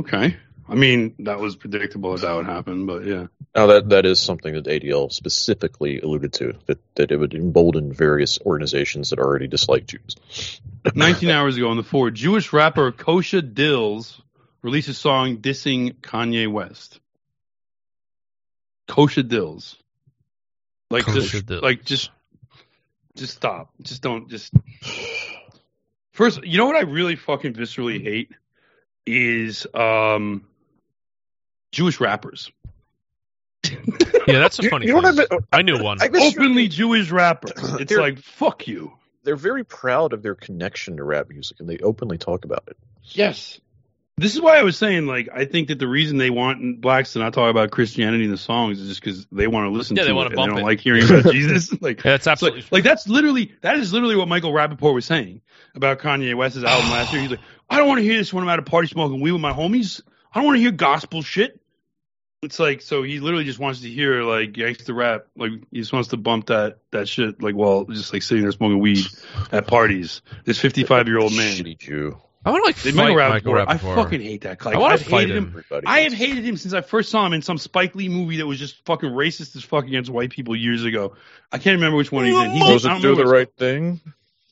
Okay. 0.00 0.36
I 0.68 0.74
mean, 0.74 1.14
that 1.20 1.38
was 1.38 1.54
predictable 1.54 2.12
that 2.12 2.22
that 2.22 2.34
would 2.34 2.46
happen, 2.46 2.86
but 2.86 3.04
yeah. 3.04 3.26
Now 3.54 3.66
that 3.66 3.90
that 3.90 4.06
is 4.06 4.18
something 4.20 4.54
that 4.54 4.64
ADL 4.64 5.12
specifically 5.12 6.00
alluded 6.00 6.32
to 6.34 6.54
that 6.66 6.78
that 6.96 7.10
it 7.12 7.16
would 7.16 7.34
embolden 7.34 7.92
various 7.92 8.40
organizations 8.40 9.10
that 9.10 9.18
already 9.18 9.46
dislike 9.46 9.86
Jews. 9.86 10.16
19 10.94 11.30
hours 11.30 11.56
ago 11.56 11.68
on 11.68 11.76
the 11.76 11.82
four, 11.82 12.10
Jewish 12.10 12.52
rapper 12.52 12.90
Kosha 12.92 13.40
Dillz 13.40 14.20
released 14.62 14.88
a 14.88 14.94
song 14.94 15.38
dissing 15.38 15.94
Kanye 15.94 16.50
West. 16.50 17.00
Kosha 18.88 19.22
Dillz. 19.22 19.76
Like 20.90 21.04
Kosha 21.04 21.30
just 21.30 21.46
Dillz. 21.46 21.62
like 21.62 21.84
just 21.84 22.10
just 23.14 23.34
stop. 23.34 23.70
Just 23.82 24.02
don't 24.02 24.28
just 24.28 24.52
First, 26.16 26.42
you 26.44 26.56
know 26.56 26.64
what 26.64 26.76
I 26.76 26.80
really 26.80 27.14
fucking 27.14 27.52
viscerally 27.52 28.02
hate 28.02 28.30
is 29.04 29.66
um 29.74 30.46
Jewish 31.76 32.00
rappers. 32.00 32.50
yeah, 34.26 34.38
that's 34.38 34.58
a 34.58 34.68
funny. 34.70 34.86
You 34.86 34.92
know 34.94 35.02
what. 35.02 35.06
I 35.06 35.12
mean? 35.12 35.40
I 35.52 35.62
knew 35.62 35.82
one. 35.82 36.00
I 36.00 36.08
guess 36.08 36.34
Openly 36.34 36.68
Jewish 36.68 37.10
rappers. 37.10 37.52
It's 37.80 37.92
like 37.92 38.18
fuck 38.18 38.66
you. 38.66 38.92
they're 39.24 39.36
very 39.36 39.62
proud 39.64 40.12
of 40.14 40.22
their 40.22 40.34
connection 40.34 40.96
to 40.96 41.04
rap 41.04 41.28
music 41.28 41.60
and 41.60 41.68
they 41.68 41.76
openly 41.78 42.16
talk 42.16 42.44
about 42.46 42.64
it. 42.68 42.76
Yes. 43.04 43.60
This 44.18 44.34
is 44.34 44.40
why 44.40 44.56
I 44.56 44.62
was 44.62 44.78
saying, 44.78 45.04
like, 45.06 45.28
I 45.30 45.44
think 45.44 45.68
that 45.68 45.78
the 45.78 45.86
reason 45.86 46.16
they 46.16 46.30
want 46.30 46.80
blacks 46.80 47.12
to 47.12 47.18
not 47.18 47.34
talk 47.34 47.50
about 47.50 47.70
Christianity 47.70 48.24
in 48.24 48.30
the 48.30 48.38
songs 48.38 48.80
is 48.80 48.88
just 48.88 49.02
because 49.02 49.26
they 49.30 49.46
want 49.46 49.66
to 49.66 49.76
listen 49.76 49.94
Yeah, 49.94 50.04
to 50.04 50.06
they 50.06 50.12
it 50.12 50.14
wanna 50.14 50.30
bump 50.30 50.48
they 50.52 50.54
don't 50.54 50.60
it. 50.60 50.64
like 50.64 50.80
hearing 50.80 51.04
about 51.04 51.30
Jesus. 51.34 51.70
Like, 51.82 51.98
Yeah, 52.02 52.12
that's 52.12 52.24
so, 52.24 52.30
absolutely. 52.30 52.64
like 52.70 52.82
that's 52.84 53.06
literally 53.08 53.52
that 53.60 53.76
is 53.76 53.92
literally 53.92 54.16
what 54.16 54.26
Michael 54.28 54.52
Rapaport 54.52 54.94
was 54.94 55.04
saying 55.04 55.42
about 55.74 55.98
Kanye 55.98 56.34
West's 56.34 56.64
album 56.64 56.90
last 56.90 57.12
year. 57.12 57.20
He's 57.20 57.30
like, 57.32 57.40
I 57.68 57.76
don't 57.76 57.88
want 57.88 57.98
to 57.98 58.04
hear 58.04 58.16
this 58.16 58.32
when 58.32 58.42
I'm 58.42 58.48
at 58.48 58.58
a 58.58 58.62
party 58.62 58.88
smoking 58.88 59.20
weed 59.20 59.32
with 59.32 59.42
my 59.42 59.52
homies. 59.52 60.00
I 60.32 60.38
don't 60.38 60.46
want 60.46 60.56
to 60.56 60.62
hear 60.62 60.70
gospel 60.72 61.20
shit. 61.20 61.60
It's 62.42 62.58
like 62.58 62.82
so 62.82 63.02
he 63.02 63.18
literally 63.18 63.44
just 63.44 63.58
wants 63.58 63.80
to 63.80 63.88
hear 63.88 64.22
like 64.22 64.52
gangster 64.52 64.92
rap. 64.94 65.26
Like 65.36 65.52
he 65.70 65.78
just 65.80 65.92
wants 65.92 66.10
to 66.10 66.16
bump 66.16 66.46
that 66.46 66.78
that 66.92 67.08
shit. 67.08 67.42
Like 67.42 67.54
while 67.54 67.84
just 67.86 68.12
like 68.12 68.22
sitting 68.22 68.42
there 68.42 68.52
smoking 68.52 68.78
weed 68.78 69.06
at 69.52 69.66
parties. 69.66 70.20
This 70.44 70.58
55 70.58 71.08
year 71.08 71.18
old 71.18 71.32
man. 71.34 71.56
Shitty 71.56 71.78
Jew. 71.78 72.20
I 72.44 72.50
want 72.50 72.62
to 72.62 72.66
like 72.68 72.76
They- 72.76 72.92
fight 72.92 73.16
Michael 73.16 73.54
Rapaport, 73.54 73.66
Michael 73.66 73.90
I 73.92 73.94
fucking 73.96 74.20
hate 74.20 74.42
that. 74.42 74.64
Like, 74.64 74.76
I 74.76 74.78
wanna 74.78 74.98
fight 74.98 75.22
hated 75.22 75.36
him. 75.36 75.44
him. 75.44 75.48
Everybody 75.48 75.86
I 75.88 76.00
have 76.00 76.12
hated 76.12 76.44
him 76.44 76.56
since 76.56 76.74
I 76.74 76.80
first 76.82 77.10
saw 77.10 77.26
him 77.26 77.32
in 77.32 77.42
some 77.42 77.58
Spike 77.58 77.96
Lee 77.96 78.08
movie 78.08 78.36
that 78.36 78.46
was 78.46 78.58
just 78.60 78.84
fucking 78.84 79.10
racist 79.10 79.56
as 79.56 79.64
fuck 79.64 79.84
against 79.84 80.10
white 80.10 80.30
people 80.30 80.54
years 80.54 80.84
ago. 80.84 81.14
I 81.50 81.58
can't 81.58 81.74
remember 81.74 81.96
which 81.96 82.12
one 82.12 82.26
he's 82.26 82.38
in. 82.38 82.50
He's 82.52 82.62
Was 82.62 82.86
I 82.86 82.90
it 82.90 83.02
don't 83.02 83.02
do 83.02 83.14
the 83.16 83.26
right 83.28 83.48
thing? 83.56 84.00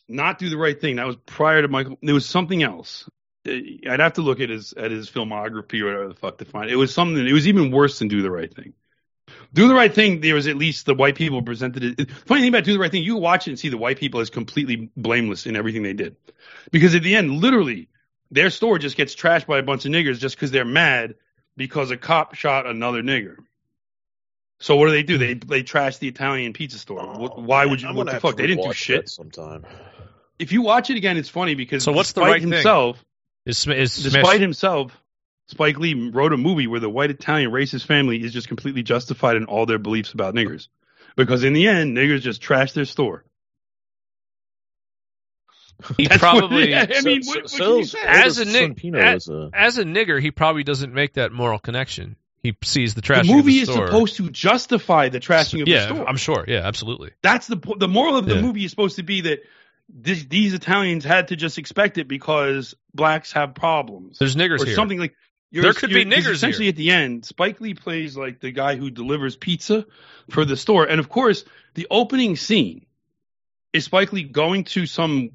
not 0.09 0.39
do 0.41 0.49
the 0.51 0.57
right 0.57 0.79
thing. 0.81 0.97
That 0.97 1.07
was 1.07 1.17
prior 1.25 1.63
to 1.63 1.69
Michael. 1.69 1.97
There 2.03 2.15
was 2.15 2.27
something 2.27 2.63
else. 2.63 3.09
Uh, 3.47 3.53
I'd 3.91 4.01
have 4.01 4.15
to 4.15 4.23
look 4.23 4.41
at 4.41 4.49
his 4.51 4.73
at 4.75 4.91
his 4.91 5.11
filmography 5.11 5.81
or 5.83 5.87
whatever 5.87 6.09
the 6.09 6.15
fuck 6.15 6.39
to 6.39 6.45
find. 6.45 6.71
It 6.71 6.77
was 6.77 6.93
something. 6.95 7.27
It 7.27 7.33
was 7.33 7.47
even 7.49 7.71
worse 7.71 7.99
than 7.99 8.09
do 8.09 8.23
the 8.23 8.31
right 8.31 8.53
thing. 8.53 8.73
Do 9.53 9.69
the 9.69 9.75
right 9.75 9.93
thing. 9.95 10.21
There 10.21 10.35
was 10.35 10.47
at 10.47 10.57
least 10.57 10.87
the 10.87 10.95
white 10.95 11.15
people 11.17 11.41
presented 11.43 11.99
it. 12.01 12.11
Funny 12.11 12.41
thing 12.43 12.49
about 12.51 12.65
do 12.65 12.73
the 12.73 12.79
right 12.79 12.91
thing, 12.91 13.03
you 13.05 13.17
watch 13.17 13.47
it 13.47 13.53
and 13.53 13.59
see 13.59 13.69
the 13.69 13.79
white 13.79 13.99
people 13.99 14.21
as 14.21 14.31
completely 14.31 14.91
blameless 14.97 15.47
in 15.47 15.57
everything 15.57 15.83
they 15.83 15.93
did, 15.95 16.17
because 16.73 16.95
at 16.95 17.03
the 17.03 17.17
end, 17.17 17.31
literally, 17.41 17.89
their 18.31 18.51
store 18.51 18.79
just 18.79 18.97
gets 18.97 19.15
trashed 19.15 19.47
by 19.47 19.59
a 19.59 19.63
bunch 19.63 19.85
of 19.87 19.93
niggers 19.93 20.19
just 20.19 20.37
because 20.37 20.51
they're 20.51 20.65
mad 20.65 21.15
because 21.57 21.91
a 21.91 21.97
cop 21.97 22.35
shot 22.35 22.67
another 22.67 23.03
nigger. 23.03 23.37
So 24.61 24.77
what 24.77 24.87
do 24.87 24.93
they 24.93 25.03
do? 25.03 25.19
They 25.19 25.35
they 25.35 25.63
trash 25.63 25.99
the 25.99 26.09
Italian 26.09 26.53
pizza 26.53 26.79
store. 26.79 27.05
What- 27.19 27.41
Why 27.43 27.67
would 27.67 27.81
you? 27.83 27.89
I'm 27.89 27.95
What 27.95 28.07
the 28.11 28.21
fuck? 28.21 28.37
They 28.37 28.47
didn't 28.47 28.65
do 28.65 28.73
shit 28.73 29.05
that 29.05 29.11
sometime. 29.11 29.65
if 30.39 30.53
you 30.53 30.63
watch 30.63 30.91
it 30.91 30.97
again, 30.97 31.17
it's 31.17 31.29
funny 31.29 31.55
because 31.55 31.83
So 31.85 31.93
what's 31.93 32.13
the 32.13 32.21
despite 32.23 32.43
right 32.43 32.51
thing? 32.51 32.63
Himself, 33.45 33.47
Is, 33.47 33.59
Sm- 33.59 33.71
is 33.73 33.93
Smash, 33.93 34.13
despite 34.13 34.41
himself, 34.41 35.01
Spike 35.49 35.79
Lee 35.79 36.11
wrote 36.11 36.33
a 36.33 36.37
movie 36.37 36.67
where 36.67 36.81
the 36.81 36.89
white 36.91 37.11
Italian 37.11 37.51
racist 37.51 37.87
family 37.87 38.23
is 38.23 38.33
just 38.33 38.49
completely 38.49 38.83
justified 38.83 39.37
in 39.37 39.45
all 39.45 39.67
their 39.67 39.79
beliefs 39.79 40.13
about 40.13 40.35
niggers, 40.35 40.69
because 41.17 41.45
in 41.45 41.53
the 41.53 41.69
end, 41.69 41.97
niggers 41.97 42.21
just 42.23 42.41
trash 42.41 42.73
their 42.73 42.85
store. 42.87 43.25
He 45.97 46.07
That's 46.07 46.21
probably 46.21 46.71
yeah, 46.71 46.87
I 46.97 47.01
mean, 47.03 47.23
So- 47.23 47.31
what, 47.33 47.43
what 47.43 47.51
so- 47.51 47.83
so- 47.83 47.99
as 48.07 48.39
a 48.39 48.47
Son 48.47 48.75
as, 48.95 49.29
a- 49.29 49.51
as 49.53 49.79
a 49.79 49.85
nigger, 49.85 50.21
he 50.21 50.31
probably 50.31 50.63
doesn't 50.63 50.95
make 50.95 51.15
that 51.15 51.33
moral 51.33 51.59
connection. 51.59 52.17
He 52.43 52.55
sees 52.63 52.95
the 52.95 53.01
trash. 53.01 53.23
the 53.23 53.29
trash. 53.29 53.37
movie 53.37 53.57
of 53.63 53.69
is 53.69 53.75
store. 53.75 53.87
supposed 53.87 54.17
to 54.19 54.31
justify 54.31 55.09
the 55.09 55.19
trashing 55.19 55.63
of 55.63 55.69
yeah, 55.69 55.87
the 55.87 55.95
store. 55.95 56.09
I'm 56.09 56.17
sure. 56.19 56.45
Yeah, 56.47 56.61
absolutely. 56.67 57.11
That's 57.23 57.47
the 57.47 57.57
the 57.79 57.89
moral 57.89 58.17
of 58.17 58.27
the 58.27 58.35
Yeah. 58.37 58.43
movie 58.43 58.65
is 58.65 58.71
supposed 58.71 58.97
to 58.97 59.03
be 59.03 59.23
that 59.23 59.41
this, 59.89 60.25
these 60.25 60.55
Italians 60.55 61.05
had 61.05 61.29
to 61.29 61.37
just 61.37 61.59
expect 61.59 61.99
it 61.99 62.09
because 62.09 62.75
blacks 62.95 63.33
have 63.33 63.55
problems 63.55 64.19
There's 64.19 64.37
niggers 64.37 64.61
or 64.61 64.67
here. 64.67 64.75
something 64.75 64.99
like. 64.99 65.15
There 65.53 65.73
could 65.73 65.91
be 65.91 66.05
niggers 66.05 66.33
Essentially, 66.33 66.65
here. 66.65 66.71
at 66.71 66.77
the 66.77 66.91
end, 66.91 67.25
Spike 67.25 67.61
Lee 67.61 67.75
plays 67.75 68.17
like 68.17 68.41
the 68.41 68.51
guy 68.51 68.75
who 68.75 68.91
delivers 68.91 69.37
pizza 69.37 69.87
for 70.29 70.45
the 70.45 70.57
store, 70.57 70.85
and 70.85 70.99
of 70.99 71.09
course, 71.09 71.45
the 71.75 71.87
opening 71.93 72.35
scene 72.35 72.87
is 73.73 73.85
Spike 73.85 74.13
Lee 74.13 74.25
going 74.25 74.65
to 74.65 74.87
some 74.87 75.31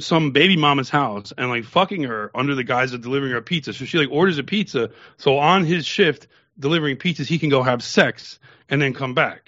some 0.00 0.30
baby 0.30 0.56
mama's 0.56 0.88
house 0.90 1.32
and 1.36 1.48
like 1.48 1.64
fucking 1.64 2.04
her 2.04 2.30
under 2.34 2.54
the 2.54 2.64
guise 2.64 2.92
of 2.92 3.00
delivering 3.00 3.32
her 3.32 3.40
pizza. 3.42 3.72
So 3.72 3.84
she 3.84 3.98
like 3.98 4.10
orders 4.10 4.38
a 4.38 4.44
pizza. 4.44 4.90
So 5.16 5.38
on 5.38 5.64
his 5.64 5.86
shift 5.86 6.28
delivering 6.58 6.96
pizzas, 6.96 7.26
he 7.26 7.38
can 7.38 7.48
go 7.48 7.62
have 7.62 7.82
sex 7.82 8.38
and 8.68 8.80
then 8.80 8.94
come 8.94 9.14
back. 9.14 9.47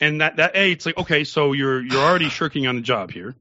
And 0.00 0.20
that 0.20 0.36
that 0.36 0.56
a 0.56 0.72
it's 0.72 0.86
like 0.86 0.98
okay, 0.98 1.24
so 1.24 1.52
you're 1.52 1.80
you're 1.80 2.02
already 2.02 2.28
shirking 2.30 2.66
on 2.66 2.76
the 2.76 2.82
job 2.82 3.10
here. 3.10 3.34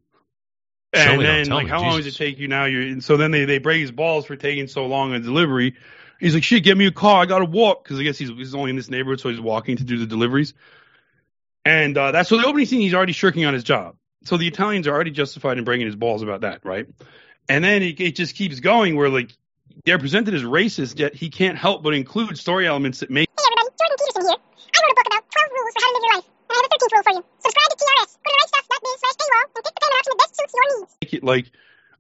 Show 0.94 1.02
And 1.02 1.20
me, 1.20 1.24
don't 1.24 1.44
then 1.44 1.50
like 1.50 1.66
me, 1.66 1.70
how 1.70 1.82
long 1.82 1.98
does 1.98 2.08
it 2.08 2.16
take 2.16 2.38
you 2.38 2.48
now? 2.48 2.66
You 2.66 2.82
and 2.82 3.04
so 3.04 3.18
then 3.18 3.32
they 3.32 3.46
they 3.46 3.60
break 3.60 3.82
his 3.82 3.92
balls 3.92 4.26
for 4.26 4.36
taking 4.36 4.68
so 4.68 4.86
long 4.86 5.14
on 5.14 5.22
delivery. 5.22 5.76
He's 6.20 6.36
like, 6.36 6.44
shit, 6.44 6.64
get 6.64 6.78
me 6.78 6.86
a 6.86 6.92
car. 6.92 7.24
I 7.24 7.26
gotta 7.26 7.46
walk 7.46 7.84
because 7.84 8.00
I 8.00 8.04
guess 8.04 8.18
he's 8.18 8.30
he's 8.30 8.54
only 8.54 8.70
in 8.70 8.76
this 8.76 8.90
neighborhood, 8.90 9.20
so 9.20 9.30
he's 9.30 9.40
walking 9.40 9.78
to 9.78 9.84
do 9.84 9.98
the 9.98 10.06
deliveries. 10.06 10.54
And 11.66 11.98
uh, 11.98 12.12
that's 12.12 12.30
so 12.30 12.38
the 12.38 12.46
opening 12.46 12.66
scene. 12.66 12.82
He's 12.82 12.94
already 12.94 13.14
shirking 13.14 13.46
on 13.46 13.54
his 13.54 13.64
job. 13.64 13.96
So 14.24 14.38
the 14.38 14.48
Italians 14.48 14.88
are 14.88 14.94
already 14.94 15.12
justified 15.12 15.58
in 15.58 15.64
breaking 15.64 15.88
his 15.88 15.96
balls 15.96 16.22
about 16.22 16.42
that, 16.42 16.64
right? 16.64 16.88
And 17.50 17.64
then 17.64 17.82
it, 17.82 18.00
it 18.00 18.16
just 18.16 18.36
keeps 18.36 18.60
going 18.60 18.96
where 18.96 19.10
like 19.10 19.32
they're 19.86 20.00
presented 20.00 20.34
as 20.34 20.44
racist, 20.44 21.00
yet 21.00 21.16
he 21.16 21.30
can't 21.30 21.58
help 21.58 21.84
but 21.84 21.94
include 21.94 22.38
story 22.38 22.68
elements 22.68 23.00
that 23.00 23.10
make 23.10 23.30
Hey 23.30 23.44
everybody, 23.48 23.76
Jordan 23.80 23.98
Peterson 23.98 24.22
here. 24.30 24.38
I 24.76 24.80
wrote 24.84 24.92
a 24.92 24.96
book 24.96 25.08
about 25.08 25.32
12 25.32 25.52
rules 25.52 25.74
for 25.74 25.82
how 25.82 25.90
to 25.90 25.94
live 25.94 26.04
your 26.04 26.14
life, 26.16 26.26
and 26.26 26.31
I 26.52 26.56
have 26.56 26.66
a 26.66 26.76
13th 26.76 26.94
rule 26.94 27.04
for 27.04 27.14
you. 27.14 27.24
Subscribe 27.40 27.70
to 27.70 27.78
TRS. 27.80 28.18
Go 28.24 28.30
to 28.30 28.38
rightstuff.biz 28.42 29.00
slash 29.00 29.16
paywall 29.16 29.44
and 29.44 29.54
pick 29.56 29.64
the 29.64 29.82
payment 29.82 30.00
option 30.00 30.12
that 30.12 30.18
best 30.18 30.36
suits 30.38 30.54
your 30.54 30.80
needs. 30.80 30.98
make 31.02 31.14
it 31.14 31.24
like 31.24 31.52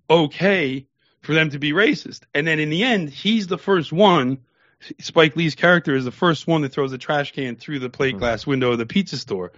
okay 0.09 0.85
for 1.21 1.33
them 1.33 1.49
to 1.51 1.59
be 1.59 1.71
racist. 1.71 2.21
And 2.33 2.45
then 2.45 2.59
in 2.59 2.69
the 2.69 2.83
end, 2.83 3.09
he's 3.09 3.47
the 3.47 3.57
first 3.57 3.91
one. 3.91 4.39
Spike 4.99 5.35
Lee's 5.35 5.55
character 5.55 5.95
is 5.95 6.05
the 6.05 6.11
first 6.11 6.47
one 6.47 6.63
that 6.63 6.73
throws 6.73 6.91
a 6.91 6.97
trash 6.97 7.33
can 7.33 7.55
through 7.55 7.79
the 7.79 7.89
plate 7.89 8.13
hmm. 8.13 8.19
glass 8.19 8.47
window 8.47 8.71
of 8.71 8.77
the 8.77 8.85
pizza 8.85 9.17
store. 9.17 9.51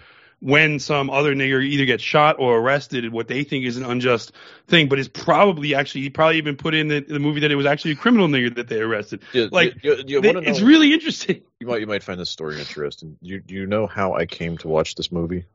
When 0.45 0.79
some 0.79 1.09
other 1.09 1.33
nigger 1.33 1.63
either 1.63 1.85
gets 1.85 2.03
shot 2.03 2.35
or 2.37 2.57
arrested 2.57 3.09
what 3.13 3.29
they 3.29 3.45
think 3.45 3.63
is 3.65 3.77
an 3.77 3.85
unjust 3.85 4.33
thing, 4.67 4.89
but 4.89 4.99
is 4.99 5.07
probably 5.07 5.73
actually 5.73 6.01
he 6.01 6.09
probably 6.09 6.35
even 6.37 6.57
put 6.57 6.73
in 6.73 6.89
the, 6.89 6.99
the 6.99 7.19
movie 7.19 7.39
that 7.39 7.51
it 7.51 7.55
was 7.55 7.65
actually 7.65 7.91
a 7.91 7.95
criminal 7.95 8.27
nigger 8.27 8.53
that 8.55 8.67
they 8.67 8.81
arrested. 8.81 9.21
Yeah, 9.31 9.45
Like, 9.53 9.81
you, 9.85 9.95
you, 9.95 10.03
you 10.05 10.21
They- 10.21 10.33
know, 10.33 10.41
it's 10.41 10.59
really 10.59 10.91
interesting. 10.93 11.43
you 11.61 11.67
might 11.67 11.79
you 11.79 11.87
might 11.87 12.03
find 12.03 12.19
this 12.19 12.29
story 12.29 12.59
interesting. 12.59 13.15
You 13.21 13.39
do 13.39 13.53
you 13.55 13.65
know 13.67 13.87
how 13.87 14.15
I 14.15 14.25
came 14.25 14.57
to 14.57 14.67
watch 14.67 14.95
this 14.95 15.13
movie? 15.13 15.45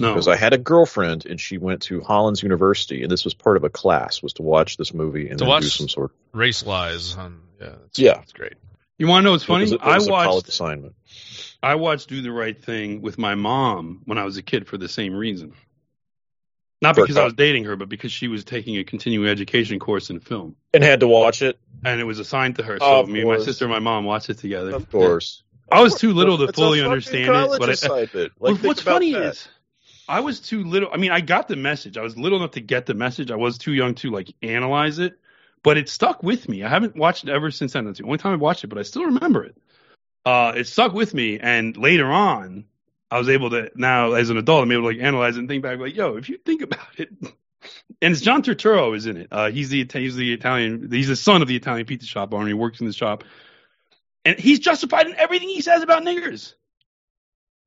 No, 0.00 0.12
Because 0.14 0.26
I 0.28 0.36
had 0.36 0.54
a 0.54 0.58
girlfriend 0.58 1.26
and 1.26 1.38
she 1.38 1.58
went 1.58 1.82
to 1.82 2.00
Hollins 2.00 2.42
University, 2.42 3.02
and 3.02 3.10
this 3.10 3.24
was 3.24 3.34
part 3.34 3.58
of 3.58 3.64
a 3.64 3.70
class 3.70 4.22
was 4.22 4.32
to 4.34 4.42
watch 4.42 4.78
this 4.78 4.94
movie 4.94 5.28
and 5.28 5.38
To 5.38 5.44
then 5.44 5.48
watch- 5.50 5.62
do 5.64 5.68
some 5.68 5.88
sort. 5.90 6.12
of 6.32 6.38
Race 6.38 6.64
lies. 6.64 7.14
On, 7.16 7.40
yeah, 7.60 7.72
that's, 7.82 7.98
Yeah. 7.98 8.14
that's 8.14 8.32
great. 8.32 8.54
You 8.98 9.06
want 9.06 9.22
to 9.22 9.24
know 9.24 9.30
what's 9.32 9.44
It 9.44 9.48
was 9.48 9.70
funny? 9.70 9.70
a- 9.72 9.74
it 9.74 9.96
was 9.96 10.08
I 10.08 10.10
a 10.10 10.10
college 10.14 10.34
watched 10.34 10.48
assignment. 10.48 10.94
I 11.62 11.74
watched 11.74 12.08
Do 12.08 12.22
the 12.22 12.30
Right 12.32 12.60
Thing 12.62 13.00
with 13.02 13.18
my 13.18 13.34
mom 13.34 14.02
when 14.04 14.18
I 14.18 14.24
was 14.24 14.36
a 14.36 14.42
kid 14.42 14.66
for 14.66 14.76
the 14.78 14.88
same 14.88 15.14
reason. 15.14 15.54
Not 16.80 16.94
because 16.94 17.16
I 17.16 17.24
was 17.24 17.34
dating 17.34 17.64
her, 17.64 17.74
but 17.74 17.88
because 17.88 18.12
she 18.12 18.28
was 18.28 18.44
taking 18.44 18.76
a 18.76 18.84
continuing 18.84 19.28
education 19.28 19.80
course 19.80 20.10
in 20.10 20.20
film. 20.20 20.54
and 20.72 20.84
had 20.84 21.00
to 21.00 21.08
watch 21.08 21.42
it. 21.42 21.58
And 21.84 22.00
it 22.00 22.04
was 22.04 22.20
assigned 22.20 22.56
to 22.56 22.62
her. 22.62 22.78
So 22.78 23.00
Of 23.00 23.08
me 23.08 23.20
and 23.20 23.28
my 23.28 23.38
sister 23.38 23.64
and 23.64 23.72
my 23.72 23.80
mom 23.80 24.04
watched 24.04 24.30
it 24.30 24.38
together. 24.38 24.74
Of 24.74 24.88
course, 24.90 25.42
I 25.70 25.80
was 25.82 25.96
too 25.96 26.12
little 26.12 26.38
to 26.38 26.44
It's 26.44 26.56
fully 26.58 26.78
fucking 26.78 26.90
understand 26.90 27.24
it. 27.24 27.58
But 27.58 27.84
I. 27.84 27.98
Like, 28.18 28.30
Well, 28.38 28.54
what's 28.56 28.80
funny 28.82 29.12
that. 29.12 29.22
is 29.34 29.48
I 30.08 30.20
was 30.20 30.38
too 30.40 30.62
little. 30.64 30.88
I 30.92 30.96
mean, 30.96 31.10
I 31.10 31.20
got 31.20 31.48
the 31.48 31.56
message. 31.56 31.98
I 31.98 32.02
was 32.02 32.16
little 32.16 32.38
enough 32.38 32.52
to 32.52 32.60
get 32.60 32.86
the 32.86 32.94
message. 32.94 33.30
I 33.32 33.36
was 33.36 33.58
too 33.58 33.72
young 33.72 33.94
to 33.96 34.10
like 34.10 34.32
analyze 34.42 34.98
it, 35.00 35.18
but 35.62 35.76
it 35.76 35.88
stuck 35.88 36.22
with 36.22 36.48
me. 36.48 36.62
I 36.62 36.68
haven't 36.68 36.96
watched 36.96 37.24
it 37.24 37.30
ever 37.30 37.50
since 37.50 37.72
then. 37.72 37.84
That's 37.84 37.98
the 37.98 38.04
only 38.04 38.18
time 38.18 38.32
I 38.32 38.36
watched 38.36 38.64
it, 38.64 38.68
but 38.68 38.78
I 38.78 38.82
still 38.82 39.06
remember 39.06 39.44
it. 39.44 39.56
Uh, 40.24 40.52
it 40.56 40.66
stuck 40.66 40.92
with 40.92 41.14
me, 41.14 41.38
and 41.38 41.76
later 41.76 42.06
on, 42.06 42.64
I 43.10 43.18
was 43.18 43.28
able 43.28 43.50
to 43.50 43.70
now 43.74 44.12
as 44.12 44.30
an 44.30 44.36
adult, 44.36 44.62
I'm 44.62 44.72
able 44.72 44.82
to 44.82 44.88
like 44.88 45.04
analyze 45.04 45.36
it 45.36 45.40
and 45.40 45.48
think 45.48 45.62
back, 45.62 45.78
like, 45.78 45.96
yo, 45.96 46.16
if 46.16 46.28
you 46.28 46.38
think 46.38 46.62
about 46.62 46.98
it. 46.98 47.10
And 48.00 48.12
it's 48.12 48.20
John 48.20 48.42
Turturro 48.42 48.96
is 48.96 49.06
in 49.06 49.16
it. 49.16 49.28
Uh, 49.32 49.50
he's 49.50 49.68
the 49.70 49.84
he's 49.92 50.14
the 50.14 50.32
Italian. 50.32 50.88
He's 50.92 51.08
the 51.08 51.16
son 51.16 51.42
of 51.42 51.48
the 51.48 51.56
Italian 51.56 51.86
pizza 51.86 52.06
shop 52.06 52.32
owner. 52.32 52.46
He 52.46 52.54
works 52.54 52.78
in 52.78 52.86
the 52.86 52.92
shop, 52.92 53.24
and 54.24 54.38
he's 54.38 54.60
justified 54.60 55.08
in 55.08 55.16
everything 55.16 55.48
he 55.48 55.60
says 55.60 55.82
about 55.82 56.04
niggers. 56.04 56.54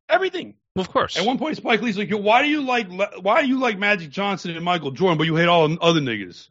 Everything. 0.08 0.56
Of 0.78 0.90
course. 0.90 1.18
At 1.18 1.26
one 1.26 1.38
point, 1.38 1.58
Spike 1.58 1.82
Lee's 1.82 1.98
like, 1.98 2.10
"Yo, 2.10 2.18
why 2.18 2.42
do 2.42 2.48
you 2.48 2.62
like 2.62 2.88
why 3.22 3.42
do 3.42 3.50
you 3.50 3.60
like 3.60 3.78
Magic 3.78 4.12
Johnson 4.12 4.56
and 4.56 4.64
Michael 4.64 4.92
Jordan, 4.92 5.18
but 5.18 5.26
you 5.26 5.36
hate 5.36 5.50
all 5.50 5.70
other 5.82 6.00
niggas?" 6.00 6.48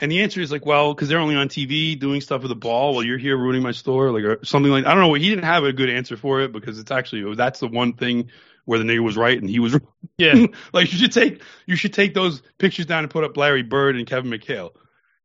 And 0.00 0.10
the 0.10 0.22
answer 0.22 0.40
is 0.40 0.52
like, 0.52 0.64
"Well, 0.64 0.94
because 0.94 1.08
they're 1.08 1.18
only 1.18 1.36
on 1.36 1.48
TV 1.48 1.98
doing 1.98 2.20
stuff 2.20 2.42
with 2.42 2.50
the 2.50 2.56
ball, 2.56 2.94
while 2.94 3.04
you're 3.04 3.18
here 3.18 3.36
ruining 3.36 3.62
my 3.62 3.72
store, 3.72 4.12
like 4.12 4.24
or 4.24 4.44
something 4.44 4.70
like." 4.70 4.86
I 4.86 4.94
don't 4.94 5.02
know. 5.02 5.14
He 5.14 5.28
didn't 5.28 5.44
have 5.44 5.64
a 5.64 5.72
good 5.72 5.90
answer 5.90 6.16
for 6.16 6.40
it 6.40 6.52
because 6.52 6.78
it's 6.78 6.90
actually 6.90 7.34
that's 7.34 7.60
the 7.60 7.68
one 7.68 7.94
thing 7.94 8.30
where 8.68 8.78
the 8.78 8.84
nigga 8.84 9.02
was 9.02 9.16
right 9.16 9.38
and 9.38 9.48
he 9.48 9.60
was 9.60 9.72
wrong. 9.72 9.92
yeah. 10.18 10.46
like 10.74 10.92
you 10.92 10.98
should 10.98 11.12
take 11.12 11.42
you 11.66 11.74
should 11.74 11.94
take 11.94 12.12
those 12.12 12.42
pictures 12.58 12.84
down 12.84 13.02
and 13.02 13.10
put 13.10 13.24
up 13.24 13.36
Larry 13.36 13.62
Bird 13.62 13.96
and 13.96 14.06
Kevin 14.06 14.30
McHale. 14.30 14.72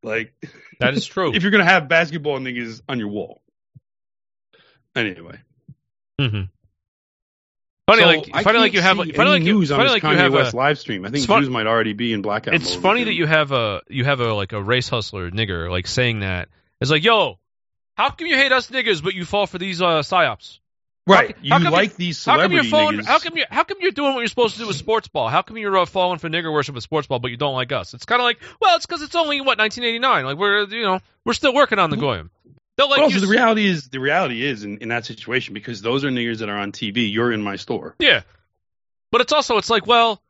Like 0.02 0.34
That 0.80 0.94
is 0.94 1.06
true. 1.06 1.34
if 1.36 1.44
you're 1.44 1.52
gonna 1.52 1.66
have 1.66 1.90
basketball 1.90 2.40
niggas 2.40 2.82
on 2.88 3.00
your 3.00 3.10
wall. 3.10 3.42
Anyway. 4.96 5.40
hmm 6.18 6.44
Funny, 7.88 8.02
So, 8.02 8.08
like 8.08 8.30
I 8.34 8.44
funny, 8.44 8.60
like 8.60 8.74
you 8.74 8.82
have, 8.82 8.98
see 8.98 9.12
funny, 9.12 9.30
like 9.30 9.44
you, 9.44 9.54
news 9.56 9.72
on 9.72 9.78
funny, 9.80 9.88
this 9.90 9.94
like 9.96 10.04
you 10.04 10.18
Kanye 10.18 10.22
have 10.22 10.34
West 10.34 10.54
a. 10.54 10.58
live 10.58 10.80
stream. 10.80 11.04
I 11.04 11.10
think 11.10 11.18
it's 11.18 11.26
fun- 11.26 11.42
Jews 11.42 11.50
might 11.50 11.68
already 11.68 11.92
be 11.94 12.14
in 12.14 12.22
blackout. 12.22 12.54
It's 12.54 12.74
mode 12.76 12.82
funny 12.84 13.02
with 13.02 13.08
that 13.08 13.14
you 13.16 13.26
have 13.26 13.52
a, 13.52 13.82
you 13.90 14.06
have 14.06 14.22
a 14.22 14.34
like 14.34 14.54
a 14.54 14.62
race 14.64 14.88
hustler 14.88 15.30
nigger 15.32 15.70
like 15.70 15.86
saying 15.88 16.22
that. 16.22 16.48
It's 16.80 16.90
like, 16.90 17.04
yo, 17.04 17.40
how 17.96 18.10
come 18.12 18.28
you 18.28 18.36
hate 18.38 18.54
us 18.54 18.70
niggers, 18.70 19.04
but 19.04 19.14
you 19.16 19.26
fall 19.26 19.48
for 19.48 19.58
these 19.58 19.82
uh 19.82 20.00
psyops? 20.02 20.60
right. 21.06 21.36
how 21.36 21.58
you 21.58 21.64
come 21.66 21.74
like 21.74 21.98
these 21.98 22.24
How 22.24 22.34
come 22.38 22.52
celebrity 22.52 22.68
you're 22.68 22.72
falling? 22.72 23.00
niggas. 23.00 23.06
How 23.06 23.20
come 23.20 23.38
you? 23.38 23.44
How 23.50 23.64
come 23.66 23.78
you're 23.82 23.92
doing 23.92 24.14
what 24.14 24.20
you're 24.20 24.28
supposed 24.30 24.54
to 24.54 24.62
do 24.62 24.68
with 24.68 24.78
sports 24.78 25.10
ball? 25.10 25.28
How 25.28 25.42
come 25.42 25.58
you're 25.58 25.78
uh, 25.78 25.86
falling 25.86 26.20
for 26.20 26.30
nigger 26.30 26.54
worship 26.54 26.76
with 26.76 26.84
sports 26.86 27.08
ball, 27.08 27.20
but 27.20 27.32
you 27.32 27.38
don't 27.38 27.54
like 27.54 27.74
us? 27.74 27.94
It's 27.94 28.06
kind 28.06 28.22
of 28.22 28.24
like, 28.24 28.40
well, 28.62 28.78
it's 28.78 28.86
because 28.86 29.02
it's 29.02 29.16
only 29.16 29.42
what 29.42 29.58
1989. 29.58 30.26
Like 30.26 30.38
we're 30.38 30.64
you 30.70 30.84
know 30.84 31.00
we're 31.26 31.34
still 31.34 31.54
working 31.54 31.80
on 31.80 31.90
the 31.90 31.98
goyim. 31.98 32.32
They'll 32.76 32.90
like 32.90 32.98
but 32.98 33.04
also, 33.04 33.20
the 33.20 33.28
reality 33.28 33.66
is, 33.66 33.90
the 33.90 34.00
reality 34.00 34.44
is 34.44 34.64
in, 34.64 34.80
in 34.80 34.90
that 34.90 35.06
situation 35.06 35.54
because 35.54 35.82
those 35.82 36.04
are 36.04 36.10
niggers 36.10 36.40
that 36.40 36.50
are 36.50 36.58
on 36.58 36.72
TV. 36.72 37.12
You're 37.12 37.32
in 37.32 37.42
my 37.44 37.56
store. 37.56 37.96
Yeah, 38.00 38.22
but 39.12 39.22
it's 39.22 39.32
also 39.34 39.58
it's 39.58 39.70
like 39.70 39.86
well, 39.86 40.22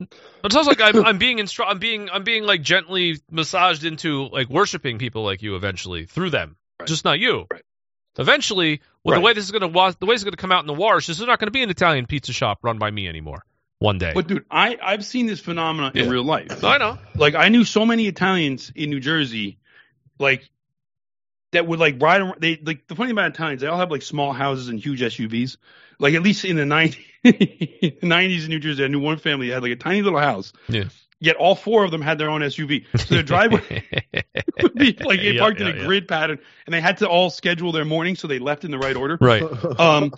it's 0.00 0.56
also 0.56 0.70
like 0.70 0.80
I'm, 0.80 1.04
I'm 1.06 1.18
being 1.18 1.38
instru- 1.38 1.66
I'm 1.68 1.78
being 1.78 2.10
I'm 2.10 2.24
being 2.24 2.44
like 2.44 2.62
gently 2.62 3.18
massaged 3.30 3.84
into 3.84 4.28
like 4.28 4.48
worshiping 4.48 4.98
people 4.98 5.22
like 5.24 5.42
you 5.42 5.54
eventually 5.56 6.06
through 6.06 6.30
them, 6.30 6.56
Right. 6.80 6.88
just 6.88 7.04
not 7.04 7.18
you. 7.20 7.46
Right. 7.50 7.62
Eventually, 8.18 8.80
well, 9.04 9.12
Right. 9.14 9.18
the 9.20 9.24
way 9.24 9.32
this 9.34 9.44
is 9.44 9.50
gonna 9.52 9.68
wa- 9.68 9.92
the 9.98 10.06
way 10.06 10.14
it's 10.14 10.24
gonna 10.24 10.36
come 10.36 10.52
out 10.52 10.60
in 10.62 10.66
the 10.66 10.74
wash 10.74 11.08
is 11.08 11.18
there's 11.18 11.28
not 11.28 11.38
gonna 11.38 11.50
be 11.52 11.62
an 11.62 11.70
Italian 11.70 12.06
pizza 12.06 12.32
shop 12.32 12.58
run 12.62 12.78
by 12.78 12.90
me 12.90 13.08
anymore. 13.08 13.44
One 13.78 13.98
day, 13.98 14.12
But 14.14 14.28
dude, 14.28 14.44
I 14.50 14.78
I've 14.82 15.04
seen 15.04 15.26
this 15.26 15.40
phenomenon 15.40 15.92
in 15.96 16.08
real 16.08 16.22
life. 16.24 16.62
I 16.64 16.78
know. 16.78 16.98
like 17.16 17.34
I 17.34 17.48
knew 17.48 17.64
so 17.64 17.84
many 17.86 18.06
Italians 18.06 18.70
in 18.74 18.90
New 18.90 19.00
Jersey, 19.00 19.58
like 20.20 20.48
that 21.52 21.66
would 21.66 21.78
like 21.78 22.00
ride 22.02 22.20
around. 22.20 22.40
They 22.40 22.56
like 22.62 22.86
the 22.88 22.94
funny 22.94 23.08
thing 23.08 23.18
about 23.18 23.30
Italians, 23.30 23.60
they 23.62 23.68
all 23.68 23.78
have 23.78 23.90
like 23.90 24.02
small 24.02 24.32
houses 24.32 24.68
and 24.68 24.78
huge 24.78 25.00
SUVs. 25.00 25.56
Like 25.98 26.14
at 26.14 26.22
least 26.22 26.44
in 26.44 26.56
the 26.56 26.66
nineties, 26.66 27.04
nineties 28.02 28.44
in 28.44 28.50
New 28.50 28.58
Jersey, 28.58 28.84
I 28.84 28.88
knew 28.88 29.00
one 29.00 29.18
family 29.18 29.48
that 29.48 29.54
had 29.54 29.62
like 29.62 29.72
a 29.72 29.76
tiny 29.76 30.02
little 30.02 30.18
house. 30.18 30.52
Yeah. 30.68 30.84
Yet 31.20 31.36
all 31.36 31.54
four 31.54 31.84
of 31.84 31.92
them 31.92 32.02
had 32.02 32.18
their 32.18 32.28
own 32.28 32.40
SUV, 32.40 32.84
so 33.04 33.14
their 33.14 33.22
driveway 33.22 33.84
would 34.62 34.74
be 34.74 34.98
like 35.04 35.22
they 35.22 35.32
Yeah, 35.32 35.40
parked 35.40 35.60
yeah, 35.60 35.68
in 35.68 35.76
a 35.76 35.78
yeah. 35.78 35.84
grid 35.84 36.08
pattern, 36.08 36.40
and 36.66 36.74
they 36.74 36.80
had 36.80 36.96
to 36.98 37.08
all 37.08 37.30
schedule 37.30 37.70
their 37.70 37.84
morning 37.84 38.16
so 38.16 38.26
they 38.26 38.40
left 38.40 38.64
in 38.64 38.72
the 38.72 38.78
right 38.78 38.96
order. 38.96 39.18
Right. 39.20 39.42
Um, 39.78 40.12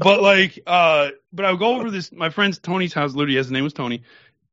but 0.00 0.22
like, 0.22 0.58
uh, 0.66 1.10
but 1.32 1.44
I 1.44 1.52
would 1.52 1.60
go 1.60 1.76
over 1.76 1.90
this 1.90 2.10
my 2.10 2.30
friend's 2.30 2.58
Tony's 2.58 2.92
house. 2.92 3.14
Literally, 3.14 3.36
his 3.36 3.50
name 3.52 3.62
was 3.62 3.72
Tony, 3.72 4.02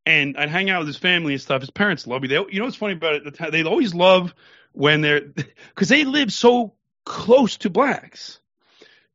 and 0.07 0.37
I'd 0.37 0.47
hang 0.47 0.69
out 0.69 0.79
with 0.79 0.87
his 0.87 0.97
family 0.97 1.33
and 1.33 1.41
stuff. 1.41 1.61
His 1.61 1.69
parents 1.69 2.07
love 2.07 2.21
me. 2.21 2.29
They, 2.29 2.35
you 2.35 2.59
know 2.59 2.65
what's 2.65 2.77
funny 2.77 2.93
about 2.93 3.15
it? 3.15 3.51
They 3.51 3.63
always 3.63 3.93
love 3.93 4.33
when 4.71 5.01
they're 5.01 5.19
because 5.75 5.89
they 5.89 6.05
live 6.05 6.31
so 6.31 6.75
close 7.03 7.57
to 7.57 7.69
blacks. 7.69 8.39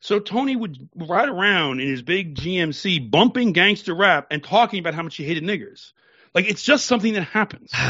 So 0.01 0.18
Tony 0.18 0.55
would 0.55 0.90
ride 0.95 1.30
around 1.30 1.80
in 1.80 1.88
his 1.88 2.03
big 2.03 2.34
GMC, 2.34 3.11
bumping 3.11 3.53
gangster 3.53 3.95
rap 3.95 4.26
and 4.30 4.45
talking 4.45 4.80
about 4.80 4.95
how 4.95 5.03
much 5.03 5.16
he 5.16 5.24
hated 5.24 5.45
niggers. 5.45 5.93
Like 6.34 6.45
it's 6.47 6.62
just 6.62 6.84
something 6.84 7.14
that 7.14 7.24
happens. 7.24 7.72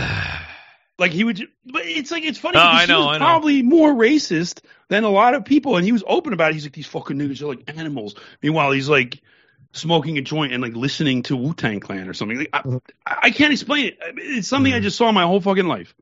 Like 0.99 1.11
he 1.11 1.25
would, 1.25 1.49
but 1.65 1.83
it's 1.87 2.13
like 2.13 2.23
it's 2.23 2.39
funny 2.39 2.53
because 2.53 2.83
I 2.83 2.87
know, 2.87 3.01
he 3.01 3.07
was 3.07 3.17
I 3.17 3.19
know. 3.19 3.25
probably 3.25 3.63
more 3.63 3.93
racist 3.93 4.61
than 4.89 5.03
a 5.03 5.09
lot 5.09 5.35
of 5.35 5.45
people, 5.45 5.77
and 5.77 5.85
he 5.85 5.91
was 5.91 6.05
open 6.07 6.33
about 6.35 6.51
it. 6.51 6.55
He's 6.55 6.65
like, 6.65 6.75
these 6.75 6.87
fucking 6.87 7.17
niggers 7.17 7.41
are 7.41 7.47
like 7.47 7.65
animals. 7.77 8.15
Meanwhile, 8.43 8.71
he's 8.73 8.91
like, 8.91 9.21
smoking 9.73 10.19
a 10.19 10.23
joint 10.23 10.53
and 10.53 10.63
like 10.63 10.75
listening 10.75 11.23
to 11.25 11.37
Wu 11.37 11.55
Tang 11.55 11.81
Clan 11.81 12.09
or 12.09 12.15
something. 12.15 12.39
Like, 12.39 12.51
I, 12.53 12.63
Mhm. 12.63 12.81
I 13.07 13.31
can't 13.31 13.53
explain 13.53 13.87
it. 13.87 13.99
It's 14.17 14.49
something 14.49 14.73
I 14.73 14.81
Mhm. 14.81 14.85
just 14.85 14.97
saw 14.99 15.11
my 15.13 15.25
whole 15.25 15.41
fucking 15.41 15.67
life. 15.67 15.95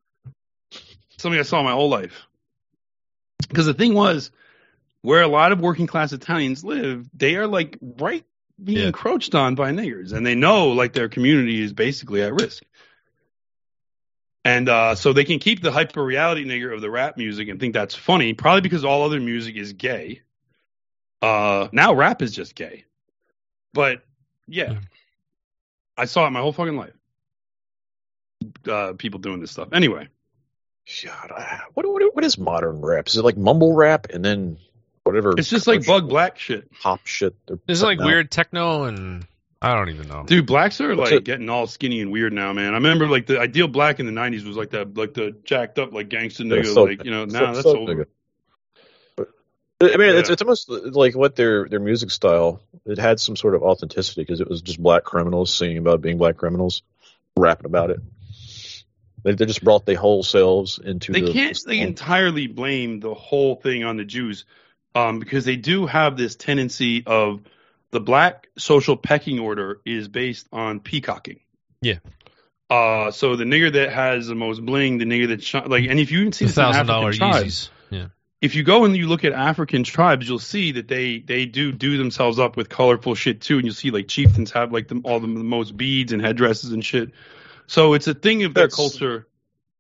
Something 1.19 1.39
I 1.39 1.45
saw 1.45 1.63
my 1.63 1.73
whole 1.73 1.89
life. 1.89 2.27
Because 3.49 3.67
the 3.67 3.75
thing 3.75 3.95
was, 3.95 4.31
where 5.03 5.23
a 5.23 5.29
lot 5.29 5.53
of 5.53 5.61
working 5.61 5.87
class 5.87 6.13
Italians 6.13 6.65
live, 6.65 7.09
they 7.15 7.37
are 7.37 7.47
like 7.47 7.79
right 7.81 8.25
being 8.63 8.79
Yeah. 8.79 8.87
encroached 8.87 9.35
on 9.35 9.55
by 9.55 9.71
niggers, 9.73 10.13
and 10.13 10.27
they 10.27 10.35
know 10.35 10.69
like 10.69 10.93
their 10.93 11.09
community 11.09 11.63
is 11.63 11.73
basically 11.73 12.23
at 12.23 12.35
risk. 12.35 12.63
And 14.45 14.69
uh, 14.69 14.95
so 14.95 15.13
they 15.13 15.25
can 15.25 15.39
keep 15.39 15.63
the 15.63 15.71
hyper 15.73 16.03
reality 16.03 16.45
nigger 16.45 16.73
of 16.73 16.81
the 16.81 16.91
rap 16.91 17.17
music 17.17 17.49
and 17.49 17.61
think 17.61 17.75
that's 17.75 17.95
funny, 17.95 18.33
probably 18.35 18.63
because 18.63 18.85
all 18.85 19.03
other 19.05 19.21
music 19.21 19.57
is 19.57 19.75
gay. 19.75 20.23
Uh, 21.23 21.69
now 21.73 21.93
rap 21.95 22.23
is 22.23 22.33
just 22.33 22.55
gay. 22.55 22.85
But 23.73 24.03
yeah, 24.49 24.73
Yeah. 24.73 24.79
I 25.97 26.05
saw 26.07 26.27
it 26.27 26.31
my 26.31 26.41
whole 26.41 26.53
fucking 26.53 26.77
life. 26.77 26.93
Uh, 28.67 28.95
people 28.95 29.21
doing 29.21 29.41
this 29.41 29.51
stuff. 29.51 29.69
Anyway, 29.73 30.09
God, 31.05 31.31
I- 31.33 31.61
what, 31.75 31.87
what 31.87 32.15
what 32.15 32.25
is 32.25 32.39
modern 32.39 32.81
rap? 32.81 33.09
Is 33.09 33.17
it 33.17 33.25
like 33.25 33.37
mumble 33.37 33.75
rap 33.75 34.07
and 34.11 34.25
then 34.25 34.57
whatever? 35.05 35.35
it's 35.37 35.51
just 35.51 35.67
like 35.67 35.85
Bug 35.87 36.09
Black 36.09 36.39
shit. 36.39 36.71
pop 36.81 37.07
shit. 37.07 37.35
they're 37.47 37.59
This 37.67 37.79
is 37.79 37.83
like 37.85 38.01
out? 38.01 38.07
weird 38.07 38.31
techno, 38.31 38.85
and 38.85 39.27
I 39.61 39.75
don't 39.75 39.91
even 39.91 40.09
know. 40.09 40.25
Dude, 40.25 40.47
blacks 40.47 40.81
are 40.81 40.89
What's 40.97 41.11
like 41.11 41.21
it? 41.21 41.25
getting 41.25 41.51
all 41.51 41.67
skinny 41.67 42.01
and 42.01 42.11
weird 42.11 42.33
now, 42.33 42.53
man. 42.55 42.71
I 42.73 42.77
remember 42.79 43.07
like 43.07 43.27
the 43.27 43.39
ideal 43.39 43.69
black 43.69 44.01
in 44.01 44.07
the 44.07 44.13
'90s 44.13 44.47
was 44.47 44.57
like 44.57 44.71
that, 44.71 44.97
like 44.97 45.13
the 45.13 45.37
jacked 45.45 45.79
up, 45.79 45.93
like 45.93 46.09
gangster 46.09 46.45
nigga. 46.45 46.73
so- 46.73 46.85
like 46.85 47.05
you 47.05 47.11
know, 47.11 47.29
so- 47.29 47.39
now 47.39 47.53
that's 47.53 47.63
so 47.65 47.79
over. 47.79 47.95
nigga. 47.95 48.07
But, 49.81 49.95
I 49.95 49.97
mean, 49.97 50.15
it's 50.15 50.29
Yeah. 50.29 50.35
it's 50.35 50.43
almost 50.43 50.69
like 50.69 51.17
what 51.17 51.35
their 51.35 51.67
their 51.69 51.81
music 51.81 52.11
style. 52.11 52.61
It 52.85 52.99
had 52.99 53.19
some 53.19 53.35
sort 53.35 53.55
of 53.55 53.63
authenticity 53.63 54.21
because 54.23 54.41
it 54.41 54.49
was 54.49 54.63
just 54.63 54.81
black 54.81 55.05
criminals 55.05 55.53
singing 55.53 55.79
about 55.79 56.03
being 56.03 56.19
black 56.19 56.37
criminals, 56.37 56.83
rapping 57.37 57.67
about 57.67 57.91
it. 57.91 58.01
They, 59.23 59.35
they 59.35 59.47
just 59.47 59.65
brought 59.65 59.87
their 59.87 59.97
whole 59.97 60.23
selves 60.23 60.79
into. 60.79 61.13
They 61.13 61.23
the, 61.23 61.33
can't 61.33 61.57
the 61.57 61.71
like, 61.71 61.79
song. 61.79 61.89
entirely 61.89 62.47
blame 62.47 63.01
the 63.01 63.15
whole 63.15 63.57
thing 63.57 63.85
on 63.85 63.97
the 63.97 64.05
Jews, 64.05 64.45
um, 64.95 65.19
because 65.19 65.45
they 65.45 65.57
do 65.57 65.87
have 65.87 66.17
this 66.17 66.37
tendency 66.37 67.03
of 67.07 67.41
the 67.91 68.01
black 68.01 68.49
social 68.59 68.97
pecking 68.97 69.41
order 69.41 69.81
is 69.85 70.09
based 70.09 70.47
on 70.53 70.81
peacocking. 70.81 71.41
Yeah. 71.83 71.99
Uh, 72.69 73.11
so 73.11 73.35
the 73.35 73.45
nigger 73.45 73.73
that 73.73 73.93
has 73.93 74.29
the 74.29 74.35
most 74.35 74.65
bling, 74.65 74.99
the 74.99 75.05
nigger 75.05 75.29
that 75.29 75.43
shi- 75.43 75.61
like, 75.67 75.87
and 75.89 75.99
if 75.99 76.13
you 76.13 76.21
even 76.21 76.33
see 76.33 76.45
The 76.45 76.51
this 76.51 76.59
in 76.59 76.63
thousand 76.63 76.87
dollar 76.87 77.09
African 77.09 77.31
tribes, 77.33 77.47
Yeezys. 77.47 77.69
If 78.41 78.55
you 78.55 78.63
go 78.63 78.85
and 78.85 78.97
you 78.97 79.07
look 79.07 79.25
at 79.25 79.33
African 79.33 79.85
tribes, 79.85 80.27
you'll 80.29 80.39
see 80.39 80.73
that 80.73 80.89
they 80.89 81.19
they 81.19 81.45
do 81.45 81.73
do 81.73 81.99
themselves 81.99 82.39
up 82.39 82.57
with 82.57 82.69
colorful 82.71 83.15
shit 83.15 83.41
too, 83.43 83.57
and 83.57 83.67
you'll 83.67 83.75
see 83.75 83.91
like 83.91 84.09
chieftains 84.09 84.51
have 84.53 84.73
like 84.73 84.89
the, 84.89 85.01
all 85.05 85.21
the, 85.21 85.27
the 85.27 85.45
most 85.45 85.77
beads 85.77 86.13
and 86.13 86.23
headdresses 86.23 86.73
and 86.73 86.85
shit. 86.85 87.11
So 87.67 87.93
it's 87.95 88.07
a 88.09 88.15
thing 88.15 88.45
of 88.45 88.55
their 88.55 88.65
That's- 88.65 88.77
culture. 88.77 89.27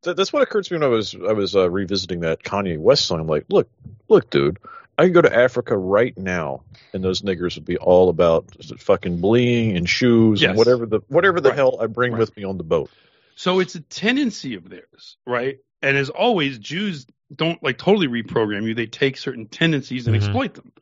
Th- 0.02 0.16
that's 0.16 0.32
what 0.32 0.42
occurred 0.42 0.64
to 0.64 0.72
me 0.74 0.78
when 0.80 0.84
I 0.84 0.94
was 0.94 1.14
I 1.14 1.32
was 1.32 1.54
uh, 1.56 1.70
revisiting 1.70 2.20
that 2.20 2.42
Kanye 2.42 2.78
West 2.78 3.06
song. 3.06 3.20
I'm 3.20 3.26
like, 3.26 3.44
look, 3.50 3.68
look, 4.08 4.30
dude, 4.30 4.58
I 4.98 5.04
can 5.04 5.12
go 5.12 5.20
to 5.22 5.34
Africa 5.34 5.76
right 5.76 6.16
now, 6.16 6.62
and 6.94 7.02
those 7.04 7.20
niggers 7.22 7.54
would 7.56 7.64
be 7.66 7.76
all 7.78 8.08
about 8.11 8.46
fucking 8.78 9.20
bling 9.20 9.76
and 9.76 9.88
shoes 9.88 10.40
Yes. 10.42 10.50
and 10.50 10.58
whatever 10.58 10.84
the 10.86 11.00
whatever 11.08 11.40
the 11.40 11.50
Right. 11.50 11.56
hell 11.58 11.78
I 11.80 11.86
bring 11.86 12.12
Right. 12.12 12.18
with 12.20 12.36
me 12.36 12.44
on 12.44 12.56
the 12.58 12.64
boat. 12.64 12.90
So 13.36 13.61
it's 13.61 13.74
a 13.74 13.80
tendency 13.80 14.54
of 14.54 14.68
theirs, 14.68 15.16
right? 15.26 15.58
And 15.82 15.96
as 15.96 16.08
always, 16.11 16.58
Jews 16.58 17.06
don't 17.34 17.62
like 17.62 17.78
totally 17.78 18.08
reprogram 18.08 18.64
you. 18.66 18.74
They 18.74 18.86
take 18.86 19.16
certain 19.16 19.46
tendencies 19.46 20.06
and 20.06 20.14
Mhm. 20.14 20.18
exploit 20.18 20.54
them. 20.54 20.72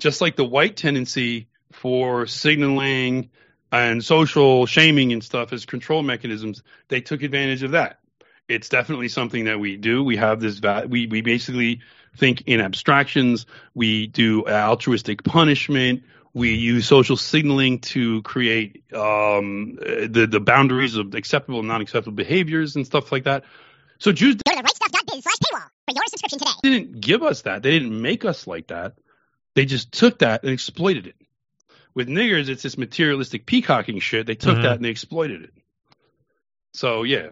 Just 0.00 0.20
like 0.20 0.36
the 0.36 0.44
white 0.44 0.76
tendency 0.76 1.48
for 1.72 2.26
signaling 2.26 3.30
and 3.70 4.04
social 4.04 4.66
shaming 4.66 5.12
and 5.12 5.22
stuff 5.22 5.52
as 5.52 5.64
control 5.66 6.02
mechanisms, 6.02 6.62
they 6.88 7.00
took 7.00 7.22
advantage 7.22 7.62
of 7.62 7.72
that. 7.72 8.00
It's 8.48 8.68
definitely 8.68 9.08
something 9.08 9.44
that 9.44 9.60
we 9.60 9.76
do. 9.76 10.02
We 10.02 10.16
have 10.16 10.40
this 10.40 10.58
va- 10.58 10.86
we 10.88 11.06
we 11.06 11.20
basically 11.20 11.80
think 12.16 12.42
in 12.46 12.60
abstractions. 12.60 13.46
We 13.74 14.06
do 14.08 14.46
altruistic 14.46 15.22
punishment. 15.24 16.02
We 16.34 16.54
use 16.54 16.86
social 16.86 17.16
signaling 17.16 17.80
to 17.80 18.22
create 18.22 18.82
um, 18.94 19.78
uh, 19.80 20.08
the 20.08 20.26
the 20.28 20.40
boundaries 20.40 20.96
of 20.96 21.14
acceptable 21.14 21.60
and 21.60 21.68
non-acceptable 21.68 22.16
behaviors 22.16 22.76
and 22.76 22.84
stuff 22.86 23.12
like 23.12 23.24
that. 23.24 23.44
So 23.98 24.12
Jews 24.12 24.36
Go 24.36 24.54
to 24.54 24.62
rightstuff.biz 24.62 25.22
slash 25.22 25.36
paywall 25.36 25.68
for 25.88 25.94
your 25.94 26.04
subscription 26.08 26.38
today. 26.38 26.52
They 26.62 26.70
didn't 26.70 27.00
give 27.00 27.22
us 27.22 27.42
that. 27.42 27.62
They 27.62 27.70
didn't 27.70 28.00
make 28.00 28.24
us 28.24 28.46
like 28.46 28.68
that. 28.68 28.94
They 29.54 29.64
just 29.64 29.92
took 29.92 30.20
that 30.20 30.42
and 30.42 30.52
exploited 30.52 31.06
it. 31.06 31.16
With 31.94 32.08
niggers, 32.08 32.48
it's 32.48 32.62
this 32.62 32.78
materialistic 32.78 33.44
peacocking 33.44 33.98
shit. 33.98 34.26
They 34.26 34.34
took 34.34 34.56
Mhm. 34.58 34.62
that 34.62 34.76
and 34.76 34.84
they 34.84 34.90
exploited 34.90 35.42
it. 35.42 35.52
So 36.72 37.02
yeah, 37.02 37.30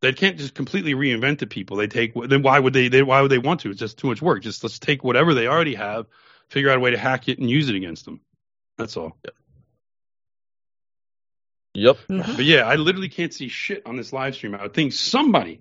they 0.00 0.12
can't 0.12 0.38
just 0.38 0.54
completely 0.54 0.94
reinvent 0.94 1.38
the 1.38 1.48
people. 1.48 1.76
They 1.76 1.88
take 1.88 2.14
then 2.14 2.42
why 2.42 2.60
would 2.60 2.72
they, 2.72 2.86
they? 2.86 3.02
Why 3.02 3.20
would 3.20 3.32
they 3.32 3.38
want 3.38 3.60
to? 3.60 3.70
It's 3.70 3.80
just 3.80 3.98
too 3.98 4.06
much 4.06 4.22
work. 4.22 4.42
Just 4.42 4.62
let's 4.62 4.78
take 4.78 5.02
whatever 5.02 5.34
they 5.34 5.48
already 5.48 5.74
have, 5.74 6.06
figure 6.48 6.70
out 6.70 6.76
a 6.76 6.80
way 6.80 6.92
to 6.92 6.98
hack 6.98 7.28
it 7.28 7.40
and 7.40 7.50
use 7.50 7.68
it 7.68 7.74
against 7.74 8.04
them. 8.04 8.20
That's 8.78 8.96
all. 8.96 9.16
Yep. 11.74 11.98
But 12.08 12.44
yeah, 12.44 12.62
I 12.62 12.76
literally 12.76 13.08
can't 13.08 13.34
see 13.34 13.48
shit 13.48 13.82
on 13.86 13.96
this 13.96 14.12
live 14.12 14.34
stream. 14.36 14.54
I 14.54 14.62
would 14.62 14.74
think 14.74 14.92
somebody 14.92 15.60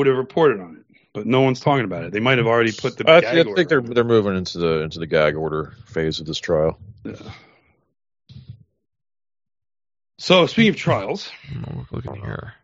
would 0.00 0.06
have 0.06 0.16
reported 0.16 0.60
on 0.60 0.76
it, 0.76 0.96
but 1.12 1.26
no 1.26 1.42
one's 1.42 1.60
talking 1.60 1.84
about 1.84 2.04
it. 2.04 2.12
They 2.12 2.20
might 2.20 2.38
have 2.38 2.46
already 2.46 2.72
put 2.72 2.96
the. 2.96 3.04
I, 3.06 3.20
gag 3.20 3.36
I 3.36 3.38
order 3.40 3.54
think 3.54 3.68
they're 3.68 3.82
they're 3.82 4.02
moving 4.02 4.34
into 4.34 4.56
the 4.56 4.80
into 4.80 4.98
the 4.98 5.06
gag 5.06 5.36
order 5.36 5.74
phase 5.84 6.20
of 6.20 6.26
this 6.26 6.38
trial. 6.38 6.78
Yeah. 7.04 7.16
So 10.16 10.46
speaking 10.46 10.70
of 10.70 10.76
trials, 10.76 11.30
I'm 11.50 11.86
looking 11.90 12.14
here. 12.16 12.54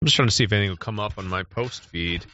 I'm 0.00 0.06
just 0.06 0.16
trying 0.16 0.28
to 0.28 0.34
see 0.34 0.44
if 0.44 0.52
anything 0.52 0.70
will 0.70 0.78
come 0.78 0.98
up 0.98 1.18
on 1.18 1.28
my 1.28 1.42
post 1.42 1.84
feed. 1.84 2.24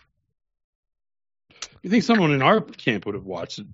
you 1.83 1.91
think 1.91 2.05
someone 2.05 2.33
in 2.33 2.43
our 2.43 2.61
camp 2.61 3.07
would 3.07 3.17
have 3.17 3.25
watched 3.25 3.59
it? 3.59 3.67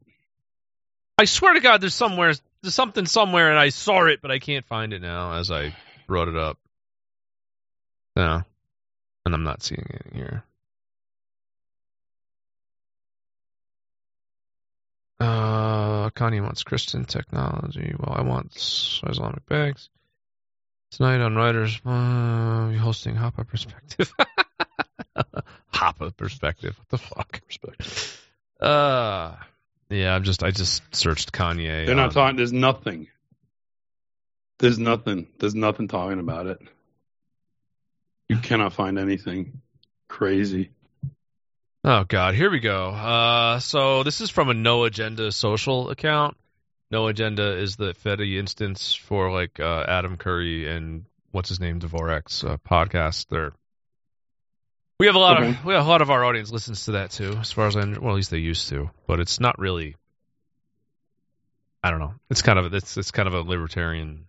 I 1.18 1.26
swear 1.26 1.52
to 1.52 1.60
God, 1.60 1.82
there's 1.82 1.94
somewhere, 1.94 2.32
there's 2.62 2.74
something 2.74 3.04
somewhere, 3.04 3.50
and 3.50 3.58
I 3.58 3.68
saw 3.68 4.06
it, 4.06 4.22
but 4.22 4.30
I 4.30 4.38
can't 4.38 4.64
find 4.64 4.94
it 4.94 5.02
now 5.02 5.34
as 5.34 5.50
I 5.50 5.76
brought 6.06 6.28
it 6.28 6.36
up. 6.36 6.56
No, 8.16 8.42
and 9.26 9.34
I'm 9.34 9.44
not 9.44 9.62
seeing 9.62 9.86
it 9.90 10.14
here. 10.14 10.44
Uh, 15.20 16.08
Kanye 16.10 16.42
wants 16.42 16.62
Christian 16.62 17.04
technology. 17.04 17.94
Well, 17.98 18.14
I 18.16 18.22
want 18.22 18.54
Islamic 18.56 19.46
bags. 19.46 19.90
Tonight 20.92 21.20
on 21.20 21.36
Writers, 21.36 21.80
uh, 21.84 22.72
hosting 22.78 23.14
Hoppa 23.14 23.46
Perspective. 23.46 24.12
Hoppa 25.74 26.16
Perspective. 26.16 26.76
What 26.78 26.88
the 26.88 26.98
fuck? 26.98 27.40
Respect. 27.46 28.16
Uh, 28.60 29.36
yeah, 29.88 30.14
I'm 30.14 30.24
just 30.24 30.42
I 30.42 30.50
just 30.50 30.82
searched 30.94 31.32
Kanye. 31.32 31.86
They're 31.86 31.94
not 31.94 32.08
on- 32.08 32.12
talking. 32.14 32.36
There's 32.36 32.52
nothing. 32.52 33.08
There's 34.58 34.78
nothing. 34.78 35.28
There's 35.38 35.54
nothing 35.54 35.86
talking 35.88 36.18
about 36.18 36.46
it. 36.46 36.58
You 38.28 38.36
cannot 38.38 38.72
find 38.72 38.98
anything 38.98 39.60
crazy. 40.08 40.70
Oh 41.82 42.04
God, 42.04 42.34
here 42.34 42.50
we 42.50 42.60
go. 42.60 42.90
Uh, 42.90 43.58
so 43.60 44.02
this 44.02 44.20
is 44.20 44.28
from 44.30 44.50
a 44.50 44.54
No 44.54 44.84
Agenda 44.84 45.32
social 45.32 45.90
account. 45.90 46.36
No 46.90 47.06
Agenda 47.06 47.56
is 47.56 47.76
the 47.76 47.94
Fedi 47.94 48.38
instance 48.38 48.92
for 48.94 49.30
like 49.32 49.58
uh, 49.60 49.84
Adam 49.88 50.16
Curry 50.16 50.68
and 50.70 51.06
what's 51.30 51.48
his 51.48 51.60
name 51.60 51.80
Dvorak's 51.80 52.44
uh, 52.44 52.58
podcast. 52.58 53.28
They're 53.28 53.52
we 54.98 55.06
have 55.06 55.14
a 55.14 55.18
lot 55.18 55.38
Okay. 55.40 55.50
of 55.50 55.64
we 55.64 55.72
have 55.72 55.86
a 55.86 55.88
lot 55.88 56.02
of 56.02 56.10
our 56.10 56.22
audience 56.24 56.50
listens 56.50 56.84
to 56.84 56.92
that 56.92 57.12
too, 57.12 57.32
as 57.40 57.50
far 57.50 57.66
as 57.66 57.76
I 57.76 57.80
well 57.86 58.10
at 58.10 58.16
least 58.16 58.30
they 58.30 58.38
used 58.38 58.68
to, 58.68 58.90
but 59.06 59.18
it's 59.20 59.40
not 59.40 59.58
really. 59.58 59.96
I 61.82 61.90
don't 61.90 62.00
know. 62.00 62.14
It's 62.28 62.42
kind 62.42 62.58
of 62.58 62.74
it's 62.74 62.98
it's 62.98 63.10
kind 63.10 63.26
of 63.26 63.32
a 63.32 63.40
libertarian. 63.40 64.26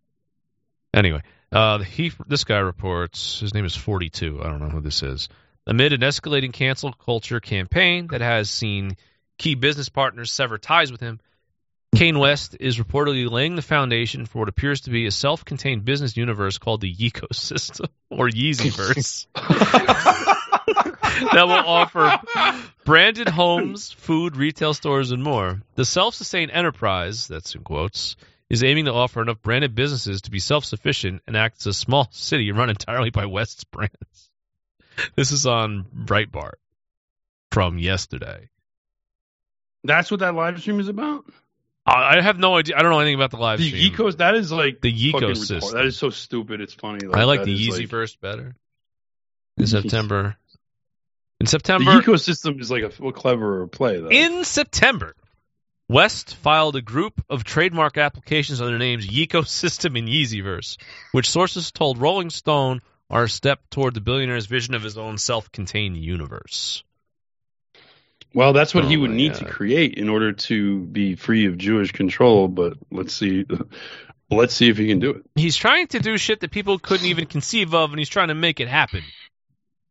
Anyway, 0.94 1.22
uh, 1.52 1.80
he 1.80 2.14
this 2.28 2.46
guy 2.46 2.60
reports 2.60 3.42
his 3.42 3.54
name 3.54 3.66
is 3.66 3.76
Forty 3.76 4.10
Two. 4.10 4.40
I 4.42 4.48
don't 4.48 4.60
know 4.62 4.70
who 4.70 4.80
this 4.80 5.04
is 5.04 5.28
amid 5.68 5.94
an 5.94 6.02
escalating 6.02 6.54
cancel 6.54 6.92
culture 6.94 7.40
campaign 7.40 8.08
that 8.08 8.22
has 8.22 8.50
seen 8.50 8.98
key 9.38 9.56
business 9.56 9.90
partners 9.90 10.32
sever 10.32 10.58
ties 10.58 10.92
with 10.92 11.02
him. 11.02 11.20
Kanye 11.96 12.20
West 12.20 12.56
is 12.60 12.78
reportedly 12.78 13.30
laying 13.30 13.56
the 13.56 13.62
foundation 13.62 14.26
for 14.26 14.40
what 14.40 14.50
appears 14.50 14.82
to 14.82 14.92
be 14.92 15.08
a 15.08 15.12
self-contained 15.12 15.84
business 15.84 16.16
universe 16.16 16.58
called 16.58 16.82
the 16.82 16.96
Ecosystem 16.96 17.90
or 18.10 18.30
Yeezyverse 18.30 19.28
that 21.34 21.44
will 21.46 21.52
offer 21.52 22.18
branded 22.86 23.28
homes, 23.28 23.92
food, 23.92 24.38
retail 24.38 24.74
stores, 24.74 25.12
and 25.12 25.22
more. 25.22 25.62
The 25.76 25.86
self-sustained 25.86 26.52
enterprise, 26.52 27.28
that's 27.28 27.56
in 27.56 27.64
quotes, 27.64 28.16
is 28.50 28.64
aiming 28.64 28.86
to 28.86 28.94
offer 28.94 29.22
enough 29.22 29.42
branded 29.42 29.76
businesses 29.76 30.22
to 30.24 30.32
be 30.32 30.40
self-sufficient 30.40 31.22
and 31.28 31.36
act 31.36 31.58
as 31.60 31.68
a 31.68 31.74
small 31.74 32.08
city 32.12 32.52
run 32.52 32.70
entirely 32.70 33.10
by 33.10 33.26
West's 33.26 33.66
brands. 33.66 34.31
This 35.16 35.32
is 35.32 35.46
on 35.46 35.86
Breitbart 35.96 36.56
from 37.52 37.78
yesterday. 37.78 38.50
That's 39.84 40.12
what 40.12 40.20
that 40.20 40.36
live 40.36 40.60
stream 40.62 40.80
is 40.80 40.88
about. 40.90 41.26
I 41.86 42.18
I 42.18 42.22
have 42.22 42.38
no 42.38 42.56
idea. 42.58 42.76
I 42.78 42.82
don't 42.82 42.92
know 42.92 43.00
anything 43.00 43.16
about 43.16 43.32
the 43.32 43.38
live 43.38 43.60
The 43.60 43.68
stream. 43.70 43.92
Yikos, 43.92 44.18
that 44.18 44.36
is 44.36 44.52
like 44.52 44.82
The 44.82 44.92
fucking 45.12 45.30
Yikos 45.30 45.32
retarded. 45.34 45.48
system. 45.48 45.78
That 45.78 45.86
is 45.86 45.98
so 45.98 46.10
stupid. 46.10 46.62
It's 46.62 46.74
funny. 46.74 47.00
I 47.12 47.24
like 47.24 47.44
the 47.44 47.52
Easy 47.52 47.88
like- 47.88 48.20
better. 48.22 48.56
In 49.58 49.68
September. 49.68 50.38
In 51.40 51.48
September, 51.48 51.96
The 51.96 52.02
ecosystem 52.02 52.62
is 52.62 52.70
like 52.70 52.84
a, 52.84 53.04
a 53.08 53.12
cleverer 53.12 53.66
play 53.68 54.00
though. 54.00 54.10
In 54.12 54.44
September, 54.44 55.16
West 55.90 56.36
filed 56.36 56.76
a 56.76 56.82
group 56.82 57.20
of 57.30 57.44
trademark 57.44 57.98
applications 57.98 58.62
under 58.62 58.74
the 58.74 58.80
names 58.80 59.08
Ecosystem 59.08 59.98
and 59.98 60.08
Yeezyverse, 60.08 60.78
which 61.12 61.30
sources 61.30 61.72
told 61.72 61.98
Rolling 61.98 62.30
Stone 62.30 62.82
are 63.12 63.26
a 63.26 63.30
step 63.30 63.60
toward 63.70 63.94
the 63.94 64.02
billionaire's 64.02 64.48
vision 64.48 64.74
of 64.74 64.82
his 64.82 64.98
own 64.98 65.18
self-contained 65.18 65.98
universe. 65.98 66.84
well, 68.34 68.54
that's 68.54 68.74
what 68.74 68.86
he 68.86 68.96
Oh 68.96 69.02
would 69.02 69.10
my 69.12 69.16
need 69.18 69.34
to 69.36 69.46
create 69.46 69.96
in 69.96 70.08
order 70.10 70.32
to 70.32 70.80
be 70.86 71.16
free 71.16 71.46
of 71.48 71.58
Jewish 71.58 71.92
control. 71.92 72.48
But 72.48 72.78
let's 72.90 73.14
see, 73.14 73.46
let's 74.32 74.54
see 74.56 74.70
if 74.70 74.78
he 74.78 74.88
can 74.88 75.00
do 75.00 75.12
it. 75.12 75.24
He's 75.36 75.58
trying 75.58 75.88
to 75.88 76.00
do 76.00 76.18
shit 76.18 76.40
that 76.40 76.52
people 76.52 76.80
couldn't 76.80 77.06
even 77.08 77.26
conceive 77.26 77.74
of, 77.76 77.90
and 77.92 78.00
he's 78.00 78.10
trying 78.10 78.30
to 78.30 78.36
make 78.36 78.62
it 78.62 78.70
happen. 78.70 79.04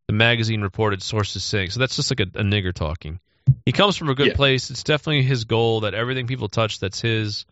The 0.06 0.14
magazine 0.14 0.62
reported 0.62 1.02
sources 1.02 1.44
saying. 1.44 1.70
So 1.70 1.80
that's 1.80 1.96
just 1.96 2.10
like 2.10 2.20
a, 2.20 2.38
a 2.38 2.42
nigger 2.42 2.72
talking. 2.72 3.20
He 3.66 3.72
comes 3.72 3.96
from 3.96 4.08
a 4.08 4.14
good 4.14 4.28
Yeah. 4.28 4.34
place. 4.34 4.70
It's 4.70 4.82
definitely 4.82 5.22
his 5.22 5.44
goal 5.44 5.80
that 5.80 5.92
everything 5.94 6.26
people 6.26 6.48
touch 6.48 6.80
that's 6.80 7.00
his 7.00 7.44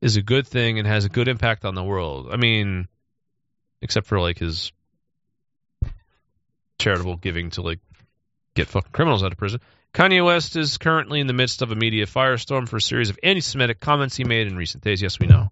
is 0.00 0.16
a 0.16 0.22
good 0.22 0.46
thing 0.46 0.78
and 0.78 0.86
has 0.86 1.04
a 1.04 1.08
good 1.10 1.28
impact 1.28 1.64
on 1.64 1.74
the 1.74 1.82
world. 1.84 2.28
I 2.30 2.36
mean, 2.36 2.88
except 3.82 4.06
for 4.06 4.20
like 4.20 4.38
his 4.38 4.72
charitable 6.78 7.16
giving 7.16 7.50
to 7.50 7.62
like 7.62 7.78
get 8.54 8.68
fucking 8.68 8.92
criminals 8.92 9.22
out 9.22 9.32
of 9.32 9.38
prison. 9.38 9.60
Kanye 9.92 10.24
West 10.24 10.56
is 10.56 10.78
currently 10.78 11.20
in 11.20 11.26
the 11.26 11.32
midst 11.32 11.62
of 11.62 11.72
a 11.72 11.74
media 11.74 12.06
firestorm 12.06 12.68
for 12.68 12.76
a 12.76 12.80
series 12.80 13.10
of 13.10 13.18
anti-Semitic 13.22 13.80
comments 13.80 14.16
he 14.16 14.24
made 14.24 14.46
in 14.46 14.56
recent 14.56 14.84
days. 14.84 15.02
Yes, 15.02 15.18
we 15.18 15.26
know. 15.26 15.50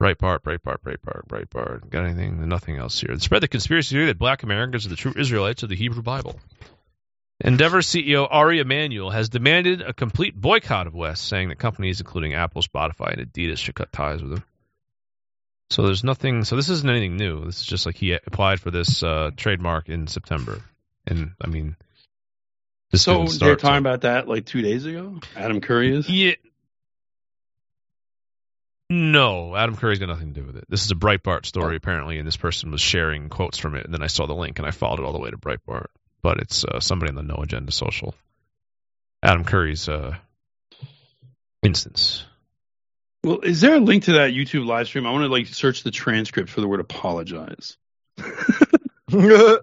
Breitbart, 0.00 0.40
Breitbart, 0.40 0.78
Breitbart, 0.80 1.28
Breitbart. 1.28 1.88
Got 1.88 2.04
anything? 2.04 2.46
Nothing 2.48 2.76
else 2.78 3.00
here. 3.00 3.16
Spread 3.18 3.42
the 3.42 3.48
conspiracy 3.48 3.94
theory 3.94 4.06
that 4.06 4.18
black 4.18 4.42
Americans 4.42 4.86
are 4.86 4.88
the 4.88 4.96
true 4.96 5.14
Israelites 5.16 5.62
of 5.62 5.68
the 5.68 5.76
Hebrew 5.76 6.02
Bible. 6.02 6.38
Endeavor 7.40 7.78
CEO 7.78 8.26
Ari 8.28 8.58
Emanuel 8.58 9.10
has 9.10 9.28
demanded 9.28 9.82
a 9.82 9.92
complete 9.92 10.34
boycott 10.34 10.86
of 10.86 10.94
West, 10.94 11.26
saying 11.26 11.48
that 11.48 11.58
companies 11.58 12.00
including 12.00 12.34
Apple, 12.34 12.62
Spotify, 12.62 13.16
and 13.16 13.32
Adidas 13.32 13.58
should 13.58 13.74
cut 13.74 13.92
ties 13.92 14.22
with 14.22 14.32
him. 14.32 14.44
So 15.74 15.82
there's 15.82 16.04
nothing. 16.04 16.44
So 16.44 16.54
this 16.54 16.68
isn't 16.68 16.88
anything 16.88 17.16
new. 17.16 17.46
This 17.46 17.58
is 17.58 17.66
just 17.66 17.84
like 17.84 17.96
he 17.96 18.12
applied 18.12 18.60
for 18.60 18.70
this 18.70 19.02
uh, 19.02 19.32
trademark 19.36 19.88
in 19.88 20.06
September, 20.06 20.60
and 21.04 21.32
I 21.42 21.48
mean, 21.48 21.74
this 22.92 23.02
So 23.02 23.24
didn't 23.24 23.40
they're 23.40 23.56
talking 23.56 23.78
about 23.78 24.02
that 24.02 24.28
like 24.28 24.46
two 24.46 24.62
days 24.62 24.86
ago. 24.86 25.18
Adam 25.34 25.60
Curry 25.60 25.96
is. 25.96 26.08
Yeah. 26.08 26.34
No, 28.88 29.56
Adam 29.56 29.76
Curry's 29.76 29.98
got 29.98 30.06
nothing 30.06 30.32
to 30.32 30.40
do 30.40 30.46
with 30.46 30.56
it. 30.58 30.64
This 30.68 30.84
is 30.84 30.92
a 30.92 30.94
Breitbart 30.94 31.44
story 31.44 31.74
apparently, 31.74 32.18
and 32.18 32.28
this 32.28 32.36
person 32.36 32.70
was 32.70 32.80
sharing 32.80 33.28
quotes 33.28 33.58
from 33.58 33.74
it, 33.74 33.84
and 33.84 33.92
then 33.92 34.02
I 34.02 34.06
saw 34.06 34.26
the 34.26 34.34
link 34.34 34.60
and 34.60 34.68
I 34.68 34.70
followed 34.70 35.00
it 35.00 35.04
all 35.04 35.12
the 35.12 35.18
way 35.18 35.30
to 35.30 35.38
Breitbart. 35.38 35.86
But 36.22 36.38
it's 36.38 36.64
uh, 36.64 36.78
somebody 36.78 37.10
on 37.10 37.16
the 37.16 37.24
No 37.24 37.42
Agenda 37.42 37.72
Social. 37.72 38.14
Adam 39.24 39.42
Curry's 39.42 39.88
uh, 39.88 40.14
instance. 41.64 42.26
Well, 43.24 43.40
is 43.40 43.62
there 43.62 43.74
a 43.74 43.80
link 43.80 44.04
to 44.04 44.12
that 44.12 44.32
YouTube 44.32 44.66
live 44.66 44.86
stream? 44.86 45.06
I 45.06 45.10
want 45.10 45.24
to 45.24 45.28
like 45.28 45.46
search 45.46 45.82
the 45.82 45.90
transcript 45.90 46.50
for 46.50 46.60
the 46.60 46.68
word 46.68 46.80
apologize. 46.80 47.78
I 48.18 49.60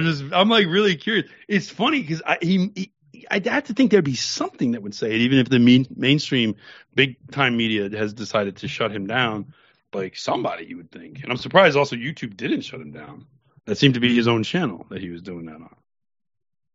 just, 0.00 0.24
I'm 0.32 0.48
like 0.48 0.68
really 0.68 0.94
curious. 0.94 1.28
It's 1.48 1.68
funny 1.68 2.00
because 2.00 2.22
I, 2.24 2.38
he, 2.40 2.70
he, 2.76 3.26
I'd 3.28 3.46
have 3.46 3.64
to 3.64 3.74
think 3.74 3.90
there'd 3.90 4.04
be 4.04 4.14
something 4.14 4.72
that 4.72 4.82
would 4.84 4.94
say 4.94 5.08
it, 5.08 5.22
even 5.22 5.38
if 5.38 5.48
the 5.48 5.58
main, 5.58 5.86
mainstream 5.96 6.54
big 6.94 7.16
time 7.32 7.56
media 7.56 7.90
has 7.98 8.14
decided 8.14 8.58
to 8.58 8.68
shut 8.68 8.92
him 8.92 9.08
down. 9.08 9.52
Like 9.92 10.16
somebody, 10.16 10.66
you 10.66 10.76
would 10.76 10.92
think. 10.92 11.24
And 11.24 11.32
I'm 11.32 11.38
surprised 11.38 11.76
also 11.76 11.96
YouTube 11.96 12.36
didn't 12.36 12.60
shut 12.60 12.80
him 12.80 12.92
down. 12.92 13.26
That 13.66 13.78
seemed 13.78 13.94
to 13.94 14.00
be 14.00 14.14
his 14.14 14.28
own 14.28 14.44
channel 14.44 14.86
that 14.90 15.00
he 15.00 15.10
was 15.10 15.22
doing 15.22 15.46
that 15.46 15.56
on. 15.56 15.74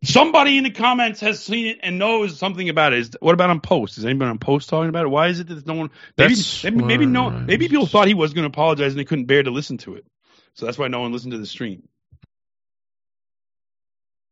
Somebody 0.01 0.57
in 0.57 0.63
the 0.63 0.71
comments 0.71 1.19
has 1.19 1.43
seen 1.43 1.65
it 1.67 1.79
and 1.83 1.99
knows 1.99 2.37
something 2.37 2.69
about 2.69 2.93
it. 2.93 2.99
Is, 2.99 3.11
what 3.19 3.33
about 3.33 3.49
on 3.49 3.59
post? 3.59 3.97
Is 3.97 4.05
anybody 4.05 4.29
on 4.29 4.39
post 4.39 4.69
talking 4.69 4.87
about 4.87 5.05
it? 5.05 5.09
Why 5.09 5.27
is 5.27 5.41
it 5.41 5.47
that 5.47 5.67
no 5.67 5.73
one? 5.73 5.89
Maybe 6.17 6.35
maybe, 6.63 6.77
maybe 6.85 7.05
no. 7.05 7.29
Maybe 7.29 7.67
people 7.67 7.85
thought 7.85 8.07
he 8.07 8.13
was 8.13 8.33
going 8.33 8.43
to 8.43 8.47
apologize 8.47 8.93
and 8.93 8.99
they 8.99 9.03
couldn't 9.03 9.25
bear 9.25 9.43
to 9.43 9.51
listen 9.51 9.77
to 9.79 9.95
it. 9.95 10.05
So 10.53 10.65
that's 10.65 10.77
why 10.77 10.87
no 10.87 11.01
one 11.01 11.11
listened 11.11 11.33
to 11.33 11.37
the 11.37 11.45
stream. 11.45 11.83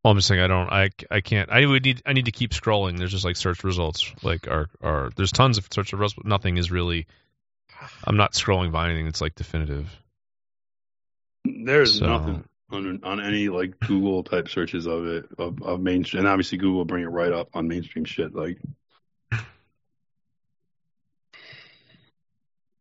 Well, 0.04 0.12
I'm 0.14 0.18
just 0.18 0.30
saying 0.30 0.40
I 0.40 0.48
don't. 0.48 0.70
I 0.72 0.90
I 1.12 1.20
can't. 1.20 1.50
I 1.50 1.66
would 1.66 1.84
need. 1.84 2.02
I 2.06 2.14
need 2.14 2.26
to 2.26 2.32
keep 2.32 2.52
scrolling. 2.52 2.98
There's 2.98 3.12
just 3.12 3.26
like 3.26 3.36
search 3.36 3.66
results. 3.66 4.10
Like 4.24 4.48
are 4.48 4.70
are 4.82 5.10
there's 5.18 5.34
tons 5.34 5.58
of 5.58 5.68
search 5.70 5.92
results, 5.92 6.14
but 6.14 6.26
nothing 6.26 6.56
is 6.56 6.72
really. 6.72 7.08
I'm 8.06 8.16
not 8.16 8.32
scrolling 8.34 8.72
by 8.72 8.86
anything 8.86 9.06
that's 9.06 9.20
like 9.22 9.36
definitive. 9.36 9.90
There's 11.44 12.00
So- 12.00 12.08
nothing 12.08 12.46
on 12.70 13.00
on 13.04 13.22
any 13.22 13.50
like 13.50 13.80
Google 13.82 14.24
type 14.24 14.50
searches 14.50 14.86
of 14.88 15.06
it 15.08 15.26
of, 15.38 15.62
of 15.62 15.80
mainstream, 15.80 16.20
and 16.20 16.28
obviously 16.28 16.58
Google 16.58 16.78
will 16.78 16.86
bring 16.86 17.04
it 17.04 17.08
right 17.08 17.32
up 17.32 17.50
on 17.54 17.68
mainstream 17.68 18.06
shit. 18.06 18.36
Like, 18.36 18.58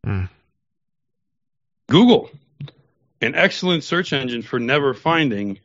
Hmm. 0.07 0.27
Google, 1.89 2.31
an 3.21 3.35
excellent 3.35 3.83
search 3.83 4.13
engine 4.13 4.43
for 4.43 4.61
never 4.61 4.95
finding 4.95 5.59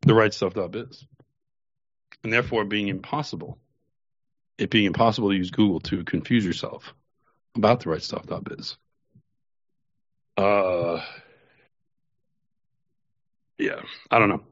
the 0.00 0.14
right 0.14 0.32
stuff.biz, 0.32 1.04
and 2.22 2.32
therefore 2.32 2.64
being 2.64 2.88
impossible. 2.88 3.58
It 4.56 4.70
being 4.70 4.86
impossible 4.86 5.30
to 5.30 5.36
use 5.36 5.50
Google 5.50 5.80
to 5.80 6.04
confuse 6.04 6.46
yourself 6.46 6.94
about 7.56 7.80
the 7.80 7.90
right 7.90 8.02
stuff.biz. 8.02 8.76
Uh, 10.36 11.04
yeah, 13.58 13.80
I 14.10 14.18
don't 14.18 14.28
know. 14.28 14.42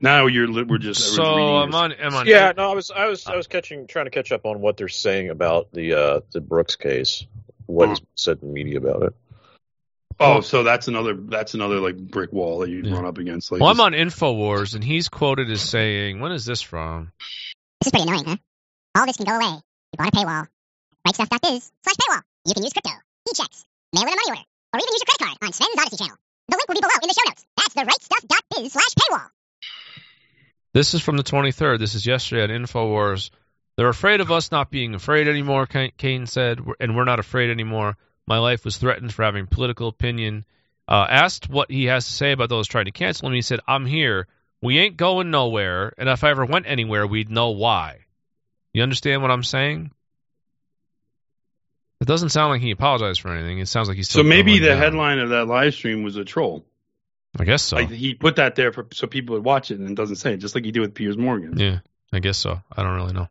Now 0.00 0.26
you're 0.26 0.48
li- 0.48 0.64
we're 0.64 0.78
just 0.78 1.14
So 1.14 1.22
I'm 1.22 1.74
on. 1.74 1.92
I'm 2.00 2.14
on. 2.14 2.26
Yeah, 2.26 2.52
no, 2.56 2.70
I 2.70 2.74
was, 2.74 2.90
I 2.90 3.06
was, 3.06 3.26
I 3.26 3.36
was 3.36 3.46
catching, 3.46 3.86
trying 3.86 4.06
to 4.06 4.10
catch 4.10 4.32
up 4.32 4.44
on 4.44 4.60
what 4.60 4.76
they're 4.76 4.88
saying 4.88 5.30
about 5.30 5.72
the 5.72 5.94
uh, 5.94 6.20
the 6.32 6.40
Brooks 6.40 6.76
case. 6.76 7.24
What's 7.66 8.00
Uh-huh. 8.00 8.06
said 8.16 8.38
in 8.42 8.48
the 8.48 8.54
media 8.54 8.78
about 8.78 9.02
it? 9.04 9.14
Oh, 10.20 10.40
so 10.40 10.62
that's 10.62 10.88
another 10.88 11.14
that's 11.14 11.54
another 11.54 11.80
like 11.80 11.96
brick 11.96 12.32
wall 12.32 12.58
that 12.60 12.68
you 12.70 12.82
Yeah. 12.82 12.94
run 12.94 13.06
up 13.06 13.18
against. 13.18 13.50
Like, 13.50 13.60
Well, 13.60 13.70
I'm 13.70 13.76
this- 13.76 13.84
on 13.84 13.92
Infowars, 13.92 14.74
and 14.74 14.82
he's 14.84 15.08
quoted 15.08 15.50
as 15.50 15.60
saying, 15.62 16.20
"When 16.20 16.32
is 16.32 16.44
this 16.44 16.60
from?" 16.62 17.12
This 17.80 17.86
is 17.86 17.90
pretty 17.92 18.08
annoying, 18.08 18.24
huh? 18.26 18.36
All 19.00 19.06
this 19.06 19.16
can 19.16 19.26
go 19.26 19.36
away. 19.36 19.54
We 19.92 19.96
bought 19.98 20.08
a 20.08 20.16
paywall. 20.16 20.46
Rightstuff.biz 21.06 21.72
slash 21.82 21.96
paywall. 21.96 22.22
You 22.46 22.54
can 22.54 22.62
use 22.62 22.72
crypto, 22.72 22.90
e-checks, 23.30 23.64
mail 23.94 24.02
in 24.02 24.08
a 24.08 24.10
money 24.10 24.22
order, 24.28 24.40
or 24.74 24.78
even 24.78 24.92
use 24.92 25.02
your 25.02 25.16
credit 25.16 25.38
card 25.38 25.38
on 25.42 25.52
Sven's 25.52 25.76
Odysee 25.78 25.96
channel. 25.98 26.16
The 26.52 26.58
link 26.58 26.68
will 26.68 26.74
be 26.74 26.80
below 26.80 27.00
in 27.02 27.08
the 27.08 27.14
show 27.14 27.30
notes. 27.30 27.46
That's 27.56 27.74
the 27.74 28.26
rightstuff.biz 28.28 28.72
slash 28.72 28.94
paywall. 29.00 29.28
This 30.74 30.92
is 30.92 31.00
from 31.00 31.16
the 31.16 31.22
23rd. 31.22 31.78
This 31.78 31.94
is 31.94 32.06
yesterday 32.06 32.42
on 32.42 32.50
Infowars. 32.50 33.30
They're 33.76 33.88
afraid 33.88 34.20
of 34.20 34.30
us 34.30 34.52
not 34.52 34.70
being 34.70 34.94
afraid 34.94 35.28
anymore, 35.28 35.66
Ka- 35.66 35.92
Kanye 35.98 36.28
said, 36.28 36.60
and 36.78 36.94
we're 36.94 37.04
not 37.04 37.20
afraid 37.20 37.48
anymore. 37.48 37.96
My 38.26 38.36
life 38.36 38.66
was 38.66 38.76
threatened 38.76 39.14
for 39.14 39.22
having 39.22 39.46
political 39.46 39.88
opinion. 39.88 40.44
Uh, 40.86 41.06
asked 41.08 41.48
what 41.48 41.70
he 41.70 41.86
has 41.86 42.04
to 42.04 42.12
say 42.12 42.32
about 42.32 42.50
those 42.50 42.68
trying 42.68 42.84
to 42.84 42.90
cancel 42.90 43.28
him, 43.28 43.34
he 43.34 43.40
said, 43.40 43.60
I'm 43.66 43.86
here. 43.86 44.28
We 44.60 44.78
ain't 44.78 44.98
going 44.98 45.30
nowhere, 45.30 45.94
and 45.96 46.06
if 46.06 46.22
I 46.22 46.30
ever 46.30 46.44
went 46.44 46.66
anywhere, 46.66 47.06
we'd 47.06 47.30
know 47.30 47.52
why. 47.52 48.00
You 48.74 48.82
understand 48.82 49.22
what 49.22 49.30
I'm 49.30 49.42
saying? 49.42 49.90
It 52.02 52.08
doesn't 52.08 52.30
sound 52.30 52.50
like 52.50 52.60
he 52.60 52.72
apologized 52.72 53.20
for 53.20 53.28
anything. 53.32 53.60
It 53.60 53.66
sounds 53.68 53.86
like 53.86 53.96
he's 53.96 54.08
still 54.08 54.24
so 54.24 54.28
maybe 54.28 54.58
the 54.58 54.66
down. 54.70 54.78
headline 54.78 55.18
of 55.20 55.28
that 55.30 55.46
live 55.46 55.72
stream 55.72 56.02
was 56.02 56.16
a 56.16 56.24
troll. 56.24 56.64
I 57.38 57.44
guess 57.44 57.62
so. 57.62 57.76
Like 57.76 57.90
he 57.90 58.14
put 58.14 58.36
that 58.36 58.56
there 58.56 58.72
for 58.72 58.88
so 58.92 59.06
people 59.06 59.36
would 59.36 59.44
watch 59.44 59.70
it 59.70 59.78
and 59.78 59.88
it 59.88 59.94
doesn't 59.94 60.16
say 60.16 60.34
it, 60.34 60.38
just 60.38 60.56
like 60.56 60.64
he 60.64 60.72
did 60.72 60.80
with 60.80 60.94
Piers 60.94 61.16
Morgan. 61.16 61.56
yeah, 61.56 61.78
I 62.12 62.18
guess 62.18 62.38
so. 62.38 62.60
I 62.76 62.82
don't 62.82 62.96
really 62.96 63.12
know. 63.12 63.28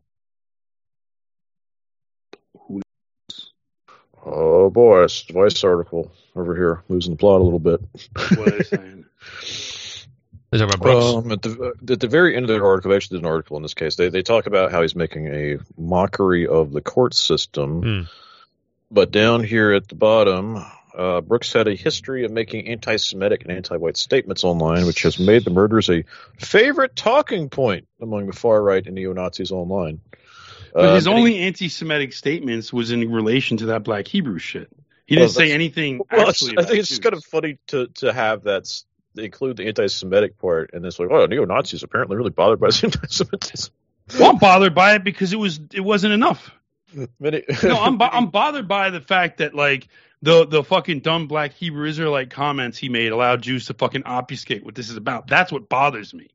Oh 4.23 4.69
boy, 4.69 5.03
it's 5.03 5.25
a 5.29 5.33
Vice 5.33 5.63
article 5.63 6.11
over 6.35 6.55
here, 6.55 6.83
losing 6.87 7.13
the 7.13 7.17
plot 7.17 7.41
a 7.41 7.43
little 7.43 7.59
bit. 7.59 7.81
What 8.37 8.47
are 8.47 8.51
they 8.57 8.63
saying? 8.63 9.05
They 10.51 10.57
talk 10.57 10.67
about 10.75 10.81
Brooks. 10.81 11.05
Um, 11.25 11.31
at 11.31 11.41
the 11.41 11.73
at 11.93 11.99
the 12.01 12.09
very 12.09 12.35
end 12.35 12.49
of 12.49 12.49
the 12.49 12.61
article, 12.61 12.89
they 12.91 12.97
actually 12.97 13.19
did 13.19 13.23
an 13.25 13.31
article 13.31 13.55
in 13.55 13.63
this 13.63 13.73
case. 13.73 13.95
They 13.95 14.09
they 14.09 14.21
talk 14.21 14.47
about 14.47 14.69
how 14.69 14.81
he's 14.81 14.97
making 14.97 15.27
a 15.27 15.59
mockery 15.77 16.45
of 16.45 16.73
the 16.73 16.81
court 16.81 17.13
system, 17.13 17.81
Hmm. 17.81 18.01
But 18.91 19.11
down 19.11 19.43
here 19.43 19.71
at 19.71 19.87
the 19.87 19.95
bottom, 19.95 20.63
uh, 20.95 21.21
Brooks 21.21 21.53
had 21.53 21.67
a 21.67 21.75
history 21.75 22.25
of 22.25 22.31
making 22.31 22.67
anti-Semitic 22.67 23.43
and 23.43 23.51
anti-white 23.51 23.97
statements 23.97 24.43
online, 24.43 24.85
which 24.85 25.03
has 25.03 25.17
made 25.19 25.45
the 25.45 25.49
murders 25.51 25.89
a 25.89 26.03
favorite 26.37 26.95
talking 26.95 27.49
point 27.49 27.87
among 28.01 28.27
the 28.27 28.33
far 28.33 28.61
right 28.61 28.85
and 28.85 28.95
neo 28.95 29.13
Nazis 29.13 29.51
online. 29.51 30.01
But 30.73 30.85
Uh, 30.85 30.95
his 30.95 31.07
only 31.07 31.39
anti-Semitic 31.39 32.13
statements 32.13 32.71
was 32.71 32.91
in 32.91 33.11
relation 33.11 33.57
to 33.57 33.67
that 33.67 33.83
Black 33.83 34.07
Hebrew 34.07 34.39
shit. 34.39 34.69
He 35.05 35.15
didn't 35.15 35.31
say 35.31 35.51
anything. 35.51 36.01
Well, 36.11 36.29
I 36.29 36.31
think 36.31 36.79
it's 36.79 36.89
Jews. 36.89 36.99
kind 36.99 37.13
of 37.13 37.23
funny 37.25 37.57
to 37.67 37.87
to 37.95 38.13
have 38.13 38.43
that 38.43 38.71
include 39.17 39.57
the 39.57 39.67
anti-Semitic 39.67 40.37
part, 40.37 40.71
and 40.73 40.85
it's 40.85 40.99
like, 40.99 41.09
oh, 41.11 41.25
neo 41.25 41.43
Nazis 41.43 41.83
apparently 41.83 42.15
really 42.15 42.29
bothered 42.29 42.59
by 42.61 42.67
this 42.67 42.83
anti-Semitism. 42.85 43.73
Well, 44.17 44.31
I'm 44.31 44.37
bothered 44.37 44.73
by 44.73 44.95
it 44.95 45.03
because 45.03 45.33
it 45.33 45.37
was 45.37 45.59
it 45.73 45.81
wasn't 45.81 46.13
enough. 46.13 46.51
Many, 47.19 47.43
no, 47.63 47.79
I'm 47.79 47.97
bo- 47.97 48.09
I'm 48.11 48.29
bothered 48.29 48.67
by 48.67 48.89
the 48.89 49.01
fact 49.01 49.37
that 49.37 49.53
like 49.55 49.87
the 50.21 50.45
the 50.45 50.63
fucking 50.63 50.99
dumb 50.99 51.27
black 51.27 51.53
Hebrew 51.53 51.87
Israelite 51.87 52.29
comments 52.29 52.77
he 52.77 52.89
made 52.89 53.11
allowed 53.11 53.41
Jews 53.41 53.67
to 53.67 53.73
fucking 53.73 54.03
obfuscate 54.03 54.63
what 54.63 54.75
this 54.75 54.89
is 54.89 54.97
about. 54.97 55.27
That's 55.27 55.51
what 55.51 55.69
bothers 55.69 56.13
me. 56.13 56.29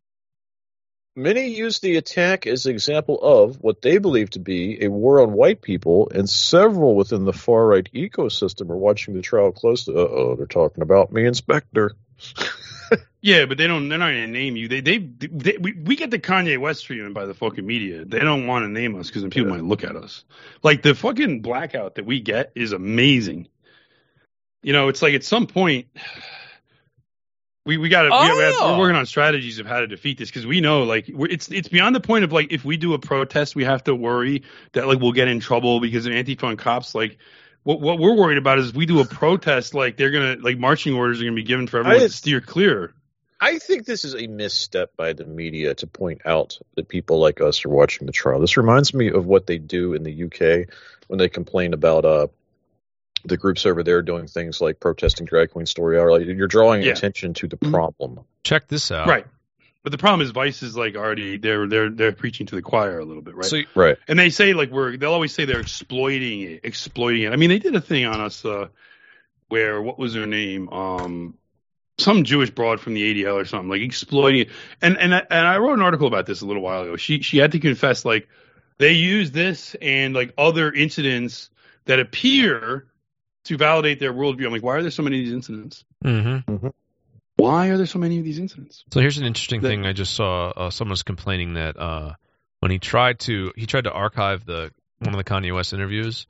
Many 1.19 1.49
use 1.49 1.79
the 1.81 1.97
attack 1.97 2.47
as 2.47 2.67
an 2.67 2.73
example 2.73 3.19
of 3.23 3.57
what 3.63 3.81
they 3.81 3.97
believe 3.97 4.29
to 4.31 4.39
be 4.39 4.85
a 4.85 4.89
war 4.89 5.23
on 5.23 5.33
white 5.33 5.63
people, 5.63 6.11
and 6.15 6.29
several 6.29 6.95
within 6.95 7.25
the 7.25 7.33
far 7.33 7.67
right 7.67 7.89
ecosystem 7.95 8.69
are 8.71 8.77
watching 8.77 9.15
the 9.15 9.23
trial 9.23 9.53
closely. 9.53 9.95
Uh 9.95 9.99
oh, 9.99 10.35
they're 10.37 10.47
talking 10.47 10.83
about 10.83 11.13
me, 11.13 11.25
Inspector. 11.25 11.93
Yeah, 13.21 13.47
but 13.47 13.59
they 13.59 13.67
don't. 13.67 13.89
They're 13.89 13.99
not 13.99 14.11
going 14.13 14.27
to 14.27 14.33
name 14.33 14.55
you. 14.57 14.69
They 14.69 14.81
they, 14.81 14.99
they 14.99 15.57
we, 15.59 15.73
we 15.73 15.97
get 15.97 16.11
the 16.11 16.19
Kanye 16.19 16.59
West 16.59 16.85
treatment 16.87 17.13
by 17.15 17.27
the 17.27 17.35
fucking 17.35 17.67
media. 17.67 18.05
They 18.05 18.21
don't 18.21 18.47
want 18.47 18.65
to 18.65 18.69
name 18.69 18.95
us 18.99 19.09
because 19.09 19.23
then 19.23 19.31
people 19.31 19.51
Yeah. 19.51 19.57
might 19.57 19.65
look 19.65 19.83
at 19.83 19.97
us. 19.97 20.25
Like 20.63 20.83
the 20.83 20.95
fucking 20.95 21.43
blackout 21.43 21.97
that 21.97 22.07
we 22.07 22.21
get 22.21 22.53
is 22.55 22.73
amazing. 22.73 23.49
You 24.63 24.73
know, 24.73 24.89
it's 24.89 25.03
like 25.03 25.15
at 25.15 25.25
some 25.25 25.47
point 25.49 25.87
we 27.65 27.79
we 27.79 27.89
got 27.89 28.03
to 28.03 28.11
Oh. 28.13 28.73
we're 28.73 28.79
working 28.79 28.97
on 28.97 29.07
strategies 29.07 29.59
of 29.59 29.67
how 29.67 29.81
to 29.81 29.87
defeat 29.89 30.19
this 30.19 30.29
because 30.29 30.47
we 30.47 30.61
know 30.61 30.85
like 30.85 31.11
we're, 31.13 31.29
it's 31.29 31.49
it's 31.49 31.69
beyond 31.69 31.97
the 31.97 32.01
point 32.01 32.25
of 32.25 32.33
like 32.33 32.53
if 32.53 32.65
we 32.65 32.77
do 32.77 32.95
a 32.95 32.99
protest 32.99 33.57
we 33.57 33.65
have 33.65 33.83
to 33.85 33.95
worry 33.95 34.43
that 34.73 34.87
like 34.87 35.01
we'll 35.01 35.13
get 35.13 35.27
in 35.29 35.41
trouble 35.41 35.81
because 35.81 36.07
of 36.07 36.13
anti-Antifa 36.13 36.49
and 36.51 36.59
cops 36.59 36.95
like. 36.95 37.19
What, 37.67 37.81
what 37.81 37.99
we're 37.99 38.15
worried 38.15 38.39
about 38.39 38.61
is 38.61 38.69
if 38.71 38.77
we 38.77 38.87
do 38.87 39.01
a 39.01 39.05
protest, 39.05 39.75
like 39.75 39.97
they're 39.97 40.13
gonna 40.13 40.37
like 40.41 40.57
marching 40.57 40.95
orders 40.95 41.21
are 41.21 41.25
gonna 41.25 41.35
be 41.35 41.43
given 41.43 41.67
for 41.67 41.79
everyone 41.81 42.01
I- 42.01 42.05
to 42.05 42.11
steer 42.11 42.41
clear. 42.41 42.95
I 43.41 43.59
think 43.59 43.85
this 43.87 44.05
is 44.05 44.15
a 44.15 44.29
misstep 44.29 44.97
by 44.97 45.15
the 45.15 45.25
media 45.25 45.75
to 45.75 45.87
point 45.89 46.21
out 46.25 46.59
that 46.77 46.87
people 46.89 47.19
like 47.19 47.41
us 47.41 47.65
are 47.65 47.69
watching 47.69 48.07
the 48.07 48.13
trial. 48.13 48.39
This 48.41 48.57
reminds 48.57 48.95
me 48.95 49.11
of 49.11 49.27
what 49.27 49.49
they 49.49 49.59
do 49.59 49.95
in 49.95 50.05
the 50.05 50.13
UK 50.27 50.69
when 51.09 51.19
they 51.19 51.29
complain 51.29 51.75
about 51.75 52.05
uh, 52.05 52.29
the 53.25 53.37
groups 53.37 53.67
over 53.67 53.83
there 53.83 54.01
doing 54.01 54.29
things 54.29 54.61
like 54.61 54.79
protesting 54.79 55.27
drag 55.27 55.51
queen 55.51 55.67
story 55.67 55.99
hour. 55.99 56.13
Like 56.13 56.25
you're 56.25 56.47
drawing 56.47 56.83
Yeah. 56.83 56.93
attention 56.93 57.35
to 57.35 57.49
the 57.49 57.57
Mhm. 57.57 57.73
problem. 57.73 58.21
Check 58.45 58.69
this 58.69 58.93
out. 58.93 59.09
Right. 59.09 59.27
But 59.87 59.93
the 59.93 59.99
problem 59.99 60.21
is 60.21 60.33
Vice 60.33 60.65
is 60.65 60.77
like 60.77 60.97
already 60.97 61.37
they're 61.37 61.69
they're 61.69 61.89
they're 61.89 62.11
preaching 62.11 62.45
to 62.49 62.57
the 62.57 62.61
choir 62.61 62.99
a 62.99 63.05
little 63.05 63.23
bit, 63.23 63.37
right? 63.37 63.47
So 63.47 63.63
Right. 63.77 63.97
and 64.09 64.19
they 64.19 64.31
say 64.31 64.53
like 64.53 64.73
we're 64.73 64.97
they'll 64.97 65.13
always 65.13 65.33
say 65.33 65.45
they're 65.45 65.61
exploiting 65.61 66.41
it, 66.41 66.61
exploiting 66.65 67.23
it. 67.23 67.33
I 67.33 67.37
mean, 67.37 67.51
they 67.51 67.61
did 67.61 67.77
a 67.77 67.81
thing 67.81 68.05
on 68.05 68.21
us 68.21 68.45
uh 68.45 68.67
where 69.47 69.81
what 69.81 69.97
was 69.97 70.15
her 70.17 70.27
name? 70.27 70.69
Um 70.71 71.35
some 71.99 72.25
Jewish 72.25 72.51
broad 72.51 72.81
from 72.81 72.95
the 72.95 73.25
ADL 73.25 73.35
or 73.37 73.45
something, 73.45 73.69
like 73.69 73.81
exploiting 73.81 74.41
it. 74.41 74.49
And 74.83 74.99
and 74.99 75.15
I, 75.15 75.23
and 75.31 75.47
I 75.47 75.59
wrote 75.59 75.75
an 75.75 75.83
article 75.83 76.09
about 76.09 76.27
this 76.27 76.41
a 76.41 76.47
little 76.47 76.63
while 76.63 76.83
ago. 76.83 76.97
She 76.97 77.23
she 77.23 77.39
had 77.39 77.53
to 77.53 77.61
confess 77.61 78.05
like 78.05 78.29
they 78.79 78.91
use 78.91 79.31
this 79.31 79.77
and 79.81 80.15
like 80.15 80.35
other 80.37 80.73
incidents 80.73 81.49
that 81.85 82.01
appear 82.01 82.89
to 83.45 83.57
validate 83.57 84.01
their 84.01 84.13
worldview. 84.13 84.47
I'm 84.47 84.53
like, 84.53 84.65
why 84.65 84.75
are 84.79 84.83
there 84.83 84.91
so 84.91 85.05
many 85.05 85.21
of 85.21 85.27
these 85.27 85.33
incidents? 85.33 85.85
hmm 86.03 86.39
Why 87.37 87.69
are 87.69 87.77
there 87.77 87.87
so 87.87 87.99
many 87.99 88.19
of 88.19 88.25
these 88.25 88.39
incidents? 88.39 88.85
So 88.93 89.01
here's 89.01 89.19
an 89.19 89.27
interesting 89.27 89.61
The- 89.61 89.69
thing. 89.69 89.87
I 89.87 89.93
just 89.93 90.15
saw 90.15 90.51
uh, 90.51 90.71
someone 90.71 90.93
was 90.93 91.03
complaining 91.03 91.55
that 91.55 91.77
uh, 91.79 92.15
when 92.61 92.71
he 92.71 92.79
tried 92.79 93.21
to 93.21 93.53
he 93.57 93.67
tried 93.67 93.85
to 93.85 93.93
archive 93.93 94.45
the 94.47 94.73
one 94.99 95.11
of 95.15 95.19
the 95.19 95.25
Kanye 95.25 95.55
West 95.55 95.73
interviews 95.73 96.27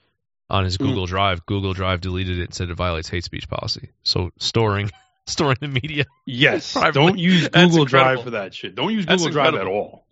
on 0.51 0.65
his 0.65 0.77
Mm. 0.78 0.87
Google 0.87 1.07
Drive. 1.07 1.47
Google 1.47 1.73
Drive 1.74 2.01
deleted 2.01 2.39
it 2.39 2.45
and 2.45 2.55
said 2.55 2.70
it 2.70 2.74
violates 2.74 3.09
hate 3.09 3.24
speech 3.24 3.49
policy. 3.49 3.91
So 4.03 4.31
storing 4.39 4.91
storing 5.27 5.59
the 5.61 5.69
media. 5.69 6.07
Yes. 6.27 6.73
Privately. 6.74 7.07
Don't 7.07 7.19
use 7.19 7.49
Google 7.49 7.85
Drive 7.85 8.23
for 8.23 8.31
that 8.31 8.55
shit. 8.55 8.74
Don't 8.74 8.93
use 8.93 9.07
Google 9.07 9.28
Drive 9.31 9.55
at 9.55 9.66
all. 9.66 10.06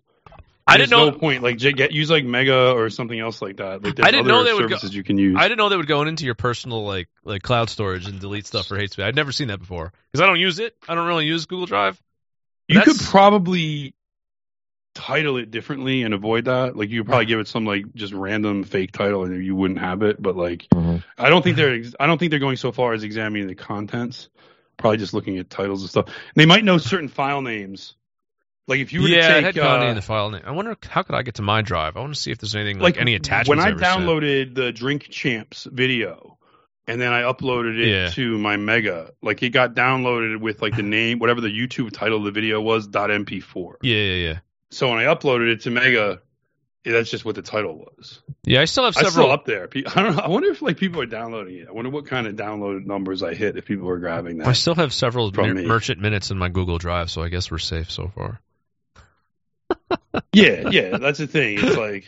I 0.67 0.77
didn't 0.77 0.89
know. 0.89 1.11
no 1.11 1.17
point. 1.17 1.43
Like 1.43 1.57
j- 1.57 1.73
get 1.73 1.91
use 1.91 2.09
like 2.09 2.25
Mega 2.25 2.71
or 2.71 2.89
something 2.89 3.19
else 3.19 3.41
like 3.41 3.57
that. 3.57 3.83
Like 3.83 3.95
there's 3.95 4.07
I 4.07 4.11
didn't 4.11 4.21
other 4.21 4.29
know 4.29 4.43
they 4.43 4.53
would 4.53 4.69
go- 4.69 4.87
you 4.87 5.03
can 5.03 5.17
use. 5.17 5.35
I 5.37 5.43
didn't 5.43 5.59
know 5.59 5.69
they 5.69 5.77
would 5.77 5.87
go 5.87 6.01
into 6.01 6.25
your 6.25 6.35
personal 6.35 6.83
like 6.83 7.07
like 7.23 7.43
cloud 7.43 7.69
storage 7.69 8.07
and 8.07 8.19
delete 8.19 8.47
stuff 8.47 8.67
for 8.67 8.77
hate 8.77 8.91
speech. 8.91 9.05
I'd 9.05 9.15
never 9.15 9.31
seen 9.31 9.49
that 9.49 9.59
before 9.59 9.93
because 10.11 10.23
I 10.23 10.27
don't 10.27 10.39
use 10.39 10.59
it. 10.59 10.75
I 10.87 10.95
don't 10.95 11.07
really 11.07 11.25
use 11.25 11.45
Google 11.45 11.67
Drive. 11.67 12.01
you 12.67 12.81
could 12.81 12.97
probably 12.99 13.93
title 14.95 15.37
it 15.37 15.51
differently 15.51 16.01
and 16.01 16.13
avoid 16.13 16.45
that. 16.45 16.75
Like 16.75 16.89
you 16.89 17.01
could 17.01 17.09
probably 17.09 17.25
give 17.25 17.39
it 17.39 17.47
some 17.47 17.65
like 17.65 17.93
just 17.93 18.13
random 18.13 18.63
fake 18.63 18.91
title 18.91 19.25
and 19.25 19.45
you 19.45 19.55
wouldn't 19.55 19.79
have 19.79 20.01
it. 20.01 20.19
But 20.19 20.35
like 20.35 20.67
mm-hmm. 20.73 20.97
I 21.17 21.29
don't 21.29 21.43
think 21.43 21.57
they're 21.57 21.75
ex- 21.75 21.95
I 21.99 22.07
don't 22.07 22.17
think 22.17 22.31
they're 22.31 22.39
going 22.39 22.57
so 22.57 22.71
far 22.71 22.93
as 22.93 23.03
examining 23.03 23.47
the 23.47 23.55
contents. 23.55 24.29
Probably 24.77 24.97
just 24.97 25.13
looking 25.13 25.37
at 25.37 25.49
titles 25.49 25.81
and 25.81 25.89
stuff. 25.89 26.09
They 26.35 26.45
might 26.45 26.63
know 26.63 26.79
certain 26.79 27.07
file 27.07 27.41
names. 27.41 27.95
Like 28.67 28.79
if 28.79 28.93
you 28.93 29.03
were 29.03 29.07
yeah, 29.07 29.29
to 29.29 29.37
it 29.37 29.43
had 29.43 29.53
take 29.53 29.63
Kanye 29.63 29.85
uh, 29.85 29.89
in 29.89 29.95
the 29.95 30.01
file 30.01 30.31
name. 30.31 30.41
I 30.45 30.51
wonder 30.51 30.75
how 30.89 31.03
could 31.03 31.15
I 31.15 31.21
get 31.21 31.35
to 31.35 31.43
my 31.43 31.61
drive? 31.61 31.97
I 31.97 31.99
want 31.99 32.15
to 32.15 32.19
see 32.19 32.31
if 32.31 32.39
there's 32.39 32.55
anything 32.55 32.79
like, 32.79 32.97
any 32.97 33.13
attachments. 33.13 33.49
When 33.49 33.59
I 33.59 33.69
ever 33.69 33.79
sent. 33.79 34.01
downloaded 34.01 34.55
the 34.55 34.71
Drink 34.71 35.07
Champs 35.09 35.67
video 35.71 36.37
and 36.87 36.99
then 36.99 37.13
I 37.13 37.21
uploaded 37.21 37.79
it 37.79 37.87
Yeah. 37.87 38.09
to 38.09 38.37
my 38.39 38.57
Mega, 38.57 39.11
like 39.21 39.43
it 39.43 39.49
got 39.49 39.75
downloaded 39.75 40.39
with 40.39 40.61
like 40.63 40.75
the 40.75 40.83
name, 40.97 41.19
whatever 41.19 41.41
the 41.41 41.49
YouTube 41.49 41.91
title 41.91 42.17
of 42.19 42.23
the 42.23 42.31
video 42.31 42.59
was, 42.59 42.87
.mp4. 42.87 43.75
Yeah, 43.83 43.95
yeah, 43.95 44.27
yeah. 44.29 44.39
So 44.71 44.89
when 44.89 44.97
I 44.97 45.03
uploaded 45.13 45.51
it 45.51 45.61
to 45.61 45.69
Mega, 45.71 46.21
that's 46.83 47.09
just 47.09 47.23
what 47.25 47.35
the 47.35 47.41
title 47.41 47.77
was. 47.77 48.21
Yeah, 48.43 48.61
I 48.61 48.65
still 48.65 48.85
have 48.85 48.95
I 48.97 49.01
still 49.01 49.11
several. 49.11 49.31
up 49.31 49.45
there. 49.45 49.69
I 49.95 50.01
don't 50.03 50.15
know. 50.15 50.21
I 50.21 50.27
wonder 50.29 50.49
if 50.49 50.61
like 50.61 50.77
people 50.77 51.01
are 51.01 51.07
downloading 51.07 51.57
it. 51.57 51.67
I 51.67 51.71
wonder 51.71 51.89
what 51.91 52.07
kind 52.07 52.27
of 52.27 52.35
download 52.35 52.85
numbers 52.85 53.23
I 53.23 53.33
hit 53.35 53.57
if 53.57 53.65
people 53.65 53.89
are 53.89 53.97
grabbing 53.99 54.39
that. 54.39 54.47
I 54.47 54.53
still 54.53 54.75
have 54.75 54.93
several 54.93 55.31
mer- 55.31 55.53
me. 55.53 55.65
merchant 55.65 55.99
minutes 56.01 56.31
in 56.31 56.37
my 56.37 56.49
Google 56.49 56.77
Drive, 56.79 57.09
so 57.11 57.21
I 57.23 57.29
guess 57.29 57.49
we're 57.51 57.57
safe 57.59 57.91
so 57.91 58.07
far. 58.07 58.39
Yeah, 60.33 60.69
yeah, 60.69 60.97
that's 60.97 61.19
the 61.19 61.27
thing. 61.27 61.57
It's 61.61 61.77
like, 61.77 62.05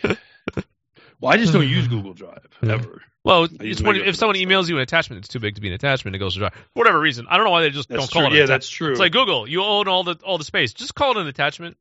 well, 1.19 1.31
I 1.33 1.37
just 1.37 1.53
don't 1.53 1.67
use 1.67 1.87
Google 1.87 2.13
Drive 2.13 2.47
ever. 2.63 3.01
Well, 3.23 3.47
it's 3.59 3.81
when, 3.81 3.97
if 3.97 4.15
someone 4.15 4.35
stuff. 4.37 4.47
emails 4.47 4.69
you 4.69 4.77
an 4.77 4.81
attachment, 4.83 5.19
it's 5.19 5.27
too 5.27 5.39
big 5.39 5.55
to 5.55 5.61
be 5.61 5.67
an 5.67 5.73
attachment. 5.73 6.15
It 6.15 6.19
goes 6.19 6.33
to 6.35 6.39
drive 6.39 6.53
for 6.53 6.59
whatever 6.75 6.99
reason. 6.99 7.27
I 7.29 7.35
don't 7.35 7.45
know 7.45 7.51
why 7.51 7.63
they 7.63 7.69
just 7.71 7.89
That's 7.89 8.07
don't 8.07 8.11
call 8.11 8.21
true. 8.21 8.27
it. 8.27 8.31
An 8.31 8.37
Yeah, 8.37 8.43
atta- 8.43 8.51
that's 8.53 8.69
true. 8.69 8.91
It's 8.91 8.99
like 8.99 9.11
Google. 9.11 9.47
You 9.49 9.63
own 9.63 9.87
all 9.89 10.03
the 10.03 10.15
all 10.23 10.37
the 10.37 10.45
space. 10.45 10.73
Just 10.73 10.95
call 10.95 11.11
it 11.11 11.21
an 11.21 11.27
attachment. 11.27 11.75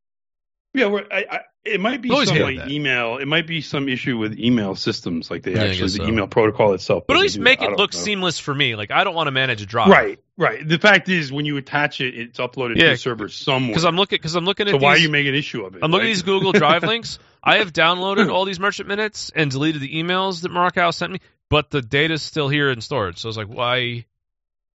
Yeah, 0.77 0.87
we're, 0.89 1.07
I, 1.11 1.25
I, 1.31 1.41
it 1.65 1.81
might 1.81 2.03
be 2.03 2.11
always 2.11 2.29
some 2.29 2.39
like 2.39 2.59
that. 2.59 2.71
email. 2.71 3.17
It 3.17 3.27
might 3.27 3.47
be 3.47 3.63
some 3.63 3.89
issue 3.89 4.19
with 4.19 4.39
email 4.39 4.75
systems, 4.75 5.31
like 5.31 5.43
they 5.43 5.53
Yeah, 5.55 5.63
I 5.63 5.69
actually 5.69 5.81
guess 5.81 5.93
the 5.93 6.05
so. 6.05 6.09
email 6.09 6.27
protocol 6.27 6.75
itself. 6.75 7.05
But 7.09 7.15
at 7.15 7.17
doesn't 7.17 7.25
least 7.25 7.35
do 7.37 7.43
make. 7.43 7.61
I 7.63 7.65
it 7.65 7.69
don't 7.69 7.79
look 7.79 7.95
know. 7.95 7.99
seamless 7.99 8.39
for 8.39 8.55
me. 8.55 8.77
Like 8.77 8.91
I 8.91 9.03
don't 9.05 9.15
want 9.15 9.29
to 9.29 9.31
manage 9.31 9.63
a 9.63 9.67
drive. 9.67 9.89
Right, 9.89 10.19
right. 10.37 10.69
The 10.69 10.79
fact 10.79 11.09
is, 11.09 11.33
when 11.33 11.47
you 11.47 11.57
attach 11.57 12.03
it, 12.03 12.15
it's 12.15 12.39
uploaded 12.39 12.75
to 12.75 12.81
Yeah, 12.85 12.91
the 12.91 12.97
server 12.99 13.29
somewhere. 13.31 13.71
Because 13.71 13.85
I'm 13.85 13.97
looking. 13.97 14.17
Because 14.19 14.37
I'm 14.37 14.45
looking 14.45 14.69
at. 14.69 14.73
so 14.73 14.77
why 14.77 14.97
these, 14.97 15.05
you 15.05 15.11
make 15.11 15.27
an 15.27 15.35
issue 15.35 15.65
of 15.65 15.75
it? 15.77 15.81
I'm 15.83 15.91
looking 15.91 16.05
right? 16.05 16.11
at 16.11 16.15
these 16.15 16.23
Google 16.23 16.53
Drive 16.53 16.83
links. 16.85 17.19
I 17.43 17.57
have 17.59 17.73
downloaded 17.73 18.31
all 18.31 18.45
these 18.45 18.61
merchant 18.61 18.87
minutes 18.87 19.33
and 19.35 19.51
deleted 19.51 19.81
the 19.81 19.95
emails 19.95 20.43
that 20.43 20.53
Markow 20.53 20.93
sent 20.93 21.13
me, 21.13 21.21
but 21.49 21.71
the 21.71 21.81
data's 21.81 22.23
still 22.23 22.49
here 22.49 22.71
in 22.71 22.81
storage. 22.83 23.19
So 23.19 23.29
it's 23.29 23.39
like, 23.39 23.49
why? 23.49 24.05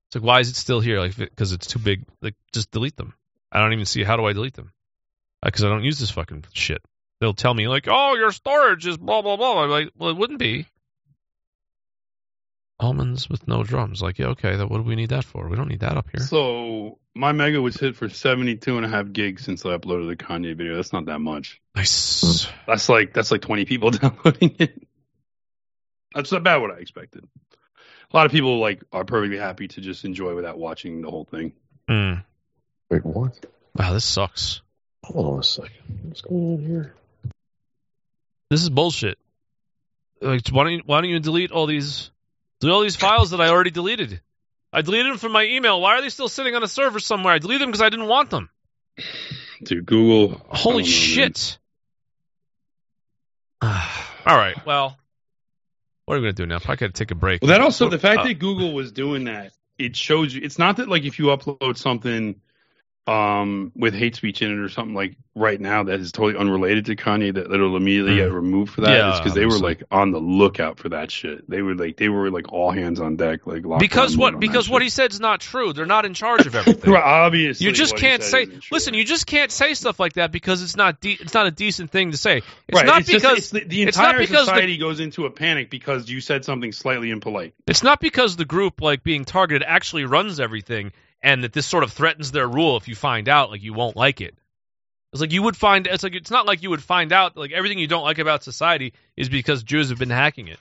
It's 0.08 0.14
like, 0.14 0.22
why 0.24 0.40
is 0.40 0.48
it 0.48 0.56
still 0.56 0.80
here? 0.80 1.00
Like, 1.00 1.16
because 1.16 1.52
it's 1.52 1.66
too 1.66 1.80
big. 1.80 2.04
Like, 2.22 2.34
just 2.52 2.70
delete 2.70 2.96
them. 2.96 3.14
I 3.50 3.60
don't 3.60 3.72
even 3.72 3.84
see 3.84 4.04
how 4.04 4.16
do 4.16 4.24
I 4.26 4.32
delete 4.32 4.54
them? 4.54 4.72
Because 5.42 5.64
I 5.64 5.68
don't 5.68 5.84
use 5.84 5.98
this 5.98 6.10
fucking 6.10 6.44
shit. 6.52 6.82
They'll 7.20 7.34
tell 7.34 7.54
me 7.54 7.68
like, 7.68 7.86
oh, 7.88 8.14
your 8.14 8.32
storage 8.32 8.86
is 8.86 8.96
blah 8.96 9.22
blah 9.22 9.36
blah. 9.36 9.64
I'm 9.64 9.70
like, 9.70 9.90
well, 9.96 10.10
it 10.10 10.16
wouldn't 10.16 10.38
be. 10.38 10.66
Almonds 12.80 13.28
with 13.28 13.48
no 13.48 13.64
drums. 13.64 14.00
Like, 14.00 14.18
yeah, 14.18 14.28
okay. 14.28 14.54
That, 14.54 14.70
what 14.70 14.78
do 14.78 14.84
we 14.84 14.94
need 14.94 15.08
that 15.08 15.24
for? 15.24 15.48
We 15.48 15.56
don't 15.56 15.68
need 15.68 15.80
that 15.80 15.96
up 15.96 16.06
here. 16.12 16.24
So 16.24 16.98
my 17.12 17.32
mega 17.32 17.60
was 17.60 17.76
hit 17.76 17.96
for 17.96 18.08
72 18.08 18.76
and 18.76 18.86
a 18.86 18.88
half 18.88 19.12
gigs 19.12 19.44
since 19.44 19.66
I 19.66 19.70
uploaded 19.70 20.08
the 20.08 20.16
Kanye 20.16 20.56
video. 20.56 20.76
That's 20.76 20.92
not 20.92 21.06
that 21.06 21.18
much. 21.18 21.60
Nice. 21.74 22.46
That's 22.66 22.88
like 22.88 23.12
that's 23.12 23.32
like 23.32 23.42
20 23.42 23.64
people 23.64 23.90
downloading 23.92 24.54
it. 24.60 24.86
That's 26.14 26.30
about 26.32 26.60
what 26.60 26.70
I 26.70 26.78
expected. 26.78 27.24
A 28.12 28.16
lot 28.16 28.26
of 28.26 28.32
people 28.32 28.58
like 28.58 28.82
are 28.92 29.04
perfectly 29.04 29.38
happy 29.38 29.68
to 29.68 29.80
just 29.80 30.04
enjoy 30.04 30.34
without 30.34 30.58
watching 30.58 31.02
the 31.02 31.10
whole 31.10 31.24
thing. 31.24 31.52
Mm. 31.90 32.24
Wait, 32.90 33.04
what? 33.04 33.44
Wow, 33.74 33.92
this 33.92 34.04
sucks. 34.04 34.62
Hold 35.08 35.26
on 35.26 35.38
a 35.38 35.42
second. 35.42 35.72
What's 36.02 36.20
going 36.20 36.58
on 36.58 36.64
here? 36.64 36.94
This 38.50 38.62
is 38.62 38.68
bullshit. 38.68 39.18
Like, 40.20 40.46
why 40.48 40.64
don't 40.64 40.72
you, 40.74 40.82
why 40.84 41.00
don't 41.00 41.10
you 41.10 41.18
delete 41.18 41.50
all 41.50 41.66
these 41.66 42.10
delete 42.60 42.74
all 42.74 42.82
these 42.82 42.96
files 42.96 43.30
that 43.30 43.40
I 43.40 43.48
already 43.48 43.70
deleted? 43.70 44.20
I 44.70 44.82
deleted 44.82 45.12
them 45.12 45.18
from 45.18 45.32
my 45.32 45.44
email. 45.44 45.80
Why 45.80 45.94
are 45.94 46.02
they 46.02 46.10
still 46.10 46.28
sitting 46.28 46.54
on 46.54 46.62
a 46.62 46.68
server 46.68 46.98
somewhere? 46.98 47.32
I 47.32 47.38
deleted 47.38 47.62
them 47.62 47.70
because 47.70 47.80
I 47.80 47.88
didn't 47.88 48.08
want 48.08 48.28
them. 48.28 48.50
Dude, 49.62 49.86
Google. 49.86 50.40
Holy 50.48 50.58
don't 50.58 50.64
know, 50.64 50.76
man. 50.76 50.84
shit! 50.84 51.58
all 53.62 54.36
right, 54.36 54.66
well, 54.66 54.98
what 56.04 56.16
are 56.16 56.20
we 56.20 56.26
gonna 56.26 56.32
do 56.34 56.46
now? 56.46 56.58
Probably 56.58 56.76
gotta 56.76 56.92
take 56.92 57.12
a 57.12 57.14
break. 57.14 57.40
Well, 57.40 57.48
that 57.48 57.62
also 57.62 57.88
the 57.88 57.98
fact 57.98 58.20
Uh, 58.20 58.24
that 58.24 58.34
Google 58.34 58.74
was 58.74 58.92
doing 58.92 59.24
that, 59.24 59.52
it 59.78 59.96
shows 59.96 60.34
you. 60.34 60.42
It's 60.44 60.58
not 60.58 60.76
that 60.76 60.88
like 60.88 61.04
if 61.04 61.18
you 61.18 61.26
upload 61.26 61.78
something 61.78 62.40
um, 63.08 63.72
with 63.74 63.94
hate 63.94 64.14
speech 64.16 64.42
in 64.42 64.50
it 64.52 64.58
or 64.58 64.68
something 64.68 64.94
like 64.94 65.16
right 65.34 65.60
now 65.60 65.84
that 65.84 66.00
is 66.00 66.10
totally 66.12 66.38
unrelated 66.38 66.86
to 66.86 66.96
Kanye 66.96 67.32
that 67.32 67.50
it'll 67.50 67.76
immediately 67.76 68.12
Mm. 68.14 68.16
get 68.16 68.32
removed 68.32 68.72
for 68.74 68.80
that. 68.82 68.90
Yeah, 68.90 69.10
it's 69.10 69.20
because 69.20 69.34
they 69.34 69.46
were 69.46 69.58
like 69.58 69.82
on 69.90 70.10
the 70.10 70.18
lookout 70.18 70.78
for 70.78 70.90
that 70.90 71.10
shit. 71.10 71.48
They 71.48 71.62
were 71.62 71.74
like 71.74 71.96
they 71.96 72.08
were 72.08 72.30
like 72.30 72.52
all 72.52 72.70
hands 72.70 73.00
on 73.00 73.16
deck, 73.16 73.46
like 73.46 73.62
because 73.78 74.16
what? 74.16 74.38
Because 74.40 74.68
what 74.68 74.80
shit. 74.80 74.84
he 74.84 74.90
said 74.90 75.12
is 75.12 75.20
not 75.20 75.40
true. 75.40 75.72
They're 75.72 75.86
not 75.86 76.04
in 76.04 76.14
charge 76.14 76.46
of 76.46 76.54
everything. 76.54 76.94
Obviously 76.96 77.66
You 77.66 77.72
just 77.72 77.96
can't 77.96 78.22
say. 78.22 78.46
Listen, 78.70 78.94
you 78.94 79.04
just 79.04 79.26
can't 79.26 79.50
say 79.50 79.74
stuff 79.74 79.98
like 79.98 80.14
that 80.14 80.30
because 80.32 80.62
it's 80.62 80.76
not. 80.76 81.00
De- 81.00 81.18
it's 81.20 81.34
not 81.34 81.46
a 81.46 81.50
decent 81.50 81.90
thing 81.90 82.10
to 82.10 82.16
say. 82.16 82.38
It's 82.38 82.76
right, 82.76 82.84
not 82.86 83.00
it's 83.00 83.10
just- 83.10 83.22
because 83.24 83.38
it's 83.38 83.50
the, 83.50 83.64
the 83.64 83.82
it's 83.84 83.96
entire 83.96 84.18
the- 84.18 84.26
society 84.26 84.76
goes 84.76 85.00
into 85.00 85.24
a 85.26 85.30
panic 85.30 85.70
because 85.70 86.10
you 86.10 86.20
said 86.20 86.44
something 86.44 86.72
slightly 86.72 87.10
impolite. 87.10 87.54
It's 87.66 87.82
not 87.82 88.00
because 88.00 88.36
the 88.36 88.44
group 88.44 88.80
like 88.82 89.02
being 89.02 89.24
targeted 89.24 89.66
actually 89.66 90.04
runs 90.04 90.40
everything 90.40 90.92
and 91.22 91.44
that 91.44 91.52
this 91.52 91.66
sort 91.66 91.84
of 91.84 91.92
threatens 91.92 92.30
their 92.30 92.46
rule 92.46 92.76
if 92.76 92.88
you 92.88 92.94
find 92.94 93.28
out 93.28 93.50
like 93.50 93.62
you 93.62 93.72
won't 93.72 93.96
like 93.96 94.20
it. 94.20 94.34
It's 95.12 95.20
like 95.20 95.32
you 95.32 95.42
would 95.42 95.56
find 95.56 95.86
it's 95.86 96.02
like 96.02 96.14
it's 96.14 96.30
not 96.30 96.46
like 96.46 96.62
you 96.62 96.70
would 96.70 96.82
find 96.82 97.12
out 97.12 97.36
like 97.36 97.52
everything 97.52 97.78
you 97.78 97.86
don't 97.86 98.04
like 98.04 98.18
about 98.18 98.44
society 98.44 98.92
is 99.16 99.28
because 99.28 99.62
Jews 99.62 99.88
have 99.88 99.98
been 99.98 100.10
hacking 100.10 100.48
it. 100.48 100.58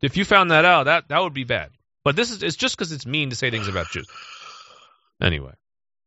If 0.00 0.16
you 0.16 0.24
found 0.24 0.50
that 0.50 0.64
out, 0.64 0.84
that 0.84 1.08
that 1.08 1.22
would 1.22 1.34
be 1.34 1.44
bad. 1.44 1.70
But 2.04 2.16
this 2.16 2.30
is 2.30 2.42
it's 2.42 2.56
just 2.56 2.76
because 2.76 2.92
it's 2.92 3.06
mean 3.06 3.30
to 3.30 3.36
say 3.36 3.50
things 3.50 3.68
about 3.68 3.90
Jews. 3.90 4.08
Anyway, 5.20 5.52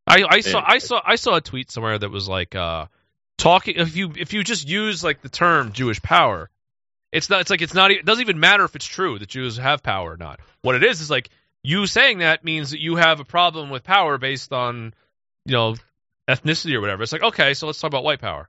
I, 0.06 0.24
I 0.28 0.40
saw 0.40 0.62
I 0.66 0.78
saw 0.78 1.00
I 1.04 1.16
saw 1.16 1.36
a 1.36 1.40
tweet 1.40 1.70
somewhere 1.70 1.96
that 1.96 2.10
was 2.10 2.28
like 2.28 2.56
uh, 2.56 2.86
talking 3.38 3.76
if 3.76 3.96
you 3.96 4.12
if 4.16 4.32
you 4.32 4.42
just 4.42 4.68
use 4.68 5.04
like 5.04 5.22
the 5.22 5.28
term 5.28 5.72
Jewish 5.72 6.02
power, 6.02 6.50
it's 7.12 7.30
not 7.30 7.42
it's 7.42 7.50
like 7.50 7.62
it's 7.62 7.74
not 7.74 7.92
it 7.92 8.04
doesn't 8.04 8.22
even 8.22 8.40
matter 8.40 8.64
if 8.64 8.74
it's 8.74 8.86
true 8.86 9.20
that 9.20 9.28
Jews 9.28 9.56
have 9.56 9.84
power 9.84 10.12
or 10.12 10.16
not. 10.16 10.40
What 10.62 10.74
it 10.74 10.82
is 10.82 11.00
is 11.00 11.08
like 11.08 11.30
you 11.64 11.86
saying 11.88 12.18
that 12.18 12.44
means 12.44 12.70
that 12.70 12.80
you 12.80 12.94
have 12.96 13.18
a 13.18 13.24
problem 13.24 13.70
with 13.70 13.82
power 13.82 14.18
based 14.18 14.52
on 14.52 14.94
you 15.46 15.52
know 15.52 15.74
ethnicity 16.28 16.74
or 16.74 16.80
whatever. 16.80 17.02
It's 17.02 17.12
like 17.12 17.22
okay, 17.24 17.54
so 17.54 17.66
let's 17.66 17.80
talk 17.80 17.88
about 17.88 18.04
white 18.04 18.20
power. 18.20 18.48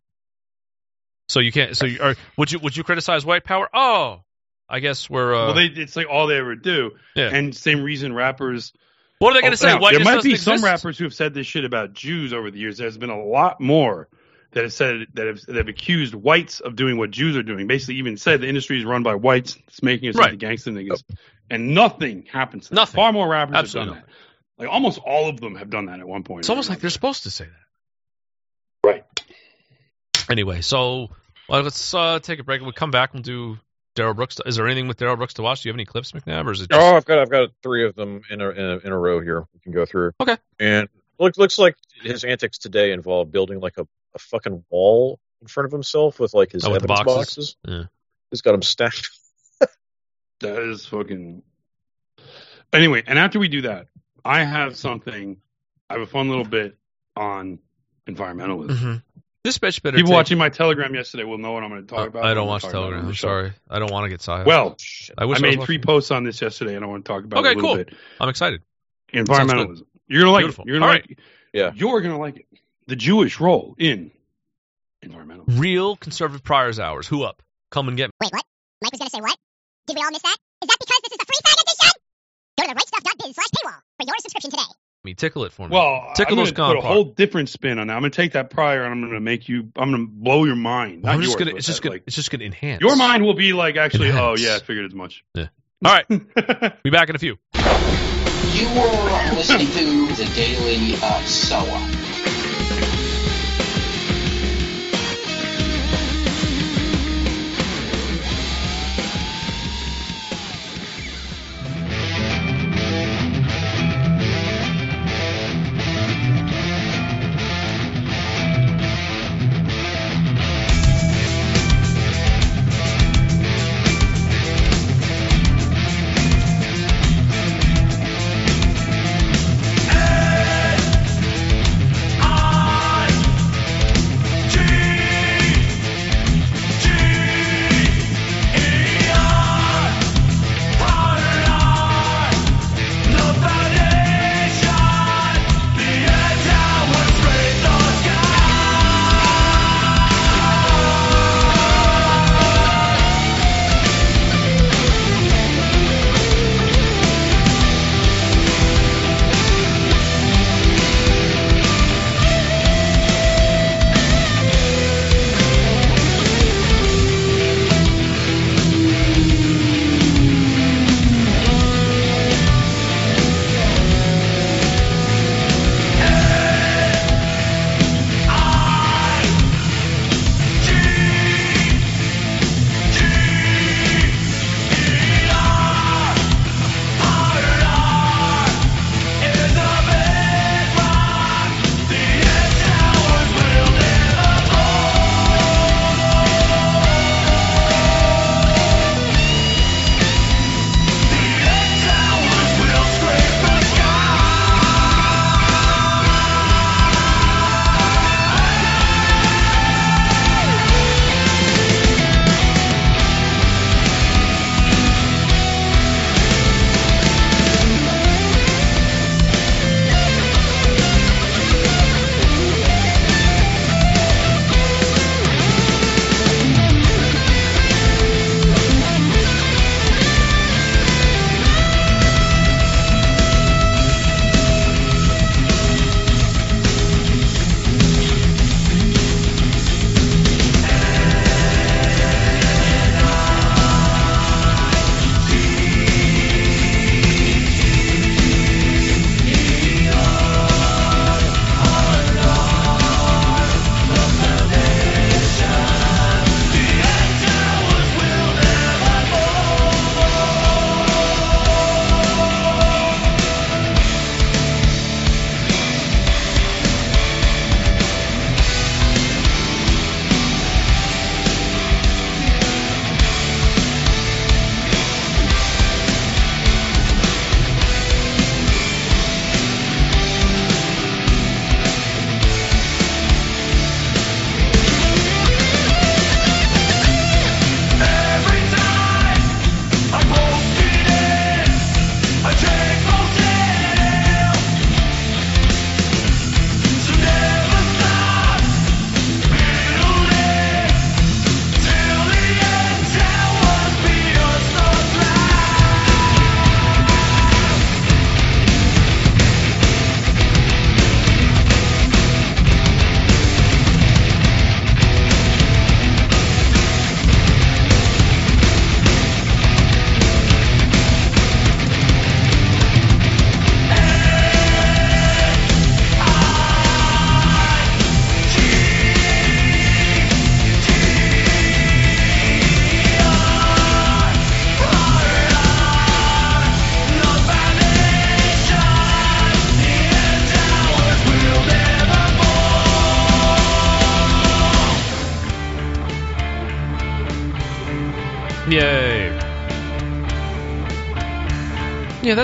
So 1.29 1.39
you 1.39 1.51
can't. 1.51 1.75
So 1.75 1.87
you, 1.87 1.99
or 2.01 2.15
would 2.37 2.51
you 2.51 2.59
would 2.59 2.77
you 2.77 2.83
criticize 2.83 3.25
white 3.25 3.43
power? 3.43 3.67
Oh, 3.73 4.21
I 4.69 4.79
guess 4.79 5.09
we're. 5.09 5.33
Uh, 5.33 5.45
well, 5.47 5.53
they 5.55 5.65
it's 5.65 5.95
like 5.95 6.07
all 6.09 6.27
they 6.27 6.37
ever 6.37 6.55
do, 6.55 6.91
Yeah. 7.15 7.29
and 7.33 7.55
same 7.55 7.81
reason 7.81 8.13
rappers. 8.13 8.73
what 9.19 9.31
are 9.31 9.33
they 9.35 9.41
going 9.41 9.53
to 9.53 9.65
Oh, 9.65 9.69
say? 9.69 9.73
now, 9.73 9.81
White 9.81 9.95
there 9.95 10.03
might 10.03 10.15
doesn't 10.15 10.29
be 10.31 10.37
some 10.37 10.63
rappers 10.63 10.97
who 10.97 11.05
have 11.05 11.13
said 11.13 11.33
this 11.33 11.47
shit 11.47 11.65
about 11.65 11.93
Jews 11.93 12.33
over 12.33 12.51
the 12.51 12.59
years. 12.59 12.77
There's 12.77 12.97
been 12.97 13.09
a 13.09 13.23
lot 13.23 13.59
more 13.59 14.07
that 14.55 14.63
have 14.63 14.73
said 14.73 15.05
that 15.13 15.27
have, 15.27 15.45
that 15.45 15.55
have 15.57 15.67
accused 15.67 16.15
whites 16.15 16.59
of 16.61 16.75
doing 16.75 16.97
what 16.97 17.11
Jews 17.11 17.37
are 17.37 17.43
doing. 17.43 17.67
Basically, 17.67 17.95
even 17.95 18.17
said 18.17 18.41
the 18.41 18.47
industry 18.47 18.79
is 18.79 18.85
run 18.85 19.03
by 19.03 19.13
whites. 19.15 19.57
It's 19.67 19.83
making 19.83 20.09
us 20.09 20.15
Right. 20.15 20.33
into 20.33 20.37
gangster 20.37 20.71
niggas, 20.71 21.03
and 21.51 21.75
nothing 21.75 22.25
happens. 22.31 22.69
To. 22.69 22.75
Nothing. 22.75 22.95
Far 22.95 23.13
more 23.13 23.27
rappers 23.27 23.55
Absolutely 23.55 23.93
have 23.95 24.03
done 24.03 24.11
that. 24.57 24.63
Like 24.63 24.73
almost 24.73 24.99
all 24.99 25.29
of 25.29 25.39
them 25.39 25.55
have 25.55 25.69
done 25.69 25.85
that 25.87 25.99
at 25.99 26.07
one 26.07 26.23
point. 26.23 26.39
It's 26.39 26.49
almost 26.49 26.69
like 26.69 26.79
they're 26.79 26.89
supposed 26.89 27.23
to 27.23 27.29
say 27.29 27.45
that. 27.45 28.87
right. 28.89 29.03
Anyway, 30.29 30.61
so 30.61 31.09
well, 31.47 31.61
let's 31.61 31.93
uh, 31.93 32.19
take 32.19 32.39
a 32.39 32.43
break. 32.43 32.61
We'll 32.61 32.71
come 32.71 32.91
back 32.91 33.13
and 33.13 33.23
do 33.23 33.57
Darrell 33.95 34.13
Brooks. 34.13 34.39
Is 34.45 34.55
there 34.55 34.65
anything 34.65 34.87
with 34.87 34.97
Darrell 34.97 35.17
Brooks 35.17 35.35
to 35.35 35.41
watch? 35.41 35.61
Do 35.61 35.69
you 35.69 35.73
have 35.73 35.77
any 35.77 35.85
clips, 35.85 36.13
McNabb, 36.13 36.45
or 36.47 36.51
is 36.51 36.61
it 36.61 36.69
just 36.69 36.81
Oh, 36.81 36.95
I've 36.95 37.05
got 37.05 37.19
I've 37.19 37.29
got 37.29 37.49
three 37.61 37.85
of 37.85 37.95
them 37.95 38.21
in 38.29 38.41
a 38.41 38.49
in 38.49 38.65
a, 38.65 38.77
in 38.77 38.91
a 38.91 38.97
row 38.97 39.19
here. 39.19 39.45
We 39.53 39.59
can 39.59 39.71
go 39.73 39.85
through. 39.85 40.13
Okay. 40.21 40.37
And 40.59 40.87
looks 41.19 41.37
looks 41.37 41.59
like 41.59 41.75
his 42.01 42.23
antics 42.23 42.57
today 42.57 42.91
involve 42.91 43.31
building 43.31 43.59
like 43.59 43.77
a, 43.77 43.87
a 44.15 44.19
fucking 44.19 44.63
wall 44.69 45.19
in 45.41 45.47
front 45.47 45.65
of 45.65 45.71
himself 45.71 46.19
with 46.19 46.33
like 46.33 46.51
his 46.53 46.65
Oh, 46.65 46.71
with 46.71 46.83
evidence 46.83 47.03
boxes? 47.03 47.15
boxes. 47.15 47.55
Yeah. 47.67 47.83
He's 48.31 48.41
got 48.41 48.53
them 48.53 48.61
stacked. 48.63 49.09
That 50.41 50.61
is 50.63 50.85
fucking. 50.85 51.43
Anyway, 52.73 53.03
and 53.07 53.17
after 53.17 53.39
we 53.39 53.47
do 53.47 53.61
that, 53.61 53.87
I 54.23 54.43
have 54.43 54.75
something. 54.75 55.37
I 55.89 55.93
have 55.93 56.01
a 56.01 56.05
fun 56.07 56.27
little 56.29 56.43
bit 56.43 56.75
on 57.15 57.59
environmentalism. 58.07 58.69
Mhm. 58.77 59.03
this 59.45 59.59
bitch 59.59 59.81
better? 59.81 59.95
People 59.95 60.09
take- 60.09 60.15
watching 60.15 60.37
my 60.37 60.49
Telegram 60.49 60.93
yesterday 60.93 61.23
will 61.23 61.37
know 61.37 61.51
what 61.53 61.63
I'm 61.63 61.69
going 61.69 61.83
to 61.83 61.87
talk 61.87 62.05
Uh, 62.05 62.07
about. 62.09 62.25
I 62.25 62.33
don't 62.33 62.47
watch 62.47 62.63
talk 62.63 62.71
about 62.71 62.79
it 62.79 62.83
Telegram. 62.89 63.07
I'm 63.07 63.15
sorry. 63.15 63.53
I 63.69 63.79
don't 63.79 63.91
want 63.91 64.05
to 64.05 64.09
get 64.09 64.21
sidetracked. 64.21 64.47
Well, 64.47 64.75
I 65.17 65.21
I 65.21 65.25
wish 65.25 65.37
I, 65.37 65.41
made 65.41 65.59
was 65.59 65.65
three 65.67 65.77
posts 65.79 66.11
on 66.11 66.23
this 66.23 66.41
yesterday, 66.41 66.75
and 66.75 66.83
I 66.83 66.87
want 66.87 67.05
to 67.05 67.09
talk 67.09 67.23
about 67.23 67.39
Okay, 67.39 67.51
it 67.51 67.53
a 67.53 67.55
little 67.55 67.75
cool. 67.75 67.85
bit. 67.85 67.93
I'm 68.19 68.27
excited. 68.29 68.61
Environmentalism. 69.13 69.83
You're 70.07 70.21
gonna 70.21 70.31
like 70.31 70.41
Beautiful. 70.41 70.63
it. 70.63 70.67
You're 70.67 70.75
gonna 70.79 70.85
All 70.87 70.91
like 70.97 71.11
it. 71.11 71.19
Yeah. 71.53 71.71
You're 71.75 72.01
gonna 72.01 72.19
like 72.19 72.37
it. 72.37 72.45
The 72.87 72.95
Jewish 72.95 73.39
role 73.39 73.75
in 73.79 74.11
environmental. 75.01 75.45
Real 75.47 75.95
conservative 75.95 76.43
priors 76.43 76.79
hours. 76.79 77.07
Who 77.07 77.23
up? 77.23 77.41
Come 77.71 77.87
and 77.87 77.97
get 77.97 78.07
me. 78.07 78.11
Wait, 78.21 78.31
what? 78.31 78.43
Mike 78.81 78.91
was 78.91 78.99
gonna 78.99 79.09
say 79.09 79.21
what? 79.21 79.37
Did 79.87 79.95
we 79.95 80.03
all 80.03 80.11
miss 80.11 80.21
that? 80.21 80.37
Is 80.61 80.67
that 80.67 80.77
because 80.79 80.99
this 81.03 81.13
is 81.13 81.19
a 81.21 81.25
free 81.25 81.41
fag 81.43 81.61
edition? 81.63 81.91
Go 82.57 82.63
to 82.67 82.73
the 82.73 82.79
rightstuff.biz 82.79 83.35
slash 83.35 83.47
paywall 83.47 83.79
for 83.99 84.05
your 84.05 84.15
subscription 84.19 84.51
today. 84.51 84.63
Let 84.67 85.05
me 85.05 85.13
tickle 85.15 85.45
it 85.45 85.51
for 85.51 85.67
me. 85.67 85.73
Well, 85.73 86.11
Tickle 86.15 86.33
I'm 86.33 86.45
those 86.45 86.51
gonna 86.51 86.73
put 86.73 86.79
a 86.79 86.81
gone 86.81 86.91
whole 86.91 87.03
different 87.05 87.49
spin 87.49 87.77
on 87.79 87.87
that. 87.87 87.93
I'm 87.93 88.01
gonna 88.01 88.09
take 88.11 88.33
that 88.33 88.49
prior 88.49 88.83
and 88.83 88.93
I'm 88.93 89.01
gonna 89.01 89.19
make 89.19 89.49
you. 89.49 89.71
I'm 89.75 89.91
gonna 89.91 90.05
blow 90.07 90.45
your 90.45 90.55
mind. 90.55 91.03
Well, 91.03 91.13
Not 91.13 91.17
I'm 91.17 91.21
just 91.23 91.37
gonna. 91.37 91.55
It's 91.55 91.67
just 91.67 91.81
gonna. 91.81 91.95
like, 91.95 92.03
it's 92.07 92.15
just 92.15 92.31
gonna 92.31 92.45
enhance. 92.45 92.81
your 92.81 92.95
mind 92.95 93.23
will 93.23 93.35
be 93.35 93.53
like 93.53 93.77
actually. 93.77 94.11
Oh 94.11 94.35
yeah, 94.37 94.55
I 94.55 94.59
figured 94.59 94.85
as 94.85 94.93
much. 94.93 95.23
Yeah. 95.33 95.47
All 95.83 95.93
right. 95.93 96.07
Be 96.83 96.89
back 96.89 97.09
in 97.09 97.15
a 97.15 97.19
few. 97.19 97.37
You 97.53 98.67
were 98.69 99.35
listening 99.35 99.67
to 99.67 100.15
the 100.15 100.31
Daily 100.33 100.95
uh, 101.01 101.21
Shoah. 101.25 102.04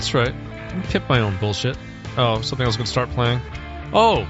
That's 0.01 0.15
right. 0.15 0.33
I 0.33 0.81
tip 0.89 1.07
my 1.07 1.19
own 1.19 1.37
bullshit. 1.37 1.77
Oh, 2.17 2.41
something 2.41 2.65
else 2.65 2.75
going 2.75 2.85
to 2.85 2.91
start 2.91 3.11
playing. 3.11 3.39
Oh, 3.93 4.27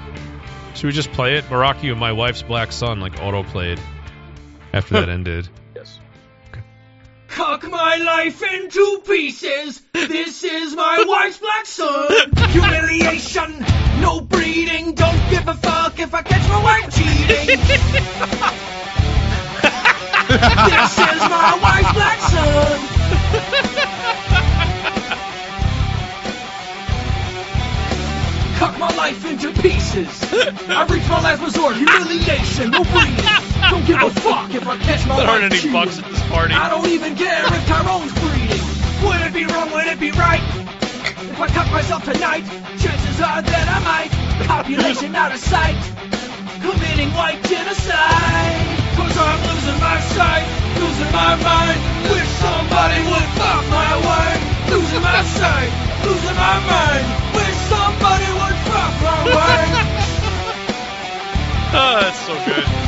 should 0.74 0.84
we 0.84 0.92
just 0.92 1.10
play 1.12 1.36
it? 1.36 1.44
Morrakiu 1.44 1.92
and 1.92 1.98
my 1.98 2.12
wife's 2.12 2.42
black 2.42 2.72
son 2.72 3.00
like 3.00 3.22
auto 3.22 3.42
played 3.42 3.80
after 4.74 5.00
that 5.00 5.08
ended. 5.16 5.48
Yes. 5.74 5.98
Cock 7.28 7.66
my 7.70 7.96
life 7.96 8.42
into 8.42 9.00
pieces. 9.06 9.80
This 9.94 10.44
is 10.44 10.76
my 10.76 11.04
wife's 11.08 11.38
black 11.38 11.64
son. 11.64 12.32
Humiliation, 12.50 13.64
no 14.02 14.20
breeding. 14.20 14.92
Don't 14.94 15.30
give 15.30 15.48
a 15.48 15.54
fuck 15.54 15.98
if 15.98 16.12
I 16.12 16.20
catch 16.20 16.46
my 16.50 16.62
wife 16.62 16.94
cheating. 16.94 17.46
this 20.68 20.98
is 20.98 21.30
my 21.30 21.58
wife's 21.62 21.92
black 21.94 22.20
son. 22.20 22.91
Life 29.02 29.26
into 29.26 29.50
pieces. 29.60 30.14
I 30.70 30.86
reach 30.86 31.02
my 31.10 31.18
last 31.26 31.42
resort. 31.42 31.74
Humiliation, 31.74 32.70
no 32.70 32.86
breeding. 32.86 33.18
Don't 33.66 33.82
give 33.82 33.98
a 33.98 34.10
fuck 34.14 34.54
if 34.54 34.62
I 34.62 34.78
catch 34.78 35.02
my 35.10 35.18
There 35.18 35.26
aren't 35.26 35.42
wife 35.42 35.50
any 35.50 35.58
cheating. 35.58 35.74
bucks 35.74 35.98
at 35.98 36.06
this 36.06 36.22
party. 36.30 36.54
I 36.54 36.70
don't 36.70 36.86
even 36.86 37.18
care 37.18 37.42
if 37.42 37.62
Tyrone's 37.66 38.14
breeding. 38.22 38.62
Would 39.02 39.20
it 39.26 39.34
be 39.34 39.42
wrong? 39.50 39.74
Would 39.74 39.88
it 39.90 39.98
be 39.98 40.14
right? 40.14 40.38
If 41.34 41.34
I 41.34 41.48
cut 41.50 41.66
myself 41.74 42.06
tonight, 42.06 42.46
chances 42.78 43.18
are 43.18 43.42
that 43.42 43.66
I 43.74 43.78
might. 43.82 44.10
Population 44.46 45.10
out 45.18 45.34
of 45.34 45.42
sight. 45.42 45.74
Committing 46.62 47.10
white 47.18 47.42
genocide. 47.50 48.62
Cause 48.94 49.18
I'm 49.18 49.40
losing 49.50 49.78
my 49.82 49.98
sight. 50.14 50.46
Losing 50.78 51.10
my 51.10 51.34
mind. 51.42 51.78
Wish 52.06 52.30
somebody 52.38 52.98
would 53.10 53.28
fuck 53.34 53.62
my 53.66 53.92
wife. 53.98 54.42
Losing 54.70 55.02
my 55.02 55.22
sight. 55.26 55.70
Losing 56.06 56.36
my 56.38 56.56
mind. 56.70 57.21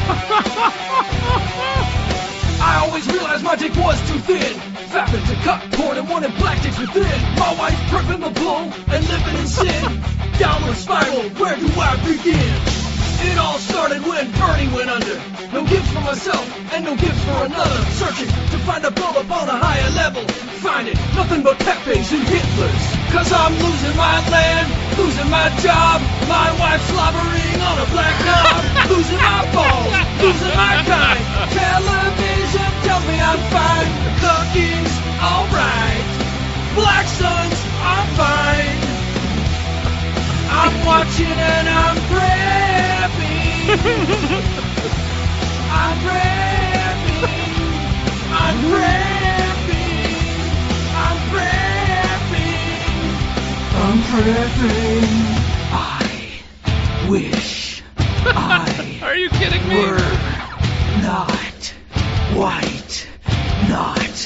I 2.60 2.84
always 2.84 3.06
realized 3.06 3.42
my 3.42 3.56
dick 3.56 3.74
was 3.76 3.98
too 4.10 4.18
thin. 4.20 4.52
Fapping 4.92 5.24
to 5.28 5.34
cut 5.42 5.60
cord 5.72 5.96
and 5.96 6.08
wanted 6.08 6.36
black 6.36 6.60
dicks 6.62 6.78
within. 6.78 7.20
My 7.38 7.54
wife 7.58 7.78
prepping 7.88 8.20
the 8.20 8.30
bull 8.40 8.68
and 8.92 9.08
living 9.08 9.36
in 9.40 9.46
sin. 9.46 10.00
Downward 10.38 10.76
spiral, 10.76 11.22
where 11.40 11.56
do 11.56 11.68
I 11.80 11.96
begin? 12.04 12.54
It 13.30 13.38
all 13.38 13.58
started 13.58 14.02
when 14.04 14.30
Bernie 14.32 14.68
went 14.74 14.90
under. 14.90 15.16
No 15.52 15.64
gifts 15.64 15.90
for 15.92 16.00
myself 16.00 16.44
and 16.74 16.84
no 16.84 16.94
gifts 16.96 17.24
for 17.24 17.44
another. 17.46 17.80
Searching 17.96 18.28
to 18.28 18.58
find 18.68 18.84
a 18.84 18.90
blow 18.90 19.10
up 19.10 19.30
on 19.30 19.48
a 19.48 19.56
higher 19.56 19.90
level. 19.96 20.22
Find 20.60 20.88
it, 20.88 20.94
nothing 21.16 21.42
but 21.42 21.58
Pepe's 21.58 22.12
and 22.12 22.22
Hitler's. 22.28 22.84
Cause 23.12 23.32
I'm 23.32 23.52
losing 23.54 23.96
my 23.96 24.20
land, 24.28 24.68
losing 24.98 25.30
my 25.30 25.48
job. 25.60 26.00
My 26.28 26.54
wife's 26.58 26.86
slobbering 26.90 27.60
on 27.60 27.76
a 27.78 27.86
black 27.90 28.16
knob. 28.24 28.90
losing 28.90 29.18
my 29.18 29.42
balls, 29.52 29.92
losing 30.22 30.54
my 30.56 30.74
kind. 30.86 31.20
Television 31.50 32.70
tells 32.86 33.04
me 33.06 33.16
I'm 33.20 33.42
fine. 33.50 33.90
Cooking's 34.22 34.94
alright. 35.20 36.06
Black 36.74 37.06
sons, 37.06 37.58
I'm 37.82 38.08
fine. 38.18 38.78
I'm 40.50 40.74
watching 40.86 41.26
and 41.26 41.68
I'm 41.68 41.96
prepping. 42.10 43.54
I'm 45.70 45.96
prepping. 46.04 47.28
I'm 48.30 48.56
prepping. 48.70 50.14
I'm 50.94 51.18
prepping. 51.30 51.63
I'm 53.86 53.98
prepping. 53.98 55.04
I 55.70 57.10
wish 57.10 57.82
I 57.98 59.00
Are 59.04 59.14
you 59.14 59.28
kidding 59.28 59.68
me? 59.68 59.76
were 59.76 59.98
not 61.02 61.66
white, 62.32 63.06
not 63.68 64.16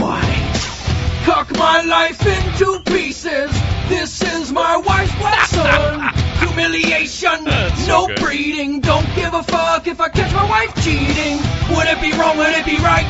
white. 0.00 1.24
Cock 1.24 1.50
my 1.58 1.82
life 1.82 2.24
into 2.24 2.80
pieces. 2.86 3.50
This 3.88 4.22
is 4.22 4.52
my 4.52 4.76
wife's 4.76 5.14
black 5.16 5.46
son. 5.48 6.14
Humiliation, 6.48 7.44
That's 7.46 7.80
so 7.84 7.88
no 7.88 8.06
good. 8.06 8.20
breeding. 8.20 8.80
Don't 8.80 9.12
give 9.16 9.34
a 9.34 9.42
fuck 9.42 9.88
if 9.88 10.00
I 10.00 10.08
catch 10.08 10.32
my 10.32 10.48
wife 10.48 10.72
cheating. 10.84 11.38
Would 11.74 11.88
it 11.88 12.00
be 12.00 12.12
wrong? 12.16 12.38
Would 12.38 12.54
it 12.54 12.64
be 12.64 12.76
right? 12.78 13.06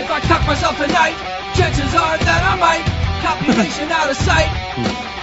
If 0.00 0.10
I 0.10 0.18
cock 0.20 0.44
myself 0.48 0.76
tonight, 0.76 1.14
chances 1.54 1.94
are 1.94 2.18
that 2.18 2.42
I 2.42 2.56
might. 2.58 2.99
Population 3.20 3.90
out 3.92 4.10
of 4.10 4.16
sight. 4.16 4.48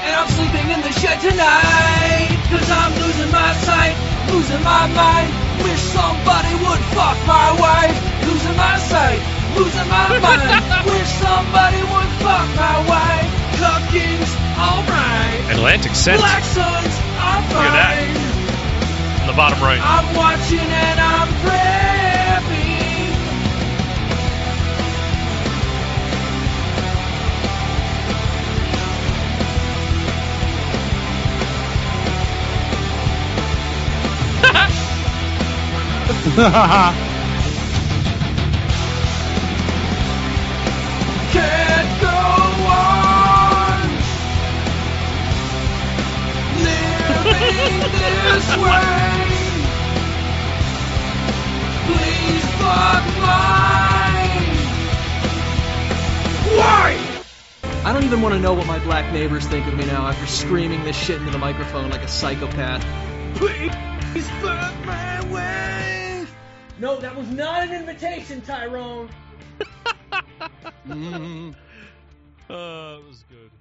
And 0.06 0.14
I'm 0.16 0.30
sleeping 0.30 0.70
in 0.72 0.82
the 0.82 0.94
shed 0.94 1.20
tonight. 1.20 2.30
Cause 2.50 2.70
I'm 2.70 2.94
losing 3.02 3.32
my 3.32 3.52
sight, 3.68 3.96
losing 4.32 4.64
my 4.64 4.88
mind. 4.94 5.30
Wish 5.66 5.82
somebody 5.92 6.54
would 6.64 6.82
fuck 6.96 7.18
my 7.28 7.50
wife. 7.60 7.98
Losing 8.28 8.56
my 8.56 8.78
sight, 8.78 9.20
losing 9.58 9.88
my 9.90 10.08
mind. 10.24 10.86
Wish 10.88 11.10
somebody 11.20 11.82
would 11.82 12.12
fuck 12.24 12.48
my 12.56 12.78
wife. 12.88 13.30
Cooking's 13.60 14.32
alright. 14.56 15.42
Atlantic 15.58 15.96
Scent 15.96 16.22
Black 16.22 16.44
sons, 16.44 16.94
I'm 17.20 17.44
Look 17.50 17.66
at 17.66 17.74
that. 17.74 17.94
fine. 17.98 19.22
on 19.22 19.28
the 19.28 19.34
bottom 19.34 19.60
right. 19.60 19.82
I'm 19.82 20.08
watching 20.16 20.60
and 20.60 21.00
I'm 21.00 21.28
prepping. 21.44 22.07
Can't 41.32 42.02
go 42.02 42.08
on 42.08 43.82
living 46.64 47.80
this 47.92 48.48
way. 48.56 49.28
Please 51.86 52.46
fuck 52.56 53.04
mine. 53.20 54.56
Why? 56.56 56.96
I 57.84 57.92
don't 57.92 58.06
even 58.06 58.22
want 58.22 58.34
to 58.34 58.40
know 58.40 58.54
what 58.54 58.66
my 58.66 58.80
black 58.80 59.12
neighbors 59.12 59.46
think 59.48 59.68
of 59.68 59.76
me 59.76 59.86
now 59.86 60.08
after 60.08 60.26
screaming 60.26 60.86
this 60.86 60.96
shit 60.96 61.18
into 61.20 61.32
the 61.32 61.38
microphone 61.38 61.90
like 61.90 62.04
a 62.04 62.08
psychopath. 62.08 62.86
Please 63.36 63.74
fuck 64.22 64.86
my 64.86 65.24
wife. 65.32 66.36
No, 66.80 66.98
that 67.00 67.16
was 67.16 67.28
not 67.30 67.64
an 67.64 67.74
invitation, 67.74 68.42
Tyrone. 68.42 69.10
Uh, 72.50 73.00
it 73.02 73.06
was 73.06 73.26
good. 73.30 73.52